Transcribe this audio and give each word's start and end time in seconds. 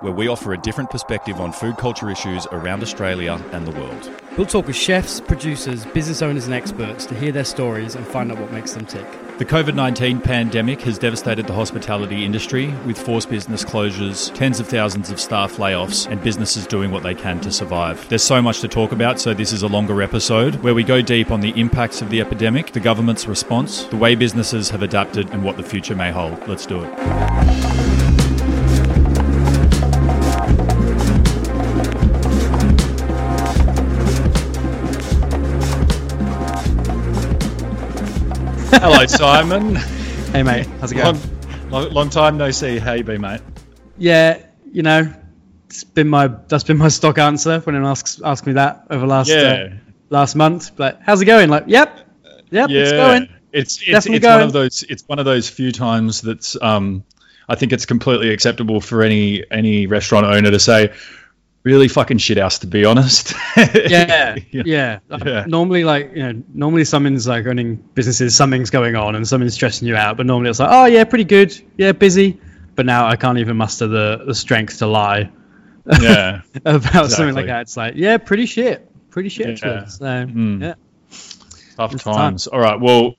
where 0.00 0.12
we 0.12 0.28
offer 0.28 0.52
a 0.52 0.58
different 0.58 0.90
perspective 0.90 1.40
on 1.40 1.52
food 1.52 1.76
culture 1.76 2.10
issues 2.10 2.46
around 2.52 2.82
Australia 2.82 3.42
and 3.52 3.66
the 3.66 3.72
world. 3.72 4.10
We'll 4.36 4.46
talk 4.46 4.66
with 4.68 4.76
chefs, 4.76 5.20
producers, 5.20 5.84
business 5.86 6.22
owners, 6.22 6.44
and 6.44 6.54
experts 6.54 7.06
to 7.06 7.14
hear 7.14 7.32
their 7.32 7.44
stories 7.44 7.96
and 7.96 8.06
find 8.06 8.30
out 8.30 8.38
what 8.38 8.52
makes 8.52 8.72
them 8.74 8.86
tick. 8.86 9.06
The 9.38 9.44
COVID 9.44 9.74
19 9.74 10.20
pandemic 10.20 10.80
has 10.82 10.98
devastated 10.98 11.46
the 11.46 11.52
hospitality 11.52 12.24
industry 12.24 12.68
with 12.86 12.98
forced 12.98 13.30
business 13.30 13.64
closures, 13.64 14.34
tens 14.34 14.60
of 14.60 14.66
thousands 14.66 15.10
of 15.10 15.20
staff 15.20 15.56
layoffs, 15.56 16.10
and 16.10 16.22
businesses 16.22 16.66
doing 16.66 16.90
what 16.90 17.02
they 17.02 17.14
can 17.14 17.40
to 17.40 17.52
survive. 17.52 18.08
There's 18.08 18.24
so 18.24 18.42
much 18.42 18.60
to 18.60 18.68
talk 18.68 18.92
about, 18.92 19.20
so 19.20 19.34
this 19.34 19.52
is 19.52 19.62
a 19.62 19.68
longer 19.68 20.02
episode 20.02 20.56
where 20.56 20.74
we 20.74 20.84
go 20.84 21.02
deep 21.02 21.30
on 21.30 21.40
the 21.40 21.50
impacts 21.50 22.02
of 22.02 22.10
the 22.10 22.20
epidemic, 22.20 22.72
the 22.72 22.80
government's 22.80 23.26
response, 23.26 23.84
the 23.84 23.96
way 23.96 24.14
businesses 24.14 24.70
have 24.70 24.82
adapted, 24.82 25.30
and 25.30 25.44
what 25.44 25.56
the 25.56 25.62
future 25.62 25.94
may 25.94 26.10
hold. 26.10 26.46
Let's 26.48 26.66
do 26.66 26.84
it. 26.84 27.87
Hello, 38.70 39.06
Simon. 39.06 39.76
Hey, 39.76 40.42
mate. 40.42 40.66
How's 40.80 40.92
it 40.92 40.96
going? 40.96 41.16
long, 41.16 41.70
long, 41.70 41.92
long 41.92 42.10
time 42.10 42.36
no 42.38 42.50
see. 42.50 42.78
How 42.78 42.92
you 42.92 43.04
been, 43.04 43.20
mate? 43.20 43.40
Yeah, 43.96 44.42
you 44.70 44.82
know, 44.82 45.12
it's 45.66 45.84
been 45.84 46.08
my 46.08 46.28
that's 46.28 46.64
been 46.64 46.78
my 46.78 46.88
stock 46.88 47.18
answer 47.18 47.60
when 47.60 47.74
anyone 47.74 47.90
asks 47.90 48.20
asks 48.22 48.46
me 48.46 48.52
that 48.54 48.86
over 48.90 49.06
last 49.06 49.30
uh, 49.30 49.34
Yeah. 49.34 49.74
last 50.10 50.36
month. 50.36 50.78
Like, 50.78 51.00
how's 51.00 51.20
it 51.22 51.24
going? 51.24 51.48
Like, 51.48 51.64
yep, 51.66 51.98
yep, 52.50 52.70
it's 52.70 52.92
going. 52.92 53.28
It's 53.52 53.78
it's, 53.78 53.86
Definitely 53.86 54.16
it's 54.18 54.26
one 54.26 54.42
of 54.42 54.52
those 54.52 54.82
it's 54.82 55.04
one 55.06 55.18
of 55.18 55.24
those 55.24 55.48
few 55.48 55.72
times 55.72 56.20
that's 56.20 56.60
um 56.60 57.04
I 57.48 57.54
think 57.54 57.72
it's 57.72 57.86
completely 57.86 58.30
acceptable 58.30 58.80
for 58.80 59.02
any 59.02 59.44
any 59.50 59.86
restaurant 59.86 60.26
owner 60.26 60.50
to 60.50 60.58
say 60.60 60.92
really 61.68 61.88
fucking 61.88 62.16
shit 62.18 62.38
house 62.38 62.58
to 62.60 62.66
be 62.66 62.84
honest. 62.86 63.34
Yeah, 63.56 64.36
Yeah. 64.50 64.98
yeah. 65.24 65.44
Normally, 65.46 65.84
like 65.84 66.12
you 66.14 66.22
know, 66.32 66.42
normally 66.54 66.84
something's 66.84 67.26
like 67.28 67.44
running 67.44 67.76
businesses, 67.94 68.34
something's 68.34 68.70
going 68.70 68.96
on 68.96 69.14
and 69.14 69.28
something's 69.28 69.54
stressing 69.54 69.86
you 69.86 69.94
out. 69.96 70.16
But 70.16 70.24
normally 70.26 70.50
it's 70.50 70.58
like, 70.60 70.70
oh 70.72 70.86
yeah, 70.86 71.04
pretty 71.04 71.24
good, 71.24 71.52
yeah, 71.76 71.92
busy. 71.92 72.40
But 72.74 72.86
now 72.86 73.06
I 73.06 73.16
can't 73.16 73.38
even 73.38 73.56
muster 73.58 73.86
the 73.86 74.22
the 74.26 74.34
strength 74.34 74.78
to 74.78 74.86
lie 74.86 75.30
yeah. 76.00 76.40
about 76.64 77.10
something 77.10 77.34
like 77.34 77.46
that. 77.46 77.62
It's 77.62 77.76
like, 77.76 77.94
yeah, 77.96 78.16
pretty 78.18 78.46
shit, 78.46 78.88
pretty 79.10 79.28
shit. 79.28 79.60
Yeah. 79.62 79.84
So 79.86 80.04
Mm. 80.06 80.62
yeah. 80.62 80.74
Tough 81.76 81.94
It's 81.94 82.02
times. 82.04 82.46
All 82.48 82.58
right. 82.60 82.80
Well, 82.80 83.14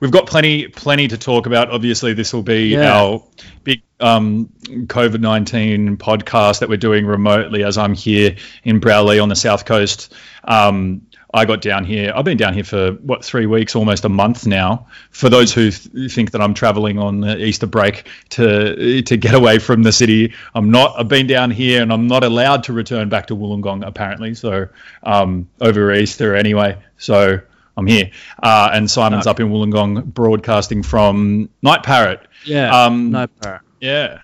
we've 0.00 0.10
got 0.10 0.26
plenty 0.26 0.68
plenty 0.68 1.08
to 1.08 1.18
talk 1.18 1.46
about. 1.46 1.70
Obviously, 1.70 2.12
this 2.14 2.32
will 2.32 2.42
be 2.42 2.68
Yeah. 2.68 2.92
our 2.92 3.22
big 3.64 3.82
um, 4.00 4.50
COVID 4.68 5.20
nineteen 5.20 5.96
podcast 5.96 6.60
that 6.60 6.68
we're 6.68 6.76
doing 6.76 7.06
remotely 7.06 7.64
as 7.64 7.78
I'm 7.78 7.94
here 7.94 8.36
in 8.64 8.80
Broulee 8.80 9.22
on 9.22 9.28
the 9.28 9.36
south 9.36 9.64
coast. 9.64 10.14
Um, 10.44 11.02
I 11.34 11.44
got 11.44 11.60
down 11.60 11.84
here. 11.84 12.12
I've 12.14 12.24
been 12.24 12.38
down 12.38 12.54
here 12.54 12.64
for 12.64 12.92
what 12.92 13.22
three 13.22 13.44
weeks, 13.44 13.74
almost 13.76 14.04
a 14.06 14.08
month 14.08 14.46
now. 14.46 14.86
For 15.10 15.28
those 15.28 15.52
who 15.52 15.70
th- 15.70 16.10
think 16.12 16.30
that 16.30 16.40
I'm 16.40 16.54
traveling 16.54 16.98
on 16.98 17.20
the 17.20 17.36
Easter 17.36 17.66
break 17.66 18.06
to 18.30 19.02
to 19.02 19.16
get 19.16 19.34
away 19.34 19.58
from 19.58 19.82
the 19.82 19.92
city, 19.92 20.32
I'm 20.54 20.70
not. 20.70 20.94
I've 20.98 21.08
been 21.08 21.26
down 21.26 21.50
here, 21.50 21.82
and 21.82 21.92
I'm 21.92 22.06
not 22.06 22.24
allowed 22.24 22.62
to 22.64 22.72
return 22.72 23.08
back 23.08 23.26
to 23.26 23.36
Wollongong 23.36 23.86
apparently. 23.86 24.34
So 24.34 24.68
um, 25.02 25.48
over 25.60 25.92
Easter 25.92 26.34
anyway. 26.34 26.78
So 26.96 27.40
I'm 27.76 27.86
here, 27.86 28.10
uh, 28.42 28.70
and 28.72 28.90
Simon's 28.90 29.26
up 29.26 29.38
in 29.38 29.50
Wollongong 29.50 30.04
broadcasting 30.04 30.82
from 30.82 31.50
Night 31.62 31.82
Parrot. 31.82 32.20
Yeah. 32.44 32.84
Um, 32.84 33.10
no 33.10 33.26
power. 33.26 33.62
Yeah. 33.80 34.20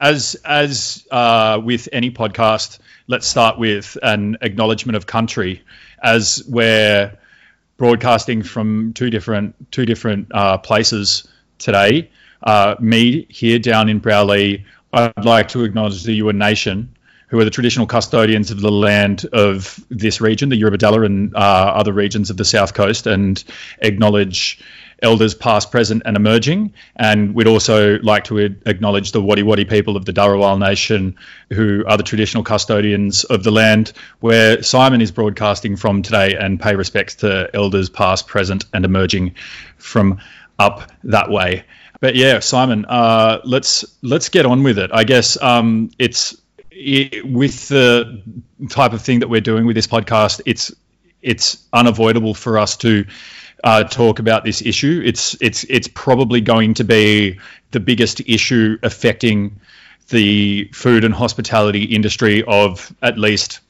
As 0.00 0.34
as 0.44 1.06
uh, 1.10 1.60
with 1.62 1.88
any 1.92 2.10
podcast, 2.10 2.80
let's 3.06 3.26
start 3.26 3.58
with 3.58 3.96
an 4.02 4.38
acknowledgement 4.40 4.96
of 4.96 5.06
country, 5.06 5.62
as 6.02 6.42
we're 6.48 7.16
broadcasting 7.76 8.42
from 8.42 8.92
two 8.92 9.10
different 9.10 9.70
two 9.70 9.86
different 9.86 10.28
uh, 10.34 10.58
places 10.58 11.28
today. 11.58 12.10
Uh, 12.42 12.74
me 12.80 13.26
here 13.30 13.58
down 13.58 13.88
in 13.88 14.00
Broulee, 14.00 14.64
I'd 14.92 15.24
like 15.24 15.48
to 15.48 15.64
acknowledge 15.64 16.02
the 16.02 16.18
Yuin 16.18 16.36
Nation, 16.36 16.95
who 17.28 17.38
are 17.38 17.44
the 17.44 17.50
traditional 17.50 17.86
custodians 17.86 18.50
of 18.50 18.60
the 18.60 18.70
land 18.70 19.26
of 19.32 19.84
this 19.88 20.20
region, 20.20 20.48
the 20.48 20.60
Eurobodalla 20.60 21.04
and 21.04 21.34
uh, 21.34 21.38
other 21.38 21.92
regions 21.92 22.30
of 22.30 22.36
the 22.36 22.44
south 22.44 22.74
coast, 22.74 23.06
and 23.06 23.42
acknowledge 23.80 24.60
elders 25.02 25.34
past, 25.34 25.70
present, 25.70 26.02
and 26.06 26.16
emerging. 26.16 26.72
And 26.96 27.34
we'd 27.34 27.46
also 27.46 27.98
like 27.98 28.24
to 28.24 28.38
acknowledge 28.38 29.12
the 29.12 29.20
Wadi 29.20 29.42
Wadi 29.42 29.64
people 29.64 29.96
of 29.96 30.04
the 30.04 30.12
Darawal 30.12 30.58
Nation, 30.58 31.16
who 31.52 31.84
are 31.86 31.96
the 31.96 32.02
traditional 32.02 32.42
custodians 32.42 33.24
of 33.24 33.44
the 33.44 33.50
land 33.50 33.92
where 34.20 34.62
Simon 34.62 35.00
is 35.00 35.10
broadcasting 35.10 35.76
from 35.76 36.02
today, 36.02 36.36
and 36.36 36.60
pay 36.60 36.76
respects 36.76 37.14
to 37.16 37.50
elders 37.54 37.90
past, 37.90 38.26
present, 38.26 38.64
and 38.72 38.84
emerging 38.84 39.34
from 39.76 40.18
up 40.58 40.90
that 41.04 41.30
way. 41.30 41.64
But 42.00 42.14
yeah, 42.14 42.40
Simon, 42.40 42.84
uh, 42.86 43.40
let's 43.44 43.84
let's 44.02 44.28
get 44.28 44.46
on 44.46 44.62
with 44.62 44.78
it. 44.78 44.90
I 44.92 45.04
guess 45.04 45.40
um, 45.42 45.90
it's 45.98 46.36
i 46.76 47.10
with 47.24 47.68
the 47.68 48.22
type 48.68 48.92
of 48.92 49.02
thing 49.02 49.20
that 49.20 49.28
we're 49.28 49.40
doing 49.40 49.66
with 49.66 49.76
this 49.76 49.86
podcast. 49.86 50.40
It's 50.46 50.72
it's 51.22 51.66
unavoidable 51.72 52.34
for 52.34 52.58
us 52.58 52.76
to 52.78 53.06
uh, 53.64 53.84
talk 53.84 54.18
about 54.18 54.44
this 54.44 54.62
issue. 54.62 55.02
It's 55.04 55.36
it's 55.40 55.64
it's 55.64 55.88
probably 55.88 56.40
going 56.40 56.74
to 56.74 56.84
be 56.84 57.38
the 57.70 57.80
biggest 57.80 58.20
issue 58.20 58.78
affecting 58.82 59.60
the 60.08 60.70
food 60.72 61.04
and 61.04 61.12
hospitality 61.12 61.82
industry 61.84 62.44
of 62.44 62.94
at 63.02 63.18
least 63.18 63.60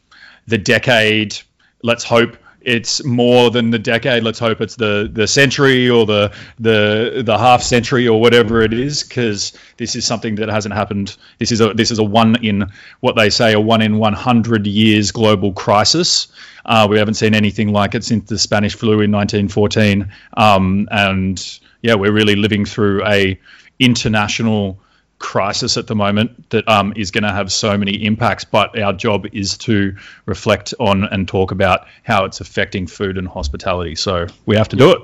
the 0.46 0.58
decade. 0.58 1.36
Let's 1.82 2.04
hope 2.04 2.36
it's 2.66 3.04
more 3.04 3.52
than 3.52 3.70
the 3.70 3.78
decade. 3.78 4.24
Let's 4.24 4.40
hope 4.40 4.60
it's 4.60 4.74
the 4.74 5.08
the 5.10 5.28
century 5.28 5.88
or 5.88 6.04
the 6.04 6.34
the 6.58 7.22
the 7.24 7.38
half 7.38 7.62
century 7.62 8.08
or 8.08 8.20
whatever 8.20 8.60
it 8.60 8.72
is, 8.72 9.04
because 9.04 9.52
this 9.76 9.94
is 9.94 10.04
something 10.04 10.34
that 10.34 10.48
hasn't 10.48 10.74
happened. 10.74 11.16
This 11.38 11.52
is 11.52 11.60
a 11.60 11.72
this 11.72 11.92
is 11.92 12.00
a 12.00 12.04
one 12.04 12.44
in 12.44 12.66
what 13.00 13.14
they 13.14 13.30
say 13.30 13.52
a 13.52 13.60
one 13.60 13.82
in 13.82 13.98
one 13.98 14.14
hundred 14.14 14.66
years 14.66 15.12
global 15.12 15.52
crisis. 15.52 16.26
Uh, 16.64 16.88
we 16.90 16.98
haven't 16.98 17.14
seen 17.14 17.34
anything 17.34 17.72
like 17.72 17.94
it 17.94 18.02
since 18.02 18.28
the 18.28 18.36
Spanish 18.36 18.74
flu 18.74 19.00
in 19.00 19.12
1914, 19.12 20.10
um, 20.36 20.88
and 20.90 21.60
yeah, 21.82 21.94
we're 21.94 22.12
really 22.12 22.34
living 22.34 22.64
through 22.64 23.06
a 23.06 23.38
international 23.78 24.80
crisis 25.18 25.76
at 25.76 25.86
the 25.86 25.94
moment 25.94 26.50
that 26.50 26.68
um, 26.68 26.92
is 26.96 27.10
going 27.10 27.24
to 27.24 27.32
have 27.32 27.50
so 27.50 27.76
many 27.76 28.04
impacts. 28.04 28.44
But 28.44 28.78
our 28.78 28.92
job 28.92 29.26
is 29.32 29.56
to 29.58 29.96
reflect 30.26 30.74
on 30.78 31.04
and 31.04 31.26
talk 31.26 31.50
about 31.52 31.86
how 32.02 32.24
it's 32.24 32.40
affecting 32.40 32.86
food 32.86 33.18
and 33.18 33.26
hospitality. 33.26 33.94
So 33.94 34.26
we 34.44 34.56
have 34.56 34.68
to 34.70 34.76
do 34.76 34.92
it. 34.92 34.98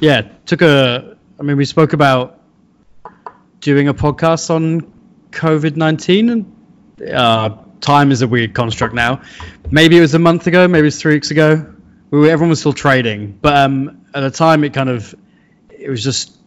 yeah, 0.00 0.22
took 0.46 0.62
a. 0.62 1.16
I 1.38 1.42
mean, 1.42 1.56
we 1.56 1.64
spoke 1.64 1.94
about 1.94 2.40
doing 3.60 3.88
a 3.88 3.94
podcast 3.94 4.50
on 4.50 4.92
COVID 5.30 5.76
nineteen, 5.76 6.28
and 6.30 7.10
uh, 7.12 7.56
time 7.80 8.12
is 8.12 8.22
a 8.22 8.28
weird 8.28 8.54
construct 8.54 8.94
now. 8.94 9.22
Maybe 9.70 9.96
it 9.96 10.00
was 10.00 10.14
a 10.14 10.18
month 10.18 10.46
ago, 10.46 10.68
maybe 10.68 10.80
it 10.80 10.84
was 10.84 11.00
three 11.00 11.14
weeks 11.14 11.30
ago. 11.30 11.74
we 12.10 12.18
were, 12.18 12.28
everyone 12.28 12.50
was 12.50 12.60
still 12.60 12.72
trading, 12.72 13.38
but 13.40 13.56
um, 13.56 14.06
at 14.14 14.20
the 14.20 14.30
time 14.30 14.64
it 14.64 14.74
kind 14.74 14.88
of 14.88 15.14
it 15.70 15.90
was 15.90 16.02
just 16.02 16.38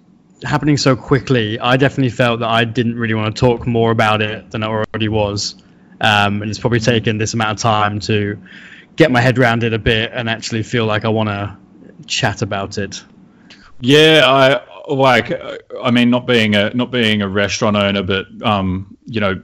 happening 0.44 0.78
so 0.78 0.95
quickly. 0.95 1.60
I 1.60 1.78
definitely 1.78 2.12
felt 2.12 2.39
that 2.42 2.50
I 2.50 2.66
didn't 2.66 2.98
really 2.98 3.13
want 3.13 3.36
to 3.36 3.39
talk 3.39 3.66
more 3.66 3.92
about 3.92 4.22
it 4.22 4.51
than 4.51 4.63
I 4.63 4.68
already 4.68 5.10
was, 5.10 5.56
um, 6.01 6.42
and 6.42 6.50
it's 6.50 6.60
probably 6.60 6.80
taken 6.80 7.18
this 7.18 7.34
amount 7.34 7.60
of 7.60 7.62
time 7.62 8.00
to 8.01 8.42
get 8.95 9.12
my 9.12 9.22
head 9.22 9.38
around 9.38 9.63
it 9.63 9.74
a 9.74 9.80
bit 9.80 10.12
and 10.13 10.30
actually 10.30 10.63
feel 10.63 10.86
like 10.86 11.06
I 11.06 11.10
want 11.10 11.30
to 11.30 11.57
chat 12.06 12.42
about 12.42 12.78
it. 12.78 13.04
Yeah, 13.80 14.22
I 14.25 14.92
like. 14.92 15.31
I 15.81 15.92
mean, 15.92 16.10
not 16.10 16.25
being 16.28 16.56
a 16.56 16.74
not 16.74 16.92
being 16.92 17.22
a 17.22 17.28
restaurant 17.28 17.78
owner, 17.78 18.04
but 18.04 18.25
um, 18.44 18.98
you 19.06 19.19
know, 19.19 19.42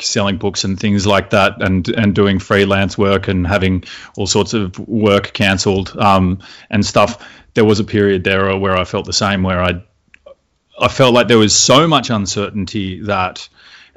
selling 0.00 0.38
books 0.38 0.64
and 0.64 0.78
things 0.78 1.06
like 1.06 1.30
that, 1.30 1.60
and 1.60 1.88
and 1.88 2.14
doing 2.14 2.38
freelance 2.38 2.96
work 2.96 3.28
and 3.28 3.46
having 3.46 3.84
all 4.16 4.26
sorts 4.26 4.54
of 4.54 4.78
work 4.78 5.32
cancelled 5.32 5.96
um, 5.98 6.40
and 6.70 6.84
stuff. 6.84 7.28
There 7.54 7.64
was 7.64 7.78
a 7.80 7.84
period 7.84 8.24
there 8.24 8.56
where 8.56 8.76
I 8.76 8.84
felt 8.84 9.06
the 9.06 9.12
same, 9.12 9.42
where 9.42 9.62
I 9.62 9.82
I 10.78 10.88
felt 10.88 11.14
like 11.14 11.28
there 11.28 11.38
was 11.38 11.54
so 11.54 11.86
much 11.86 12.10
uncertainty 12.10 13.00
that. 13.02 13.48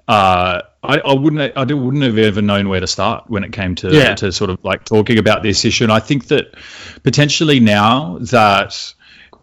Uh, 0.07 0.62
I, 0.81 1.00
I, 1.00 1.13
wouldn't 1.15 1.57
I 1.57 1.63
wouldn't 1.65 2.03
have 2.03 2.18
ever 2.18 2.41
known 2.41 2.69
where 2.69 2.79
to 2.79 2.88
start 2.88 3.25
when 3.27 3.44
it 3.44 3.51
came 3.51 3.75
to 3.75 3.94
Yeah. 3.94 4.15
to 4.15 4.31
sort 4.31 4.50
of 4.50 4.63
like 4.63 4.85
talking 4.85 5.18
about 5.18 5.44
this 5.44 5.65
issue. 5.65 5.83
And 5.83 5.91
I 5.91 6.00
think 6.00 6.27
that 6.27 6.56
potentially 7.03 7.59
now 7.59 8.18
that 8.21 8.94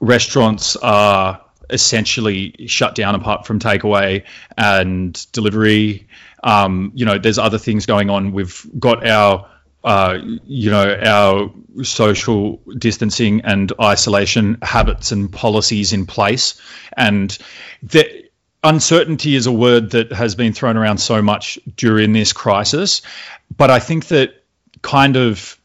restaurants 0.00 0.76
are 0.76 1.42
essentially 1.68 2.54
shut 2.66 2.94
down 2.94 3.14
apart 3.14 3.46
from 3.46 3.58
takeaway 3.58 4.22
and 4.56 5.26
delivery, 5.32 6.08
um, 6.42 6.92
you 6.94 7.04
know, 7.04 7.18
there's 7.18 7.38
other 7.38 7.58
things 7.58 7.84
going 7.84 8.08
on. 8.08 8.32
We've 8.32 8.64
got 8.78 9.06
our 9.06 9.50
uh, 9.84 10.18
you 10.46 10.70
know, 10.70 10.98
our 11.02 11.52
social 11.84 12.60
distancing 12.78 13.42
and 13.42 13.72
isolation 13.80 14.58
habits 14.62 15.12
and 15.12 15.30
policies 15.30 15.92
in 15.92 16.06
place. 16.06 16.60
And 16.96 17.36
the 17.82 18.24
uncertainty 18.62 19.34
is 19.34 19.46
a 19.46 19.52
word 19.52 19.90
that 19.90 20.10
has 20.12 20.34
been 20.34 20.54
thrown 20.54 20.76
around 20.76 20.98
so 20.98 21.20
much 21.20 21.58
during 21.76 22.12
this 22.12 22.32
crisis. 22.32 23.02
But 23.54 23.70
I 23.70 23.78
think 23.78 24.06
that 24.06 24.42
kind 24.80 25.16
of 25.16 25.58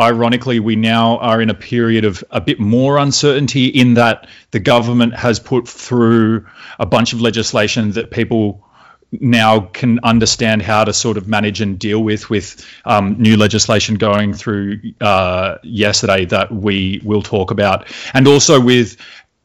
ironically, 0.00 0.60
we 0.60 0.76
now 0.76 1.18
are 1.18 1.40
in 1.40 1.50
a 1.50 1.54
period 1.54 2.04
of 2.04 2.22
a 2.30 2.40
bit 2.40 2.60
more 2.60 2.98
uncertainty 2.98 3.66
in 3.66 3.94
that 3.94 4.26
the 4.50 4.60
government 4.60 5.14
has 5.14 5.40
put 5.40 5.66
through 5.66 6.46
a 6.78 6.86
bunch 6.86 7.12
of 7.12 7.20
legislation 7.20 7.92
that 7.92 8.10
people 8.10 8.65
now 9.12 9.60
can 9.60 10.00
understand 10.02 10.62
how 10.62 10.84
to 10.84 10.92
sort 10.92 11.16
of 11.16 11.28
manage 11.28 11.60
and 11.60 11.78
deal 11.78 12.02
with 12.02 12.28
with 12.28 12.64
um, 12.84 13.16
new 13.20 13.36
legislation 13.36 13.94
going 13.94 14.34
through 14.34 14.80
uh, 15.00 15.56
yesterday 15.62 16.24
that 16.24 16.52
we 16.52 17.00
will 17.04 17.22
talk 17.22 17.50
about 17.50 17.86
and 18.14 18.26
also 18.26 18.60
with 18.60 18.96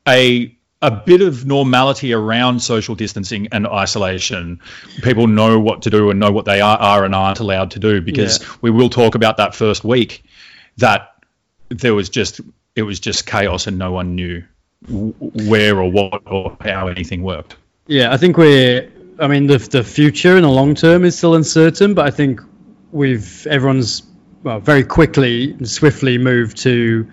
a 0.08 0.56
a 0.84 0.90
bit 0.90 1.22
of 1.22 1.46
normality 1.46 2.12
around 2.12 2.60
social 2.60 2.96
distancing 2.96 3.48
and 3.52 3.68
isolation. 3.68 4.60
People 5.04 5.28
know 5.28 5.60
what 5.60 5.84
to 5.84 5.92
do 5.92 6.10
and 6.10 6.20
know 6.20 6.32
what 6.32 6.46
they 6.46 6.60
are, 6.60 6.78
are 6.80 7.06
and 7.06 7.14
aren't 7.14 7.40
allowed 7.40 7.70
to 7.72 7.80
do 7.80 8.02
because 8.02 8.42
Yeah. 8.42 8.48
we 8.62 8.72
will 8.72 8.90
talk 8.90 9.14
about 9.14 9.38
that 9.38 9.54
first 9.54 9.84
week 9.84 10.24
that 10.78 11.14
there 11.70 11.94
was 11.94 12.10
just 12.10 12.42
it 12.76 12.82
was 12.82 13.00
just 13.00 13.28
chaos 13.28 13.68
and 13.68 13.78
no 13.78 13.92
one 13.92 14.16
knew 14.16 14.44
where 14.88 15.78
or 15.78 15.92
what 15.92 16.24
or 16.26 16.58
how 16.62 16.88
anything 16.88 17.22
worked. 17.22 17.58
Yeah, 17.88 18.12
I 18.12 18.18
think 18.18 18.38
we're. 18.38 18.90
I 19.22 19.28
mean, 19.28 19.46
the 19.46 19.60
the 19.60 19.84
future 19.84 20.36
in 20.36 20.42
the 20.42 20.50
long 20.50 20.74
term 20.74 21.06
is 21.06 21.16
still 21.16 21.36
uncertain, 21.36 21.94
but 21.94 22.08
I 22.08 22.12
think 22.12 22.42
we've 22.92 23.46
everyone's 23.48 24.04
well 24.44 24.60
very 24.60 24.84
quickly 24.84 25.52
and 25.52 25.70
swiftly 25.70 26.18
moved 26.18 26.58
to 26.64 27.08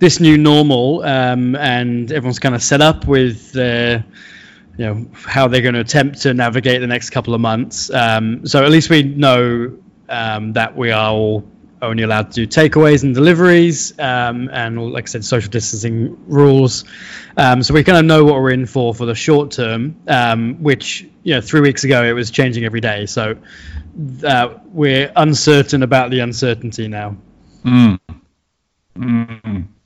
this 0.00 0.18
new 0.18 0.36
normal, 0.36 1.02
um, 1.04 1.54
and 1.54 2.10
everyone's 2.10 2.40
kind 2.40 2.56
of 2.56 2.62
set 2.62 2.80
up 2.80 3.06
with 3.06 3.52
their 3.52 4.04
you 4.76 4.84
know 4.84 5.06
how 5.14 5.46
they're 5.46 5.62
going 5.62 5.74
to 5.74 5.80
attempt 5.80 6.22
to 6.22 6.34
navigate 6.34 6.80
the 6.80 6.88
next 6.88 7.10
couple 7.10 7.34
of 7.34 7.40
months. 7.40 7.88
Um, 7.90 8.44
so 8.44 8.64
at 8.64 8.70
least 8.72 8.90
we 8.90 9.04
know 9.04 9.78
um, 10.08 10.54
that 10.54 10.76
we 10.76 10.90
are 10.90 11.10
all 11.10 11.44
only 11.84 12.02
allowed 12.02 12.32
to 12.32 12.46
do 12.46 12.46
takeaways 12.46 13.02
and 13.02 13.14
deliveries, 13.14 13.98
um, 13.98 14.48
and 14.52 14.92
like 14.92 15.04
I 15.04 15.06
said, 15.06 15.24
social 15.24 15.50
distancing 15.50 16.16
rules. 16.26 16.84
Um, 17.36 17.62
so 17.62 17.74
we 17.74 17.84
kind 17.84 17.98
of 17.98 18.04
know 18.04 18.24
what 18.24 18.34
we're 18.34 18.50
in 18.50 18.66
for 18.66 18.94
for 18.94 19.06
the 19.06 19.14
short 19.14 19.52
term, 19.52 19.96
um, 20.08 20.62
which 20.62 21.06
you 21.22 21.34
know 21.34 21.40
three 21.40 21.60
weeks 21.60 21.84
ago 21.84 22.04
it 22.04 22.12
was 22.12 22.30
changing 22.30 22.64
every 22.64 22.80
day. 22.80 23.06
So 23.06 23.36
uh, 24.24 24.58
we're 24.66 25.12
uncertain 25.14 25.82
about 25.82 26.10
the 26.10 26.20
uncertainty 26.20 26.88
now, 26.88 27.16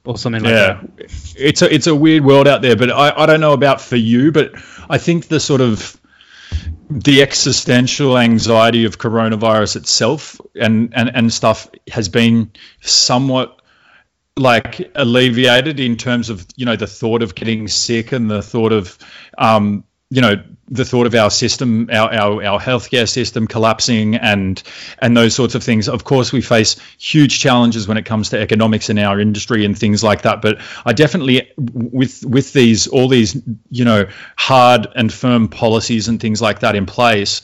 or 0.04 0.16
something 0.16 0.42
like 0.42 0.50
yeah, 0.50 0.80
that. 0.96 1.34
it's 1.36 1.62
a 1.62 1.72
it's 1.72 1.86
a 1.86 1.94
weird 1.94 2.24
world 2.24 2.48
out 2.48 2.62
there. 2.62 2.76
But 2.76 2.90
I, 2.90 3.12
I 3.16 3.26
don't 3.26 3.40
know 3.40 3.52
about 3.52 3.80
for 3.80 3.96
you, 3.96 4.32
but 4.32 4.52
I 4.88 4.98
think 4.98 5.28
the 5.28 5.40
sort 5.40 5.60
of 5.60 5.97
the 6.90 7.23
existential 7.23 8.17
anxiety 8.19 8.85
of 8.85 8.99
coronavirus 8.99 9.76
itself 9.76 10.40
and 10.55 10.93
and 10.94 11.11
and 11.14 11.32
stuff 11.32 11.69
has 11.90 12.08
been 12.08 12.50
somewhat 12.81 13.61
like 14.37 14.90
alleviated 14.94 15.81
in 15.81 15.96
terms 15.96 16.31
of 16.31 16.46
you 16.56 16.64
know 16.64 16.76
the 16.76 16.87
thought 16.87 17.23
of 17.23 17.35
getting 17.35 17.69
sick 17.69 18.12
and 18.12 18.31
the 18.31 18.43
thought 18.43 18.73
of 18.73 18.96
um, 19.37 19.85
you 20.10 20.22
know 20.22 20.43
the 20.70 20.84
thought 20.84 21.06
of 21.06 21.14
our 21.14 21.31
system, 21.31 21.88
our, 21.93 22.12
our 22.12 22.44
our 22.44 22.60
healthcare 22.60 23.08
system 23.08 23.46
collapsing, 23.46 24.16
and 24.16 24.62
and 24.99 25.16
those 25.16 25.34
sorts 25.34 25.55
of 25.55 25.62
things. 25.62 25.88
Of 25.88 26.05
course, 26.05 26.32
we 26.32 26.40
face 26.40 26.76
huge 26.99 27.40
challenges 27.40 27.88
when 27.88 27.96
it 27.96 28.05
comes 28.05 28.31
to 28.31 28.40
economics 28.40 28.90
in 28.90 28.99
our 28.99 29.20
industry 29.20 29.64
and 29.64 29.78
things 29.78 30.02
like 30.02 30.22
that. 30.22 30.43
But 30.43 30.60
I 30.84 30.93
definitely, 30.93 31.50
with 31.56 32.25
with 32.25 32.52
these 32.52 32.87
all 32.87 33.08
these 33.08 33.40
you 33.70 33.84
know 33.84 34.06
hard 34.37 34.87
and 34.94 35.12
firm 35.12 35.49
policies 35.49 36.08
and 36.08 36.20
things 36.20 36.40
like 36.40 36.60
that 36.60 36.75
in 36.75 36.87
place, 36.87 37.43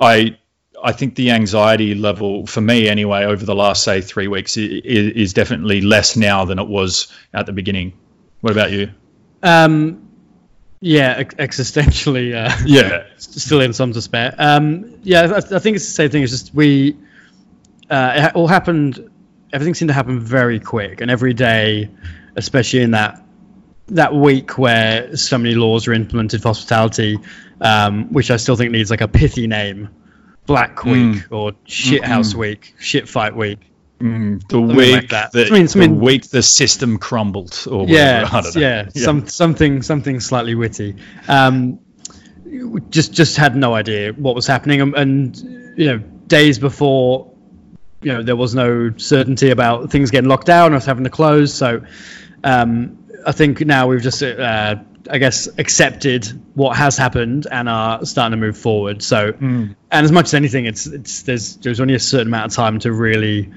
I 0.00 0.38
I 0.82 0.92
think 0.92 1.14
the 1.14 1.30
anxiety 1.30 1.94
level 1.94 2.46
for 2.46 2.60
me 2.60 2.88
anyway 2.88 3.24
over 3.24 3.44
the 3.44 3.54
last 3.54 3.84
say 3.84 4.00
three 4.00 4.28
weeks 4.28 4.56
is, 4.56 4.82
is 4.84 5.32
definitely 5.32 5.80
less 5.80 6.16
now 6.16 6.44
than 6.44 6.58
it 6.58 6.68
was 6.68 7.08
at 7.34 7.46
the 7.46 7.52
beginning. 7.52 7.92
What 8.40 8.52
about 8.52 8.70
you? 8.70 8.90
Um, 9.42 10.09
yeah, 10.80 11.14
ex- 11.18 11.34
existentially, 11.34 12.34
uh, 12.34 12.54
Yeah. 12.64 13.04
still 13.18 13.60
in 13.60 13.72
some 13.72 13.92
despair. 13.92 14.34
Um, 14.38 14.98
yeah, 15.02 15.22
I, 15.22 15.36
I 15.36 15.58
think 15.58 15.76
it's 15.76 15.86
the 15.86 15.92
same 15.92 16.10
thing. 16.10 16.22
It's 16.22 16.32
just 16.32 16.54
we, 16.54 16.96
uh, 17.88 18.12
it 18.28 18.34
all 18.34 18.46
happened. 18.46 19.10
Everything 19.52 19.74
seemed 19.74 19.88
to 19.88 19.94
happen 19.94 20.20
very 20.20 20.60
quick, 20.60 21.00
and 21.00 21.10
every 21.10 21.34
day, 21.34 21.90
especially 22.36 22.82
in 22.82 22.92
that 22.92 23.22
that 23.88 24.14
week 24.14 24.56
where 24.56 25.16
so 25.16 25.36
many 25.36 25.54
laws 25.56 25.88
were 25.88 25.92
implemented 25.94 26.40
for 26.42 26.48
hospitality, 26.48 27.18
um, 27.60 28.12
which 28.12 28.30
I 28.30 28.36
still 28.36 28.54
think 28.56 28.70
needs 28.70 28.90
like 28.90 29.00
a 29.00 29.08
pithy 29.08 29.48
name, 29.48 29.88
Black 30.46 30.84
Week 30.84 31.24
or 31.32 31.52
Shit 31.64 32.04
House 32.04 32.34
Week, 32.34 32.74
Shit 32.78 33.08
Fight 33.08 33.34
Week. 33.34 33.58
The 34.00 34.58
like 34.58 34.76
week 34.76 35.10
that. 35.10 35.32
that, 35.32 35.48
I 35.48 35.50
mean, 35.50 35.68
something- 35.68 35.98
the 35.98 36.04
week 36.04 36.30
the 36.30 36.42
system 36.42 36.96
crumbled, 36.96 37.66
or 37.70 37.86
yeah, 37.86 38.22
whatever. 38.22 38.36
I 38.36 38.40
don't 38.40 38.54
know. 38.56 38.60
yeah, 38.60 38.88
some 38.94 39.26
something 39.28 39.82
something 39.82 40.20
slightly 40.20 40.54
witty. 40.54 40.96
Um, 41.28 41.80
just 42.88 43.12
just 43.12 43.36
had 43.36 43.56
no 43.56 43.74
idea 43.74 44.12
what 44.12 44.34
was 44.34 44.46
happening, 44.46 44.80
and, 44.80 44.94
and 44.94 45.36
you 45.76 45.86
know, 45.86 45.98
days 45.98 46.58
before, 46.58 47.30
you 48.02 48.12
know, 48.12 48.22
there 48.22 48.36
was 48.36 48.54
no 48.54 48.92
certainty 48.96 49.50
about 49.50 49.90
things 49.90 50.10
getting 50.10 50.28
locked 50.30 50.46
down 50.46 50.72
or 50.72 50.76
us 50.76 50.86
having 50.86 51.04
to 51.04 51.10
close. 51.10 51.52
So, 51.52 51.82
um, 52.42 52.98
I 53.26 53.32
think 53.32 53.60
now 53.60 53.86
we've 53.86 54.02
just, 54.02 54.22
uh, 54.22 54.76
I 55.08 55.18
guess, 55.18 55.48
accepted 55.58 56.26
what 56.54 56.76
has 56.76 56.96
happened 56.96 57.46
and 57.50 57.68
are 57.68 58.04
starting 58.04 58.32
to 58.38 58.46
move 58.46 58.58
forward. 58.58 59.02
So, 59.02 59.32
and 59.90 60.04
as 60.04 60.12
much 60.12 60.26
as 60.26 60.34
anything, 60.34 60.66
it's 60.66 60.86
it's 60.86 61.22
there's 61.22 61.56
there's 61.56 61.80
only 61.80 61.94
a 61.94 62.00
certain 62.00 62.26
amount 62.26 62.52
of 62.52 62.56
time 62.56 62.78
to 62.80 62.92
really 62.92 63.50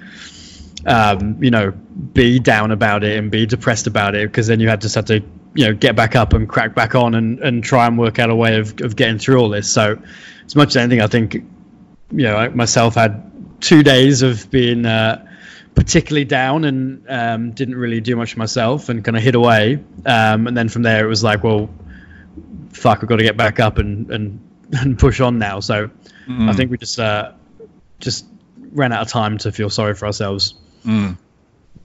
um, 0.85 1.41
you 1.41 1.51
know, 1.51 1.71
be 1.71 2.39
down 2.39 2.71
about 2.71 3.03
it 3.03 3.17
and 3.17 3.31
be 3.31 3.45
depressed 3.45 3.87
about 3.87 4.15
it 4.15 4.27
because 4.29 4.47
then 4.47 4.59
you 4.59 4.67
had 4.67 4.81
just 4.81 4.95
have 4.95 5.05
to, 5.05 5.21
you 5.53 5.65
know, 5.65 5.73
get 5.73 5.95
back 5.95 6.15
up 6.15 6.33
and 6.33 6.49
crack 6.49 6.75
back 6.75 6.95
on 6.95 7.15
and, 7.15 7.39
and 7.39 7.63
try 7.63 7.87
and 7.87 7.97
work 7.97 8.19
out 8.19 8.29
a 8.29 8.35
way 8.35 8.57
of, 8.59 8.79
of 8.81 8.95
getting 8.95 9.17
through 9.17 9.37
all 9.37 9.49
this. 9.49 9.71
So, 9.71 10.01
as 10.45 10.55
much 10.55 10.69
as 10.69 10.77
anything, 10.77 11.01
I 11.01 11.07
think, 11.07 11.35
you 11.35 11.43
know, 12.11 12.35
I 12.35 12.49
myself 12.49 12.95
had 12.95 13.31
two 13.61 13.83
days 13.83 14.21
of 14.21 14.49
being 14.51 14.85
uh, 14.85 15.25
particularly 15.75 16.25
down 16.25 16.65
and 16.65 17.05
um, 17.09 17.51
didn't 17.51 17.75
really 17.75 18.01
do 18.01 18.15
much 18.15 18.37
myself 18.37 18.89
and 18.89 19.03
kind 19.03 19.17
of 19.17 19.23
hid 19.23 19.35
away. 19.35 19.83
Um, 20.05 20.47
and 20.47 20.55
then 20.55 20.69
from 20.69 20.83
there, 20.83 21.05
it 21.05 21.07
was 21.07 21.23
like, 21.23 21.43
well, 21.43 21.69
fuck, 22.71 23.01
we've 23.01 23.09
got 23.09 23.17
to 23.17 23.23
get 23.23 23.37
back 23.37 23.59
up 23.59 23.77
and, 23.77 24.09
and, 24.11 24.49
and 24.71 24.97
push 24.97 25.19
on 25.19 25.39
now. 25.39 25.59
So, 25.59 25.89
I 26.49 26.53
think 26.53 26.71
we 26.71 26.77
just 26.77 26.99
uh, 26.99 27.33
just 27.99 28.25
ran 28.71 28.91
out 28.91 29.01
of 29.01 29.07
time 29.07 29.37
to 29.39 29.51
feel 29.51 29.69
sorry 29.69 29.93
for 29.95 30.05
ourselves. 30.05 30.55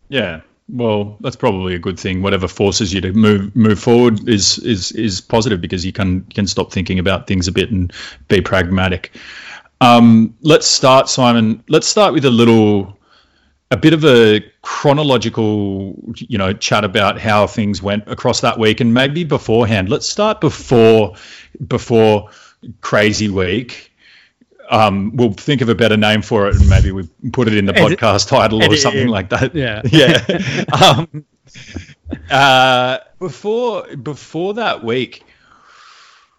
Yeah. 0.09 0.41
Well, 0.69 1.17
that's 1.21 1.37
probably 1.37 1.75
a 1.75 1.79
good 1.79 1.99
thing. 1.99 2.21
Whatever 2.21 2.47
forces 2.47 2.93
you 2.93 3.01
to 3.01 3.13
move 3.13 3.57
move 3.57 3.79
forward 3.79 4.29
is 4.29 4.59
is 4.59 4.93
is 4.93 5.21
positive 5.23 5.63
because 5.63 5.85
you 5.87 5.93
can 5.93 6.23
can 6.25 6.47
stop 6.47 6.73
thinking 6.73 6.99
about 6.99 7.27
things 7.27 7.49
a 7.49 7.53
bit 7.53 7.71
and 7.71 7.91
be 8.29 8.43
pragmatic. 8.43 9.17
Um, 9.81 10.37
let's 10.43 10.67
start, 10.67 11.09
Simon. 11.09 11.65
Let's 11.69 11.87
start 11.87 12.13
with 12.13 12.27
a 12.27 12.31
little 12.31 12.98
a 13.71 13.77
bit 13.77 13.93
of 13.93 14.05
a 14.05 14.41
chronological, 14.63 15.95
you 16.17 16.39
know, 16.39 16.53
chat 16.53 16.85
about 16.85 17.21
how 17.21 17.47
things 17.47 17.83
went 17.83 18.05
across 18.07 18.41
that 18.41 18.59
week, 18.59 18.81
and 18.81 18.95
maybe 18.95 19.25
beforehand. 19.25 19.89
Let's 19.89 20.09
start 20.09 20.41
before 20.41 21.15
before 21.67 22.31
Crazy 22.81 23.29
Week. 23.29 23.93
Um, 24.71 25.17
we'll 25.17 25.33
think 25.33 25.61
of 25.61 25.69
a 25.69 25.75
better 25.75 25.97
name 25.97 26.23
for 26.23 26.49
it, 26.49 26.57
and 26.57 26.69
maybe 26.69 26.93
we 26.93 27.09
put 27.33 27.49
it 27.49 27.55
in 27.55 27.67
the 27.67 27.73
podcast 27.73 28.29
title 28.29 28.63
or 28.63 28.77
something 28.77 29.09
like 29.09 29.31
that. 29.31 29.55
Yeah, 29.55 29.83
yeah. 29.91 30.65
um, 30.73 31.25
uh, 32.31 32.99
before 33.19 33.97
before 33.97 34.55
that 34.55 34.83
week, 34.83 35.25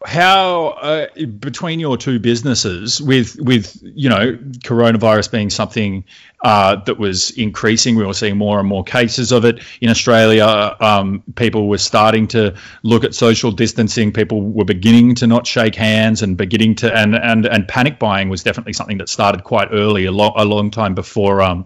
how 0.05 0.67
uh, 0.67 1.07
between 1.25 1.79
your 1.79 1.97
two 1.97 2.19
businesses 2.19 3.01
with 3.01 3.35
with 3.37 3.77
you 3.83 4.07
know 4.07 4.37
coronavirus 4.63 5.29
being 5.29 5.49
something 5.49 6.05
uh, 6.41 6.77
that 6.85 6.97
was 6.97 7.31
increasing 7.31 7.97
we 7.97 8.05
were 8.05 8.13
seeing 8.13 8.37
more 8.37 8.59
and 8.59 8.67
more 8.67 8.83
cases 8.83 9.33
of 9.33 9.43
it 9.43 9.61
in 9.81 9.89
australia 9.89 10.77
um, 10.79 11.21
people 11.35 11.67
were 11.67 11.77
starting 11.77 12.27
to 12.29 12.55
look 12.81 13.03
at 13.03 13.13
social 13.13 13.51
distancing 13.51 14.13
people 14.13 14.41
were 14.41 14.63
beginning 14.63 15.15
to 15.15 15.27
not 15.27 15.45
shake 15.45 15.75
hands 15.75 16.21
and 16.21 16.37
beginning 16.37 16.75
to 16.75 16.95
and 16.95 17.13
and, 17.13 17.45
and 17.45 17.67
panic 17.67 17.99
buying 17.99 18.29
was 18.29 18.41
definitely 18.41 18.73
something 18.73 18.99
that 18.99 19.09
started 19.09 19.43
quite 19.43 19.67
early 19.73 20.05
a 20.05 20.11
long, 20.11 20.31
a 20.37 20.45
long 20.45 20.71
time 20.71 20.95
before 20.95 21.41
um, 21.41 21.65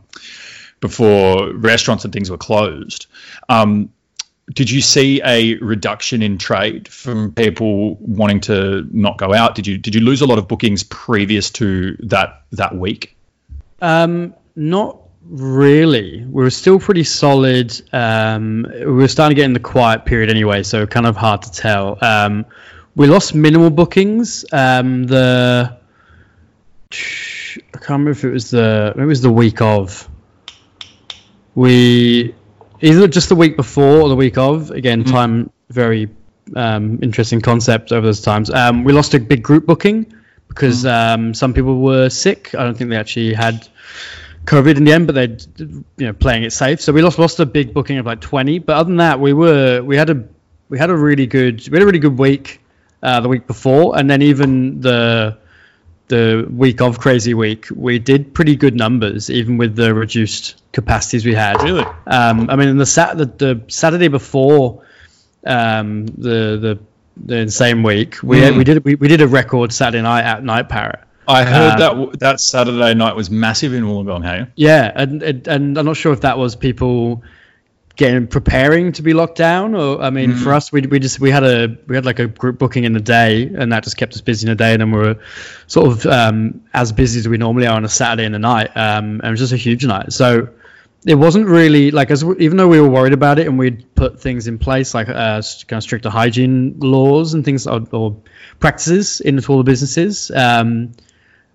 before 0.79 1.53
restaurants 1.53 2.03
and 2.03 2.11
things 2.11 2.29
were 2.29 2.37
closed. 2.37 3.05
Um, 3.47 3.89
did 4.51 4.69
you 4.69 4.81
see 4.81 5.21
a 5.23 5.55
reduction 5.55 6.21
in 6.21 6.37
trade 6.37 6.87
from 6.87 7.31
people 7.33 7.95
wanting 7.95 8.41
to 8.41 8.87
not 8.91 9.17
go 9.17 9.33
out? 9.33 9.55
Did 9.55 9.67
you 9.67 9.77
did 9.77 9.95
you 9.95 10.01
lose 10.01 10.21
a 10.21 10.25
lot 10.25 10.37
of 10.37 10.47
bookings 10.47 10.83
previous 10.83 11.49
to 11.51 11.95
that 12.03 12.43
that 12.51 12.75
week? 12.75 13.15
Um, 13.81 14.33
not 14.55 14.99
really. 15.23 16.25
We 16.25 16.43
were 16.43 16.49
still 16.49 16.79
pretty 16.79 17.05
solid. 17.05 17.81
Um, 17.93 18.65
we 18.69 18.85
were 18.85 19.07
starting 19.07 19.35
to 19.35 19.39
get 19.39 19.45
in 19.45 19.53
the 19.53 19.59
quiet 19.59 20.05
period 20.05 20.29
anyway, 20.29 20.63
so 20.63 20.85
kind 20.85 21.05
of 21.05 21.15
hard 21.15 21.43
to 21.43 21.51
tell. 21.51 21.97
Um, 22.01 22.45
we 22.95 23.07
lost 23.07 23.33
minimal 23.33 23.69
bookings. 23.69 24.45
Um, 24.51 25.05
the 25.05 25.77
I 26.91 27.77
can't 27.77 27.89
remember 27.89 28.11
if 28.11 28.23
it 28.23 28.31
was 28.31 28.51
the 28.51 28.93
it 28.97 29.05
was 29.05 29.21
the 29.21 29.31
week 29.31 29.61
of. 29.61 30.09
We 31.55 32.35
either 32.83 33.07
just 33.07 33.29
the 33.29 33.35
week 33.35 33.55
before 33.55 34.01
or 34.01 34.09
the 34.09 34.15
week 34.15 34.37
of. 34.37 34.69
Again, 34.71 35.03
mm. 35.03 35.11
time 35.11 35.49
very 35.69 36.09
um, 36.55 36.99
interesting 37.01 37.41
concept 37.41 37.91
over 37.91 38.05
those 38.05 38.21
times. 38.21 38.49
Um, 38.49 38.83
we 38.83 38.93
lost 38.93 39.13
a 39.13 39.19
big 39.19 39.41
group 39.41 39.65
booking 39.65 40.13
because 40.49 40.83
mm. 40.83 40.91
um, 40.91 41.33
some 41.33 41.53
people 41.53 41.79
were 41.79 42.09
sick. 42.09 42.53
I 42.53 42.63
don't 42.63 42.77
think 42.77 42.89
they 42.89 42.97
actually 42.97 43.33
had 43.33 43.67
COVID 44.45 44.75
in 44.75 44.83
the 44.83 44.91
end, 44.91 45.07
but 45.07 45.15
they're 45.15 45.37
you 45.97 46.07
know 46.07 46.13
playing 46.13 46.43
it 46.43 46.51
safe. 46.51 46.81
So 46.81 46.91
we 46.91 47.01
lost 47.01 47.17
lost 47.17 47.39
a 47.39 47.45
big 47.45 47.73
booking 47.73 47.97
of 47.97 48.05
like 48.05 48.19
twenty. 48.19 48.59
But 48.59 48.75
other 48.75 48.89
than 48.89 48.97
that, 48.97 49.19
we 49.19 49.33
were 49.33 49.81
we 49.81 49.95
had 49.95 50.09
a 50.09 50.23
we 50.67 50.77
had 50.77 50.89
a 50.89 50.95
really 50.95 51.25
good 51.25 51.67
we 51.69 51.77
had 51.77 51.83
a 51.83 51.85
really 51.85 51.99
good 51.99 52.17
week 52.17 52.61
uh, 53.01 53.21
the 53.21 53.29
week 53.29 53.47
before, 53.47 53.97
and 53.97 54.09
then 54.09 54.21
even 54.21 54.81
the 54.81 55.37
the 56.13 56.47
week 56.47 56.79
of 56.79 56.99
Crazy 56.99 57.33
Week, 57.33 57.65
we 57.75 57.97
did 57.97 58.35
pretty 58.35 58.55
good 58.55 58.75
numbers, 58.75 59.31
even 59.31 59.57
with 59.57 59.75
the 59.75 59.95
reduced 59.95 60.61
capacities 60.71 61.25
we 61.25 61.33
had. 61.33 61.61
Really? 61.63 61.85
Um, 62.05 62.51
I 62.51 62.55
mean, 62.55 62.69
in 62.69 62.77
the, 62.77 62.85
sat- 62.85 63.17
the, 63.17 63.25
the 63.25 63.63
Saturday 63.67 64.09
before 64.09 64.83
um, 65.45 66.05
the 66.05 66.57
the 66.65 66.79
the 67.17 67.51
same 67.51 67.81
week, 67.83 68.21
we 68.21 68.37
mm. 68.41 68.57
we 68.57 68.63
did 68.63 68.85
we, 68.85 68.95
we 68.95 69.07
did 69.07 69.21
a 69.21 69.27
record 69.27 69.73
Saturday 69.73 70.03
night 70.03 70.23
at 70.23 70.43
Night 70.43 70.69
Parrot. 70.69 70.99
I 71.27 71.43
heard 71.43 71.81
um, 71.81 72.09
that 72.11 72.19
that 72.19 72.39
Saturday 72.39 72.93
night 72.93 73.15
was 73.15 73.31
massive 73.31 73.73
in 73.73 73.85
Wollongong. 73.85 74.23
Hey? 74.23 74.51
Yeah, 74.55 74.91
and, 74.93 75.23
and 75.23 75.47
and 75.47 75.77
I'm 75.77 75.85
not 75.85 75.97
sure 75.97 76.13
if 76.13 76.21
that 76.21 76.37
was 76.37 76.55
people 76.55 77.23
getting 77.95 78.25
preparing 78.25 78.91
to 78.91 79.03
be 79.03 79.13
locked 79.13 79.37
down 79.37 79.75
or 79.75 80.01
i 80.01 80.09
mean 80.09 80.31
mm. 80.31 80.43
for 80.43 80.51
us 80.51 80.71
we, 80.71 80.81
we 80.81 80.99
just 80.99 81.19
we 81.19 81.29
had 81.29 81.43
a 81.43 81.77
we 81.87 81.95
had 81.95 82.05
like 82.05 82.19
a 82.19 82.27
group 82.27 82.57
booking 82.57 82.85
in 82.85 82.93
the 82.93 82.99
day 82.99 83.43
and 83.43 83.71
that 83.71 83.83
just 83.83 83.97
kept 83.97 84.13
us 84.13 84.21
busy 84.21 84.47
in 84.47 84.51
a 84.51 84.55
day 84.55 84.73
and 84.73 84.81
then 84.81 84.91
we 84.91 84.97
were 84.97 85.19
sort 85.67 85.87
of 85.87 86.05
um, 86.07 86.63
as 86.73 86.91
busy 86.91 87.19
as 87.19 87.27
we 87.27 87.37
normally 87.37 87.67
are 87.67 87.75
on 87.75 87.85
a 87.85 87.89
saturday 87.89 88.25
and 88.25 88.35
a 88.35 88.39
night 88.39 88.75
um, 88.75 89.19
and 89.19 89.25
it 89.25 89.29
was 89.29 89.39
just 89.39 89.53
a 89.53 89.57
huge 89.57 89.85
night. 89.85 90.11
So 90.11 90.49
it 91.05 91.15
wasn't 91.15 91.47
really 91.47 91.91
like 91.91 92.11
as 92.11 92.23
even 92.23 92.57
though 92.57 92.67
we 92.67 92.79
were 92.79 92.89
worried 92.89 93.13
about 93.13 93.37
it 93.37 93.45
and 93.45 93.59
we'd 93.59 93.93
put 93.93 94.21
things 94.21 94.47
in 94.47 94.57
place 94.57 94.93
like 94.93 95.09
uh, 95.09 95.41
kind 95.41 95.73
of 95.73 95.83
stricter 95.83 96.09
hygiene 96.09 96.79
laws 96.79 97.33
and 97.33 97.43
things 97.43 97.67
or, 97.67 97.85
or 97.91 98.17
practices 98.59 99.19
into 99.19 99.51
all 99.51 99.57
the 99.57 99.63
businesses 99.63 100.31
um, 100.31 100.93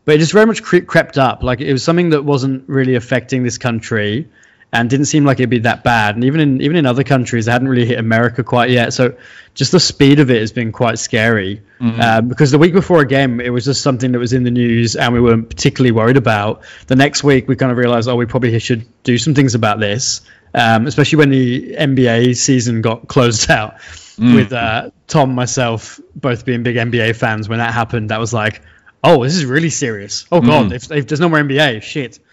but 0.05 0.15
it 0.15 0.19
just 0.19 0.33
very 0.33 0.47
much 0.47 0.63
cre- 0.63 0.79
crept 0.79 1.19
up. 1.19 1.43
Like 1.43 1.61
it 1.61 1.71
was 1.71 1.85
something 1.85 2.11
that 2.11 2.25
wasn't 2.25 2.67
really 2.67 2.95
affecting 2.95 3.43
this 3.43 3.59
country 3.59 4.27
and 4.73 4.91
didn't 4.91 5.07
seem 5.07 5.25
like 5.25 5.41
it'd 5.41 5.51
be 5.51 5.61
that 5.61 5.83
bad. 5.83 6.15
And 6.15 6.25
even 6.25 6.41
in 6.41 6.61
even 6.61 6.77
in 6.77 6.87
other 6.87 7.05
countries, 7.05 7.49
it 7.49 7.51
hadn't 7.51 7.69
really 7.69 7.87
hit 7.87 7.99
America 7.99 8.45
quite 8.45 8.71
yet. 8.71 8.93
So 8.93 9.17
just 9.55 9.73
the 9.73 9.81
speed 9.81 10.21
of 10.21 10.31
it 10.31 10.41
has 10.41 10.53
been 10.53 10.73
quite 10.73 10.99
scary. 10.99 11.63
Mm-hmm. 11.81 12.01
Uh, 12.01 12.21
because 12.21 12.51
the 12.51 12.59
week 12.59 12.73
before 12.73 13.01
a 13.01 13.07
game, 13.07 13.41
it 13.41 13.51
was 13.51 13.65
just 13.65 13.83
something 13.83 14.13
that 14.13 14.19
was 14.19 14.33
in 14.33 14.45
the 14.45 14.51
news, 14.51 14.95
and 14.95 15.13
we 15.13 15.21
weren't 15.21 15.49
particularly 15.49 15.93
worried 15.93 16.17
about. 16.17 16.63
The 16.87 16.97
next 16.97 17.25
week, 17.25 17.49
we 17.49 17.57
kind 17.57 17.73
of 17.73 17.79
realized, 17.79 18.09
oh, 18.09 18.17
we 18.17 18.27
probably 18.27 18.59
should 18.59 18.87
do 19.03 19.17
some 19.17 19.35
things 19.35 19.55
about 19.55 19.81
this. 19.81 20.21
Um, 20.55 20.87
especially 20.87 21.19
when 21.19 21.31
the 21.31 21.75
NBA 21.75 22.37
season 22.37 22.81
got 22.81 23.07
closed 23.07 23.51
out, 23.51 23.79
mm. 24.19 24.35
with 24.35 24.53
uh, 24.53 24.91
Tom, 25.07 25.35
myself, 25.35 26.01
both 26.15 26.45
being 26.45 26.63
big 26.63 26.77
NBA 26.77 27.17
fans. 27.17 27.49
When 27.49 27.59
that 27.59 27.73
happened, 27.73 28.11
that 28.11 28.21
was 28.21 28.35
like, 28.35 28.63
oh, 29.03 29.25
this 29.25 29.37
is 29.37 29.45
really 29.45 29.71
serious. 29.71 30.27
Oh 30.31 30.41
god, 30.41 30.71
mm. 30.71 30.75
if, 30.75 30.91
if 30.91 31.07
there's 31.07 31.21
no 31.21 31.29
more 31.29 31.39
NBA, 31.39 31.83
shit. 31.83 32.19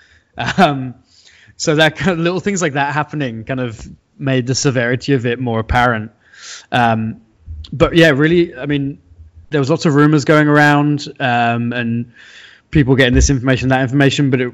Um, 0.57 0.95
so 1.57 1.75
that 1.75 1.95
kind 1.95 2.11
of 2.11 2.19
little 2.19 2.39
things 2.39 2.61
like 2.61 2.73
that 2.73 2.93
happening 2.93 3.43
kind 3.43 3.59
of 3.59 3.87
made 4.17 4.47
the 4.47 4.55
severity 4.55 5.13
of 5.13 5.25
it 5.25 5.39
more 5.39 5.59
apparent. 5.59 6.11
Um, 6.71 7.21
but 7.71 7.95
yeah, 7.95 8.09
really, 8.09 8.55
I 8.55 8.65
mean, 8.65 9.01
there 9.49 9.59
was 9.59 9.69
lots 9.69 9.85
of 9.85 9.95
rumors 9.95 10.25
going 10.25 10.47
around 10.47 11.07
um, 11.19 11.73
and 11.73 12.13
people 12.71 12.95
getting 12.95 13.13
this 13.13 13.29
information, 13.29 13.69
that 13.69 13.81
information, 13.81 14.29
but 14.29 14.41
it, 14.41 14.53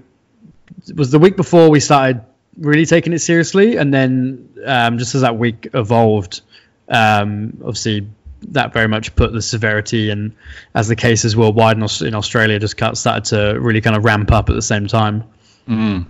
it, 0.87 0.95
was 0.95 1.11
the 1.11 1.19
week 1.19 1.35
before 1.35 1.69
we 1.69 1.79
started 1.79 2.23
really 2.57 2.85
taking 2.85 3.13
it 3.13 3.19
seriously, 3.19 3.77
and 3.77 3.93
then 3.93 4.49
um, 4.65 4.97
just 4.97 5.15
as 5.15 5.21
that 5.21 5.37
week 5.37 5.69
evolved, 5.73 6.41
um, 6.89 7.57
obviously 7.61 8.07
that 8.49 8.73
very 8.73 8.87
much 8.87 9.15
put 9.15 9.31
the 9.31 9.41
severity 9.41 10.09
and 10.09 10.33
as 10.73 10.87
the 10.87 10.95
cases 10.95 11.37
worldwide 11.37 11.77
in 11.77 12.15
Australia 12.15 12.57
just 12.57 12.75
started 12.97 13.25
to 13.25 13.59
really 13.59 13.81
kind 13.81 13.95
of 13.95 14.03
ramp 14.03 14.31
up 14.31 14.49
at 14.49 14.55
the 14.55 14.61
same 14.61 14.87
time. 14.87 15.23
Mm. 15.67 16.07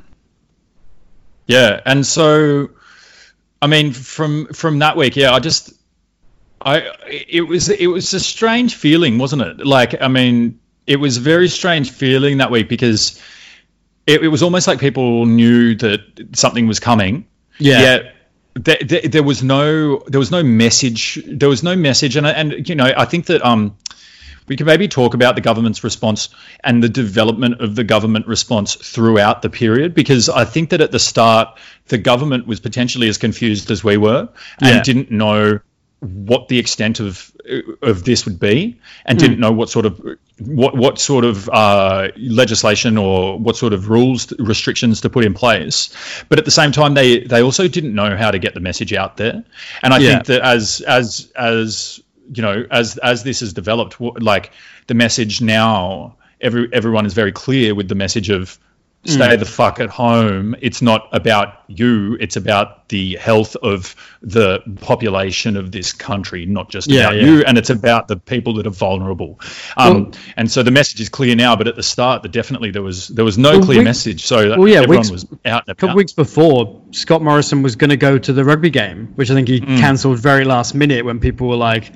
Yeah, 1.48 1.82
and 1.86 2.06
so, 2.06 2.70
I 3.62 3.68
mean, 3.68 3.94
from 3.94 4.48
from 4.48 4.80
that 4.80 4.96
week, 4.98 5.16
yeah, 5.16 5.34
I 5.34 5.40
just, 5.40 5.74
I 6.62 6.92
it 7.08 7.42
was 7.42 7.70
it 7.70 7.88
was 7.88 8.14
a 8.14 8.20
strange 8.20 8.76
feeling, 8.76 9.18
wasn't 9.18 9.42
it? 9.42 9.66
Like, 9.66 10.02
I 10.02 10.08
mean, 10.08 10.60
it 10.88 10.98
was 10.98 11.18
a 11.18 11.22
very 11.22 11.48
strange 11.48 11.92
feeling 11.92 12.38
that 12.38 12.52
week 12.52 12.70
because 12.70 13.22
it, 14.08 14.24
it 14.24 14.28
was 14.28 14.44
almost 14.44 14.68
like 14.68 14.80
people 14.80 15.26
knew 15.26 15.76
that 15.76 16.00
something 16.34 16.68
was 16.68 16.80
coming. 16.80 17.26
Yeah. 17.60 17.82
Yet 17.82 18.16
there, 18.54 18.78
there, 18.84 19.02
there, 19.02 19.24
was 19.24 19.44
no 19.44 20.00
there 20.08 20.20
was 20.20 20.32
no 20.32 20.44
message. 20.44 21.22
There 21.26 21.50
was 21.50 21.64
no 21.64 21.76
message, 21.76 22.16
and 22.18 22.28
and 22.28 22.68
you 22.68 22.76
know, 22.76 22.92
I 22.96 23.06
think 23.06 23.28
that 23.28 23.44
um 23.46 23.78
we 24.52 24.58
can 24.58 24.66
maybe 24.66 24.90
talk 24.90 25.14
about 25.14 25.36
the 25.36 25.42
government's 25.42 25.82
response 25.82 26.28
and 26.62 26.84
the 26.84 26.90
development 26.90 27.62
of 27.62 27.74
the 27.74 27.86
government 27.86 28.28
response 28.28 28.76
throughout 28.76 29.42
the 29.42 29.50
period 29.50 29.94
because 29.94 30.28
I 30.28 30.44
think 30.44 30.72
that 30.72 30.82
at 30.82 30.92
the 30.92 31.00
start 31.00 31.58
the 31.88 31.98
government 31.98 32.48
was 32.48 32.60
potentially 32.60 33.08
as 33.08 33.18
confused 33.18 33.72
as 33.72 33.82
we 33.82 33.96
were 33.96 34.28
and 34.60 34.76
yeah. 34.76 34.84
didn't 34.84 35.10
know 35.10 35.62
what 36.02 36.50
the 36.50 36.60
extent 36.60 37.00
of 37.00 37.32
of 37.82 38.04
this 38.04 38.26
would 38.26 38.42
be 38.42 38.78
and 39.06 39.18
mm. 39.18 39.22
didn't 39.22 39.40
know 39.40 39.54
what 39.54 39.70
sort 39.70 39.86
of 39.86 40.02
what 40.40 40.76
what 40.76 41.00
sort 41.00 41.24
of 41.24 41.48
uh, 41.48 42.10
legislation 42.18 42.98
or 42.98 43.40
what 43.40 43.56
sort 43.56 43.72
of 43.72 43.88
rules 43.88 44.34
restrictions 44.38 45.00
to 45.00 45.10
put 45.10 45.24
in 45.24 45.34
place 45.34 45.96
but 46.28 46.38
at 46.38 46.44
the 46.44 46.52
same 46.52 46.74
time 46.74 46.94
they 46.94 47.22
they 47.22 47.42
also 47.42 47.70
didn't 47.70 47.96
know 47.96 48.18
how 48.18 48.32
to 48.32 48.38
get 48.38 48.54
the 48.54 48.60
message 48.60 48.92
out 48.92 49.16
there 49.16 49.46
and 49.82 49.94
I 49.94 50.00
yeah. 50.00 50.10
think 50.10 50.26
that 50.26 50.42
as 50.42 50.82
as 50.82 51.32
as 51.38 52.02
you 52.34 52.42
know, 52.42 52.66
as 52.70 52.98
as 52.98 53.24
this 53.24 53.42
has 53.42 53.54
developed, 53.54 54.00
like 54.00 54.52
the 54.88 54.94
message 54.94 55.42
now, 55.42 56.18
every 56.40 56.70
everyone 56.72 57.06
is 57.06 57.14
very 57.14 57.32
clear 57.32 57.76
with 57.76 57.88
the 57.88 57.96
message 57.96 58.30
of 58.30 58.58
stay 59.06 59.36
mm. 59.36 59.40
the 59.40 59.46
fuck 59.46 59.80
at 59.80 59.90
home. 59.90 60.56
It's 60.62 60.82
not 60.82 61.10
about 61.12 61.64
you. 61.68 62.18
It's 62.20 62.36
about 62.36 62.90
the 62.90 63.16
health 63.16 63.56
of 63.56 63.96
the 64.22 64.60
population 64.82 65.58
of 65.58 65.72
this 65.72 65.94
country, 65.94 66.46
not 66.46 66.70
just 66.70 66.90
yeah, 66.90 67.02
about 67.02 67.16
yeah. 67.16 67.24
you. 67.24 67.44
And 67.44 67.58
it's 67.58 67.70
about 67.70 68.08
the 68.08 68.18
people 68.18 68.56
that 68.56 68.68
are 68.68 68.72
vulnerable. 68.72 69.40
Um, 69.76 70.04
well, 70.04 70.12
and 70.38 70.52
so 70.52 70.62
the 70.62 70.72
message 70.72 71.02
is 71.02 71.10
clear 71.10 71.36
now, 71.36 71.56
but 71.56 71.68
at 71.68 71.76
the 71.76 71.84
start, 71.84 72.22
the, 72.22 72.30
definitely 72.30 72.72
there 72.72 72.84
was 72.84 73.08
there 73.08 73.26
was 73.26 73.38
no 73.38 73.52
well, 73.52 73.64
clear 73.64 73.82
message. 73.82 74.26
So 74.26 74.58
well, 74.58 74.68
yeah, 74.68 74.82
everyone 74.82 74.98
weeks, 74.98 75.12
was 75.12 75.26
out. 75.46 75.68
A 75.68 75.76
couple 75.76 75.96
weeks 75.96 76.14
before, 76.14 76.82
Scott 76.92 77.22
Morrison 77.22 77.64
was 77.64 77.76
going 77.76 77.90
to 77.90 77.98
go 77.98 78.18
to 78.18 78.34
the 78.34 78.46
rugby 78.46 78.70
game, 78.70 79.14
which 79.16 79.32
I 79.32 79.34
think 79.34 79.48
he 79.48 79.62
mm. 79.62 79.80
cancelled 79.80 80.20
very 80.20 80.46
last 80.46 80.76
minute 80.76 81.06
when 81.06 81.20
people 81.20 81.48
were 81.48 81.56
like 81.56 81.92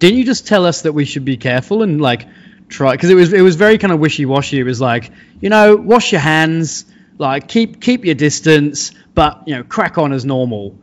didn't 0.00 0.18
you 0.18 0.24
just 0.24 0.48
tell 0.48 0.66
us 0.66 0.82
that 0.82 0.92
we 0.92 1.04
should 1.04 1.24
be 1.24 1.36
careful 1.36 1.82
and 1.84 2.00
like 2.00 2.26
try? 2.68 2.92
Because 2.92 3.10
it 3.10 3.14
was 3.14 3.32
it 3.32 3.42
was 3.42 3.54
very 3.54 3.78
kind 3.78 3.92
of 3.92 4.00
wishy 4.00 4.26
washy. 4.26 4.58
It 4.58 4.64
was 4.64 4.80
like 4.80 5.12
you 5.40 5.48
know, 5.48 5.76
wash 5.76 6.10
your 6.12 6.20
hands, 6.20 6.84
like 7.18 7.46
keep 7.46 7.80
keep 7.80 8.04
your 8.04 8.16
distance, 8.16 8.90
but 9.14 9.42
you 9.46 9.54
know, 9.54 9.62
crack 9.62 9.96
on 9.98 10.12
as 10.12 10.24
normal. 10.24 10.76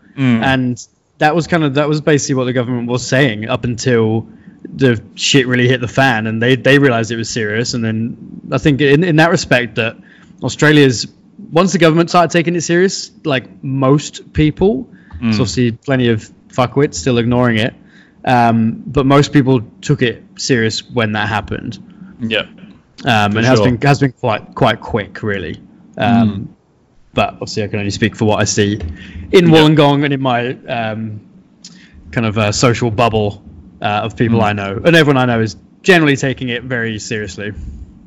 And 0.44 0.88
that 1.20 1.36
was 1.36 1.46
kind 1.48 1.64
of 1.64 1.74
that 1.76 1.88
was 1.90 2.00
basically 2.02 2.36
what 2.36 2.46
the 2.46 2.54
government 2.54 2.88
was 2.88 3.06
saying 3.06 3.48
up 3.50 3.66
until 3.66 4.28
the 4.64 5.02
shit 5.16 5.46
really 5.48 5.68
hit 5.68 5.82
the 5.82 5.88
fan, 5.88 6.26
and 6.28 6.42
they 6.42 6.56
they 6.56 6.80
realized 6.80 7.12
it 7.12 7.18
was 7.18 7.30
serious. 7.30 7.74
And 7.74 7.84
then 7.84 8.18
I 8.52 8.58
think 8.58 8.82
in 8.82 9.04
in 9.04 9.18
that 9.18 9.30
respect 9.32 9.76
that 9.76 9.98
Australia's 10.44 11.08
once 11.52 11.72
the 11.72 11.78
government 11.78 12.10
started 12.10 12.32
taking 12.32 12.56
it 12.56 12.62
serious, 12.62 13.12
like 13.24 13.64
most 13.64 14.34
people, 14.34 14.90
Mm. 15.22 15.34
so 15.34 15.42
obviously 15.42 15.72
plenty 15.72 16.10
of 16.10 16.30
fuckwits 16.50 16.96
still 16.96 17.18
ignoring 17.18 17.58
it. 17.58 17.74
Um, 18.28 18.84
but 18.86 19.06
most 19.06 19.32
people 19.32 19.62
took 19.82 20.02
it 20.02 20.22
serious 20.36 20.84
when 20.84 21.14
that 21.14 21.30
happened. 21.30 21.80
Yeah. 22.20 22.42
um, 23.06 23.38
and 23.38 23.46
has 23.46 23.62
been 23.62 23.80
has 23.82 24.00
been 24.00 24.12
quite 24.12 24.54
quite 24.54 24.82
quick, 24.82 25.24
really. 25.24 25.62
Um, 25.98 26.54
But 27.14 27.34
obviously, 27.34 27.64
I 27.64 27.68
can 27.68 27.80
only 27.80 27.92
speak 27.92 28.16
for 28.16 28.26
what 28.26 28.40
I 28.42 28.46
see 28.46 28.74
in 29.32 29.46
Wollongong 29.46 30.04
and 30.04 30.14
in 30.14 30.22
my 30.22 30.50
um, 30.68 31.22
kind 32.12 32.28
of 32.28 32.38
uh, 32.38 32.52
social 32.52 32.92
bubble 32.92 33.44
uh, 33.82 34.02
of 34.06 34.16
people 34.16 34.42
I 34.42 34.54
know, 34.54 34.80
and 34.86 34.96
everyone 34.96 35.18
I 35.18 35.26
know 35.26 35.42
is 35.42 35.56
generally 35.82 36.16
taking 36.18 36.50
it 36.50 36.64
very 36.64 37.00
seriously. 37.00 37.54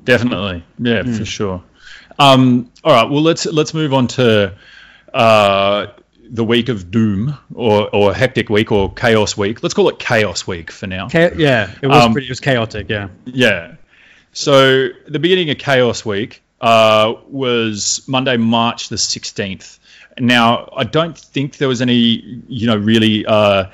Definitely, 0.05 0.63
yeah, 0.79 1.03
for 1.03 1.25
sure. 1.25 1.63
Um, 2.19 2.71
all 2.85 2.93
right, 2.93 3.11
well 3.11 3.23
let's 3.23 3.47
let's 3.47 3.75
move 3.75 3.93
on 3.95 4.07
to 4.09 4.55
uh, 5.13 5.87
the 6.33 6.45
week 6.45 6.69
of 6.69 6.91
doom 6.91 7.37
or 7.55 7.95
or 7.95 8.15
hectic 8.15 8.49
week 8.49 8.71
or 8.73 8.93
chaos 8.95 9.37
week. 9.37 9.63
Let's 9.63 9.75
call 9.75 9.89
it 9.89 9.99
chaos 9.99 10.47
week 10.47 10.71
for 10.71 10.87
now. 10.87 11.09
Cha- 11.09 11.31
yeah, 11.37 11.71
it 11.83 11.87
was 11.89 12.05
Um, 12.05 12.13
pretty, 12.13 12.29
it 12.29 12.31
was 12.31 12.41
chaotic. 12.41 12.89
Yeah, 12.89 13.09
Yeah. 13.27 13.75
So 14.33 14.89
the 15.09 15.19
beginning 15.19 15.51
of 15.51 15.59
Chaos 15.59 16.05
Week 16.07 16.41
uh, 16.61 17.15
was 17.29 18.03
Monday, 18.07 18.37
March 18.37 18.89
the 18.89 18.95
16th. 18.97 19.79
Now, 20.21 20.73
I 20.77 20.85
don't 20.85 21.19
think 21.19 21.57
there 21.57 21.67
was 21.67 21.83
any, 21.83 22.43
you 22.47 22.69
know, 22.69 22.77
really, 22.77 23.27
uh, 23.27 23.65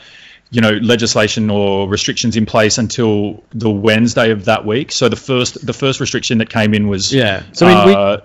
you 0.51 0.63
know, 0.63 0.71
legislation 0.71 1.51
or 1.51 1.87
restrictions 1.89 2.37
in 2.39 2.47
place 2.47 2.79
until 2.79 3.43
the 3.53 3.69
Wednesday 3.69 4.31
of 4.31 4.47
that 4.47 4.65
week. 4.65 4.93
So 4.93 5.11
the 5.11 5.17
first, 5.17 5.67
the 5.67 5.75
first 5.75 6.01
restriction 6.01 6.39
that 6.39 6.49
came 6.49 6.73
in 6.73 6.89
was, 6.89 7.13
yeah. 7.13 7.43
So 7.53 7.67
I 7.67 7.75
mean, 7.75 7.87
we 7.89 7.95
uh, 7.95 8.19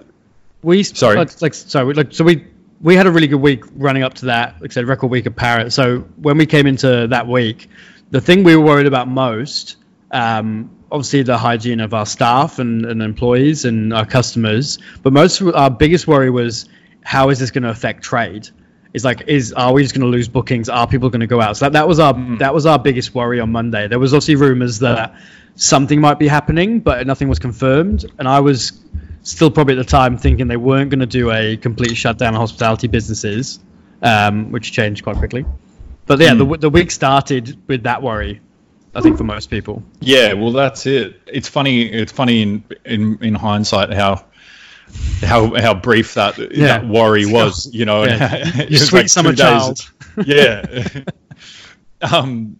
we 0.61 0.83
Sorry. 0.83 1.17
like, 1.17 1.41
like 1.41 1.53
sorry 1.53 1.93
like 1.95 2.13
so 2.13 2.23
we 2.23 2.45
we 2.81 2.95
had 2.95 3.07
a 3.07 3.11
really 3.11 3.27
good 3.27 3.41
week 3.41 3.63
running 3.75 4.03
up 4.03 4.15
to 4.15 4.25
that 4.25 4.59
like 4.61 4.71
i 4.71 4.73
said 4.73 4.87
record 4.87 5.07
week 5.11 5.25
of 5.25 5.35
parrot. 5.35 5.71
So 5.71 5.99
when 6.17 6.37
we 6.37 6.45
came 6.45 6.67
into 6.67 7.07
that 7.07 7.27
week 7.27 7.69
the 8.09 8.21
thing 8.21 8.43
we 8.43 8.55
were 8.55 8.63
worried 8.63 8.87
about 8.87 9.07
most 9.07 9.77
um, 10.11 10.69
obviously 10.91 11.23
the 11.23 11.37
hygiene 11.37 11.79
of 11.79 11.93
our 11.93 12.05
staff 12.05 12.59
and, 12.59 12.85
and 12.85 13.01
employees 13.01 13.63
and 13.65 13.93
our 13.93 14.05
customers 14.05 14.79
but 15.03 15.13
most 15.13 15.39
of 15.41 15.55
our 15.55 15.69
biggest 15.69 16.07
worry 16.07 16.29
was 16.29 16.67
how 17.03 17.29
is 17.29 17.39
this 17.39 17.51
going 17.51 17.63
to 17.63 17.69
affect 17.69 18.03
trade? 18.03 18.49
Is 18.93 19.05
like 19.05 19.23
is 19.27 19.53
are 19.53 19.71
we 19.71 19.83
just 19.83 19.95
going 19.95 20.01
to 20.01 20.11
lose 20.11 20.27
bookings? 20.27 20.67
Are 20.67 20.85
people 20.85 21.09
going 21.09 21.21
to 21.21 21.27
go 21.27 21.39
out? 21.39 21.55
So 21.57 21.65
that, 21.65 21.73
that 21.73 21.87
was 21.87 21.99
our 21.99 22.13
that 22.39 22.53
was 22.53 22.65
our 22.65 22.77
biggest 22.77 23.15
worry 23.15 23.39
on 23.39 23.51
monday. 23.51 23.87
There 23.87 23.99
was 23.99 24.13
obviously 24.13 24.35
rumors 24.35 24.79
that 24.79 25.15
something 25.55 26.01
might 26.01 26.19
be 26.19 26.27
happening 26.27 26.81
but 26.81 27.07
nothing 27.07 27.29
was 27.29 27.39
confirmed. 27.39 28.05
And 28.19 28.27
i 28.27 28.41
was 28.41 28.73
still 29.23 29.51
probably 29.51 29.73
at 29.75 29.77
the 29.77 29.83
time 29.89 30.17
thinking 30.17 30.47
they 30.47 30.57
weren't 30.57 30.89
going 30.89 30.99
to 31.01 31.05
do 31.05 31.31
a 31.31 31.57
complete 31.57 31.95
shutdown 31.95 32.33
of 32.35 32.39
hospitality 32.39 32.87
businesses, 32.87 33.59
um, 34.01 34.51
which 34.51 34.71
changed 34.71 35.03
quite 35.03 35.17
quickly. 35.17 35.45
But 36.05 36.19
yeah, 36.19 36.33
the, 36.33 36.45
the 36.57 36.69
week 36.69 36.91
started 36.91 37.57
with 37.67 37.83
that 37.83 38.01
worry, 38.01 38.41
I 38.95 39.01
think, 39.01 39.17
for 39.17 39.23
most 39.23 39.49
people. 39.49 39.83
yeah, 39.99 40.33
well, 40.33 40.51
that's 40.51 40.85
it. 40.85 41.21
It's 41.27 41.47
funny. 41.47 41.83
It's 41.83 42.11
funny 42.11 42.41
in 42.41 42.63
in, 42.85 43.17
in 43.21 43.35
hindsight 43.35 43.93
how. 43.93 44.25
How, 45.21 45.55
how 45.55 45.73
brief 45.73 46.15
that 46.15 46.37
Yeah. 46.37 46.67
that 46.79 46.85
worry 46.85 47.25
was, 47.25 47.73
you 47.73 47.85
know, 47.85 48.03
Yeah. 48.03 48.65
You 48.69 48.77
sweet 48.77 48.93
like 49.03 49.09
summer 49.09 49.29
two 49.29 49.37
days- 49.37 49.45
child. 49.45 49.91
yeah. 50.25 50.65
um, 52.13 52.57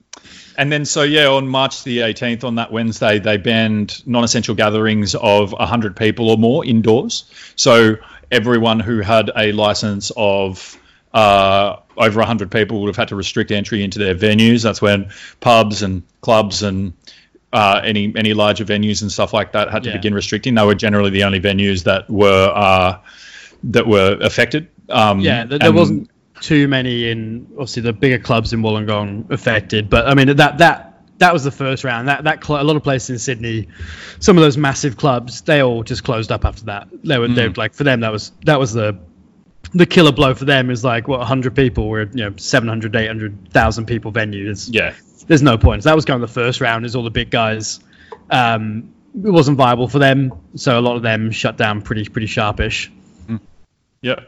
and 0.61 0.71
then 0.71 0.85
so 0.85 1.01
yeah, 1.01 1.25
on 1.27 1.47
March 1.47 1.83
the 1.83 1.97
18th, 1.99 2.43
on 2.43 2.55
that 2.55 2.71
Wednesday, 2.71 3.17
they 3.17 3.37
banned 3.37 4.05
non-essential 4.05 4.53
gatherings 4.53 5.15
of 5.15 5.53
100 5.53 5.95
people 5.95 6.29
or 6.29 6.37
more 6.37 6.63
indoors. 6.63 7.25
So 7.55 7.95
everyone 8.29 8.79
who 8.79 8.99
had 8.99 9.31
a 9.35 9.53
license 9.53 10.11
of 10.15 10.77
uh, 11.15 11.77
over 11.97 12.19
100 12.19 12.51
people 12.51 12.79
would 12.81 12.89
have 12.89 12.95
had 12.95 13.07
to 13.07 13.15
restrict 13.15 13.49
entry 13.51 13.83
into 13.83 13.97
their 13.97 14.13
venues. 14.13 14.61
That's 14.61 14.83
when 14.83 15.09
pubs 15.39 15.81
and 15.81 16.03
clubs 16.21 16.61
and 16.61 16.93
uh, 17.51 17.81
any 17.83 18.13
any 18.15 18.35
larger 18.35 18.63
venues 18.63 19.01
and 19.01 19.11
stuff 19.11 19.33
like 19.33 19.53
that 19.53 19.71
had 19.71 19.81
to 19.83 19.89
Yeah. 19.89 19.97
begin 19.97 20.13
restricting. 20.13 20.53
They 20.53 20.63
were 20.63 20.75
generally 20.75 21.09
the 21.09 21.23
only 21.23 21.41
venues 21.41 21.85
that 21.85 22.07
were 22.07 22.51
uh, 22.53 22.99
that 23.63 23.87
were 23.87 24.15
affected. 24.21 24.67
Um, 24.89 25.21
Yeah, 25.21 25.45
there, 25.45 25.57
there 25.57 25.73
wasn't 25.73 26.10
too 26.41 26.67
many 26.67 27.09
in 27.09 27.47
obviously 27.53 27.83
the 27.83 27.93
bigger 27.93 28.19
clubs 28.19 28.51
in 28.51 28.61
Wollongong 28.61 29.29
affected, 29.31 29.89
but 29.89 30.07
I 30.07 30.15
mean 30.15 30.35
that 30.35 30.57
that 30.57 31.03
that 31.19 31.33
was 31.33 31.43
the 31.43 31.51
first 31.51 31.83
round. 31.83 32.07
That 32.07 32.25
that 32.25 32.43
cl- 32.43 32.61
a 32.61 32.63
lot 32.63 32.75
of 32.75 32.83
places 32.83 33.09
in 33.09 33.19
Sydney, 33.19 33.67
some 34.19 34.37
of 34.37 34.43
those 34.43 34.57
massive 34.57 34.97
clubs, 34.97 35.41
they 35.41 35.61
all 35.61 35.83
just 35.83 36.03
closed 36.03 36.31
up 36.31 36.43
after 36.43 36.65
that. 36.65 36.87
They 37.03 37.17
were 37.17 37.27
they 37.27 37.47
like 37.49 37.73
for 37.73 37.83
them 37.83 38.01
that 38.01 38.11
was 38.11 38.31
that 38.45 38.59
was 38.59 38.73
the 38.73 38.99
the 39.73 39.85
killer 39.85 40.11
blow 40.11 40.33
for 40.33 40.45
them 40.45 40.69
is 40.69 40.83
like 40.83 41.07
what 41.07 41.19
100 41.19 41.55
people 41.55 41.87
were 41.87 42.03
you 42.13 42.29
know 42.29 42.33
700 42.35 42.95
800,000 42.95 43.85
people 43.85 44.11
venue 44.11 44.49
is 44.49 44.69
Yeah, 44.69 44.93
there's 45.27 45.43
no 45.43 45.57
point. 45.57 45.83
So 45.83 45.89
that 45.89 45.95
was 45.95 46.05
kind 46.05 46.21
of 46.21 46.27
the 46.27 46.33
first 46.33 46.59
round. 46.59 46.85
Is 46.85 46.95
all 46.95 47.03
the 47.03 47.11
big 47.11 47.29
guys. 47.29 47.79
Um, 48.29 48.93
it 49.13 49.29
wasn't 49.29 49.57
viable 49.57 49.87
for 49.87 49.99
them, 49.99 50.33
so 50.55 50.79
a 50.79 50.81
lot 50.81 50.95
of 50.95 51.03
them 51.03 51.31
shut 51.31 51.57
down 51.57 51.81
pretty 51.81 52.05
pretty 52.05 52.27
sharpish. 52.27 52.91
Yeah. 54.01 54.21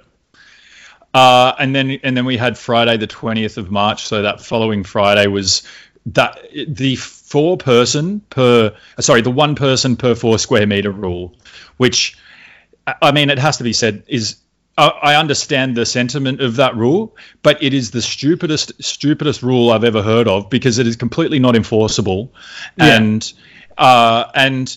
Uh, 1.13 1.53
and 1.59 1.75
then 1.75 1.99
and 2.03 2.17
then 2.17 2.25
we 2.25 2.37
had 2.37 2.57
Friday 2.57 2.97
the 2.97 3.07
twentieth 3.07 3.57
of 3.57 3.69
March. 3.69 4.07
So 4.07 4.23
that 4.23 4.41
following 4.41 4.83
Friday 4.83 5.27
was 5.27 5.63
that 6.07 6.39
the 6.67 6.95
four 6.95 7.57
person 7.57 8.19
per 8.29 8.75
sorry 8.99 9.21
the 9.21 9.31
one 9.31 9.55
person 9.55 9.95
per 9.95 10.15
four 10.15 10.39
square 10.39 10.65
meter 10.65 10.91
rule, 10.91 11.35
which 11.77 12.17
I- 12.85 13.11
mean 13.11 13.29
it 13.29 13.39
has 13.39 13.57
to 13.57 13.63
be 13.63 13.73
said 13.73 14.03
is. 14.07 14.37
I 14.75 14.87
I 14.87 15.15
understand 15.17 15.77
the 15.77 15.85
sentiment 15.85 16.41
of 16.41 16.55
that 16.55 16.75
rule, 16.75 17.15
but 17.43 17.61
it 17.61 17.75
is 17.75 17.91
the 17.91 18.01
stupidest, 18.01 18.83
stupidest 18.83 19.43
rule 19.43 19.69
I've 19.71 19.83
ever 19.83 20.01
heard 20.01 20.27
of 20.27 20.49
because 20.49 20.79
it 20.79 20.87
is 20.87 20.95
completely 20.95 21.37
not 21.37 21.55
enforceable, 21.55 22.33
and 22.79 23.31
uh, 23.77 24.25
and 24.33 24.75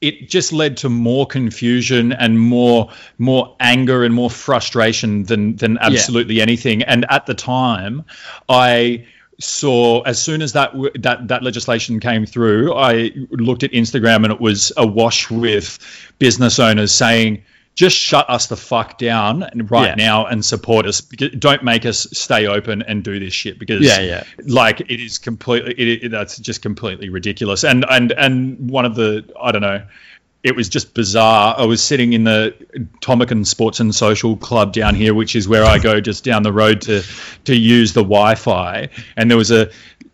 it 0.00 0.30
just 0.30 0.52
led 0.52 0.78
to 0.78 0.88
more 0.88 1.26
confusion 1.26 2.12
and 2.12 2.40
more 2.40 2.90
more 3.18 3.56
anger 3.60 4.02
and 4.04 4.14
more 4.14 4.30
frustration 4.30 5.24
than 5.24 5.56
than 5.56 5.78
absolutely 5.78 6.40
anything. 6.40 6.82
And 6.82 7.04
at 7.10 7.26
the 7.26 7.34
time, 7.34 8.04
I 8.48 9.06
saw 9.38 10.00
as 10.02 10.20
soon 10.22 10.42
as 10.42 10.52
that 10.52 10.72
that 11.00 11.28
that 11.28 11.42
legislation 11.42 12.00
came 12.00 12.24
through, 12.24 12.74
I 12.74 13.12
looked 13.30 13.62
at 13.62 13.72
Instagram 13.72 14.24
and 14.24 14.32
it 14.32 14.40
was 14.40 14.72
awash 14.76 15.30
with 15.30 15.78
business 16.18 16.58
owners 16.58 16.92
saying. 16.92 17.44
Just 17.76 17.96
shut 17.96 18.28
us 18.28 18.46
the 18.46 18.56
fuck 18.56 18.98
down 18.98 19.42
and 19.42 19.70
right 19.70 19.96
Yeah. 19.96 20.04
now 20.06 20.26
and 20.26 20.44
support 20.44 20.86
us. 20.86 21.00
Don't 21.00 21.62
make 21.64 21.86
us 21.86 22.06
stay 22.12 22.46
open 22.46 22.82
and 22.82 23.02
do 23.02 23.18
this 23.18 23.32
shit 23.32 23.58
because 23.58 23.80
Yeah, 23.82 24.00
yeah. 24.00 24.24
like 24.44 24.80
it 24.82 25.00
is 25.02 25.18
completely 25.18 25.72
it, 25.78 26.04
it, 26.04 26.08
that's 26.10 26.36
just 26.38 26.60
completely 26.62 27.08
ridiculous 27.08 27.64
and 27.64 27.86
and 27.88 28.12
and 28.12 28.70
one 28.70 28.84
of 28.84 28.96
the 28.96 29.24
i 29.40 29.50
don't 29.52 29.62
know 29.62 29.82
it 30.42 30.56
was 30.56 30.68
just 30.68 30.94
bizarre. 30.94 31.54
I 31.58 31.64
was 31.64 31.82
sitting 31.82 32.12
in 32.12 32.24
the 32.24 32.54
Tomakin 33.00 33.46
sports 33.46 33.80
and 33.80 33.94
social 33.94 34.36
club 34.36 34.72
down 34.72 34.94
here 34.94 35.12
which 35.14 35.36
is 35.36 35.46
where 35.46 35.64
i 35.64 35.78
go 35.78 36.00
just 36.00 36.24
down 36.24 36.42
the 36.42 36.52
road 36.52 36.82
to 36.82 37.02
to 37.44 37.54
use 37.54 37.92
the 37.92 38.02
wi-fi. 38.02 38.88
And 39.16 39.30
there 39.30 39.38
was 39.38 39.50
a 39.50 39.70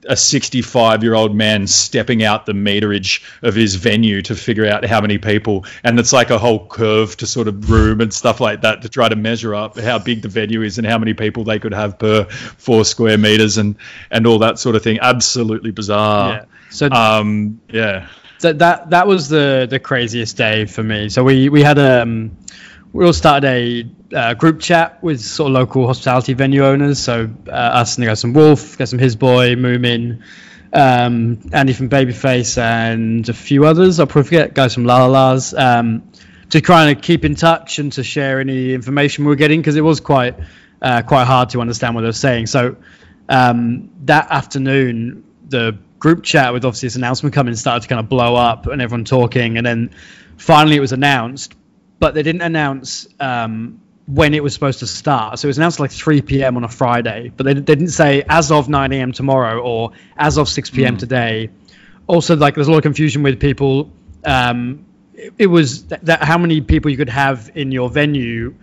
a 0.08 0.16
65 0.16 1.02
year 1.02 1.14
old 1.14 1.34
man 1.34 1.66
stepping 1.66 2.22
out 2.22 2.46
the 2.46 2.52
meterage 2.52 3.22
of 3.42 3.54
his 3.54 3.74
venue 3.74 4.22
to 4.22 4.34
figure 4.34 4.66
out 4.66 4.84
how 4.84 5.00
many 5.00 5.18
people. 5.18 5.64
And 5.82 5.98
it's 5.98 6.12
like 6.12 6.30
a 6.30 6.38
whole 6.38 6.64
curve 6.66 7.16
to 7.18 7.26
sort 7.26 7.48
of 7.48 7.70
room 7.70 8.00
and 8.00 8.12
stuff 8.12 8.40
like 8.40 8.62
that 8.62 8.82
to 8.82 8.88
try 8.88 9.08
to 9.08 9.16
measure 9.16 9.54
up 9.54 9.78
how 9.78 9.98
big 9.98 10.22
the 10.22 10.28
venue 10.28 10.62
is 10.62 10.78
and 10.78 10.86
how 10.86 10.98
many 10.98 11.14
people 11.14 11.44
they 11.44 11.58
could 11.58 11.74
have 11.74 11.98
per 11.98 12.24
four 12.24 12.84
square 12.84 13.18
meters 13.18 13.58
and 13.58 13.76
and 14.10 14.26
all 14.26 14.40
that 14.40 14.58
sort 14.58 14.76
of 14.76 14.82
thing. 14.82 14.98
Absolutely 15.00 15.70
bizarre. 15.70 16.32
Yeah. 16.32 16.44
So 16.70 16.90
um 16.90 17.60
yeah 17.68 18.08
that 18.40 18.58
that 18.58 18.90
that 18.90 19.06
was 19.06 19.28
the 19.28 19.66
the 19.68 19.78
craziest 19.78 20.36
day 20.36 20.66
for 20.66 20.82
me. 20.82 21.08
So 21.08 21.24
we 21.24 21.48
we 21.48 21.62
had 21.62 21.78
um 21.78 22.36
we 22.92 23.04
all 23.04 23.12
started 23.12 23.44
a 23.44 24.16
uh, 24.16 24.34
group 24.34 24.60
chat 24.60 25.02
with 25.02 25.20
sort 25.20 25.50
of 25.50 25.54
local 25.54 25.86
hospitality 25.86 26.32
venue 26.32 26.64
owners. 26.64 26.98
So 26.98 27.28
uh, 27.46 27.50
us 27.50 27.98
and 27.98 28.18
from 28.18 28.32
Wolf, 28.32 28.78
guys 28.78 28.90
from 28.90 28.98
His 28.98 29.16
Boy, 29.16 29.54
Moomin, 29.54 30.22
um, 30.72 31.40
Andy 31.52 31.72
from 31.72 31.90
Babyface, 31.90 32.56
and 32.56 33.28
a 33.28 33.34
few 33.34 33.66
others. 33.66 34.00
I'll 34.00 34.06
probably 34.06 34.28
forget 34.28 34.54
guys 34.54 34.74
from 34.74 34.84
La 34.84 35.04
La 35.04 35.06
La's. 35.06 35.52
Um, 35.52 36.10
to 36.50 36.60
try 36.60 36.88
and 36.88 37.02
keep 37.02 37.24
in 37.24 37.34
touch 37.34 37.78
and 37.78 37.92
to 37.92 38.04
share 38.04 38.40
any 38.40 38.72
information 38.72 39.24
we 39.24 39.30
were 39.30 39.36
getting 39.36 39.60
because 39.60 39.76
it 39.76 39.80
was 39.80 40.00
quite 40.00 40.36
uh, 40.80 41.02
quite 41.02 41.24
hard 41.24 41.50
to 41.50 41.60
understand 41.60 41.94
what 41.94 42.02
they 42.02 42.08
were 42.08 42.12
saying. 42.12 42.46
So 42.46 42.76
um, 43.28 43.90
that 44.04 44.30
afternoon, 44.30 45.24
the 45.48 45.78
group 45.98 46.22
chat 46.22 46.52
with 46.52 46.64
obviously 46.64 46.86
this 46.86 46.96
announcement 46.96 47.34
coming 47.34 47.54
started 47.54 47.82
to 47.82 47.88
kind 47.88 48.00
of 48.00 48.08
blow 48.08 48.34
up 48.34 48.66
and 48.66 48.80
everyone 48.82 49.04
talking, 49.04 49.56
and 49.56 49.66
then 49.66 49.90
finally 50.36 50.76
it 50.76 50.80
was 50.80 50.92
announced, 50.92 51.54
but 51.98 52.14
they 52.14 52.22
didn't 52.22 52.42
announce 52.42 53.08
um, 53.20 53.80
when 54.06 54.34
it 54.34 54.42
was 54.42 54.54
supposed 54.54 54.80
to 54.80 54.86
start. 54.86 55.38
So 55.38 55.46
it 55.46 55.50
was 55.50 55.58
announced 55.58 55.80
like 55.80 55.90
3 55.90 56.22
p.m. 56.22 56.56
on 56.56 56.64
a 56.64 56.68
Friday, 56.68 57.32
but 57.36 57.44
they, 57.44 57.54
they 57.54 57.60
didn't 57.60 57.88
say 57.88 58.24
as 58.28 58.52
of 58.52 58.68
9 58.68 58.92
a.m. 58.92 59.12
tomorrow 59.12 59.60
or 59.60 59.92
as 60.16 60.38
of 60.38 60.48
6 60.48 60.70
p.m. 60.70 60.96
today. 60.96 61.50
Also, 62.06 62.36
like 62.36 62.54
there's 62.54 62.68
a 62.68 62.70
lot 62.70 62.78
of 62.78 62.82
confusion 62.84 63.22
with 63.22 63.40
people. 63.40 63.90
Um, 64.24 64.86
it, 65.14 65.34
it 65.38 65.46
was 65.46 65.82
th- 65.82 66.00
that 66.02 66.22
how 66.22 66.38
many 66.38 66.60
people 66.60 66.90
you 66.90 66.96
could 66.96 67.08
have 67.08 67.50
in 67.54 67.72
your 67.72 67.88
venue 67.90 68.54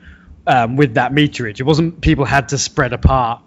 um, 0.47 0.75
with 0.75 0.93
that 0.93 1.11
meterage. 1.11 1.59
It 1.59 1.63
wasn't 1.63 1.99
people 1.99 2.25
had 2.25 2.49
to 2.49 2.57
spread 2.57 2.93
apart 2.93 3.41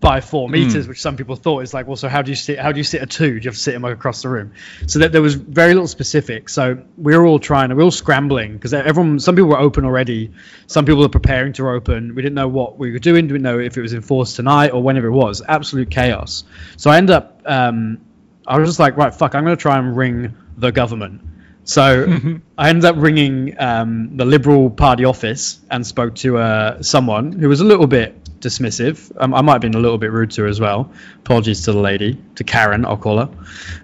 by 0.00 0.20
four 0.20 0.48
meters, 0.48 0.86
which 0.86 1.00
some 1.00 1.16
people 1.16 1.34
thought 1.34 1.60
is 1.60 1.74
like, 1.74 1.88
well, 1.88 1.96
so 1.96 2.08
how 2.08 2.22
do 2.22 2.30
you 2.30 2.36
sit? 2.36 2.58
How 2.58 2.70
do 2.70 2.78
you 2.78 2.84
sit 2.84 3.02
a 3.02 3.06
two? 3.06 3.30
Do 3.30 3.34
you 3.34 3.48
have 3.48 3.54
to 3.54 3.60
sit 3.60 3.72
them 3.72 3.84
across 3.84 4.22
the 4.22 4.28
room? 4.28 4.52
So 4.86 5.00
that 5.00 5.10
there 5.10 5.22
was 5.22 5.34
very 5.34 5.74
little 5.74 5.88
specific. 5.88 6.48
So 6.48 6.80
we 6.96 7.16
were 7.16 7.26
all 7.26 7.40
trying, 7.40 7.70
we 7.70 7.74
were 7.74 7.82
all 7.82 7.90
scrambling 7.90 8.52
because 8.52 8.72
everyone, 8.72 9.18
some 9.18 9.34
people 9.34 9.48
were 9.48 9.58
open 9.58 9.84
already, 9.84 10.30
some 10.68 10.84
people 10.84 11.00
were 11.00 11.08
preparing 11.08 11.52
to 11.54 11.68
open. 11.68 12.14
We 12.14 12.22
didn't 12.22 12.36
know 12.36 12.46
what 12.46 12.78
we 12.78 12.92
were 12.92 13.00
doing. 13.00 13.26
Didn't 13.26 13.42
know 13.42 13.58
if 13.58 13.76
it 13.76 13.82
was 13.82 13.92
enforced 13.92 14.36
tonight 14.36 14.70
or 14.70 14.82
whenever 14.82 15.08
it 15.08 15.12
was. 15.12 15.42
Absolute 15.48 15.90
chaos. 15.90 16.44
So 16.76 16.90
I 16.90 16.98
end 16.98 17.10
up, 17.10 17.42
um, 17.44 17.98
I 18.46 18.56
was 18.56 18.68
just 18.68 18.78
like, 18.78 18.96
right, 18.96 19.12
fuck, 19.12 19.34
I'm 19.34 19.44
going 19.44 19.56
to 19.56 19.60
try 19.60 19.78
and 19.78 19.96
ring 19.96 20.34
the 20.56 20.70
government. 20.70 21.22
So 21.64 22.06
I 22.58 22.68
ended 22.68 22.84
up 22.84 22.96
ringing 22.98 23.60
um, 23.60 24.16
the 24.16 24.24
Liberal 24.24 24.70
Party 24.70 25.04
office 25.04 25.58
and 25.72 25.84
spoke 25.84 26.14
to 26.16 26.38
uh, 26.38 26.82
someone 26.82 27.32
who 27.32 27.48
was 27.48 27.60
a 27.60 27.64
little 27.64 27.88
bit 27.88 28.27
dismissive. 28.40 29.12
Um, 29.16 29.34
I 29.34 29.42
might 29.42 29.54
have 29.54 29.60
been 29.60 29.74
a 29.74 29.80
little 29.80 29.98
bit 29.98 30.12
rude 30.12 30.30
to 30.32 30.42
her 30.42 30.48
as 30.48 30.60
well. 30.60 30.92
Apologies 31.18 31.64
to 31.64 31.72
the 31.72 31.78
lady, 31.78 32.18
to 32.36 32.44
Karen, 32.44 32.84
I'll 32.84 32.96
call 32.96 33.18
her. 33.18 33.30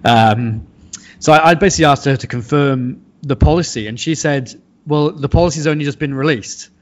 Um, 0.04 0.66
so 1.18 1.32
I, 1.32 1.50
I 1.50 1.54
basically 1.54 1.86
asked 1.86 2.04
her 2.04 2.16
to 2.16 2.26
confirm 2.26 3.04
the 3.22 3.36
policy, 3.36 3.86
and 3.86 3.98
she 3.98 4.14
said, 4.14 4.54
"Well, 4.86 5.10
the 5.10 5.28
policy's 5.28 5.66
only 5.66 5.84
just 5.84 5.98
been 5.98 6.14
released." 6.14 6.70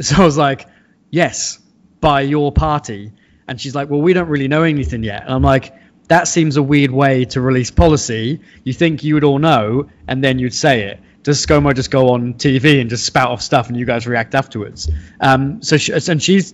So 0.00 0.22
I 0.22 0.24
was 0.24 0.38
like, 0.38 0.68
"Yes, 1.10 1.58
by 2.00 2.20
your 2.20 2.52
party." 2.52 3.10
And 3.48 3.60
she's 3.60 3.74
like, 3.74 3.90
"Well, 3.90 4.00
we 4.00 4.12
don't 4.12 4.28
really 4.28 4.46
know 4.46 4.62
anything 4.62 5.02
yet." 5.02 5.22
And 5.22 5.32
I'm 5.32 5.42
like, 5.42 5.74
"That 6.06 6.28
seems 6.28 6.56
a 6.56 6.62
weird 6.62 6.92
way 6.92 7.24
to 7.24 7.40
release 7.40 7.72
policy. 7.72 8.40
You 8.62 8.72
think 8.72 9.02
you 9.02 9.14
would 9.14 9.24
all 9.24 9.40
know, 9.40 9.88
and 10.06 10.22
then 10.22 10.38
you'd 10.38 10.54
say 10.54 10.82
it." 10.82 11.00
Does 11.28 11.44
ScoMo 11.44 11.74
just 11.74 11.90
go 11.90 12.08
on 12.14 12.32
TV 12.32 12.80
and 12.80 12.88
just 12.88 13.04
spout 13.04 13.30
off 13.30 13.42
stuff, 13.42 13.68
and 13.68 13.76
you 13.76 13.84
guys 13.84 14.06
react 14.06 14.34
afterwards? 14.34 14.90
Um, 15.20 15.62
so, 15.62 15.76
she, 15.76 15.92
and 15.92 16.22
she's 16.22 16.52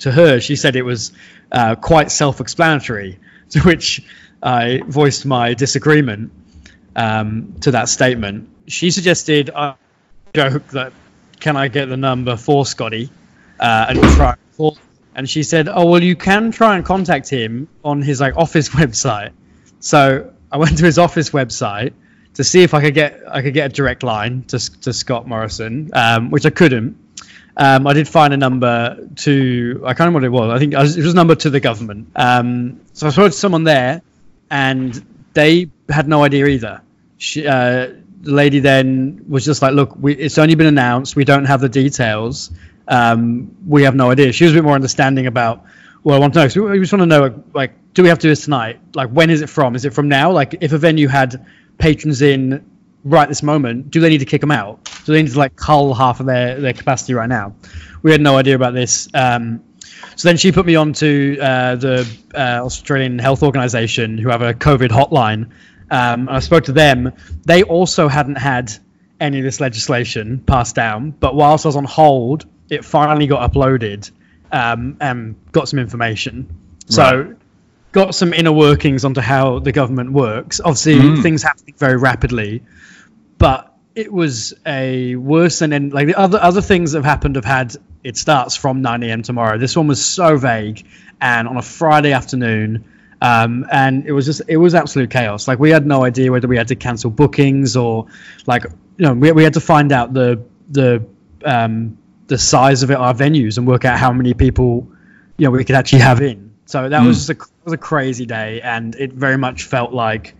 to 0.00 0.12
her, 0.12 0.38
she 0.38 0.54
said 0.56 0.76
it 0.76 0.82
was 0.82 1.12
uh, 1.50 1.76
quite 1.76 2.10
self-explanatory. 2.10 3.18
To 3.50 3.60
which 3.60 4.02
I 4.42 4.82
voiced 4.86 5.24
my 5.24 5.54
disagreement 5.54 6.32
um, 6.96 7.54
to 7.60 7.70
that 7.70 7.88
statement. 7.88 8.50
She 8.66 8.90
suggested 8.90 9.50
a 9.50 9.76
joke 10.34 10.66
that 10.70 10.92
can 11.38 11.56
I 11.56 11.68
get 11.68 11.88
the 11.88 11.96
number 11.96 12.36
for 12.36 12.66
Scotty 12.66 13.08
uh, 13.60 13.86
and 13.88 14.02
try 14.02 14.34
and 15.14 15.30
she 15.30 15.44
said, 15.44 15.68
"Oh 15.68 15.86
well, 15.86 16.02
you 16.02 16.16
can 16.16 16.50
try 16.50 16.74
and 16.74 16.84
contact 16.84 17.30
him 17.30 17.68
on 17.84 18.02
his 18.02 18.20
like 18.20 18.36
office 18.36 18.68
website." 18.80 19.30
So 19.78 20.34
I 20.50 20.58
went 20.58 20.76
to 20.78 20.84
his 20.84 20.98
office 20.98 21.30
website 21.30 21.92
to 22.36 22.44
see 22.44 22.62
if 22.62 22.74
I 22.74 22.80
could 22.82 22.94
get 22.94 23.22
I 23.28 23.42
could 23.42 23.54
get 23.54 23.70
a 23.70 23.74
direct 23.74 24.02
line 24.02 24.44
to 24.48 24.58
to 24.82 24.92
Scott 24.92 25.26
Morrison, 25.26 25.90
um, 25.92 26.30
which 26.30 26.46
I 26.46 26.50
couldn't. 26.50 26.98
Um, 27.56 27.86
I 27.86 27.94
did 27.94 28.06
find 28.06 28.34
a 28.34 28.36
number 28.36 29.08
to 29.16 29.82
I 29.84 29.94
can't 29.94 30.14
remember 30.14 30.30
what 30.30 30.44
it 30.44 30.48
was. 30.48 30.56
I 30.56 30.58
think 30.58 30.74
it 30.74 30.78
was, 30.78 30.96
it 30.98 31.02
was 31.02 31.12
a 31.12 31.16
number 31.16 31.34
to 31.34 31.50
the 31.50 31.60
government. 31.60 32.08
Um, 32.14 32.80
so 32.92 33.06
I 33.06 33.10
spoke 33.10 33.32
to 33.32 33.38
someone 33.38 33.64
there, 33.64 34.02
and 34.50 34.92
they 35.32 35.70
had 35.88 36.06
no 36.08 36.22
idea 36.22 36.46
either. 36.46 36.82
She, 37.16 37.46
uh, 37.46 37.92
the 38.20 38.32
lady 38.32 38.60
then 38.60 39.24
was 39.28 39.46
just 39.46 39.62
like, 39.62 39.72
"Look, 39.72 39.96
we, 39.98 40.14
it's 40.14 40.36
only 40.36 40.54
been 40.54 40.66
announced. 40.66 41.16
We 41.16 41.24
don't 41.24 41.46
have 41.46 41.62
the 41.62 41.70
details. 41.70 42.50
Um, 42.86 43.56
we 43.66 43.84
have 43.84 43.94
no 43.94 44.10
idea." 44.10 44.32
She 44.32 44.44
was 44.44 44.52
a 44.52 44.56
bit 44.56 44.64
more 44.64 44.74
understanding 44.74 45.26
about. 45.26 45.64
Well, 46.04 46.14
I 46.14 46.20
want 46.20 46.34
to 46.34 46.40
know. 46.40 46.48
So 46.48 46.68
we 46.68 46.78
just 46.78 46.92
want 46.92 47.02
to 47.02 47.06
know, 47.06 47.42
like, 47.52 47.72
do 47.92 48.04
we 48.04 48.10
have 48.10 48.18
to 48.18 48.22
do 48.22 48.28
this 48.28 48.44
tonight? 48.44 48.78
Like, 48.94 49.08
when 49.10 49.28
is 49.28 49.40
it 49.40 49.48
from? 49.48 49.74
Is 49.74 49.84
it 49.84 49.92
from 49.92 50.08
now? 50.08 50.30
Like, 50.30 50.54
if 50.60 50.72
a 50.72 50.78
venue 50.78 51.08
had 51.08 51.44
patrons 51.78 52.22
in 52.22 52.64
right 53.04 53.28
this 53.28 53.42
moment, 53.42 53.90
do 53.90 54.00
they 54.00 54.08
need 54.08 54.18
to 54.18 54.24
kick 54.24 54.40
them 54.40 54.50
out? 54.50 54.84
Do 55.04 55.12
they 55.12 55.22
need 55.22 55.32
to 55.32 55.38
like 55.38 55.56
cull 55.56 55.94
half 55.94 56.20
of 56.20 56.26
their, 56.26 56.60
their 56.60 56.72
capacity 56.72 57.14
right 57.14 57.28
now? 57.28 57.54
We 58.02 58.10
had 58.10 58.20
no 58.20 58.36
idea 58.36 58.56
about 58.56 58.74
this. 58.74 59.08
Um, 59.14 59.62
so 60.16 60.28
then 60.28 60.36
she 60.36 60.52
put 60.52 60.66
me 60.66 60.76
on 60.76 60.92
to 60.94 61.38
uh, 61.38 61.76
the 61.76 62.18
uh, 62.34 62.64
Australian 62.64 63.18
Health 63.18 63.42
Organization, 63.42 64.18
who 64.18 64.28
have 64.30 64.42
a 64.42 64.54
COVID 64.54 64.88
hotline. 64.88 65.50
Um, 65.90 66.28
I 66.28 66.40
spoke 66.40 66.64
to 66.64 66.72
them. 66.72 67.12
They 67.44 67.62
also 67.62 68.08
hadn't 68.08 68.36
had 68.36 68.72
any 69.20 69.38
of 69.38 69.44
this 69.44 69.60
legislation 69.60 70.40
passed 70.40 70.74
down, 70.74 71.10
but 71.10 71.34
whilst 71.34 71.64
I 71.64 71.68
was 71.68 71.76
on 71.76 71.84
hold, 71.84 72.46
it 72.68 72.84
finally 72.84 73.26
got 73.26 73.50
uploaded 73.50 74.10
um, 74.52 74.96
and 75.00 75.36
got 75.52 75.68
some 75.68 75.78
information. 75.78 76.48
So 76.88 77.22
Right. 77.22 77.36
Got 77.96 78.14
some 78.14 78.34
inner 78.34 78.52
workings 78.52 79.06
onto 79.06 79.22
how 79.22 79.58
the 79.58 79.72
government 79.72 80.12
works. 80.12 80.60
Obviously, 80.60 81.22
things 81.22 81.42
happening 81.42 81.74
very 81.78 81.96
rapidly, 81.96 82.62
but 83.38 83.74
it 83.94 84.12
was 84.12 84.52
a 84.66 85.16
worse 85.16 85.60
than 85.60 85.72
any, 85.72 85.88
like 85.88 86.06
the 86.06 86.18
other 86.18 86.38
other 86.38 86.60
things 86.60 86.92
that 86.92 86.98
have 86.98 87.06
happened 87.06 87.36
have 87.36 87.46
had. 87.46 87.74
It 88.04 88.18
starts 88.18 88.54
from 88.54 88.82
9 88.82 89.02
a.m. 89.02 89.22
tomorrow. 89.22 89.56
This 89.56 89.74
one 89.74 89.86
was 89.86 90.04
so 90.04 90.36
vague, 90.36 90.86
and 91.22 91.48
on 91.48 91.56
a 91.56 91.62
Friday 91.62 92.12
afternoon, 92.12 92.84
um, 93.22 93.66
and 93.72 94.06
it 94.06 94.12
was 94.12 94.26
just 94.26 94.42
it 94.46 94.58
was 94.58 94.74
absolute 94.74 95.10
chaos. 95.10 95.48
Like 95.48 95.58
we 95.58 95.70
had 95.70 95.86
no 95.86 96.04
idea 96.04 96.30
whether 96.30 96.48
we 96.48 96.58
had 96.58 96.68
to 96.68 96.76
cancel 96.76 97.10
bookings 97.10 97.78
or 97.78 98.08
like 98.46 98.64
you 98.64 99.06
know 99.06 99.14
we, 99.14 99.32
we 99.32 99.42
had 99.42 99.54
to 99.54 99.60
find 99.60 99.90
out 99.90 100.12
the 100.12 100.44
the 100.68 101.02
um, 101.46 101.96
the 102.26 102.36
size 102.36 102.82
of 102.82 102.90
it, 102.90 102.98
our 102.98 103.14
venues, 103.14 103.56
and 103.56 103.66
work 103.66 103.86
out 103.86 103.98
how 103.98 104.12
many 104.12 104.34
people 104.34 104.86
you 105.38 105.46
know 105.46 105.50
we 105.50 105.64
could 105.64 105.76
actually 105.76 106.00
have 106.00 106.20
in. 106.20 106.52
So 106.66 106.90
that 106.90 107.06
was 107.06 107.26
just 107.26 107.30
a, 107.30 107.55
was 107.66 107.74
a 107.74 107.78
crazy 107.78 108.24
day, 108.26 108.60
and 108.62 108.94
it 108.94 109.12
very 109.12 109.36
much 109.36 109.64
felt 109.64 109.92
like 109.92 110.34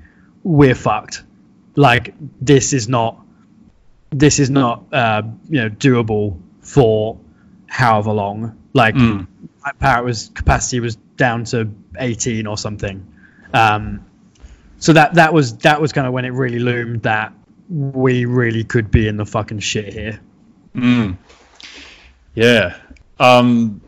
we're 0.45 0.77
fucked. 0.77 1.25
Like 1.75 2.15
this 2.41 2.73
is 2.73 2.89
not 2.89 3.21
this 4.11 4.39
is 4.39 4.49
not 4.49 4.85
uh, 4.93 5.23
you 5.51 5.63
know 5.63 5.69
doable 5.69 6.41
for 6.61 7.19
however 7.67 8.13
long. 8.13 8.57
Like 8.73 8.95
my 9.65 9.73
power 9.79 10.05
was 10.05 10.31
capacity 10.35 10.81
was 10.81 10.97
down 11.17 11.45
to 11.45 11.69
18 11.99 12.47
or 12.47 12.57
something. 12.57 13.13
Um, 13.53 14.07
so 14.79 14.93
that 14.93 15.15
that 15.15 15.35
was 15.35 15.59
that 15.59 15.81
was 15.81 15.93
kind 15.93 16.07
of 16.07 16.13
when 16.13 16.25
it 16.25 16.33
really 16.33 16.61
loomed 16.61 17.03
that 17.03 17.33
we 17.69 18.25
really 18.25 18.63
could 18.63 18.91
be 18.91 19.09
in 19.09 19.17
the 19.17 19.27
fucking 19.27 19.59
shit 19.59 19.93
here. 19.93 20.21
Yeah. 22.35 22.77
Um, 23.19 23.81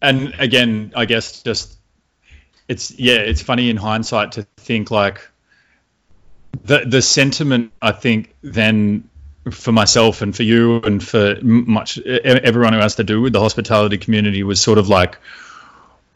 and 0.00 0.34
again, 0.38 0.92
I 0.96 1.04
guess 1.04 1.42
just 1.42 1.78
it's 2.72 2.90
yeah, 2.98 3.18
it's 3.18 3.42
funny 3.42 3.68
in 3.70 3.76
hindsight 3.76 4.32
to 4.32 4.42
think 4.56 4.90
like 4.90 5.20
the 6.64 6.84
the 6.86 7.02
sentiment. 7.02 7.72
I 7.80 7.92
think 7.92 8.34
then 8.42 9.08
for 9.50 9.72
myself 9.72 10.22
and 10.22 10.34
for 10.34 10.42
you 10.42 10.80
and 10.82 11.02
for 11.02 11.36
much 11.42 11.98
everyone 11.98 12.72
who 12.72 12.78
has 12.78 12.94
to 12.96 13.04
do 13.04 13.20
with 13.20 13.32
the 13.32 13.40
hospitality 13.40 13.98
community 13.98 14.42
was 14.42 14.60
sort 14.60 14.78
of 14.78 14.88
like, 14.88 15.18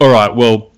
all 0.01 0.09
right, 0.09 0.33
well, 0.33 0.71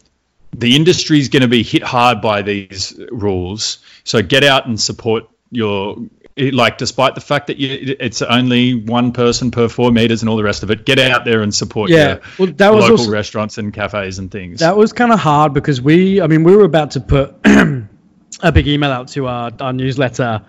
the 0.52 0.76
industry's 0.76 1.30
going 1.30 1.44
to 1.44 1.48
be 1.48 1.64
hit 1.64 1.84
hard 1.84 2.22
by 2.22 2.42
these 2.42 3.00
rules, 3.12 3.80
so 4.04 4.22
get 4.22 4.44
out 4.44 4.68
and 4.68 4.80
support 4.80 5.30
your 5.52 5.98
it- 6.40 6.54
like 6.54 6.78
despite 6.78 7.16
the 7.16 7.22
fact 7.22 7.48
that 7.48 7.58
you, 7.58 7.96
it's 8.00 8.22
only 8.22 8.74
one 8.74 9.12
person 9.12 9.52
per 9.52 9.68
four 9.68 9.92
meters 9.92 10.22
and 10.22 10.30
all 10.30 10.38
the 10.38 10.44
rest 10.44 10.64
of 10.64 10.72
it 10.72 10.86
get 10.86 11.00
out 11.00 11.26
there 11.26 11.42
and 11.42 11.54
support 11.54 11.90
Yeah, 11.90 12.08
your 12.08 12.22
well, 12.48 12.54
that 12.58 12.74
was 12.74 12.84
local 12.84 12.98
also- 13.00 13.12
restaurants 13.12 13.58
and 13.58 13.74
cafes 13.74 14.20
and 14.20 14.32
things 14.32 14.60
That 14.62 14.76
was 14.78 14.94
kind 14.94 15.12
of 15.12 15.20
hard 15.20 15.54
because 15.54 15.82
we, 15.82 16.22
I 16.22 16.28
mean, 16.28 16.44
we 16.44 16.56
were 16.56 16.66
about 16.66 16.92
to 16.92 17.02
put 17.02 17.36
a 18.42 18.52
big 18.52 18.68
email 18.68 18.92
out 18.92 19.10
to 19.10 19.28
our, 19.28 19.52
our 19.60 19.74
newsletter. 19.74 20.42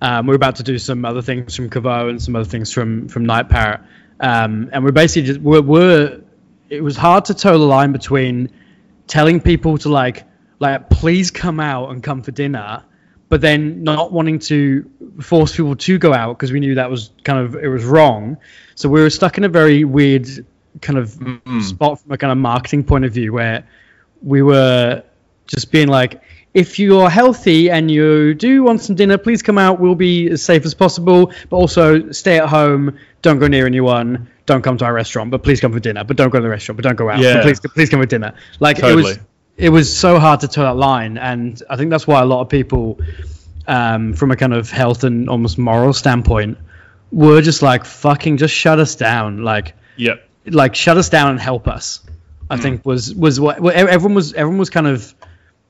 Um, 0.00 0.26
we 0.26 0.30
were 0.30 0.36
about 0.36 0.56
to 0.56 0.62
do 0.62 0.78
some 0.78 1.04
other 1.04 1.22
things 1.22 1.56
from 1.56 1.70
Caveau 1.70 2.08
and 2.10 2.22
some 2.22 2.36
other 2.36 2.44
things 2.48 2.72
from 2.72 3.08
from 3.08 3.24
Night 3.26 3.48
Parrot, 3.48 3.80
um, 4.20 4.70
and 4.72 4.84
we're 4.84 4.92
basically 4.92 5.26
just 5.26 5.40
we're, 5.40 5.60
we're 5.62 6.20
it 6.68 6.82
was 6.82 6.96
hard 6.96 7.24
to 7.26 7.34
toe 7.34 7.58
the 7.58 7.64
line 7.64 7.90
between 7.92 8.50
telling 9.08 9.40
people 9.40 9.76
to 9.78 9.88
like 9.88 10.24
like 10.60 10.88
please 10.90 11.30
come 11.32 11.58
out 11.58 11.90
and 11.90 12.02
come 12.02 12.22
for 12.22 12.30
dinner, 12.30 12.84
but 13.28 13.40
then 13.40 13.82
not 13.82 14.12
wanting 14.12 14.38
to 14.38 14.90
force 15.20 15.56
people 15.56 15.76
to 15.76 15.98
go 15.98 16.14
out 16.14 16.38
because 16.38 16.52
we 16.52 16.60
knew 16.60 16.74
that 16.74 16.90
was 16.90 17.10
kind 17.24 17.38
of 17.38 17.54
it 17.56 17.68
was 17.68 17.84
wrong. 17.84 18.36
So 18.74 18.88
we 18.88 19.02
were 19.02 19.10
stuck 19.10 19.38
in 19.38 19.44
a 19.44 19.48
very 19.48 19.84
weird 19.84 20.28
kind 20.80 20.98
of 20.98 21.10
mm-hmm. 21.10 21.60
spot 21.60 22.00
from 22.00 22.12
a 22.12 22.18
kind 22.18 22.32
of 22.32 22.38
marketing 22.38 22.84
point 22.84 23.04
of 23.04 23.12
view 23.12 23.32
where 23.32 23.66
we 24.22 24.42
were 24.42 25.02
just 25.46 25.70
being 25.72 25.88
like, 25.88 26.22
if 26.54 26.78
you're 26.78 27.10
healthy 27.10 27.70
and 27.70 27.90
you 27.90 28.34
do 28.34 28.62
want 28.62 28.80
some 28.80 28.96
dinner, 28.96 29.18
please 29.18 29.42
come 29.42 29.58
out. 29.58 29.78
We'll 29.80 29.94
be 29.94 30.28
as 30.30 30.42
safe 30.42 30.64
as 30.64 30.74
possible, 30.74 31.32
but 31.50 31.56
also 31.56 32.10
stay 32.10 32.38
at 32.38 32.48
home. 32.48 32.98
Don't 33.22 33.38
go 33.38 33.46
near 33.46 33.66
anyone. 33.66 34.28
Don't 34.46 34.62
come 34.62 34.78
to 34.78 34.84
our 34.84 34.94
restaurant, 34.94 35.30
but 35.30 35.42
please 35.42 35.60
come 35.60 35.72
for 35.72 35.80
dinner. 35.80 36.04
But 36.04 36.16
don't 36.16 36.30
go 36.30 36.38
to 36.38 36.42
the 36.42 36.48
restaurant. 36.48 36.78
But 36.78 36.84
don't 36.84 36.96
go 36.96 37.10
out. 37.10 37.20
Yeah. 37.20 37.42
Please, 37.42 37.60
please 37.60 37.90
come 37.90 38.00
for 38.00 38.06
dinner. 38.06 38.34
Like 38.60 38.78
it 38.78 38.94
was, 38.94 39.18
it 39.58 39.70
was 39.70 39.94
so 39.94 40.20
hard 40.20 40.40
to 40.40 40.48
toe 40.48 40.62
that 40.62 40.76
line, 40.76 41.18
and 41.18 41.60
I 41.68 41.76
think 41.76 41.90
that's 41.90 42.06
why 42.06 42.22
a 42.22 42.24
lot 42.24 42.40
of 42.40 42.48
people, 42.48 43.00
um, 43.66 44.14
from 44.14 44.30
a 44.30 44.36
kind 44.36 44.54
of 44.54 44.70
health 44.70 45.02
and 45.02 45.28
almost 45.28 45.58
moral 45.58 45.92
standpoint, 45.92 46.58
were 47.10 47.42
just 47.42 47.60
like 47.60 47.84
fucking 47.84 48.36
just 48.36 48.54
shut 48.54 48.78
us 48.78 48.94
down, 48.94 49.42
like 49.42 49.74
yeah, 49.96 50.14
like 50.46 50.76
shut 50.76 50.96
us 50.96 51.08
down 51.08 51.32
and 51.32 51.40
help 51.40 51.66
us. 51.66 52.00
I 52.48 52.56
think 52.56 52.86
was 52.86 53.12
was 53.14 53.40
what 53.40 53.60
well, 53.60 53.74
everyone 53.76 54.14
was 54.14 54.32
everyone 54.32 54.58
was 54.58 54.70
kind 54.70 54.86
of, 54.86 55.12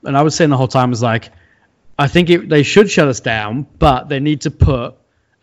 and 0.03 0.15
I 0.15 0.21
was 0.21 0.35
saying 0.35 0.51
the 0.51 0.57
whole 0.57 0.67
time 0.67 0.91
was 0.91 1.01
like, 1.01 1.31
I 1.97 2.07
think 2.07 2.29
it, 2.29 2.47
they 2.47 2.63
should 2.63 2.91
shut 2.91 3.07
us 3.07 3.19
down, 3.21 3.65
but 3.79 4.07
they 4.07 4.19
need 4.19 4.41
to 4.41 4.51
put 4.51 4.95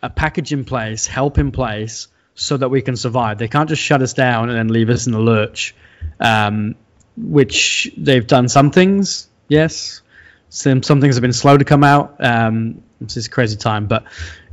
a 0.03 0.09
package 0.09 0.53
in 0.53 0.65
place, 0.65 1.07
help 1.07 1.39
in 1.39 1.51
place, 1.51 2.07
so 2.37 2.57
that 2.57 2.69
we 2.69 2.81
can 2.81 2.97
survive. 2.97 3.39
They 3.39 3.49
can't 3.49 3.69
just 3.69 3.83
shut 3.83 4.03
us 4.03 4.15
down 4.15 4.51
and 4.51 4.57
then 4.57 4.69
leave 4.69 4.89
us 4.89 5.07
in 5.07 5.13
the 5.13 5.21
lurch. 5.21 5.75
Um, 6.21 6.77
which 7.17 7.91
they've 7.97 8.27
done 8.27 8.49
some 8.49 8.71
things, 8.71 9.29
yes. 9.49 10.03
Some 10.49 10.83
some 10.83 11.01
things 11.01 11.17
have 11.17 11.23
been 11.23 11.33
slow 11.33 11.57
to 11.59 11.65
come 11.65 11.85
out. 11.85 12.17
Um, 12.21 12.83
it's 13.01 13.15
this 13.15 13.29
crazy 13.29 13.57
time, 13.57 13.87
but 13.87 14.05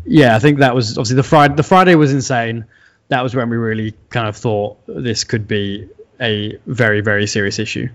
yeah, 0.06 0.36
I 0.36 0.40
think 0.40 0.60
that 0.60 0.76
was 0.76 0.98
obviously 0.98 1.16
the 1.16 1.24
Friday. 1.24 1.56
The 1.56 1.64
Friday 1.64 1.96
was 1.96 2.12
insane. 2.12 2.66
That 3.10 3.22
was 3.22 3.36
when 3.36 3.50
we 3.50 3.58
really 3.58 3.94
kind 4.10 4.28
of 4.28 4.36
thought 4.36 4.78
this 4.88 5.24
could 5.24 5.48
be 5.48 5.88
a 6.20 6.58
very 6.66 7.02
very 7.02 7.28
serious 7.28 7.60
issue. 7.60 7.90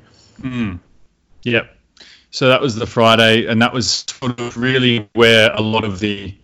Yep. 1.42 1.74
So 2.30 2.48
that 2.48 2.60
was 2.60 2.76
the 2.76 2.86
Friday, 2.86 3.46
and 3.46 3.62
that 3.62 3.72
was 3.72 4.04
sort 4.08 4.38
of 4.38 4.56
really 4.56 5.08
where 5.14 5.50
a 5.52 5.60
lot 5.60 5.84
of 5.84 5.98
the 5.98 6.34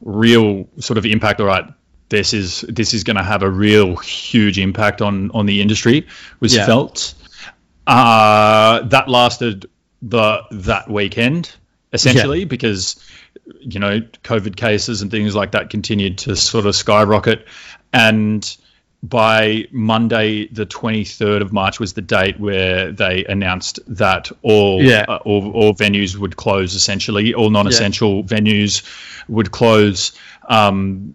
real 0.00 0.66
sort 0.78 0.98
of 0.98 1.06
impact. 1.06 1.40
All 1.40 1.46
right, 1.46 1.64
this 2.08 2.32
is 2.32 2.62
this 2.68 2.92
is 2.94 3.04
going 3.04 3.16
to 3.16 3.22
have 3.22 3.42
a 3.42 3.50
real 3.50 3.96
huge 3.96 4.58
impact 4.58 5.00
on 5.00 5.30
on 5.32 5.46
the 5.46 5.60
industry. 5.60 6.06
Was 6.40 6.54
Yeah. 6.54 6.66
felt. 6.66 7.14
Uh, 7.86 8.82
that 8.88 9.08
lasted 9.08 9.68
the 10.02 10.42
that 10.50 10.90
weekend 10.90 11.54
essentially 11.92 12.44
because 12.44 12.96
you 13.60 13.78
know 13.78 14.00
COVID 14.24 14.56
cases 14.56 15.02
and 15.02 15.10
things 15.10 15.34
like 15.34 15.52
that 15.52 15.70
continued 15.70 16.18
to 16.18 16.36
sort 16.36 16.66
of 16.66 16.74
skyrocket, 16.74 17.46
and 17.92 18.56
by 19.02 19.66
Monday, 19.70 20.48
the 20.48 20.66
23rd 20.66 21.42
of 21.42 21.52
March, 21.52 21.78
was 21.78 21.92
the 21.92 22.02
date 22.02 22.40
where 22.40 22.90
they 22.90 23.24
announced 23.26 23.78
that 23.86 24.32
all 24.42 24.82
Yeah. 24.82 25.04
uh, 25.06 25.16
all, 25.18 25.52
all 25.52 25.74
venues 25.74 26.16
would 26.16 26.36
close. 26.36 26.74
Essentially, 26.74 27.34
all 27.34 27.50
non-essential 27.50 28.24
venues 28.24 28.82
would 29.28 29.52
close, 29.52 30.12
um, 30.48 31.14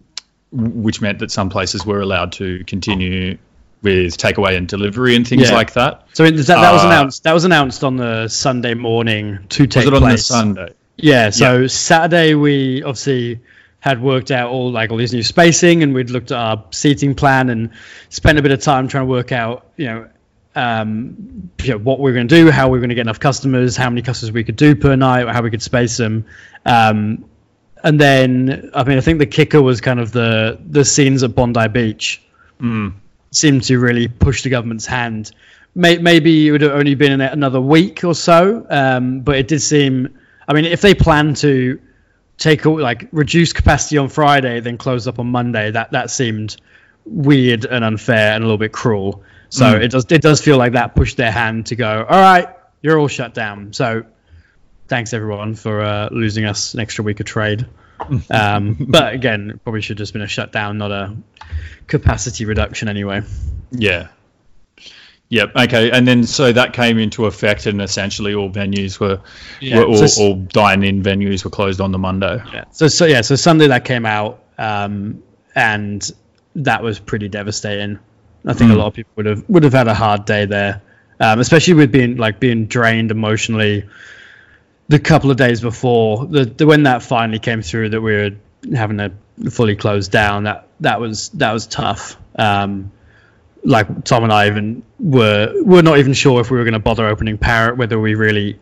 which 0.52 1.02
meant 1.02 1.20
that 1.20 1.32
some 1.32 1.50
places 1.50 1.86
were 1.86 2.00
allowed 2.00 2.32
to 2.34 2.64
continue 2.66 3.38
with 3.82 4.18
takeaway 4.18 4.56
and 4.58 4.68
delivery 4.68 5.16
and 5.16 5.28
things 5.28 5.50
Yeah. 5.50 5.56
like 5.56 5.74
that. 5.74 6.06
So 6.14 6.24
it, 6.24 6.32
that, 6.32 6.46
that 6.48 6.72
was 6.72 6.84
Uh, 6.84 6.88
announced. 6.88 7.24
That 7.24 7.34
was 7.34 7.46
announced 7.46 7.84
on 7.84 7.96
the 7.98 8.28
Sunday 8.28 8.74
morning 8.76 9.40
to 9.50 9.66
take 9.68 9.86
Was 9.86 9.94
it 10.00 10.04
on 10.04 10.10
the. 10.10 10.18
Sunday? 10.18 10.74
Yeah, 10.98 11.32
so 11.32 11.66
Saturday 11.68 12.36
we 12.36 12.84
obviously 12.84 13.40
had 13.80 14.00
worked 14.00 14.30
out 14.30 14.52
all 14.52 14.72
like 14.72 14.92
all 14.92 14.98
these 14.98 15.14
new 15.14 15.24
spacing, 15.24 15.82
and 15.82 15.96
we'd 15.96 16.12
looked 16.12 16.32
at 16.32 16.38
our 16.38 16.64
seating 16.70 17.16
plan 17.16 17.50
and 17.50 17.72
spent 18.10 18.38
a 18.38 18.42
bit 18.44 18.52
of 18.52 18.62
time 18.62 18.88
trying 18.88 19.04
to 19.04 19.10
work 19.10 19.32
out, 19.32 19.66
you 19.78 19.88
know, 19.88 20.08
um, 20.54 21.50
you 21.64 21.72
know 21.72 21.78
what 21.80 22.00
we 22.00 22.12
are 22.12 22.14
going 22.14 22.28
to 22.28 22.36
do, 22.44 22.52
how 22.52 22.70
we 22.70 22.78
are 22.78 22.82
going 22.82 22.90
to 22.90 22.96
get 22.96 23.02
enough 23.02 23.20
customers, 23.20 23.76
how 23.76 23.90
many 23.90 24.04
customers 24.04 24.32
we 24.32 24.44
could 24.44 24.58
do 24.58 24.76
per 24.76 24.96
night, 24.96 25.28
how 25.30 25.42
we 25.42 25.50
could 25.50 25.64
space 25.64 25.98
them, 25.98 26.26
um, 26.68 27.26
and 27.84 28.00
then 28.00 28.70
I 28.76 28.84
mean 28.84 29.00
I 29.00 29.02
think 29.02 29.18
the 29.18 29.26
kicker 29.26 29.62
was 29.62 29.82
kind 29.82 30.00
of 30.00 30.12
the 30.12 30.60
the 30.70 30.86
scenes 30.86 31.24
at 31.24 31.34
Bondi 31.34 31.68
Beach 31.70 32.22
seemed 33.32 33.64
to 33.64 33.80
really 33.80 34.08
push 34.08 34.44
the 34.44 34.50
government's 34.50 34.86
hand. 34.86 35.32
May, 35.74 35.98
maybe 35.98 36.48
it 36.48 36.52
would 36.52 36.62
have 36.62 36.74
only 36.74 36.96
been 36.96 37.22
another 37.22 37.62
week 37.62 38.04
or 38.04 38.14
so, 38.14 38.66
um, 38.70 39.22
but 39.22 39.38
it 39.38 39.48
did 39.48 39.62
seem. 39.62 40.18
I 40.48 40.54
mean, 40.54 40.66
if 40.66 40.82
they 40.82 40.94
plan 40.94 41.34
to 41.36 41.80
take 42.38 42.66
a- 42.66 42.70
like 42.70 43.08
reduce 43.12 43.54
capacity 43.54 43.98
on 43.98 44.10
Friday, 44.10 44.60
then 44.60 44.78
close 44.78 45.08
up 45.08 45.20
on 45.20 45.28
Monday, 45.28 45.72
that 45.72 45.92
that 45.92 46.10
seemed 46.10 46.58
weird 47.06 47.66
and 47.66 47.84
unfair 47.86 48.34
and 48.34 48.44
a 48.44 48.48
little 48.48 48.58
bit 48.58 48.72
cruel. 48.72 49.24
So 49.50 49.66
it 49.82 49.92
does 49.92 50.06
it 50.10 50.22
does 50.22 50.42
feel 50.42 50.58
like 50.58 50.74
that 50.74 50.96
pushed 50.96 51.18
their 51.18 51.32
hand 51.32 51.68
to 51.68 51.76
go. 51.76 52.06
All 52.08 52.22
right, 52.22 52.50
you're 52.82 53.00
all 53.00 53.08
shut 53.08 53.34
down. 53.34 53.74
So 53.74 54.04
thanks 54.88 55.14
everyone 55.14 55.56
for 55.56 55.82
uh, 55.82 56.10
losing 56.12 56.46
us 56.46 56.74
an 56.74 56.80
extra 56.82 57.04
week 57.04 57.20
of 57.22 57.26
trade. 57.26 57.66
Um, 58.30 58.78
but 58.80 59.14
again, 59.14 59.60
probably 59.64 59.82
should 59.82 59.98
have 59.98 60.04
just 60.04 60.14
been 60.14 60.22
a 60.22 60.28
shutdown, 60.28 60.78
not 60.78 60.92
a 60.92 61.16
capacity 61.88 62.46
reduction 62.46 62.88
anyway. 62.88 63.22
Yeah. 63.72 64.10
Yep. 65.30 65.56
Okay. 65.56 65.92
And 65.92 66.06
then 66.06 66.26
so 66.26 66.52
that 66.52 66.74
came 66.74 66.98
into 66.98 67.26
effect, 67.26 67.66
and 67.66 67.82
essentially 67.82 68.36
all 68.36 68.50
venues 68.50 69.00
were, 69.00 69.22
Yeah, 69.62 69.80
were 69.80 69.86
all, 69.86 70.08
so 70.08 70.22
all 70.22 70.36
dine-in 70.36 71.02
venues 71.02 71.46
were 71.46 71.52
closed 71.52 71.80
on 71.80 71.94
the 71.94 71.98
Monday. 71.98 72.42
Yeah. 72.54 72.66
So 72.72 72.90
so 72.90 73.06
yeah. 73.06 73.22
So 73.22 73.36
Sunday 73.36 73.68
that 73.68 73.86
came 73.86 74.06
out, 74.06 74.44
um, 74.58 75.24
and 75.56 76.10
that 76.56 76.84
was 76.84 77.00
pretty 77.00 77.30
devastating. 77.30 77.98
I 78.46 78.54
think 78.54 78.72
a 78.72 78.76
lot 78.76 78.88
of 78.88 78.94
people 78.94 79.12
would 79.16 79.26
have 79.26 79.50
would 79.50 79.64
have 79.64 79.74
had 79.74 79.88
a 79.88 79.94
hard 79.94 80.26
day 80.26 80.46
there, 80.46 80.82
um, 81.20 81.40
especially 81.40 81.76
with 81.76 81.92
being 81.92 82.18
like 82.18 82.40
being 82.40 82.66
drained 82.66 83.12
emotionally. 83.12 83.88
The 84.92 85.00
couple 85.00 85.32
of 85.32 85.38
days 85.38 85.62
before 85.62 86.26
the, 86.26 86.46
the 86.46 86.66
when 86.66 86.84
that 86.84 87.02
finally 87.02 87.40
came 87.40 87.62
through 87.62 87.90
that 87.90 88.02
we 88.02 88.14
were 88.14 88.32
having 88.74 88.98
to 88.98 89.12
fully 89.50 89.76
close 89.76 90.08
down, 90.08 90.44
that 90.44 90.68
that 90.82 91.00
was 91.00 91.30
that 91.30 91.52
was 91.54 91.66
tough. 91.68 92.18
Um, 92.36 92.92
like 93.64 94.04
Tom 94.04 94.24
and 94.24 94.34
I 94.34 94.48
even 94.48 94.84
were 95.00 95.54
were 95.64 95.82
not 95.82 96.00
even 96.00 96.14
sure 96.14 96.42
if 96.42 96.52
we 96.52 96.58
were 96.58 96.64
going 96.64 96.74
to 96.74 96.80
bother 96.80 97.06
opening 97.08 97.38
Parrot, 97.38 97.78
whether 97.78 98.00
we 98.00 98.16
really 98.16 98.60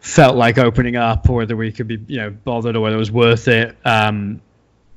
felt 0.00 0.34
like 0.34 0.58
opening 0.58 0.96
up 0.96 1.28
or 1.28 1.36
whether 1.36 1.56
we 1.56 1.72
could 1.72 1.86
be 1.86 1.98
you 2.06 2.18
know 2.18 2.30
bothered 2.30 2.74
or 2.76 2.80
whether 2.80 2.96
it 2.96 2.98
was 2.98 3.12
worth 3.12 3.48
it. 3.48 3.76
Um, 3.84 4.40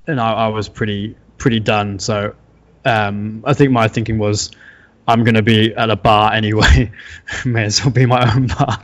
and 0.08 0.20
I, 0.20 0.34
I 0.34 0.48
was 0.48 0.70
pretty 0.70 1.16
pretty 1.38 1.60
done. 1.60 2.00
So 2.00 2.36
um, 2.86 3.44
I 3.46 3.54
think 3.54 3.72
my 3.72 3.88
thinking 3.88 4.18
was 4.18 4.52
I'm 5.08 5.24
going 5.24 5.36
to 5.36 5.44
be 5.44 5.74
at 5.76 5.90
a 5.90 5.96
bar 5.96 6.34
anyway. 6.34 6.92
May 7.46 7.66
as 7.66 7.84
well 7.84 7.94
be 7.94 8.06
my 8.06 8.34
own 8.34 8.48
bar. 8.48 8.84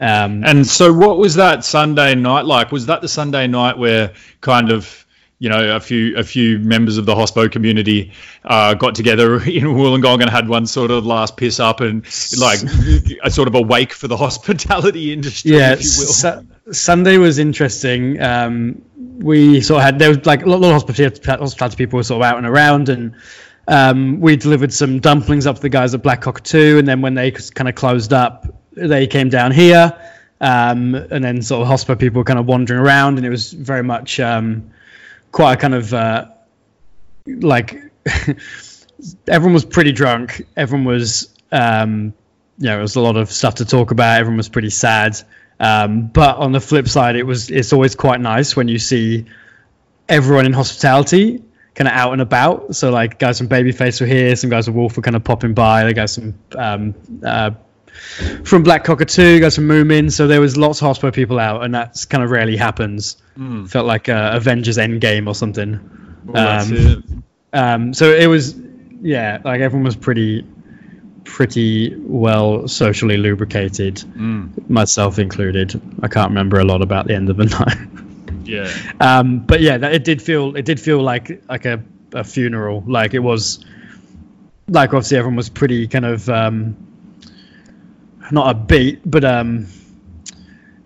Um, 0.00 0.42
And 0.44 0.66
so, 0.66 0.92
what 0.92 1.18
was 1.18 1.34
that 1.34 1.64
Sunday 1.64 2.14
night 2.14 2.46
like? 2.46 2.72
Was 2.72 2.86
that 2.86 3.02
the 3.02 3.08
Sunday 3.08 3.46
night 3.46 3.78
where 3.78 4.12
kind 4.40 4.70
of 4.70 5.06
you 5.38 5.48
know 5.48 5.76
a 5.76 5.80
few 5.80 6.16
a 6.16 6.22
few 6.22 6.58
members 6.58 6.98
of 6.98 7.06
the 7.06 7.14
hospo 7.14 7.50
community 7.50 8.12
uh, 8.44 8.74
got 8.74 8.94
together 8.94 9.34
in 9.42 9.64
Wollongong 9.64 10.20
and 10.20 10.30
had 10.30 10.48
one 10.48 10.66
sort 10.66 10.90
of 10.90 11.06
last 11.06 11.36
piss 11.36 11.58
up 11.60 11.80
and 11.80 12.04
like 12.38 12.60
a 13.24 13.30
sort 13.30 13.48
of 13.48 13.54
a 13.54 13.60
wake 13.60 13.92
for 13.92 14.06
the 14.06 14.16
hospitality 14.16 15.12
industry, 15.16 15.52
yeah, 15.52 15.72
if 15.72 15.82
you 15.82 15.90
will. 15.98 16.12
Su- 16.12 16.46
Sunday 16.72 17.16
was 17.18 17.38
interesting. 17.38 18.20
Um, 18.20 18.82
we 19.18 19.60
sort 19.60 19.78
of 19.78 19.84
had 19.84 19.98
there 19.98 20.10
was 20.10 20.24
like 20.24 20.44
a 20.44 20.48
lot 20.48 20.62
of 20.62 20.72
hospitality, 20.72 21.76
people 21.76 21.96
were 21.96 22.02
sort 22.02 22.22
of 22.22 22.26
out 22.30 22.36
and 22.36 22.46
around, 22.46 22.88
and 22.90 23.16
um, 23.66 24.20
we 24.20 24.36
delivered 24.36 24.72
some 24.72 25.00
dumplings 25.00 25.46
up 25.46 25.56
to 25.56 25.62
the 25.62 25.68
guys 25.68 25.94
at 25.94 26.02
Black 26.02 26.20
Cockatoo, 26.20 26.78
and 26.78 26.86
then 26.86 27.00
when 27.00 27.14
they 27.14 27.30
kind 27.30 27.68
of 27.68 27.74
closed 27.74 28.12
up, 28.12 28.59
they 28.72 29.06
came 29.06 29.28
down 29.28 29.52
here, 29.52 29.98
um, 30.40 30.94
and 30.94 31.24
then 31.24 31.42
sort 31.42 31.62
of 31.62 31.68
hospo 31.68 31.98
people 31.98 32.24
kind 32.24 32.38
of 32.38 32.46
wandering 32.46 32.80
around, 32.80 33.18
and 33.18 33.26
it 33.26 33.30
was 33.30 33.52
very 33.52 33.82
much 33.82 34.20
um, 34.20 34.70
quite 35.32 35.54
a 35.54 35.56
kind 35.56 35.74
of 35.74 35.94
uh, 35.94 36.26
like 37.26 37.76
everyone 39.28 39.54
was 39.54 39.64
pretty 39.64 39.92
drunk. 39.92 40.46
Everyone 40.56 40.84
was, 40.84 41.34
um, 41.52 42.14
you 42.58 42.66
know, 42.66 42.72
there 42.72 42.80
was 42.80 42.96
a 42.96 43.00
lot 43.00 43.16
of 43.16 43.30
stuff 43.30 43.56
to 43.56 43.64
talk 43.64 43.90
about. 43.90 44.20
Everyone 44.20 44.36
was 44.36 44.48
pretty 44.48 44.70
sad. 44.70 45.20
Um, 45.58 46.06
but 46.06 46.36
on 46.36 46.52
the 46.52 46.60
flip 46.60 46.88
side, 46.88 47.16
it 47.16 47.24
was 47.24 47.50
it's 47.50 47.72
always 47.72 47.94
quite 47.94 48.20
nice 48.20 48.56
when 48.56 48.68
you 48.68 48.78
see 48.78 49.26
everyone 50.08 50.46
in 50.46 50.52
hospitality 50.52 51.42
kind 51.74 51.86
of 51.86 51.94
out 51.94 52.12
and 52.12 52.22
about. 52.22 52.74
So 52.74 52.90
like 52.90 53.18
guys 53.18 53.38
from 53.38 53.48
Babyface 53.48 54.00
were 54.00 54.06
here, 54.06 54.34
some 54.36 54.50
guys 54.50 54.64
from 54.66 54.74
Wolf 54.74 54.96
were 54.96 55.02
kind 55.02 55.16
of 55.16 55.24
popping 55.24 55.54
by. 55.54 55.84
They 55.84 55.92
got 55.92 56.10
some 56.10 56.34
um, 56.56 56.94
uh, 57.24 57.52
from 58.44 58.62
Black 58.62 58.84
Cockatoo, 58.84 59.40
guys 59.40 59.54
from 59.54 59.68
Moomin. 59.68 60.10
So 60.12 60.26
there 60.26 60.40
was 60.40 60.56
lots 60.56 60.82
of 60.82 60.88
hospo 60.88 61.12
people 61.12 61.38
out, 61.38 61.64
and 61.64 61.74
that's 61.74 62.04
kind 62.04 62.22
of 62.24 62.30
rarely 62.30 62.56
happens. 62.56 63.16
Felt 63.68 63.86
like 63.86 64.08
uh, 64.08 64.32
Avengers 64.34 64.76
Endgame 64.76 65.26
or 65.26 65.34
something. 65.34 65.74
Um, 66.34 66.72
it. 66.72 67.04
um, 67.52 67.94
so 67.94 68.12
it 68.12 68.26
was, 68.26 68.54
yeah, 69.00 69.38
like 69.44 69.60
everyone 69.60 69.84
was 69.84 69.96
pretty, 69.96 70.44
pretty 71.24 71.94
well 71.96 72.68
socially 72.68 73.16
lubricated, 73.16 74.04
myself 74.68 75.18
included. 75.18 75.80
I 76.02 76.08
can't 76.08 76.30
remember 76.30 76.60
a 76.60 76.64
lot 76.64 76.82
about 76.82 77.06
the 77.06 77.14
end 77.14 77.30
of 77.30 77.36
the 77.38 77.44
night. 77.46 77.88
Yeah. 78.44 78.70
um, 79.00 79.40
but 79.40 79.60
yeah, 79.60 79.78
that, 79.78 79.94
it 79.94 80.04
did 80.04 80.20
feel, 80.20 80.56
it 80.56 80.64
did 80.64 80.78
feel 80.80 81.00
like 81.02 81.42
like 81.48 81.64
a, 81.64 81.82
a 82.12 82.24
funeral. 82.24 82.82
Like 82.86 83.14
it 83.14 83.20
was, 83.20 83.64
like 84.68 84.90
obviously 84.92 85.16
everyone 85.18 85.36
was 85.36 85.48
pretty 85.48 85.86
kind 85.88 86.04
of, 86.04 86.28
um, 86.28 86.76
not 88.32 88.50
a 88.50 88.54
beat, 88.54 89.00
but 89.04 89.24
um, 89.24 89.66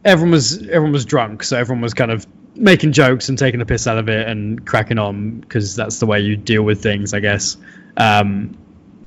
everyone 0.05 0.33
was 0.33 0.63
everyone 0.63 0.93
was 0.93 1.05
drunk, 1.05 1.43
so 1.43 1.57
everyone 1.57 1.83
was 1.83 1.95
kind 1.95 2.11
of 2.11 2.27
making 2.57 2.93
jokes 2.93 3.29
and 3.29 3.39
taking 3.39 3.61
a 3.61 3.67
piss 3.67 3.87
out 3.87 3.99
of 3.99 4.09
it 4.09 4.29
and 4.29 4.65
cracking 4.65 4.99
on 4.99 5.41
because 5.41 5.75
that's 5.75 5.99
the 5.99 6.07
way 6.07 6.21
you 6.21 6.37
deal 6.37 6.63
with 6.63 6.83
things, 6.83 7.13
I 7.15 7.21
guess. 7.21 7.57
Um, 7.97 8.57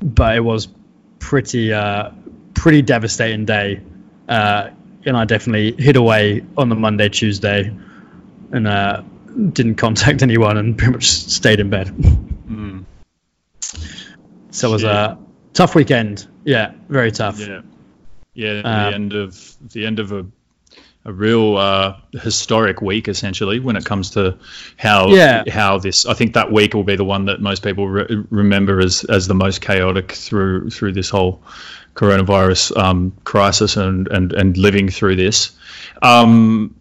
but 0.01 0.35
it 0.35 0.41
was 0.41 0.67
pretty 1.19 1.73
uh, 1.73 2.11
pretty 2.53 2.81
devastating 2.81 3.45
day, 3.45 3.81
uh, 4.27 4.69
and 5.05 5.17
I 5.17 5.25
definitely 5.25 5.81
hid 5.81 5.95
away 5.95 6.43
on 6.57 6.69
the 6.69 6.75
Monday, 6.75 7.09
Tuesday, 7.09 7.73
and 8.51 8.67
uh, 8.67 9.03
didn't 9.53 9.75
contact 9.75 10.21
anyone 10.23 10.57
and 10.57 10.77
pretty 10.77 10.93
much 10.93 11.05
stayed 11.05 11.59
in 11.59 11.69
bed. 11.69 11.93
So 14.57 14.69
it 14.69 14.71
was 14.71 14.83
a 14.83 15.19
tough 15.53 15.75
weekend. 15.75 16.27
Yeah, 16.43 16.73
very 16.89 17.11
tough. 17.11 17.39
Yeah, 17.39 17.61
yeah. 18.37 18.61
The 18.61 18.69
Um, 18.69 18.93
end 18.93 19.13
of 19.13 19.55
the 19.73 19.85
end 19.85 19.99
of 19.99 20.11
a 20.11 20.25
a 21.05 21.11
real 21.13 21.55
uh, 21.55 21.95
historic 22.21 22.81
week, 22.81 23.07
essentially, 23.07 23.59
when 23.61 23.77
it 23.77 23.85
comes 23.85 24.09
to 24.11 24.37
how 24.75 25.07
Yeah. 25.07 25.43
how 25.49 25.79
this. 25.79 26.05
I 26.05 26.13
think 26.13 26.33
that 26.33 26.51
week 26.51 26.73
will 26.73 26.83
be 26.83 26.97
the 26.97 27.05
one 27.05 27.25
that 27.25 27.39
most 27.41 27.63
people 27.63 27.87
re- 27.87 28.23
remember 28.29 28.79
as 28.79 29.05
as 29.05 29.27
the 29.27 29.33
most 29.33 29.61
chaotic 29.61 30.11
through 30.11 30.69
through 30.69 30.93
this 30.93 31.09
whole 31.09 31.41
coronavirus 31.95 32.75
um, 32.77 33.13
crisis 33.23 33.77
and 33.77 34.07
and 34.09 34.33
and 34.33 34.57
living 34.57 34.89
through 34.89 35.15
this. 35.15 35.51
Um, 36.01 36.75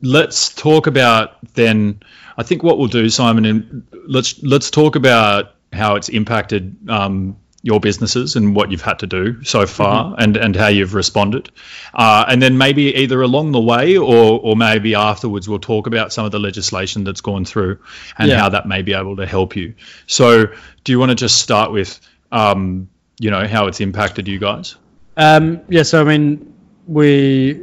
let's 0.00 0.54
talk 0.54 0.86
about 0.86 1.36
then. 1.54 2.00
I 2.38 2.42
think 2.42 2.62
what 2.62 2.78
we'll 2.78 2.88
do, 2.88 3.10
Simon, 3.10 3.44
and 3.44 3.86
let's 4.08 4.42
let's 4.42 4.70
talk 4.70 4.96
about 4.96 5.54
how 5.74 5.96
it's 5.96 6.08
impacted 6.08 6.74
um, 6.88 7.36
your 7.64 7.78
businesses 7.78 8.34
and 8.34 8.56
what 8.56 8.72
you've 8.72 8.82
had 8.82 8.98
to 8.98 9.06
do 9.06 9.42
so 9.44 9.66
far, 9.66 10.16
and 10.18 10.36
and 10.36 10.56
how 10.56 10.66
you've 10.66 10.94
responded, 10.94 11.50
uh, 11.94 12.24
and 12.28 12.42
then 12.42 12.58
maybe 12.58 12.94
either 12.96 13.22
along 13.22 13.52
the 13.52 13.60
way 13.60 13.96
or 13.96 14.40
or 14.42 14.56
maybe 14.56 14.94
afterwards 14.96 15.48
we'll 15.48 15.60
talk 15.60 15.86
about 15.86 16.12
some 16.12 16.24
of 16.24 16.32
the 16.32 16.40
legislation 16.40 17.04
that's 17.04 17.20
gone 17.20 17.44
through 17.44 17.78
and 18.18 18.28
Yeah. 18.28 18.38
how 18.40 18.48
that 18.48 18.66
may 18.66 18.82
be 18.82 18.94
able 18.94 19.16
to 19.16 19.26
help 19.26 19.54
you. 19.54 19.74
So, 20.06 20.46
do 20.84 20.92
you 20.92 20.98
want 20.98 21.10
to 21.10 21.14
just 21.14 21.38
start 21.40 21.70
with, 21.70 22.00
um, 22.32 22.88
you 23.20 23.30
know, 23.30 23.46
how 23.46 23.68
it's 23.68 23.80
impacted 23.80 24.26
you 24.26 24.40
guys? 24.40 24.74
Um, 25.16 25.60
yeah, 25.68 25.84
so 25.84 26.00
I 26.00 26.04
mean, 26.04 26.52
we 26.88 27.62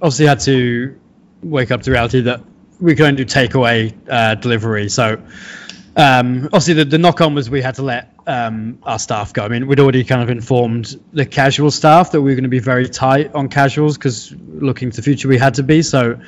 obviously 0.00 0.26
had 0.26 0.40
to 0.40 0.96
wake 1.42 1.70
up 1.72 1.82
to 1.82 1.90
reality 1.90 2.20
that 2.20 2.40
we 2.78 2.94
could 2.94 3.06
only 3.06 3.24
do 3.24 3.30
takeaway 3.30 3.92
uh, 4.08 4.36
delivery. 4.36 4.88
So 4.88 5.20
um, 5.96 6.44
obviously, 6.46 6.74
the, 6.74 6.84
the 6.84 6.98
knock 6.98 7.20
on 7.20 7.34
was 7.34 7.50
we 7.50 7.62
had 7.62 7.74
to 7.76 7.82
let 7.82 8.09
um, 8.26 8.78
our 8.82 8.98
staff 8.98 9.32
go. 9.32 9.44
I 9.44 9.48
mean, 9.48 9.66
we'd 9.66 9.80
already 9.80 10.04
kind 10.04 10.22
of 10.22 10.30
informed 10.30 11.00
the 11.12 11.26
casual 11.26 11.70
staff 11.70 12.12
that 12.12 12.20
we 12.20 12.30
were 12.30 12.34
going 12.34 12.44
to 12.44 12.50
be 12.50 12.58
very 12.58 12.88
tight 12.88 13.34
on 13.34 13.48
casuals 13.48 13.96
because 13.96 14.32
looking 14.32 14.90
to 14.90 14.96
the 14.96 15.02
future, 15.02 15.28
we 15.28 15.38
had 15.38 15.54
to 15.54 15.62
be. 15.62 15.82
So 15.82 16.20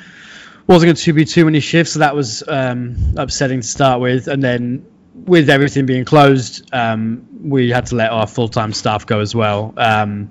wasn't 0.67 0.87
going 0.87 0.95
to 0.95 1.13
be 1.13 1.25
too 1.25 1.45
many 1.45 1.59
shifts, 1.59 1.93
so 1.93 1.99
that 1.99 2.15
was 2.15 2.43
um, 2.47 3.15
upsetting 3.17 3.61
to 3.61 3.67
start 3.67 3.99
with. 3.99 4.27
And 4.27 4.41
then 4.41 4.85
with 5.13 5.49
everything 5.49 5.85
being 5.85 6.05
closed, 6.05 6.69
um, 6.73 7.27
we 7.43 7.69
had 7.69 7.87
to 7.87 7.95
let 7.95 8.11
our 8.11 8.27
full 8.27 8.47
time 8.47 8.73
staff 8.73 9.05
go 9.05 9.19
as 9.19 9.35
well. 9.35 9.73
Um, 9.77 10.29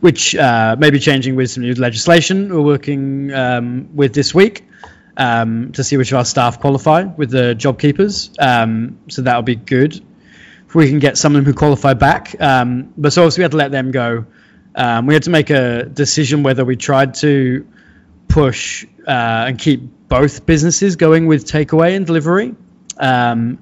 which 0.00 0.34
uh, 0.34 0.74
may 0.80 0.90
be 0.90 0.98
changing 0.98 1.36
with 1.36 1.48
some 1.48 1.62
new 1.62 1.74
legislation 1.74 2.52
we're 2.52 2.60
working 2.60 3.32
um, 3.32 3.88
with 3.94 4.12
this 4.12 4.34
week 4.34 4.64
um, 5.16 5.70
to 5.72 5.84
see 5.84 5.96
which 5.96 6.10
of 6.12 6.18
our 6.18 6.24
staff 6.24 6.60
qualify 6.60 7.04
with 7.04 7.30
the 7.30 7.54
job 7.54 7.78
keepers. 7.78 8.30
Um, 8.38 8.98
so 9.08 9.22
that'll 9.22 9.42
be 9.42 9.56
good. 9.56 10.04
If 10.72 10.76
we 10.76 10.88
can 10.88 11.00
get 11.00 11.18
some 11.18 11.36
of 11.36 11.44
them 11.44 11.52
who 11.52 11.52
qualify 11.52 11.92
back. 11.92 12.34
Um, 12.40 12.94
but 12.96 13.12
so 13.12 13.20
obviously 13.20 13.42
we 13.42 13.44
had 13.44 13.50
to 13.50 13.58
let 13.58 13.72
them 13.72 13.90
go. 13.90 14.24
Um, 14.74 15.04
we 15.04 15.12
had 15.12 15.24
to 15.24 15.30
make 15.30 15.50
a 15.50 15.84
decision 15.84 16.42
whether 16.42 16.64
we 16.64 16.76
tried 16.76 17.12
to 17.16 17.66
push 18.26 18.86
uh, 19.06 19.44
and 19.48 19.58
keep 19.58 19.82
both 20.08 20.46
businesses 20.46 20.96
going 20.96 21.26
with 21.26 21.44
takeaway 21.44 21.94
and 21.94 22.06
delivery. 22.06 22.54
Um, 22.96 23.58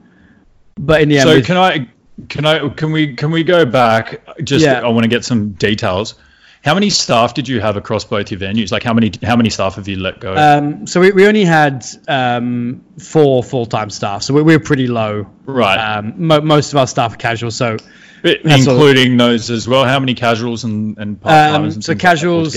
but 0.77 1.01
in 1.01 1.09
the 1.09 1.19
end, 1.19 1.29
So 1.29 1.43
can 1.43 1.57
I 1.57 1.89
can 2.29 2.47
I 2.47 2.69
can 2.69 2.93
we 2.93 3.17
can 3.17 3.33
we 3.33 3.43
go 3.43 3.65
back 3.67 4.23
just 4.45 4.65
Yeah. 4.65 4.81
I 4.81 4.89
want 4.91 5.03
to 5.03 5.09
get 5.09 5.25
some 5.25 5.51
details. 5.55 6.15
How 6.63 6.75
many 6.75 6.91
staff 6.91 7.33
did 7.33 7.49
you 7.49 7.61
have 7.61 7.77
across 7.79 8.05
both 8.05 8.31
your 8.31 8.39
venues? 8.39 8.71
Like 8.71 8.83
how 8.83 8.93
many 8.93 9.11
how 9.23 9.35
many 9.37 9.49
staff 9.49 9.77
have 9.77 9.89
you 9.89 9.97
let 9.97 10.21
go? 10.21 10.35
Um, 10.35 10.87
so 10.87 11.01
we, 11.01 11.11
we 11.11 11.27
only 11.27 11.45
had 11.45 11.87
um, 12.07 12.85
four 12.99 13.43
full 13.43 13.65
time 13.65 13.89
staff, 13.89 14.23
so 14.23 14.35
we, 14.35 14.43
we 14.43 14.57
were 14.57 14.63
pretty 14.63 14.87
low. 14.87 15.27
Right. 15.47 15.77
Um, 15.79 16.27
mo- 16.27 16.43
most 16.43 16.73
of 16.73 16.77
our 16.79 16.87
staff 16.87 17.15
are 17.15 17.17
casual, 17.17 17.51
so 17.51 17.79
that's 18.23 18.45
all- 18.45 18.75
including 18.75 19.17
those 19.17 19.51
as 19.51 19.67
well. 19.67 19.85
How 19.85 19.99
many 20.01 20.15
casuals 20.15 20.65
and, 20.65 20.99
and 20.99 21.19
part 21.21 21.33
timers? 21.33 21.77
Um, 21.77 21.83
so 21.83 21.95
casuals- 21.95 22.57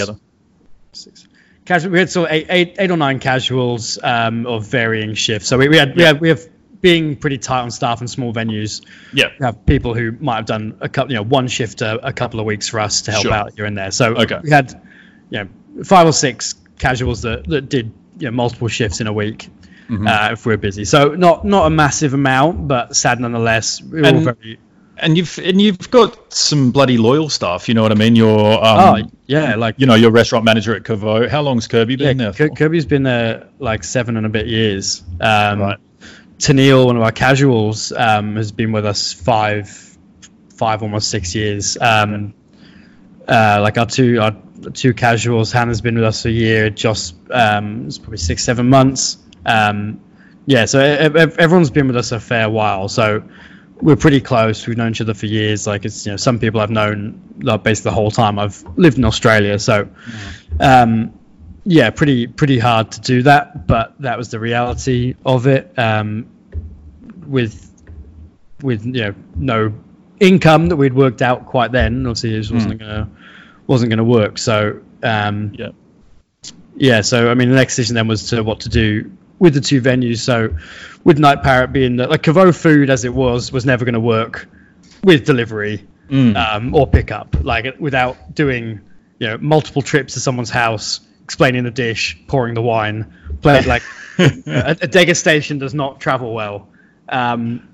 Six 0.91 1.27
casual. 1.65 1.91
We 1.93 1.99
had 1.99 2.09
sort 2.09 2.29
of 2.29 2.35
eight, 2.35 2.47
eight, 2.49 2.75
eight 2.79 2.91
or 2.91 2.97
nine 2.97 3.19
casuals 3.19 3.97
um, 4.03 4.45
of 4.45 4.67
varying 4.67 5.13
shifts. 5.13 5.47
So 5.47 5.57
we, 5.57 5.69
we 5.69 5.77
had 5.77 5.95
we 5.95 6.01
Yeah. 6.01 6.07
had 6.09 6.19
we 6.21 6.27
have 6.27 6.41
being 6.83 7.15
pretty 7.15 7.39
tight 7.39 7.61
on 7.61 7.71
staff 7.71 8.01
in 8.01 8.07
small 8.07 8.31
venues. 8.33 8.85
Yeah. 9.13 9.29
Have 9.39 9.65
people 9.65 9.95
who 9.95 10.11
might 10.19 10.35
have 10.35 10.45
done 10.45 10.77
a 10.81 10.89
couple, 10.89 11.11
you 11.13 11.17
know, 11.17 11.23
one 11.23 11.47
shift 11.47 11.81
a, 11.81 12.05
a 12.05 12.13
couple 12.13 12.39
of 12.39 12.45
weeks 12.45 12.67
for 12.69 12.79
us 12.79 13.01
to 13.03 13.11
help 13.11 13.23
Sure. 13.23 13.33
out 13.33 13.53
here 13.55 13.65
and 13.65 13.75
there. 13.77 13.89
So 13.89 14.13
Okay. 14.15 14.39
we 14.43 14.49
had, 14.51 14.79
you 15.31 15.39
know, 15.39 15.83
five 15.83 16.05
or 16.07 16.11
six 16.11 16.53
casuals 16.77 17.21
that, 17.23 17.47
that 17.47 17.69
did 17.69 17.91
you 18.19 18.27
know 18.27 18.31
multiple 18.31 18.67
shifts 18.67 19.01
in 19.01 19.07
a 19.07 19.13
week. 19.13 19.49
Mm-hmm. 19.89 20.07
Uh, 20.07 20.29
if 20.33 20.45
we're 20.45 20.57
busy, 20.57 20.85
so 20.85 21.15
not 21.15 21.43
not 21.45 21.65
a 21.67 21.69
massive 21.69 22.13
amount, 22.13 22.67
but 22.67 22.95
sad 22.95 23.19
nonetheless. 23.19 23.81
We 23.81 24.01
were 24.01 24.07
all 24.07 24.15
And- 24.15 24.23
very 24.25 24.59
And 24.97 25.17
you've 25.17 25.39
and 25.39 25.59
you've 25.61 25.89
got 25.89 26.33
some 26.33 26.71
bloody 26.71 26.97
loyal 26.97 27.27
staff. 27.29 27.67
You 27.67 27.73
know 27.73 27.81
what 27.81 27.91
I 27.91 27.95
mean? 27.95 28.15
Your 28.15 28.39
oh 28.63 28.95
um, 28.95 29.11
yeah, 29.25 29.55
like 29.55 29.75
you 29.79 29.87
know 29.87 29.95
your 29.95 30.11
restaurant 30.11 30.45
manager 30.45 30.75
at 30.75 30.83
Caveau. 30.83 31.27
How 31.27 31.41
long's 31.41 31.67
Kirby 31.67 31.95
been 31.95 32.19
yeah, 32.19 32.31
there? 32.31 32.33
For? 32.49 32.55
Kirby's 32.55 32.85
been 32.85 33.03
there 33.03 33.47
like 33.59 33.83
seven 33.83 34.15
and 34.17 34.25
a 34.25 34.29
bit 34.29 34.45
years. 34.47 35.01
Um, 35.19 35.59
Right. 35.59 35.77
Tennille, 36.43 36.85
one 36.85 36.97
of 36.97 37.03
our 37.03 37.13
casuals, 37.13 37.93
um, 37.93 38.35
has 38.35 38.51
been 38.51 38.73
with 38.73 38.85
us 38.85 39.13
five, 39.13 39.97
five 40.55 40.83
almost 40.83 41.09
six 41.09 41.33
years. 41.33 41.77
Um, 41.79 42.33
uh, 43.25 43.59
like 43.61 43.77
our 43.77 43.85
two, 43.85 44.19
our 44.19 44.35
two 44.73 44.93
casuals, 44.93 45.53
Hannah's 45.53 45.79
been 45.79 45.95
with 45.95 46.03
us 46.03 46.25
a 46.25 46.31
year. 46.31 46.69
Joss, 46.69 47.13
um, 47.31 47.85
it's 47.87 47.97
probably 47.97 48.17
six, 48.17 48.43
seven 48.43 48.69
months. 48.69 49.19
Um, 49.45 50.01
yeah, 50.45 50.65
so 50.65 50.81
everyone's 50.81 51.69
been 51.69 51.87
with 51.87 51.95
us 51.95 52.11
a 52.11 52.19
fair 52.19 52.49
while. 52.49 52.89
So 52.89 53.23
we're 53.81 53.95
pretty 53.95 54.19
close. 54.19 54.67
We've 54.67 54.75
known 54.75 54.91
each 54.91 54.99
other 54.99 55.13
for 55.13 55.27
years. 55.27 55.65
Like 55.65 55.85
it's 55.85 56.05
you 56.05 56.11
know 56.11 56.17
some 56.17 56.39
people 56.39 56.59
I've 56.59 56.69
known 56.69 57.21
like, 57.39 57.63
basically 57.63 57.91
the 57.91 57.95
whole 57.95 58.11
time 58.11 58.37
I've 58.37 58.61
lived 58.77 58.97
in 58.97 59.05
Australia. 59.05 59.57
So 59.59 59.87
um, 60.59 61.17
yeah, 61.63 61.89
pretty 61.91 62.27
pretty 62.27 62.59
hard 62.59 62.91
to 62.91 63.01
do 63.01 63.23
that, 63.23 63.65
but 63.65 63.95
that 63.99 64.17
was 64.17 64.29
the 64.29 64.39
reality 64.41 65.15
of 65.25 65.47
it. 65.47 65.71
Um, 65.77 66.32
with 67.27 67.69
with 68.61 68.85
you 68.85 68.91
know 68.91 69.15
no 69.35 69.73
income 70.19 70.67
that 70.67 70.75
we'd 70.77 70.93
worked 70.93 71.21
out 71.21 71.45
quite 71.45 71.71
then, 71.71 72.05
obviously 72.05 72.35
it 72.35 72.41
just 72.41 72.51
wasn't 72.53 72.79
gonna 72.79 73.09
wasn't 73.67 73.89
gonna 73.89 74.03
work. 74.03 74.37
So 74.37 74.79
um, 75.03 75.53
Yeah. 75.57 75.69
yeah, 76.75 77.01
so 77.01 77.29
I 77.29 77.33
mean, 77.33 77.49
the 77.49 77.55
next 77.55 77.75
decision 77.75 77.95
then 77.95 78.07
was 78.07 78.29
to 78.29 78.41
what 78.43 78.61
to 78.61 78.69
do 78.69 79.11
with 79.39 79.53
the 79.53 79.61
two 79.61 79.81
venues. 79.81 80.19
So, 80.19 80.55
with 81.03 81.19
Night 81.19 81.43
Parrot 81.43 81.73
being 81.73 81.97
that, 81.97 82.09
like 82.09 82.23
Caveau 82.23 82.55
Food 82.55 82.89
as 82.89 83.03
it 83.03 83.13
was, 83.13 83.51
was 83.51 83.65
never 83.65 83.83
going 83.83 83.93
to 83.95 83.99
work 83.99 84.47
with 85.03 85.25
delivery 85.25 85.85
um, 86.37 86.73
or 86.73 86.87
pickup. 86.87 87.35
Like 87.43 87.75
without 87.79 88.33
doing, 88.33 88.79
you 89.19 89.27
know, 89.27 89.37
multiple 89.39 89.81
trips 89.81 90.13
to 90.13 90.21
someone's 90.21 90.49
house, 90.49 91.01
explaining 91.25 91.63
the 91.65 91.71
dish, 91.71 92.17
pouring 92.27 92.53
the 92.53 92.61
wine. 92.61 93.13
Play, 93.41 93.61
like 93.63 93.83
a, 94.17 94.29
a 94.81 94.87
degustation 94.87 95.59
does 95.59 95.73
not 95.73 95.99
travel 95.99 96.33
well. 96.33 96.69
Um, 97.09 97.69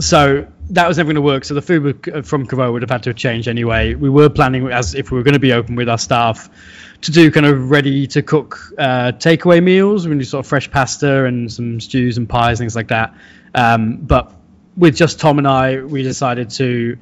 so 0.00 0.46
that 0.70 0.88
was 0.88 0.96
never 0.96 1.08
going 1.08 1.16
to 1.16 1.20
work. 1.22 1.44
So 1.44 1.54
the 1.54 1.62
food 1.62 2.26
from 2.26 2.46
Caveau 2.46 2.72
would 2.72 2.82
have 2.82 2.90
had 2.90 3.02
to 3.04 3.14
change 3.14 3.48
anyway. 3.48 3.94
We 3.94 4.08
were 4.08 4.30
planning 4.30 4.66
as 4.68 4.94
if 4.94 5.10
we 5.10 5.18
were 5.18 5.22
going 5.22 5.34
to 5.34 5.40
be 5.40 5.52
open 5.52 5.76
with 5.76 5.88
our 5.88 5.98
staff 5.98 6.48
to 7.02 7.10
do 7.10 7.30
kind 7.30 7.44
of 7.44 7.70
ready 7.70 8.06
to 8.06 8.22
cook 8.22 8.58
uh, 8.78 9.12
takeaway 9.12 9.62
meals. 9.62 10.04
To 10.04 10.14
do 10.14 10.24
sort 10.24 10.44
of 10.44 10.48
fresh 10.48 10.70
pasta 10.70 11.26
and 11.26 11.52
some 11.52 11.80
stews 11.80 12.16
and 12.16 12.28
pies, 12.28 12.58
things 12.58 12.74
like 12.74 12.88
that. 12.88 13.14
Um, 13.54 13.96
but 13.96 14.32
with 14.76 14.96
just 14.96 15.20
Tom 15.20 15.38
and 15.38 15.46
I, 15.46 15.82
we 15.82 16.02
decided 16.02 16.50
to 16.50 16.98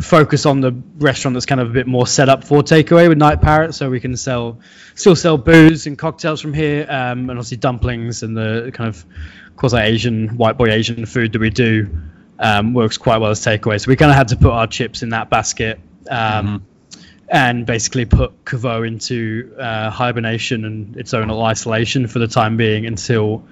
focus 0.00 0.46
on 0.46 0.60
the 0.62 0.72
restaurant 0.96 1.34
that's 1.34 1.44
kind 1.44 1.60
of 1.60 1.68
a 1.68 1.72
bit 1.72 1.86
more 1.86 2.06
set 2.06 2.28
up 2.28 2.44
for 2.44 2.62
takeaway 2.62 3.08
with 3.08 3.18
Night 3.18 3.42
Parrot, 3.42 3.74
so 3.74 3.90
we 3.90 4.00
can 4.00 4.16
sell 4.16 4.58
still 4.94 5.14
sell 5.14 5.36
booze 5.36 5.86
and 5.86 5.98
cocktails 5.98 6.40
from 6.40 6.54
here, 6.54 6.86
um, 6.88 7.28
and 7.28 7.32
obviously 7.32 7.58
dumplings 7.58 8.22
and 8.22 8.36
the 8.36 8.70
kind 8.72 8.88
of 8.88 9.04
quasi 9.62 9.78
Asian 9.78 10.36
white 10.36 10.58
boy 10.58 10.68
Asian 10.70 11.06
food 11.06 11.32
that 11.32 11.40
we 11.40 11.50
do 11.50 11.86
um, 12.38 12.74
works 12.74 12.98
quite 12.98 13.20
well 13.20 13.30
as 13.30 13.40
takeaway. 13.40 13.78
So 13.78 13.88
we 13.88 13.96
kind 13.96 14.10
of 14.10 14.16
had 14.16 14.28
to 14.28 14.36
put 14.36 14.50
our 14.50 14.66
chips 14.66 15.02
in 15.02 15.10
that 15.10 15.30
basket. 15.30 15.78
Um, 16.10 16.66
And 17.34 17.64
basically 17.64 18.04
put 18.04 18.44
Caveau 18.44 18.84
into 18.86 19.54
uh, 19.58 19.88
hibernation 19.88 20.66
and 20.66 20.96
its 20.98 21.14
own 21.14 21.30
isolation 21.30 22.06
for 22.06 22.18
the 22.18 22.28
time 22.28 22.58
being 22.58 22.84
until 22.84 23.42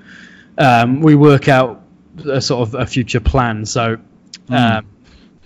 um, 0.59 1.01
we 1.01 1.15
work 1.15 1.49
out 1.49 1.81
a 2.29 2.43
sort 2.43 2.69
of 2.69 2.75
a 2.75 2.85
future 2.85 3.21
plan. 3.21 3.65
So, 3.65 3.97
um, 4.51 4.85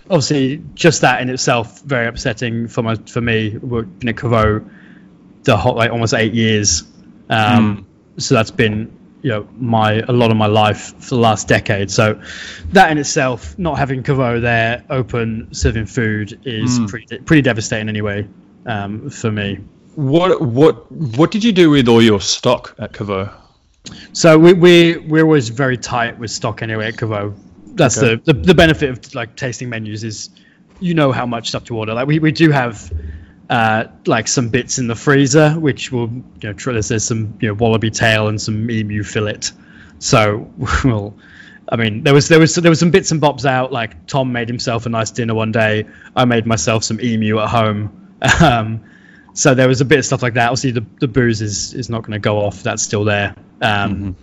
obviously, 0.09 0.61
just 0.73 1.01
that 1.01 1.21
in 1.21 1.29
itself 1.29 1.81
very 1.87 2.07
upsetting 2.07 2.67
for 2.67 2.83
my 2.83 2.95
for 2.95 3.21
me. 3.21 3.57
We've 3.57 3.87
been 3.99 4.09
at 4.09 4.15
Caveau 4.17 4.69
the 5.43 5.55
whole 5.55 5.75
like 5.75 5.91
almost 5.91 6.13
eight 6.13 6.33
years, 6.33 6.83
um, 7.29 7.85
so 8.17 8.35
that's 8.35 8.51
been 8.51 8.91
you 9.25 9.31
know 9.31 9.47
my 9.57 9.93
a 10.07 10.11
lot 10.11 10.29
of 10.29 10.37
my 10.37 10.45
life 10.45 10.93
for 10.99 11.15
the 11.15 11.21
last 11.21 11.47
decade. 11.47 11.89
So 11.89 12.21
that 12.73 12.91
in 12.91 12.99
itself, 12.99 13.57
not 13.57 13.79
having 13.79 14.03
Caveau 14.03 14.39
there 14.39 14.83
open 14.87 15.47
serving 15.51 15.87
food 15.87 16.41
is 16.45 16.79
pretty 16.87 17.17
pretty 17.17 17.41
devastating 17.41 17.89
anyway 17.89 18.27
um, 18.67 19.09
for 19.09 19.31
me. 19.31 19.61
What 19.95 20.39
what 20.41 20.91
what 20.91 21.31
did 21.31 21.43
you 21.43 21.53
do 21.53 21.71
with 21.71 21.87
all 21.87 22.03
your 22.03 22.21
stock 22.21 22.75
at 22.77 22.91
Caveau? 22.91 23.33
So 24.13 24.37
we 24.37 24.53
we 24.53 24.97
we're 24.97 25.23
always 25.23 25.49
very 25.49 25.77
tight 25.77 26.19
with 26.19 26.29
stock 26.29 26.61
anyway 26.61 26.89
at 26.89 26.97
Caveau. 26.97 27.33
That's 27.73 27.97
Okay. 27.97 28.21
the, 28.23 28.33
the 28.33 28.39
the 28.39 28.53
benefit 28.53 28.89
of 28.91 29.15
like 29.15 29.35
tasting 29.35 29.69
menus 29.69 30.03
is 30.03 30.29
you 30.79 30.93
know 30.93 31.11
how 31.11 31.25
much 31.25 31.47
stuff 31.49 31.63
to 31.63 31.77
order. 31.77 31.95
Like 31.95 32.05
we, 32.05 32.19
we 32.19 32.31
do 32.31 32.51
have 32.51 32.91
uh, 33.49 33.85
like 34.05 34.27
some 34.27 34.49
bits 34.49 34.79
in 34.79 34.87
the 34.87 34.95
freezer 34.95 35.51
which 35.51 35.91
will 35.91 36.09
you 36.09 36.23
know 36.43 36.53
there's, 36.53 37.03
some 37.03 37.37
you 37.41 37.49
know 37.49 37.53
wallaby 37.53 37.91
tail 37.91 38.27
and 38.27 38.41
some 38.41 38.69
emu 38.69 39.03
fillet. 39.03 39.39
So 39.99 40.51
we'll 40.83 41.15
I 41.67 41.77
mean 41.77 42.03
there 42.03 42.13
was 42.13 42.27
there 42.27 42.39
was 42.39 42.55
there 42.55 42.69
was 42.69 42.79
some 42.79 42.91
bits 42.91 43.11
and 43.11 43.21
bobs 43.21 43.45
out 43.45 43.71
like 43.71 44.07
Tom 44.07 44.31
made 44.31 44.47
himself 44.47 44.85
a 44.85 44.89
nice 44.89 45.11
dinner 45.11 45.33
one 45.33 45.51
day. 45.51 45.85
I 46.15 46.25
made 46.25 46.45
myself 46.45 46.83
some 46.83 46.99
emu 47.01 47.39
at 47.39 47.49
home. 47.49 48.01
Um, 48.41 48.85
so 49.33 49.53
there 49.53 49.67
was 49.67 49.81
a 49.81 49.85
bit 49.85 49.99
of 49.99 50.05
stuff 50.05 50.23
like 50.23 50.35
that. 50.35 50.47
Obviously, 50.47 50.71
the, 50.71 50.85
the 51.01 51.09
booze 51.09 51.41
is, 51.41 51.73
is 51.73 51.89
not 51.89 52.03
going 52.03 52.13
to 52.13 52.19
go 52.19 52.39
off. 52.39 52.63
That's 52.63 52.81
still 52.81 53.03
there. 53.03 53.35
Um, 53.61 54.15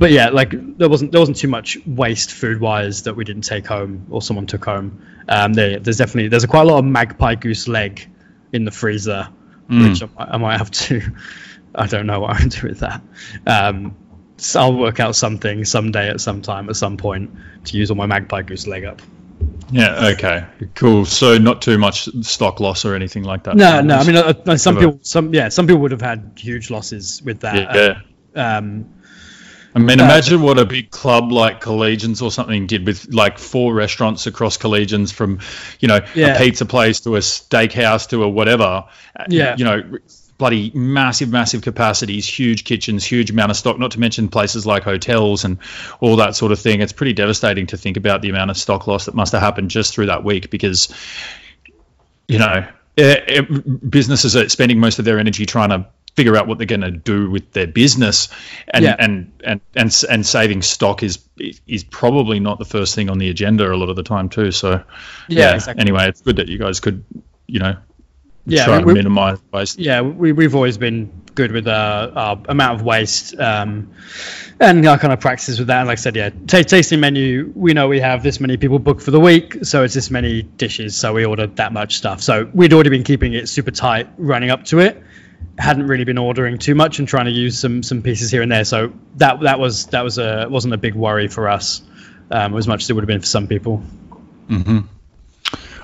But 0.00 0.12
yeah, 0.12 0.30
like 0.30 0.78
there 0.78 0.88
wasn't 0.88 1.12
there 1.12 1.20
wasn't 1.20 1.36
too 1.36 1.48
much 1.48 1.76
waste 1.86 2.32
food 2.32 2.58
wise 2.58 3.02
that 3.02 3.16
we 3.16 3.24
didn't 3.24 3.42
take 3.42 3.66
home 3.66 4.06
or 4.08 4.22
someone 4.22 4.46
took 4.46 4.64
home. 4.64 5.06
Um, 5.28 5.52
there, 5.52 5.78
there's 5.78 5.98
definitely 5.98 6.28
there's 6.28 6.42
a 6.42 6.48
quite 6.48 6.62
a 6.62 6.64
lot 6.64 6.78
of 6.78 6.86
magpie 6.86 7.34
goose 7.34 7.68
leg 7.68 8.08
in 8.52 8.64
the 8.64 8.70
freezer, 8.70 9.28
which 9.68 10.02
I, 10.02 10.06
might- 10.18 10.28
I 10.34 10.36
might 10.38 10.58
have 10.58 10.70
to. 10.70 11.00
I 11.74 11.86
don't 11.86 12.06
know 12.06 12.18
what 12.20 12.36
I'm 12.40 12.48
do 12.48 12.66
with 12.68 12.80
that. 12.80 13.00
Um, 13.46 13.96
so 14.36 14.60
I'll 14.60 14.76
work 14.76 14.98
out 14.98 15.14
something 15.14 15.64
someday 15.64 16.08
at 16.08 16.20
some 16.20 16.42
time 16.42 16.68
at 16.68 16.74
some 16.76 16.96
point 16.96 17.30
to 17.66 17.76
use 17.76 17.90
all 17.90 17.96
my 17.96 18.06
magpie 18.06 18.42
goose 18.42 18.66
leg 18.66 18.84
up. 18.84 19.00
Yeah. 19.70 20.08
Okay. 20.14 20.44
Cool. 20.74 21.04
So 21.04 21.38
not 21.38 21.62
too 21.62 21.78
much 21.78 22.08
stock 22.24 22.58
loss 22.58 22.84
or 22.84 22.94
anything 22.96 23.22
like 23.22 23.44
that. 23.44 23.56
No, 23.56 23.80
no. 23.82 23.96
I 23.96 24.04
mean, 24.04 24.16
uh, 24.16 24.32
uh, 24.46 24.56
some 24.56 24.76
people, 24.76 24.98
some 25.02 25.32
yeah, 25.32 25.48
some 25.48 25.66
people 25.66 25.80
would 25.82 25.92
have 25.92 26.02
had 26.02 26.32
huge 26.36 26.70
losses 26.70 27.22
with 27.22 27.40
that. 27.40 28.00
Yeah. 28.34 28.56
Um, 28.56 28.94
I 29.74 29.78
mean, 29.78 30.00
imagine 30.00 30.42
what 30.42 30.58
a 30.58 30.64
big 30.64 30.90
club 30.90 31.30
like 31.30 31.60
Collegians 31.60 32.22
or 32.22 32.30
something 32.32 32.66
did 32.66 32.84
with 32.86 33.12
like 33.12 33.38
four 33.38 33.72
restaurants 33.72 34.26
across 34.26 34.56
Collegians, 34.58 35.12
from 35.12 35.38
you 35.78 35.88
know 35.88 36.00
Yeah. 36.14 36.34
a 36.34 36.38
pizza 36.38 36.66
place 36.66 37.00
to 37.00 37.16
a 37.16 37.20
steakhouse 37.20 38.08
to 38.10 38.24
a 38.24 38.28
whatever. 38.28 38.84
Uh, 39.18 39.24
Yeah. 39.28 39.54
you 39.56 39.64
know, 39.64 39.82
bloody 40.38 40.72
massive, 40.74 41.28
massive 41.30 41.60
capacities, 41.62 42.26
huge 42.26 42.64
kitchens, 42.64 43.04
huge 43.04 43.30
amount 43.30 43.50
of 43.50 43.56
stock. 43.56 43.78
Not 43.78 43.92
to 43.92 44.00
mention 44.00 44.28
places 44.28 44.66
like 44.66 44.82
hotels 44.82 45.44
and 45.44 45.58
all 46.00 46.16
that 46.16 46.34
sort 46.34 46.50
of 46.50 46.58
thing. 46.58 46.80
It's 46.80 46.94
pretty 46.94 47.12
devastating 47.12 47.66
to 47.68 47.76
think 47.76 47.96
about 47.96 48.22
the 48.22 48.30
amount 48.30 48.50
of 48.50 48.56
stock 48.56 48.86
loss 48.86 49.04
that 49.04 49.14
must 49.14 49.32
have 49.32 49.42
happened 49.42 49.70
just 49.70 49.94
through 49.94 50.06
that 50.06 50.24
week 50.24 50.50
because 50.50 50.88
you 52.26 52.38
know, 52.38 52.64
eh, 52.96 53.20
eh, 53.26 53.40
businesses 53.88 54.36
are 54.36 54.48
spending 54.48 54.78
most 54.78 54.98
of 54.98 55.04
their 55.04 55.18
energy 55.18 55.46
trying 55.46 55.70
to 55.70 55.86
figure 56.20 56.36
out 56.36 56.46
what 56.46 56.58
they're 56.58 56.66
going 56.76 56.82
to 56.82 56.90
do 57.12 57.30
with 57.30 57.50
their 57.52 57.66
business, 57.66 58.28
and, 58.68 58.84
Yeah. 58.84 58.96
and 58.98 59.32
and 59.42 59.60
and 59.74 60.04
and 60.10 60.26
saving 60.26 60.62
stock 60.62 61.02
is 61.02 61.18
is 61.66 61.82
probably 61.84 62.40
not 62.40 62.58
the 62.58 62.66
first 62.76 62.94
thing 62.94 63.08
on 63.10 63.18
the 63.18 63.30
agenda 63.30 63.64
a 63.72 63.76
lot 63.82 63.88
of 63.88 63.96
the 63.96 64.02
time 64.14 64.28
too. 64.28 64.50
So, 64.50 64.82
Yeah, 65.28 65.54
exactly. 65.54 65.80
Anyway, 65.80 66.08
it's 66.08 66.20
good 66.20 66.36
that 66.36 66.48
you 66.48 66.58
guys 66.58 66.80
could, 66.80 67.02
you 67.46 67.60
know, 67.60 67.74
Yeah, 68.46 68.64
try 68.66 68.80
to 68.80 68.86
minimize 68.86 69.38
waste. 69.52 69.78
yeah, 69.78 70.02
we, 70.02 70.32
we've 70.32 70.54
always 70.54 70.76
been 70.78 71.10
good 71.34 71.52
with 71.52 71.66
uh, 71.66 72.10
our 72.14 72.38
amount 72.48 72.80
of 72.80 72.84
waste 72.84 73.38
um, 73.38 73.92
and 74.58 74.86
our 74.86 74.98
kind 74.98 75.12
of 75.12 75.20
practices 75.20 75.58
with 75.58 75.68
that. 75.68 75.78
And 75.80 75.88
like 75.88 75.98
I 75.98 76.02
said, 76.02 76.16
yeah, 76.16 76.30
ta 76.46 76.60
tasting 76.62 77.00
menu, 77.00 77.52
we 77.54 77.72
know 77.72 77.88
we 77.88 78.00
have 78.00 78.22
this 78.22 78.40
many 78.40 78.56
people 78.58 78.78
booked 78.78 79.00
for 79.02 79.12
the 79.12 79.20
week, 79.20 79.58
so 79.62 79.82
it's 79.84 79.94
this 79.94 80.10
many 80.10 80.42
dishes, 80.42 80.96
so 80.96 81.14
we 81.14 81.24
ordered 81.24 81.56
that 81.56 81.72
much 81.72 81.96
stuff. 81.96 82.20
So 82.20 82.50
we'd 82.52 82.72
already 82.74 82.90
been 82.90 83.04
keeping 83.04 83.32
it 83.32 83.48
super 83.48 83.70
tight 83.70 84.08
running 84.18 84.50
up 84.50 84.64
to 84.66 84.80
it. 84.80 85.02
Hadn't 85.60 85.86
really 85.86 86.04
been 86.04 86.18
ordering 86.18 86.58
too 86.58 86.74
much 86.74 86.98
and 86.98 87.06
trying 87.06 87.26
to 87.26 87.30
use 87.30 87.58
some 87.58 87.82
some 87.82 88.02
pieces 88.02 88.30
here 88.30 88.42
and 88.42 88.50
there. 88.50 88.64
So 88.64 88.92
that 89.16 89.40
that 89.40 89.58
was 89.58 89.86
that 89.86 90.02
was 90.02 90.18
a 90.18 90.46
wasn't 90.48 90.74
a 90.74 90.78
big 90.78 90.94
worry 90.94 91.28
for 91.28 91.48
us 91.48 91.82
um, 92.30 92.56
as 92.56 92.66
much 92.66 92.82
as 92.82 92.90
it 92.90 92.94
would 92.94 93.02
have 93.02 93.08
been 93.08 93.20
for 93.20 93.26
some 93.26 93.46
people. 93.46 93.82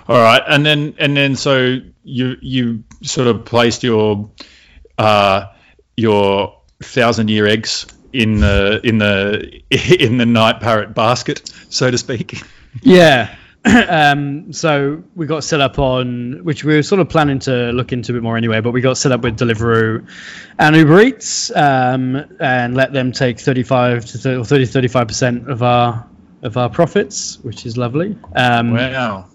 All 0.08 0.18
right, 0.18 0.42
and 0.46 0.64
then 0.64 0.94
and 0.98 1.16
then 1.16 1.36
so 1.36 1.78
you 2.04 2.36
you 2.40 2.84
sort 3.02 3.26
of 3.28 3.44
placed 3.44 3.82
your 3.82 4.30
uh, 4.98 5.46
your 5.96 6.60
thousand 6.82 7.28
year 7.28 7.46
eggs 7.46 7.86
in 8.12 8.40
the 8.40 8.80
in 8.84 8.98
the 8.98 9.62
in 10.02 10.18
the 10.18 10.26
night 10.26 10.60
parrot 10.60 10.94
basket, 10.94 11.50
so 11.68 11.90
to 11.90 11.98
speak. 11.98 12.42
Yeah. 12.82 13.34
um, 13.88 14.52
so 14.52 15.02
we 15.14 15.26
got 15.26 15.42
set 15.42 15.60
up 15.60 15.78
on, 15.78 16.44
which 16.44 16.62
we 16.62 16.74
were 16.74 16.82
sort 16.82 17.00
of 17.00 17.08
planning 17.08 17.38
to 17.40 17.72
look 17.72 17.92
into 17.92 18.12
a 18.12 18.14
bit 18.14 18.22
more 18.22 18.36
anyway, 18.36 18.60
but 18.60 18.70
we 18.70 18.80
got 18.80 18.96
set 18.96 19.12
up 19.12 19.22
with 19.22 19.38
Deliveroo 19.38 20.06
and 20.58 20.76
Uber 20.76 21.00
Eats 21.00 21.50
um, 21.56 22.36
and 22.38 22.74
let 22.76 22.92
them 22.92 23.12
take 23.12 23.40
35 23.40 24.04
to 24.06 24.18
30, 24.18 24.66
30 24.66 24.88
35% 24.88 25.48
of 25.48 25.62
our 25.62 26.06
of 26.42 26.56
our 26.56 26.68
profits, 26.68 27.38
which 27.42 27.66
is 27.66 27.76
lovely. 27.76 28.16
Um, 28.36 28.72
Wow. 28.72 29.26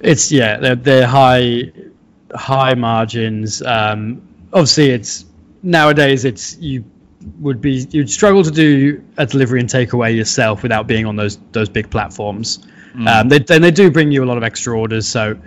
it's 0.00 0.30
yeah, 0.30 0.58
they're, 0.58 0.76
they're 0.76 1.06
high 1.06 1.72
high 2.34 2.74
margins. 2.74 3.62
Um, 3.62 4.22
obviously, 4.52 4.90
it's 4.90 5.24
nowadays 5.62 6.24
it's 6.24 6.56
you 6.58 6.84
would 7.40 7.60
be 7.60 7.86
you'd 7.90 8.10
struggle 8.10 8.44
to 8.44 8.50
do 8.50 9.02
a 9.16 9.26
delivery 9.26 9.60
and 9.60 9.68
takeaway 9.68 10.14
yourself 10.16 10.62
without 10.62 10.86
being 10.86 11.06
on 11.06 11.16
those 11.16 11.38
those 11.52 11.68
big 11.68 11.90
platforms. 11.90 12.64
Um, 12.94 13.28
they, 13.28 13.36
and 13.50 13.64
they 13.64 13.70
do 13.70 13.90
bring 13.90 14.12
you 14.12 14.24
a 14.24 14.26
lot 14.26 14.36
of 14.36 14.42
extra 14.42 14.78
orders, 14.78 15.06
so 15.06 15.38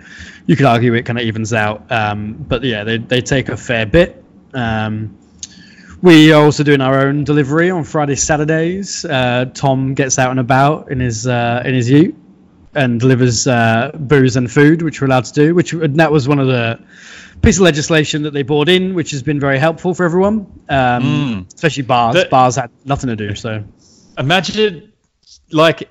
you 0.46 0.56
could 0.56 0.66
argue 0.66 0.94
it 0.94 1.04
kind 1.04 1.18
of 1.18 1.24
evens 1.24 1.52
out. 1.52 1.90
Um, 1.90 2.32
but 2.34 2.62
yeah, 2.64 2.84
they, 2.84 2.98
they 2.98 3.20
take 3.20 3.48
a 3.48 3.56
fair 3.56 3.86
bit. 3.86 4.22
Um, 4.54 5.16
we 6.02 6.32
are 6.32 6.42
also 6.42 6.62
doing 6.62 6.80
our 6.80 7.06
own 7.06 7.24
delivery 7.24 7.70
on 7.70 7.84
Friday, 7.84 8.16
Saturdays. 8.16 9.04
Uh, 9.04 9.46
Tom 9.54 9.94
gets 9.94 10.18
out 10.18 10.30
and 10.30 10.40
about 10.40 10.90
in 10.90 11.00
his 11.00 11.26
uh, 11.26 11.62
in 11.64 11.74
his 11.74 11.88
ute 11.90 12.14
and 12.74 13.00
delivers 13.00 13.46
uh, 13.46 13.90
booze 13.94 14.36
and 14.36 14.50
food, 14.50 14.82
which 14.82 15.00
we're 15.00 15.06
allowed 15.06 15.24
to 15.24 15.32
do. 15.32 15.54
Which 15.54 15.72
and 15.72 15.96
that 15.96 16.12
was 16.12 16.28
one 16.28 16.38
of 16.38 16.46
the 16.46 16.80
piece 17.42 17.56
of 17.56 17.62
legislation 17.62 18.22
that 18.24 18.32
they 18.32 18.42
brought 18.42 18.68
in, 18.68 18.94
which 18.94 19.10
has 19.12 19.22
been 19.22 19.40
very 19.40 19.58
helpful 19.58 19.94
for 19.94 20.04
everyone, 20.04 20.46
um, 20.68 21.46
especially 21.54 21.82
bars. 21.84 22.14
Bars 22.30 22.56
had 22.56 22.70
nothing 22.84 23.08
to 23.08 23.16
do. 23.16 23.34
So 23.34 23.64
Imagine, 24.18 24.92
like, 25.50 25.90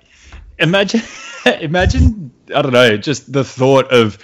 imagine, 0.58 1.02
imagine. 1.62 2.32
I 2.54 2.62
don't 2.62 2.74
know. 2.74 2.98
Just 2.98 3.32
the 3.32 3.44
thought 3.44 3.92
of 3.92 4.18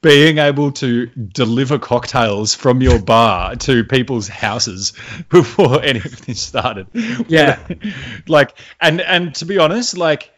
being 0.00 0.38
able 0.38 0.70
to 0.70 1.06
deliver 1.06 1.78
cocktails 1.78 2.54
from 2.54 2.80
your 2.80 3.00
bar 3.00 3.56
to 3.56 3.84
people's 3.84 4.28
houses 4.28 4.92
before 5.28 5.82
anything 5.82 6.34
started. 6.34 6.86
Yeah. 7.28 7.58
like, 8.28 8.56
and 8.80 9.00
and 9.00 9.34
to 9.36 9.44
be 9.44 9.58
honest, 9.58 9.96
like, 9.96 10.32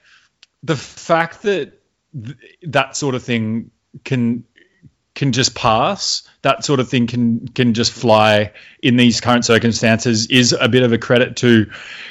the 0.62 0.76
fact 0.76 1.42
that 1.42 1.72
th- 2.14 2.36
that 2.62 2.96
sort 2.96 3.14
of 3.14 3.22
thing 3.22 3.70
can 4.04 4.44
can 5.14 5.32
just 5.32 5.54
pass 5.54 6.22
that 6.42 6.64
sort 6.64 6.80
of 6.80 6.88
thing 6.88 7.06
can 7.06 7.48
can 7.48 7.74
just 7.74 7.92
fly 7.92 8.52
in 8.82 8.96
these 8.96 9.20
current 9.20 9.44
circumstances 9.44 10.28
is 10.28 10.52
a 10.58 10.68
bit 10.68 10.82
of 10.82 10.92
a 10.92 10.98
credit 10.98 11.36
to 11.36 11.70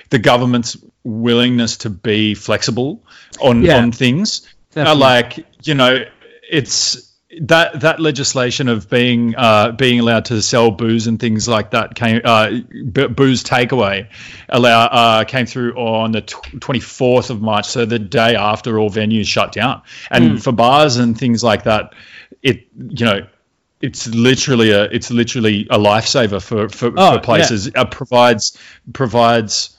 the 0.09 0.19
government's 0.19 0.77
willingness 1.03 1.77
to 1.77 1.89
be 1.89 2.35
flexible 2.35 3.03
on 3.39 3.63
Yeah. 3.63 3.77
on 3.77 3.91
things 3.91 4.41
Uh, 4.71 4.83
Definitely. 4.83 5.01
like 5.01 5.45
you 5.63 5.73
know 5.75 6.03
it's 6.49 7.05
that 7.41 7.81
that 7.81 7.99
legislation 7.99 8.67
of 8.69 8.89
being 8.89 9.35
uh, 9.37 9.71
being 9.71 9.99
allowed 9.99 10.25
to 10.25 10.41
sell 10.41 10.71
booze 10.71 11.05
and 11.07 11.19
things 11.19 11.47
like 11.47 11.71
that 11.71 11.93
came 11.95 12.21
uh, 12.25 12.49
b- 12.91 13.07
booze 13.07 13.43
takeaway 13.43 14.07
allow 14.49 14.85
uh, 14.85 15.23
came 15.25 15.45
through 15.45 15.73
on 15.75 16.11
the 16.11 16.21
twenty 16.21 16.79
fourth 16.79 17.29
of 17.29 17.39
March, 17.39 17.65
so 17.67 17.85
the 17.85 17.99
day 17.99 18.35
after 18.35 18.79
all 18.79 18.89
venues 18.89 19.27
shut 19.27 19.51
down. 19.51 19.81
And 20.09 20.31
Hmm. 20.31 20.37
for 20.37 20.51
bars 20.51 20.97
and 20.97 21.15
things 21.17 21.43
like 21.43 21.63
that, 21.63 21.93
it 22.41 22.67
you 22.75 23.05
know 23.05 23.27
it's 23.79 24.07
literally 24.07 24.71
a 24.71 24.83
it's 24.85 25.11
literally 25.11 25.67
a 25.69 25.77
lifesaver 25.77 26.41
for 26.41 26.67
for, 26.69 26.91
Oh, 26.97 27.13
for 27.13 27.19
places. 27.19 27.67
It 27.67 27.91
provides 27.91 28.57
provides 28.91 29.77